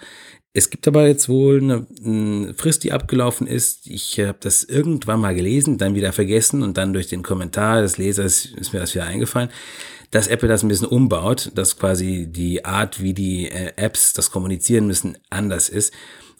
Es 0.57 0.71
gibt 0.71 0.87
aber 0.87 1.09
jetzt 1.09 1.29
wohl 1.29 1.61
eine, 1.61 1.87
eine 2.05 2.55
Frist, 2.55 2.85
die 2.85 2.93
abgelaufen 2.93 3.49
ist. 3.49 3.89
Ich 3.89 4.21
habe 4.21 4.39
das 4.39 4.63
irgendwann 4.63 5.19
mal 5.19 5.35
gelesen, 5.35 5.79
dann 5.79 5.97
wieder 5.97 6.13
vergessen 6.13 6.63
und 6.63 6.77
dann 6.77 6.93
durch 6.93 7.09
den 7.09 7.25
Kommentar 7.25 7.83
des 7.83 7.99
Lesers 7.99 8.47
ist 8.47 8.73
mir 8.73 8.79
das 8.79 8.95
wieder 8.95 9.05
eingefallen, 9.05 9.49
dass 10.13 10.29
Apple 10.29 10.49
das 10.49 10.63
ein 10.63 10.69
bisschen 10.69 10.87
umbaut, 10.87 11.51
dass 11.57 11.77
quasi 11.77 12.29
die 12.31 12.65
Art, 12.65 13.03
wie 13.03 13.15
die 13.15 13.49
äh, 13.49 13.73
Apps 13.75 14.13
das 14.13 14.31
kommunizieren 14.31 14.87
müssen, 14.87 15.19
anders 15.29 15.69
ist. 15.69 15.93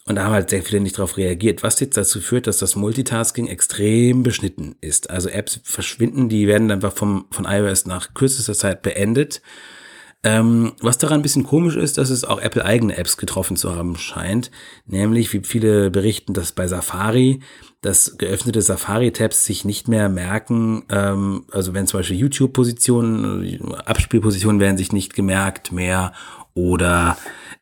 Und 0.07 0.15
da 0.15 0.25
haben 0.25 0.33
halt 0.33 0.51
sehr 0.51 0.61
viele 0.61 0.81
nicht 0.81 0.97
darauf 0.97 1.17
reagiert, 1.17 1.63
was 1.63 1.79
jetzt 1.79 1.97
dazu 1.97 2.21
führt, 2.21 2.45
dass 2.45 2.57
das 2.57 2.75
Multitasking 2.75 3.47
extrem 3.47 4.21
beschnitten 4.21 4.75
ist. 4.79 5.09
Also 5.09 5.29
Apps 5.29 5.59
verschwinden, 5.63 6.29
die 6.29 6.47
werden 6.47 6.69
einfach 6.69 6.93
vom, 6.93 7.25
von 7.31 7.45
iOS 7.45 7.87
nach 7.87 8.13
kürzester 8.13 8.53
Zeit 8.53 8.83
beendet. 8.83 9.41
Ähm, 10.23 10.73
was 10.79 10.99
daran 10.99 11.19
ein 11.19 11.21
bisschen 11.23 11.43
komisch 11.43 11.75
ist, 11.75 11.97
dass 11.97 12.11
es 12.11 12.23
auch 12.23 12.39
Apple 12.39 12.65
eigene 12.65 12.97
Apps 12.97 13.17
getroffen 13.17 13.57
zu 13.57 13.75
haben 13.75 13.95
scheint. 13.95 14.51
Nämlich, 14.85 15.33
wie 15.33 15.41
viele 15.41 15.89
berichten, 15.89 16.33
dass 16.33 16.51
bei 16.51 16.67
Safari, 16.67 17.41
dass 17.81 18.17
geöffnete 18.17 18.61
Safari-Tabs 18.61 19.45
sich 19.45 19.65
nicht 19.65 19.87
mehr 19.87 20.09
merken, 20.09 20.83
ähm, 20.89 21.45
also 21.51 21.73
wenn 21.73 21.87
zum 21.87 21.99
Beispiel 21.99 22.17
YouTube-Positionen, 22.17 23.73
Abspielpositionen 23.73 24.59
werden 24.59 24.77
sich 24.77 24.91
nicht 24.91 25.15
gemerkt 25.15 25.71
mehr 25.71 26.13
oder 26.55 27.17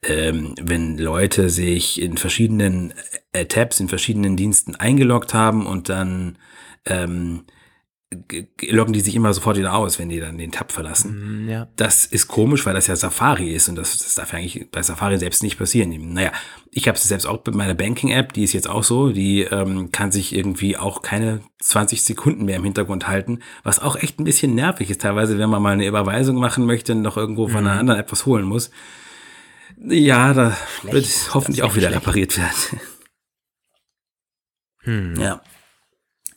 ähm, 0.06 0.56
wenn 0.62 0.97
Leute 0.97 1.49
sich 1.49 2.01
in 2.01 2.18
verschiedenen 2.18 2.93
äh, 3.32 3.45
Tabs, 3.45 3.80
in 3.80 3.89
verschiedenen 3.89 4.38
Diensten 4.38 4.76
eingeloggt 4.76 5.34
haben 5.34 5.66
und 5.66 5.89
dann 5.89 6.38
ähm, 6.86 7.45
loggen 8.62 8.93
die 8.93 8.99
sich 8.99 9.16
immer 9.16 9.34
sofort 9.34 9.58
wieder 9.58 9.74
aus, 9.74 9.99
wenn 9.99 10.10
die 10.10 10.20
dann 10.20 10.38
den 10.38 10.51
Tab 10.51 10.72
verlassen. 10.72 11.45
Mm, 11.45 11.49
ja. 11.49 11.68
Das 11.76 12.06
ist 12.06 12.28
komisch, 12.28 12.66
weil 12.66 12.74
das 12.74 12.88
ja 12.88 12.95
Safari 12.95 13.54
ist 13.54 13.70
und 13.70 13.76
das, 13.76 13.97
das 13.97 14.16
darf 14.16 14.34
eigentlich 14.34 14.70
bei 14.72 14.82
Safari 14.82 15.18
selbst 15.18 15.43
nicht 15.43 15.58
passieren. 15.58 16.14
Naja, 16.14 16.32
ich 16.72 16.88
habe 16.88 16.97
es 16.97 17.04
selbst 17.04 17.26
auch 17.26 17.43
mit 17.45 17.56
meiner 17.56 17.74
Banking-App, 17.74 18.34
die 18.34 18.43
ist 18.43 18.54
jetzt 18.54 18.70
auch 18.70 18.84
so, 18.84 19.10
die 19.10 19.41
ähm, 19.41 19.91
kann 19.91 20.12
sich 20.12 20.36
irgendwie 20.36 20.78
auch 20.78 21.01
keine 21.01 21.41
20 21.60 22.04
Sekunden 22.04 22.45
mehr 22.45 22.58
im 22.58 22.64
Hintergrund 22.64 23.08
halten, 23.08 23.39
was 23.64 23.80
auch 23.80 23.95
echt 23.95 24.20
ein 24.20 24.26
bisschen 24.26 24.56
nervig 24.56 24.89
ist, 24.89 25.01
teilweise, 25.01 25.38
wenn 25.38 25.49
man 25.49 25.62
mal 25.62 25.74
eine 25.74 25.88
Überweisung 25.88 26.38
machen 26.38 26.66
möchte 26.66 26.93
und 26.93 27.01
noch 27.01 27.18
irgendwo 27.18 27.47
von 27.47 27.60
einer 27.60 27.74
mhm. 27.74 27.80
anderen 27.80 27.99
App 27.99 28.12
was 28.12 28.26
holen 28.26 28.45
muss. 28.45 28.72
Ja, 29.84 30.34
da 30.34 30.58
Schlecht, 30.80 30.94
wird 30.94 31.34
hoffentlich 31.34 31.64
auch 31.64 31.76
wieder 31.76 31.90
schlecht. 31.90 32.02
repariert 32.02 32.38
werden. 32.38 32.82
Hm. 34.84 35.16
Ja. 35.20 35.42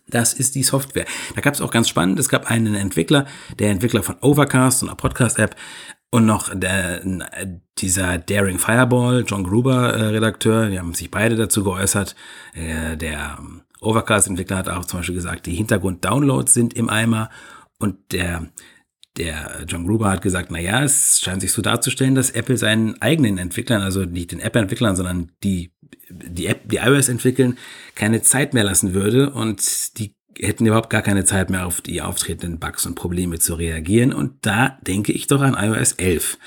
Das 0.09 0.33
ist 0.33 0.55
die 0.55 0.63
Software. 0.63 1.07
Da 1.35 1.41
gab 1.41 1.55
es 1.55 1.61
auch 1.61 1.71
ganz 1.71 1.89
spannend, 1.89 2.19
es 2.21 2.29
gab 2.29 2.49
einen 2.49 2.77
Entwickler, 2.77 3.27
der 3.59 3.71
Entwickler 3.71 4.05
von 4.05 4.17
Overcast, 4.21 4.81
so 4.81 4.87
einer 4.87 4.95
Podcast-App, 4.95 5.57
und 6.11 6.27
noch 6.27 6.55
der, 6.55 7.03
dieser 7.79 8.19
Daring 8.19 8.59
Fireball, 8.59 9.25
John 9.27 9.43
Gruber, 9.43 9.93
äh, 9.93 10.03
Redakteur, 10.07 10.69
die 10.69 10.79
haben 10.79 10.95
sich 10.95 11.11
beide 11.11 11.35
dazu 11.35 11.65
geäußert. 11.65 12.15
Äh, 12.55 12.97
der 12.97 13.39
Overcast-Entwickler 13.81 14.59
hat 14.59 14.69
auch 14.69 14.85
zum 14.85 15.01
Beispiel 15.01 15.17
gesagt, 15.17 15.47
die 15.47 15.55
Hintergrund-Downloads 15.57 16.55
sind 16.55 16.75
im 16.75 16.89
Eimer 16.89 17.31
und 17.79 18.13
der 18.13 18.47
der 19.17 19.65
John 19.67 19.87
Gruber 19.87 20.11
hat 20.11 20.23
gesagt, 20.23 20.51
na 20.51 20.61
ja, 20.61 20.83
es 20.83 21.21
scheint 21.21 21.41
sich 21.41 21.53
so 21.53 21.63
darzustellen, 21.63 22.15
dass 22.15 22.31
Apple 22.31 22.57
seinen 22.57 23.01
eigenen 23.01 23.39
Entwicklern, 23.39 23.83
also 23.83 24.05
nicht 24.05 24.33
den 24.33 24.41
App-Entwicklern, 24.41 24.97
sondern 24.97 25.33
die, 25.43 25.73
die 26.11 26.47
App, 26.47 26.69
die 26.69 26.77
iOS 26.77 27.09
entwickeln, 27.09 27.59
keine 27.95 28.23
Zeit 28.23 28.55
mehr 28.55 28.65
lassen 28.65 28.95
würde 28.95 29.31
und 29.31 29.99
die 29.99 30.15
hätten 30.39 30.67
überhaupt 30.67 30.91
gar 30.91 31.03
keine 31.03 31.25
Zeit 31.25 31.51
mehr 31.51 31.67
auf 31.67 31.81
die 31.81 32.03
auftretenden 32.03 32.59
Bugs 32.59 32.87
und 32.87 32.95
Probleme 32.95 33.39
zu 33.39 33.55
reagieren. 33.55 34.13
Und 34.13 34.35
da 34.43 34.79
denke 34.87 35.13
ich 35.13 35.27
doch 35.27 35.41
an 35.41 35.57
iOS 35.59 35.93
11. 35.93 36.39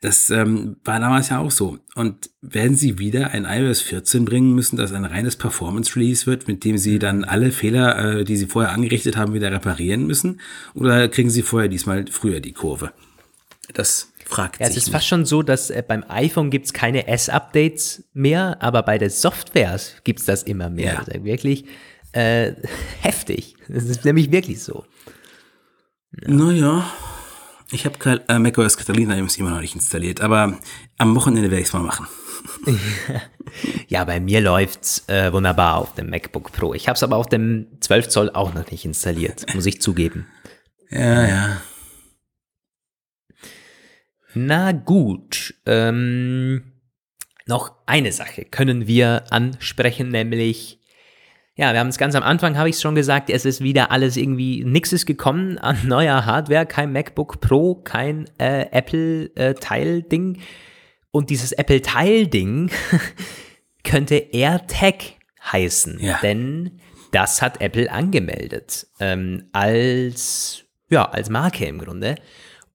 Das 0.00 0.30
ähm, 0.30 0.76
war 0.84 1.00
damals 1.00 1.28
ja 1.30 1.40
auch 1.40 1.50
so. 1.50 1.78
Und 1.96 2.30
werden 2.40 2.76
sie 2.76 3.00
wieder 3.00 3.32
ein 3.32 3.44
iOS 3.44 3.80
14 3.80 4.24
bringen 4.24 4.54
müssen, 4.54 4.76
das 4.76 4.92
ein 4.92 5.04
reines 5.04 5.34
Performance-Release 5.34 6.26
wird, 6.26 6.46
mit 6.46 6.64
dem 6.64 6.78
sie 6.78 7.00
dann 7.00 7.24
alle 7.24 7.50
Fehler, 7.50 8.20
äh, 8.20 8.24
die 8.24 8.36
sie 8.36 8.46
vorher 8.46 8.72
angerichtet 8.72 9.16
haben, 9.16 9.34
wieder 9.34 9.50
reparieren 9.50 10.06
müssen? 10.06 10.40
Oder 10.74 11.08
kriegen 11.08 11.30
sie 11.30 11.42
vorher 11.42 11.68
diesmal 11.68 12.04
früher 12.10 12.38
die 12.40 12.52
Kurve? 12.52 12.92
Das 13.74 14.12
fragt 14.24 14.60
ja, 14.60 14.66
sich. 14.66 14.76
Es 14.76 14.82
ist 14.82 14.86
nicht. 14.86 14.94
fast 14.94 15.08
schon 15.08 15.24
so, 15.24 15.42
dass 15.42 15.70
äh, 15.70 15.82
beim 15.86 16.04
iPhone 16.08 16.50
gibt 16.50 16.66
es 16.66 16.72
keine 16.72 17.08
S-Updates 17.08 18.04
mehr, 18.12 18.62
aber 18.62 18.82
bei 18.84 18.98
der 18.98 19.10
Software 19.10 19.80
gibt 20.04 20.20
es 20.20 20.26
das 20.26 20.44
immer 20.44 20.70
mehr. 20.70 20.92
Ja. 20.92 20.98
Also 21.00 21.24
wirklich 21.24 21.64
äh, 22.12 22.52
heftig. 23.00 23.56
Das 23.68 23.84
ist 23.84 24.04
nämlich 24.04 24.30
wirklich 24.30 24.62
so. 24.62 24.84
Ja. 26.22 26.30
Naja, 26.32 26.92
ich 27.70 27.84
habe 27.84 28.24
äh, 28.28 28.38
macOS 28.38 28.76
Catalina 28.76 29.16
immer 29.16 29.50
noch 29.50 29.60
nicht 29.60 29.74
installiert, 29.74 30.20
aber 30.20 30.58
am 30.96 31.14
Wochenende 31.14 31.50
werde 31.50 31.60
ich 31.60 31.68
es 31.68 31.72
mal 31.72 31.82
machen. 31.82 32.06
ja, 33.88 34.04
bei 34.04 34.20
mir 34.20 34.40
läuft's 34.40 35.08
äh, 35.08 35.32
wunderbar 35.32 35.76
auf 35.76 35.94
dem 35.94 36.10
MacBook 36.10 36.52
Pro. 36.52 36.74
Ich 36.74 36.88
habe 36.88 36.96
es 36.96 37.02
aber 37.02 37.16
auf 37.16 37.28
dem 37.28 37.66
12 37.80 38.08
Zoll 38.08 38.30
auch 38.30 38.54
noch 38.54 38.70
nicht 38.70 38.84
installiert, 38.84 39.54
muss 39.54 39.66
ich 39.66 39.80
zugeben. 39.80 40.26
Ja, 40.90 41.28
ja. 41.28 41.60
Na 44.32 44.72
gut. 44.72 45.54
Ähm, 45.66 46.72
noch 47.44 47.74
eine 47.84 48.10
Sache 48.10 48.46
können 48.46 48.86
wir 48.86 49.24
ansprechen, 49.30 50.08
nämlich 50.08 50.77
ja, 51.58 51.72
wir 51.72 51.80
haben 51.80 51.88
es 51.88 51.98
ganz 51.98 52.14
am 52.14 52.22
Anfang, 52.22 52.56
habe 52.56 52.68
ich 52.68 52.76
es 52.76 52.82
schon 52.82 52.94
gesagt, 52.94 53.30
es 53.30 53.44
ist 53.44 53.60
wieder 53.60 53.90
alles 53.90 54.16
irgendwie, 54.16 54.62
nix 54.64 54.92
ist 54.92 55.06
gekommen 55.06 55.58
an 55.58 55.76
neuer 55.84 56.24
Hardware, 56.24 56.64
kein 56.64 56.92
MacBook 56.92 57.40
Pro, 57.40 57.74
kein 57.74 58.30
äh, 58.38 58.66
Apple-Teil-Ding. 58.70 60.36
Äh, 60.36 60.38
Und 61.10 61.30
dieses 61.30 61.50
Apple-Teil-Ding 61.50 62.70
könnte 63.84 64.14
AirTag 64.14 64.94
heißen, 65.50 65.98
ja. 65.98 66.18
denn 66.22 66.78
das 67.10 67.42
hat 67.42 67.60
Apple 67.60 67.90
angemeldet 67.90 68.86
ähm, 69.00 69.48
als, 69.50 70.64
ja, 70.90 71.10
als 71.10 71.28
Marke 71.28 71.64
im 71.64 71.78
Grunde. 71.78 72.14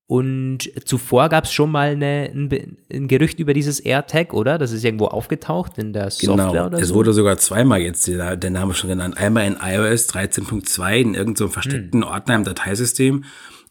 Und 0.06 0.70
zuvor 0.86 1.30
gab 1.30 1.45
es 1.45 1.54
schon 1.54 1.72
mal 1.72 1.91
eine, 1.91 2.30
ein, 2.34 2.78
ein, 2.91 3.08
Gerücht 3.08 3.39
über 3.39 3.54
dieses 3.54 3.80
AirTag, 3.80 4.34
oder? 4.34 4.58
Das 4.58 4.72
ist 4.72 4.84
irgendwo 4.84 5.06
aufgetaucht 5.06 5.78
in 5.78 5.93
der 5.93 6.12
Software 6.12 6.47
genau. 6.47 6.66
oder 6.68 6.78
so. 6.78 6.84
Es 6.84 6.93
wurde 6.93 7.14
sogar 7.14 7.38
zweimal 7.38 7.80
jetzt 7.80 8.08
der, 8.08 8.36
der 8.36 8.49
Name 8.49 8.74
schon 8.74 8.89
genannt. 8.89 9.18
Einmal 9.18 9.47
in 9.47 9.54
iOS 9.54 10.10
13.2 10.10 10.95
in 10.97 11.14
irgendeinem 11.14 11.36
so 11.38 11.47
versteckten 11.47 12.04
hm. 12.04 12.10
Ordner 12.10 12.36
im 12.36 12.43
Dateisystem. 12.43 13.24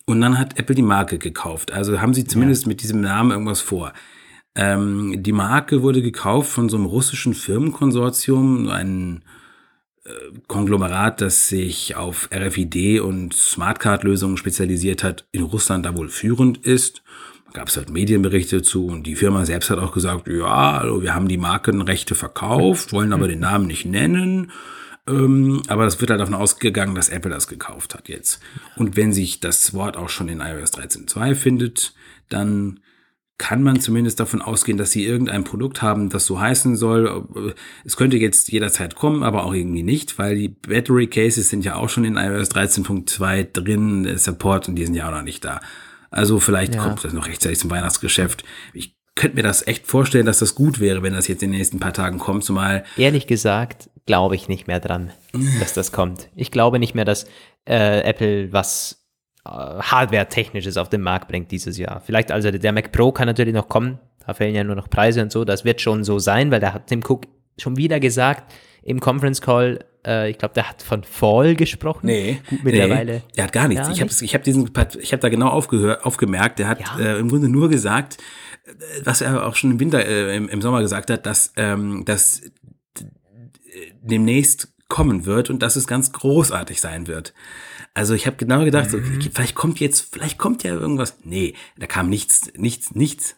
Und 0.07 0.21
dann 0.21 0.39
hat 0.39 0.59
Apple 0.59 0.75
die 0.75 0.83
Marke 0.83 1.19
gekauft. 1.19 1.73
Also 1.73 2.01
haben 2.01 2.15
sie 2.15 2.25
zumindest 2.25 2.63
ja. 2.63 2.69
mit 2.69 2.83
diesem 2.83 3.03
Namen 3.03 3.31
irgendwas 3.31 3.61
vor. 3.61 3.93
Ähm, 4.55 5.23
die 5.23 5.33
Marke 5.33 5.83
wurde 5.83 6.03
gekauft 6.03 6.51
von 6.51 6.69
so 6.69 6.77
einem 6.77 6.87
russischen 6.87 7.35
Firmenkonsortium, 7.35 8.69
ein 8.69 9.23
Konglomerat, 10.49 11.21
das 11.21 11.49
sich 11.49 11.97
auf 11.97 12.29
RFID 12.35 13.01
und 13.01 13.35
Smartcard-Lösungen 13.35 14.37
spezialisiert 14.37 15.03
hat, 15.05 15.27
in 15.33 15.43
Russland 15.43 15.87
da 15.87 15.97
wohl 15.97 16.09
führend 16.09 16.59
ist. 16.59 17.03
Da 17.47 17.61
gab 17.61 17.69
es 17.69 17.77
halt 17.77 17.91
Medienberichte 17.91 18.63
zu 18.63 18.87
und 18.87 19.07
die 19.07 19.17
Firma 19.17 19.45
selbst 19.45 19.71
hat 19.71 19.79
auch 19.79 19.93
gesagt, 19.93 20.29
ja, 20.29 20.79
also 20.79 21.03
wir 21.03 21.15
haben 21.15 21.29
die 21.29 21.39
Markenrechte 21.39 22.15
verkauft, 22.15 22.93
wollen 22.93 23.13
aber 23.13 23.29
den 23.29 23.41
Namen 23.41 23.67
nicht 23.67 23.85
nennen. 23.85 24.51
Ähm, 25.09 25.63
aber 25.69 25.85
das 25.85 26.01
wird 26.01 26.11
halt 26.11 26.21
davon 26.21 26.35
ausgegangen, 26.35 26.95
dass 26.95 27.09
Apple 27.09 27.31
das 27.31 27.49
gekauft 27.49 27.95
hat 27.95 28.09
jetzt. 28.09 28.41
Und 28.77 28.97
wenn 28.97 29.13
sich 29.13 29.41
das 29.41 29.75
Wort 29.75 29.97
auch 29.97 30.09
schon 30.09 30.29
in 30.29 30.41
iOS 30.41 30.73
13.2 30.73 31.35
findet, 31.35 31.95
dann 32.29 32.81
kann 33.39 33.63
man 33.63 33.81
zumindest 33.81 34.21
davon 34.21 34.41
ausgehen, 34.41 34.79
dass 34.79 34.93
sie 34.93 35.05
irgendein 35.05 35.45
Produkt 35.45 35.83
haben, 35.83 36.11
das 36.11 36.27
so 36.27 36.41
heißen 36.41 36.77
soll. 36.77 37.57
Es 37.85 37.97
könnte 37.97 38.17
jetzt 38.17 38.53
jederzeit 38.53 38.95
kommen, 38.95 39.23
aber 39.23 39.45
auch 39.45 39.55
irgendwie 39.55 39.83
nicht, 39.83 40.19
weil 40.19 40.37
die 40.37 40.49
Battery 40.49 41.09
Cases 41.09 41.49
sind 41.49 41.65
ja 41.65 41.77
auch 41.77 41.89
schon 41.89 42.05
in 42.05 42.17
iOS 42.17 42.51
13.2 42.51 43.53
drin, 43.53 44.17
Support 44.17 44.69
und 44.69 44.77
die 44.77 44.85
sind 44.85 44.95
ja 44.95 45.09
auch 45.09 45.13
noch 45.13 45.23
nicht 45.23 45.45
da. 45.45 45.61
Also 46.11 46.39
vielleicht 46.39 46.75
ja. 46.75 46.83
kommt 46.83 47.03
das 47.05 47.13
noch 47.15 47.27
rechtzeitig 47.27 47.59
zum 47.59 47.71
Weihnachtsgeschäft. 47.71 48.45
Ich 48.75 48.97
könnte 49.15 49.37
mir 49.37 49.43
das 49.43 49.67
echt 49.67 49.87
vorstellen, 49.87 50.27
dass 50.27 50.39
das 50.39 50.55
gut 50.55 50.79
wäre, 50.79 51.03
wenn 51.03 51.15
das 51.15 51.29
jetzt 51.29 51.43
in 51.43 51.51
den 51.51 51.59
nächsten 51.59 51.81
paar 51.81 51.93
Tagen 51.93 52.19
kommt, 52.19 52.45
zumal. 52.45 52.85
Ehrlich 52.97 53.27
gesagt, 53.27 53.91
glaube 54.07 54.37
ich 54.37 54.49
nicht 54.49 54.67
mehr 54.67 54.81
dran, 54.81 55.11
dass 55.61 55.75
das 55.75 55.93
kommt. 55.93 56.29
Ich 56.37 56.51
glaube 56.51 56.79
nicht 56.79 56.95
mehr, 56.95 57.05
dass 57.05 57.27
äh, 57.67 58.01
Apple 58.03 58.53
was 58.53 59.02
Hardware-Technisches 59.45 60.77
auf 60.77 60.89
den 60.89 61.01
Markt 61.01 61.29
bringt 61.29 61.51
dieses 61.51 61.77
Jahr. 61.79 62.01
Vielleicht 62.05 62.31
also 62.31 62.51
der 62.51 62.73
Mac 62.73 62.93
Pro 62.93 63.13
kann 63.13 63.27
natürlich 63.27 63.55
noch 63.55 63.69
kommen, 63.69 63.99
da 64.25 64.35
fehlen 64.35 64.55
ja 64.55 64.63
nur 64.63 64.77
noch 64.77 64.89
Preise 64.89 65.23
und 65.23 65.33
so, 65.33 65.45
das 65.45 65.65
wird 65.65 65.81
schon 65.81 66.05
so 66.05 66.19
sein, 66.19 66.51
weil 66.51 66.61
da 66.61 66.73
hat 66.73 66.87
Tim 66.87 67.03
Cook 67.07 67.27
schon 67.59 67.77
wieder 67.77 68.01
gesagt 68.01 68.53
im 68.83 69.01
Conference 69.01 69.41
Call, 69.41 69.85
äh, 70.05 70.31
ich 70.31 70.39
glaube, 70.39 70.55
der 70.55 70.69
hat 70.69 70.83
von 70.83 71.05
Fall 71.05 71.55
gesprochen. 71.55 72.07
Nee, 72.07 72.41
Gut, 72.49 72.65
mittlerweile. 72.65 73.15
Nee, 73.15 73.23
der 73.37 73.45
hat 73.45 73.53
gar 73.53 73.69
nichts. 73.69 73.87
Ja, 73.87 73.93
ich 73.93 74.01
habe 74.01 74.11
hab 74.11 74.43
diesen, 74.43 74.71
ich 75.01 75.13
habe 75.13 75.21
da 75.21 75.29
genau 75.29 75.49
aufgehört, 75.49 76.05
aufgemerkt. 76.05 76.59
Der 76.59 76.69
hat 76.69 76.81
ja. 76.81 76.99
äh, 76.99 77.19
im 77.19 77.29
Grunde 77.29 77.49
nur 77.49 77.69
gesagt, 77.69 78.19
äh, 78.65 78.71
was 79.05 79.21
er 79.21 79.47
auch 79.47 79.55
schon 79.55 79.73
im 79.73 79.81
Winter, 79.81 80.05
äh, 80.05 80.37
im, 80.37 80.49
im, 80.49 80.63
Sommer 80.63 80.81
gesagt 80.81 81.11
hat, 81.11 81.27
dass 81.27 81.53
ähm, 81.57 82.03
das 82.05 82.43
demnächst 84.03 84.73
kommen 84.89 85.25
wird 85.25 85.49
und 85.49 85.63
dass 85.63 85.77
es 85.77 85.87
ganz 85.87 86.13
großartig 86.13 86.81
sein 86.81 87.07
wird. 87.07 87.33
Also 87.95 88.15
ich 88.15 88.27
habe 88.27 88.37
genau 88.37 88.65
gedacht, 88.65 88.91
so, 88.91 88.97
okay, 88.97 89.31
vielleicht 89.33 89.55
kommt 89.55 89.79
jetzt, 89.79 90.13
vielleicht 90.13 90.39
kommt 90.39 90.63
ja 90.65 90.73
irgendwas. 90.73 91.19
Nee, 91.25 91.55
da 91.79 91.87
kam 91.87 92.09
nichts, 92.09 92.51
nichts, 92.57 92.95
nichts. 92.95 93.37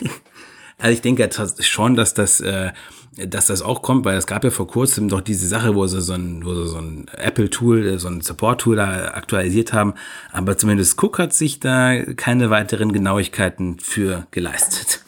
also 0.78 0.92
ich 0.92 1.00
denke 1.00 1.28
schon, 1.60 1.96
dass 1.96 2.14
das, 2.14 2.40
äh, 2.40 2.70
dass 3.16 3.46
das 3.46 3.62
auch 3.62 3.82
kommt, 3.82 4.04
weil 4.04 4.16
es 4.16 4.28
gab 4.28 4.44
ja 4.44 4.50
vor 4.50 4.68
kurzem 4.68 5.08
doch 5.08 5.20
diese 5.20 5.48
Sache, 5.48 5.74
wo 5.74 5.86
sie 5.88 6.00
so 6.00 6.12
ein, 6.12 6.44
wo 6.44 6.54
sie 6.54 6.68
so 6.68 6.78
ein 6.78 7.08
Apple-Tool, 7.16 7.98
so 7.98 8.06
ein 8.06 8.20
Support-Tool 8.20 8.76
da 8.76 9.08
aktualisiert 9.08 9.72
haben. 9.72 9.94
Aber 10.32 10.56
zumindest 10.56 11.02
Cook 11.02 11.18
hat 11.18 11.32
sich 11.32 11.58
da 11.58 12.04
keine 12.14 12.50
weiteren 12.50 12.92
Genauigkeiten 12.92 13.80
für 13.80 14.28
geleistet. 14.30 15.02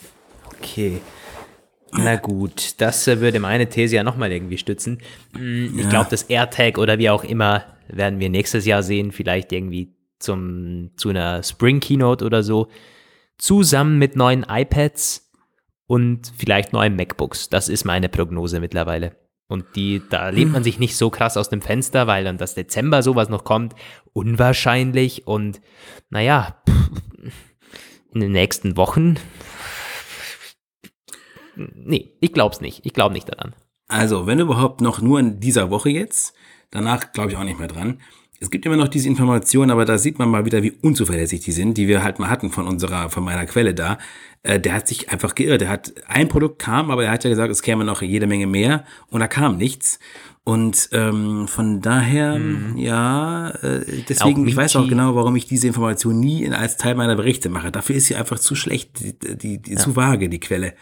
Okay. 0.59 1.01
Na 1.93 2.17
gut, 2.17 2.75
das 2.79 3.07
äh, 3.07 3.21
würde 3.21 3.41
meine 3.41 3.69
These 3.69 3.97
ja 3.97 4.03
nochmal 4.03 4.33
irgendwie 4.33 4.59
stützen. 4.59 4.99
Hm, 5.35 5.79
ich 5.79 5.89
glaube, 5.89 6.09
das 6.11 6.25
AirTag 6.25 6.79
oder 6.79 6.99
wie 6.99 7.09
auch 7.09 7.25
immer 7.25 7.65
werden 7.89 8.21
wir 8.21 8.31
nächstes 8.31 8.67
Jahr 8.67 8.83
sehen, 8.83 9.13
vielleicht 9.13 9.53
irgendwie 9.53 9.95
zum, 10.19 10.91
zu 10.97 11.11
einer 11.11 11.43
Spring 11.43 11.81
Keynote 11.81 12.25
oder 12.25 12.43
so, 12.43 12.69
zusammen 13.39 13.99
mit 13.99 14.17
neuen 14.17 14.45
iPads 14.49 15.31
und 15.87 16.33
vielleicht 16.37 16.73
neuen 16.73 16.97
MacBooks. 16.97 17.49
Das 17.49 17.69
ist 17.69 17.85
meine 17.85 18.09
Prognose 18.09 18.61
mittlerweile. 18.61 19.17
Und 19.47 19.65
die, 19.77 20.03
da 20.11 20.29
lehnt 20.29 20.53
man 20.53 20.63
sich 20.63 20.79
nicht 20.79 20.97
so 20.97 21.09
krass 21.09 21.39
aus 21.39 21.49
dem 21.49 21.63
Fenster, 21.63 22.07
weil 22.07 22.25
dann 22.25 22.37
das 22.37 22.55
Dezember 22.55 23.03
sowas 23.03 23.31
noch 23.31 23.45
kommt, 23.45 23.75
unwahrscheinlich. 24.13 25.27
Und 25.27 25.63
naja, 26.11 26.63
in 28.13 28.21
den 28.21 28.33
nächsten 28.33 28.77
Wochen 28.77 29.17
nee, 31.59 32.17
ich 32.21 32.33
glaub's 32.33 32.61
nicht. 32.61 32.85
Ich 32.85 32.93
glaube 32.93 33.15
nicht 33.15 33.29
daran. 33.29 33.55
Also, 33.89 34.27
wenn 34.27 34.39
überhaupt 34.39 34.81
noch 34.81 35.01
nur 35.01 35.19
in 35.19 35.41
dieser 35.41 35.71
Woche 35.71 35.91
jetzt, 35.91 36.35
danach 36.71 37.13
glaube 37.13 37.31
ich 37.31 37.37
auch 37.37 37.45
nicht 37.45 37.59
mehr 37.59 37.69
dran. 37.69 37.99
Es 38.41 38.51
gibt 38.51 38.65
immer 38.67 38.77
noch 38.77 38.89
diese 38.89 39.09
Informationen, 39.09 39.73
aber 39.73 39.85
da 39.85 39.99
sieht 39.99 40.21
man 40.21 40.29
mal 40.29 40.45
wieder, 40.45 40.63
wie 40.63 40.71
unzuverlässig 40.71 41.41
die 41.41 41.51
sind, 41.51 41.77
die 41.77 41.89
wir 41.89 42.05
halt 42.05 42.21
mal 42.21 42.31
hatten 42.31 42.51
von 42.51 42.69
unserer, 42.69 43.11
von 43.11 43.25
meiner 43.25 43.47
Quelle 43.47 43.75
da. 43.75 43.99
Äh, 44.45 44.61
der 44.61 44.75
hat 44.75 44.87
sich 44.87 45.11
einfach 45.11 45.35
geirrt. 45.35 45.61
Der 45.61 45.69
hat 45.69 45.93
ein 46.07 46.29
Produkt 46.29 46.61
kam, 46.61 46.93
aber 46.93 47.05
er 47.05 47.11
hat 47.11 47.25
ja 47.25 47.31
gesagt, 47.31 47.51
es 47.51 47.63
käme 47.63 47.85
noch 47.85 48.01
jede 48.01 48.29
Menge 48.29 48.47
mehr 48.47 48.85
und 49.09 49.21
da 49.21 49.27
kam 49.27 49.57
nichts. 49.57 49.99
Und 50.45 50.89
ähm, 50.93 51.49
von 51.49 51.81
daher, 51.81 52.39
mhm. 52.39 52.79
ja, 52.79 53.51
äh, 53.51 53.85
deswegen, 54.09 54.47
ich 54.47 54.57
weiß 54.57 54.77
auch 54.77 54.89
genau, 54.89 55.15
warum 55.17 55.37
ich 55.37 55.47
diese 55.47 55.67
Information 55.67 56.21
nie 56.21 56.45
in, 56.45 56.55
als 56.55 56.77
Teil 56.77 56.95
meiner 56.95 57.17
Berichte 57.17 57.51
mache. 57.51 57.73
Dafür 57.73 57.97
ist 57.97 58.07
sie 58.07 58.15
einfach 58.15 58.39
zu 58.39 58.55
schlecht, 58.55 59.01
die, 59.01 59.37
die, 59.37 59.61
die 59.61 59.73
ja. 59.73 59.79
zu 59.79 59.97
vage, 59.97 60.29
die 60.29 60.41
Quelle. 60.41 60.75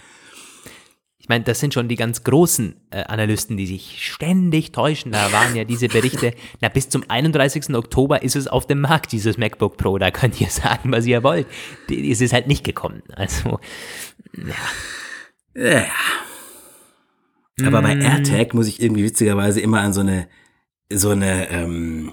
Ich 1.26 1.28
meine, 1.28 1.42
das 1.42 1.58
sind 1.58 1.74
schon 1.74 1.88
die 1.88 1.96
ganz 1.96 2.22
großen 2.22 2.76
äh, 2.90 3.02
Analysten, 3.02 3.56
die 3.56 3.66
sich 3.66 3.98
ständig 4.06 4.70
täuschen. 4.70 5.10
Da 5.10 5.32
waren 5.32 5.56
ja 5.56 5.64
diese 5.64 5.88
Berichte, 5.88 6.32
na, 6.60 6.68
bis 6.68 6.88
zum 6.88 7.02
31. 7.08 7.74
Oktober 7.74 8.22
ist 8.22 8.36
es 8.36 8.46
auf 8.46 8.68
dem 8.68 8.82
Markt, 8.82 9.10
dieses 9.10 9.36
MacBook 9.36 9.76
Pro. 9.76 9.98
Da 9.98 10.12
könnt 10.12 10.40
ihr 10.40 10.50
sagen, 10.50 10.92
was 10.92 11.04
ihr 11.04 11.24
wollt. 11.24 11.48
Es 11.90 12.20
ist 12.20 12.32
halt 12.32 12.46
nicht 12.46 12.62
gekommen. 12.62 13.02
Also, 13.12 13.58
ja. 14.36 15.60
ja. 15.60 15.86
Aber 17.66 17.82
bei 17.82 17.96
mm. 17.96 18.02
AirTag 18.02 18.54
muss 18.54 18.68
ich 18.68 18.80
irgendwie 18.80 19.02
witzigerweise 19.02 19.60
immer 19.60 19.80
an 19.80 19.92
so 19.92 20.02
eine, 20.02 20.28
so 20.92 21.10
eine, 21.10 21.50
ähm, 21.50 22.12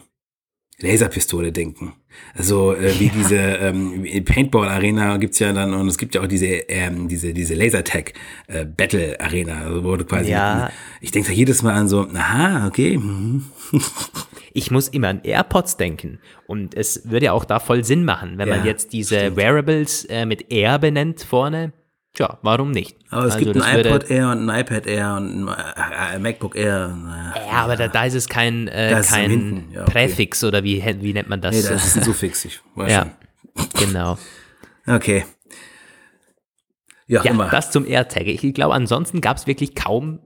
Laserpistole 0.79 1.51
denken. 1.51 1.93
Also 2.35 2.73
äh, 2.73 2.99
wie 2.99 3.07
ja. 3.07 3.13
diese 3.15 3.35
ähm, 3.35 4.05
Paintball 4.25 4.67
Arena 4.67 5.17
gibt's 5.17 5.39
ja 5.39 5.53
dann 5.53 5.73
und 5.73 5.87
es 5.87 5.97
gibt 5.97 6.15
ja 6.15 6.21
auch 6.21 6.27
diese 6.27 6.45
ähm, 6.45 7.07
diese 7.07 7.33
diese 7.33 7.55
Lasertag 7.55 8.13
äh, 8.47 8.65
Battle 8.65 9.19
Arena, 9.19 9.61
also 9.65 9.83
wo 9.83 9.95
du 9.95 10.05
quasi 10.05 10.31
ja. 10.31 10.71
ich 10.99 11.11
denke 11.11 11.29
da 11.29 11.33
jedes 11.33 11.63
Mal 11.63 11.73
an 11.73 11.87
so, 11.87 12.07
aha, 12.13 12.67
okay. 12.67 12.97
Mhm. 12.97 13.45
ich 14.53 14.71
muss 14.71 14.87
immer 14.87 15.09
an 15.09 15.21
AirPods 15.23 15.77
denken 15.77 16.19
und 16.47 16.75
es 16.75 17.09
würde 17.09 17.27
ja 17.27 17.31
auch 17.33 17.45
da 17.45 17.59
voll 17.59 17.83
Sinn 17.83 18.03
machen, 18.03 18.37
wenn 18.37 18.49
ja, 18.49 18.57
man 18.57 18.65
jetzt 18.65 18.93
diese 18.93 19.19
stimmt. 19.19 19.37
Wearables 19.37 20.05
äh, 20.05 20.25
mit 20.25 20.51
Air 20.51 20.79
benennt 20.79 21.21
vorne. 21.21 21.71
Tja, 22.13 22.37
warum 22.43 22.69
nicht? 22.69 22.95
Aber 23.09 23.25
es 23.25 23.33
also 23.33 23.45
gibt 23.45 23.59
ein 23.59 23.79
iPod 23.79 24.09
Air 24.09 24.29
und 24.29 24.47
ein 24.47 24.59
iPad 24.61 24.85
Air 24.85 25.15
und 25.15 25.49
ein 25.49 26.15
äh, 26.15 26.19
MacBook 26.19 26.55
Air. 26.55 26.95
Ja, 27.47 27.51
aber 27.53 27.75
da, 27.75 27.87
da 27.87 28.05
ist 28.05 28.13
es 28.13 28.29
kein, 28.29 28.67
äh, 28.67 29.01
kein 29.03 29.71
ja, 29.71 29.81
okay. 29.81 29.91
Präfix 29.91 30.43
oder 30.43 30.63
wie, 30.63 30.83
wie 31.01 31.13
nennt 31.13 31.27
man 31.27 31.41
das? 31.41 31.55
Nee, 31.55 31.63
das 31.67 31.87
ist 31.87 31.97
ein 31.97 32.03
Suffix, 32.03 32.45
ich 32.45 32.59
weiß 32.75 32.91
Ja, 32.91 33.07
schon. 33.55 33.87
genau. 33.87 34.19
Okay. 34.85 35.25
Ja, 37.07 37.23
ja 37.23 37.31
immer. 37.31 37.49
das 37.49 37.71
zum 37.71 37.85
AirTag. 37.85 38.27
Ich 38.27 38.53
glaube, 38.53 38.75
ansonsten 38.75 39.19
gab 39.19 39.37
es 39.37 39.47
wirklich 39.47 39.73
kaum 39.73 40.19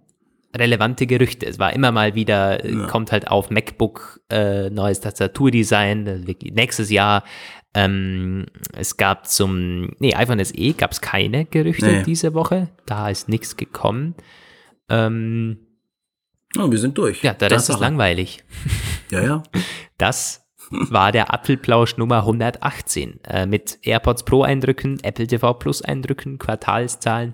relevante 0.55 1.07
Gerüchte. 1.07 1.45
Es 1.45 1.59
war 1.59 1.73
immer 1.73 1.91
mal 1.91 2.15
wieder, 2.15 2.63
äh, 2.63 2.73
ja. 2.73 2.87
kommt 2.87 3.11
halt 3.11 3.29
auf 3.29 3.49
MacBook 3.49 4.21
äh, 4.29 4.69
neues 4.69 4.99
Tastaturdesign, 4.99 6.25
nächstes 6.51 6.89
Jahr 6.89 7.23
ähm, 7.77 8.47
es 8.73 8.97
gab 8.97 9.27
zum, 9.27 9.91
nee, 9.99 10.15
iPhone 10.15 10.43
SE 10.43 10.73
gab 10.73 10.91
es 10.91 11.01
keine 11.01 11.45
Gerüchte 11.45 11.85
nee. 11.85 12.03
diese 12.03 12.33
Woche. 12.33 12.69
Da 12.87 13.09
ist 13.09 13.29
nichts 13.29 13.55
gekommen. 13.55 14.15
Ähm, 14.89 15.59
oh, 16.57 16.71
wir 16.71 16.79
sind 16.79 16.97
durch. 16.97 17.21
Ja, 17.21 17.33
der 17.33 17.51
Rest 17.51 17.69
ist 17.69 17.79
langweilig. 17.79 18.43
Ja, 19.11 19.21
ja. 19.21 19.43
Das 19.99 20.45
war 20.69 21.11
der 21.11 21.33
Apfelplausch 21.33 21.97
Nummer 21.97 22.17
118 22.19 23.19
äh, 23.23 23.45
mit 23.45 23.79
AirPods 23.81 24.25
Pro 24.25 24.43
Eindrücken, 24.43 24.99
Apple 25.01 25.25
TV 25.25 25.53
Plus 25.55 25.81
Eindrücken, 25.81 26.37
Quartalszahlen, 26.37 27.33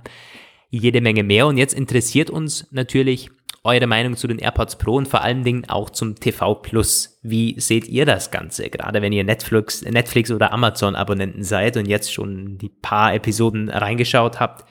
jede 0.78 1.02
Menge 1.02 1.24
mehr. 1.24 1.48
Und 1.48 1.58
jetzt 1.58 1.74
interessiert 1.74 2.30
uns 2.30 2.68
natürlich, 2.72 3.30
eure 3.64 3.88
Meinung 3.88 4.18
zu 4.18 4.28
den 4.28 4.40
AirPods 4.40 4.78
Pro 4.78 4.96
und 4.96 5.08
vor 5.08 5.22
allen 5.22 5.44
Dingen 5.44 5.70
auch 5.70 5.90
zum 5.90 6.16
TV 6.16 6.56
Plus. 6.56 7.18
Wie 7.22 7.58
seht 7.60 7.88
ihr 7.88 8.06
das 8.06 8.30
Ganze? 8.30 8.70
Gerade 8.70 9.02
wenn 9.02 9.14
ihr 9.14 9.24
Netflix, 9.24 9.84
Netflix 9.84 10.32
oder 10.32 10.52
Amazon 10.52 10.96
Abonnenten 10.96 11.44
seid 11.44 11.78
und 11.78 11.88
jetzt 11.88 12.12
schon 12.12 12.58
die 12.58 12.70
paar 12.70 13.14
Episoden 13.14 13.70
reingeschaut 13.70 14.40
habt, 14.40 14.68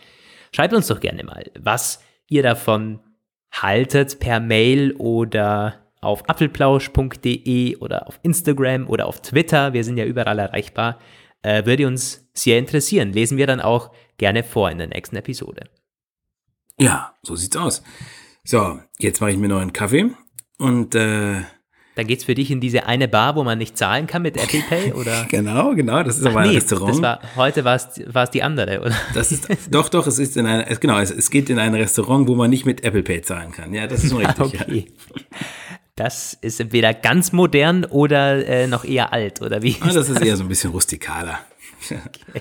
schreibt 0.55 0.75
uns 0.75 0.89
doch 0.89 1.01
gerne 1.01 1.25
mal, 1.25 1.51
was 1.59 2.03
ihr 2.29 2.43
davon 2.43 3.01
haltet 3.51 4.19
per 4.19 4.41
Mail 4.41 4.93
oder 4.93 5.77
auf 6.03 6.29
apfelplausch.de 6.29 7.77
oder 7.77 8.09
auf 8.09 8.19
Instagram 8.23 8.89
oder 8.89 9.07
auf 9.07 9.23
Twitter. 9.23 9.73
Wir 9.73 9.85
sind 9.85 9.97
ja 9.97 10.05
überall 10.05 10.39
erreichbar. 10.39 10.99
Äh, 11.43 11.65
würde 11.65 11.87
uns 11.87 12.29
sehr 12.35 12.59
interessieren. 12.59 13.13
Lesen 13.13 13.39
wir 13.39 13.47
dann 13.47 13.61
auch 13.61 13.91
gerne 14.19 14.43
vor 14.43 14.71
in 14.71 14.79
der 14.79 14.89
nächsten 14.89 15.17
Episode. 15.17 15.65
Ja, 16.79 17.15
so 17.23 17.37
sieht's 17.37 17.57
aus. 17.57 17.83
So, 18.45 18.81
jetzt 18.99 19.21
mache 19.21 19.31
ich 19.31 19.39
mir 19.39 19.49
noch 19.49 19.61
einen 19.61 19.73
Kaffee 19.73 20.11
und 20.59 20.95
äh, 20.95 21.43
dann 21.95 22.07
geht's 22.07 22.25
für 22.25 22.35
dich 22.35 22.51
in 22.51 22.61
diese 22.61 22.87
eine 22.87 23.07
Bar, 23.07 23.37
wo 23.37 23.45
man 23.45 23.59
nicht 23.59 23.77
zahlen 23.77 24.07
kann 24.07 24.23
mit 24.23 24.39
Apple 24.39 24.63
Pay, 24.67 24.93
oder? 24.95 25.27
genau, 25.29 25.75
genau, 25.75 26.03
das 26.03 26.19
ist 26.19 26.27
aber 26.27 26.41
ein 26.41 26.49
nee, 26.49 26.55
Restaurant. 26.55 26.95
Das 26.95 27.03
war, 27.03 27.21
heute 27.37 27.65
war 27.65 27.77
es 27.77 28.31
die 28.31 28.43
andere, 28.43 28.81
oder? 28.81 28.95
Das 29.13 29.31
ist, 29.31 29.49
doch, 29.71 29.91
doch, 29.91 30.07
es 30.07 30.19
ist 30.19 30.37
in 30.39 30.47
ein, 30.47 30.65
genau, 30.81 30.99
es, 30.99 31.11
es 31.11 31.31
geht 31.31 31.51
in 31.51 31.59
ein 31.59 31.75
Restaurant, 31.75 32.29
wo 32.29 32.35
man 32.35 32.49
nicht 32.49 32.65
mit 32.65 32.83
Apple 32.83 33.03
Pay 33.03 33.21
zahlen 33.21 33.53
kann. 33.53 33.75
Ja, 33.75 33.87
das 33.87 34.05
ist 34.05 34.15
richtig. 34.17 34.41
okay. 34.41 34.87
Ja. 35.15 35.21
Das 35.97 36.33
ist 36.41 36.59
entweder 36.59 36.95
ganz 36.95 37.33
modern 37.33 37.85
oder 37.85 38.47
äh, 38.47 38.67
noch 38.67 38.85
eher 38.85 39.13
alt, 39.13 39.43
oder 39.43 39.63
wie? 39.63 39.77
Ah, 39.81 39.93
das 39.93 40.09
ist 40.09 40.23
eher 40.23 40.39
so 40.39 40.45
ein 40.45 40.49
bisschen 40.49 40.71
rustikaler. 40.71 41.39
Okay. 41.91 42.41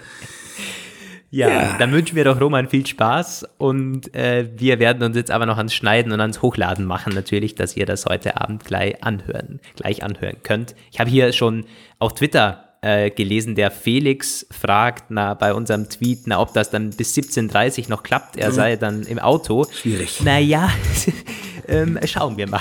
Ja, 1.34 1.48
ja, 1.48 1.78
dann 1.80 1.94
wünschen 1.94 2.18
wir 2.18 2.26
doch 2.26 2.42
Roman 2.42 2.68
viel 2.68 2.86
Spaß 2.86 3.48
und 3.58 4.14
äh, 4.14 4.50
wir 4.58 4.80
werden 4.80 5.02
uns 5.02 5.16
jetzt 5.16 5.32
aber 5.32 5.46
noch 5.46 5.58
ans 5.58 5.74
Schneiden 5.74 6.12
und 6.12 6.20
ans 6.20 6.42
Hochladen 6.42 6.84
machen 6.84 7.14
natürlich, 7.14 7.56
dass 7.56 7.78
ihr 7.78 7.86
das 7.86 8.06
heute 8.06 8.40
Abend 8.42 8.66
gleich 8.66 9.02
anhören, 9.02 9.62
gleich 9.78 10.04
anhören 10.04 10.44
könnt. 10.44 10.76
Ich 10.92 11.00
habe 11.00 11.10
hier 11.10 11.32
schon 11.32 11.64
auf 12.00 12.16
Twitter 12.16 12.66
äh, 12.82 13.12
gelesen, 13.12 13.56
der 13.56 13.72
Felix 13.72 14.46
fragt 14.52 15.06
na, 15.10 15.34
bei 15.34 15.54
unserem 15.54 15.88
Tweet, 15.88 16.24
na, 16.26 16.42
ob 16.42 16.54
das 16.54 16.70
dann 16.70 16.90
bis 16.90 17.16
17.30 17.16 17.84
Uhr 17.84 17.90
noch 17.92 18.04
klappt. 18.04 18.36
Er 18.36 18.50
mhm. 18.50 18.54
sei 18.54 18.76
dann 18.76 19.04
im 19.04 19.20
Auto. 19.20 19.68
Schwierig. 19.72 20.22
Naja, 20.24 20.70
ähm, 21.70 21.98
schauen 22.06 22.36
wir 22.36 22.50
mal. 22.50 22.60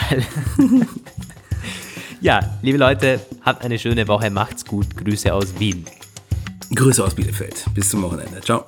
ja, 2.20 2.40
liebe 2.62 2.78
Leute, 2.78 3.18
habt 3.42 3.64
eine 3.64 3.80
schöne 3.80 4.06
Woche, 4.06 4.30
macht's 4.30 4.64
gut. 4.64 4.96
Grüße 4.96 5.34
aus 5.34 5.58
Wien. 5.58 5.86
Grüße 6.74 7.04
aus 7.04 7.14
Bielefeld. 7.16 7.64
Bis 7.74 7.90
zum 7.90 8.02
Wochenende. 8.02 8.40
Ciao. 8.40 8.64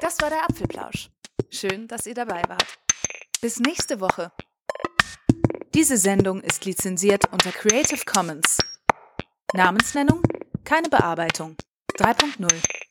Das 0.00 0.18
war 0.20 0.30
der 0.30 0.42
Apfelplausch. 0.48 1.10
Schön, 1.50 1.86
dass 1.86 2.06
ihr 2.06 2.14
dabei 2.14 2.42
wart. 2.48 2.78
Bis 3.42 3.60
nächste 3.60 4.00
Woche. 4.00 4.32
Diese 5.74 5.98
Sendung 5.98 6.40
ist 6.40 6.64
lizenziert 6.64 7.30
unter 7.30 7.52
Creative 7.52 8.04
Commons. 8.06 8.58
Namensnennung? 9.52 10.22
Keine 10.64 10.88
Bearbeitung. 10.88 11.56
3.0 11.98 12.81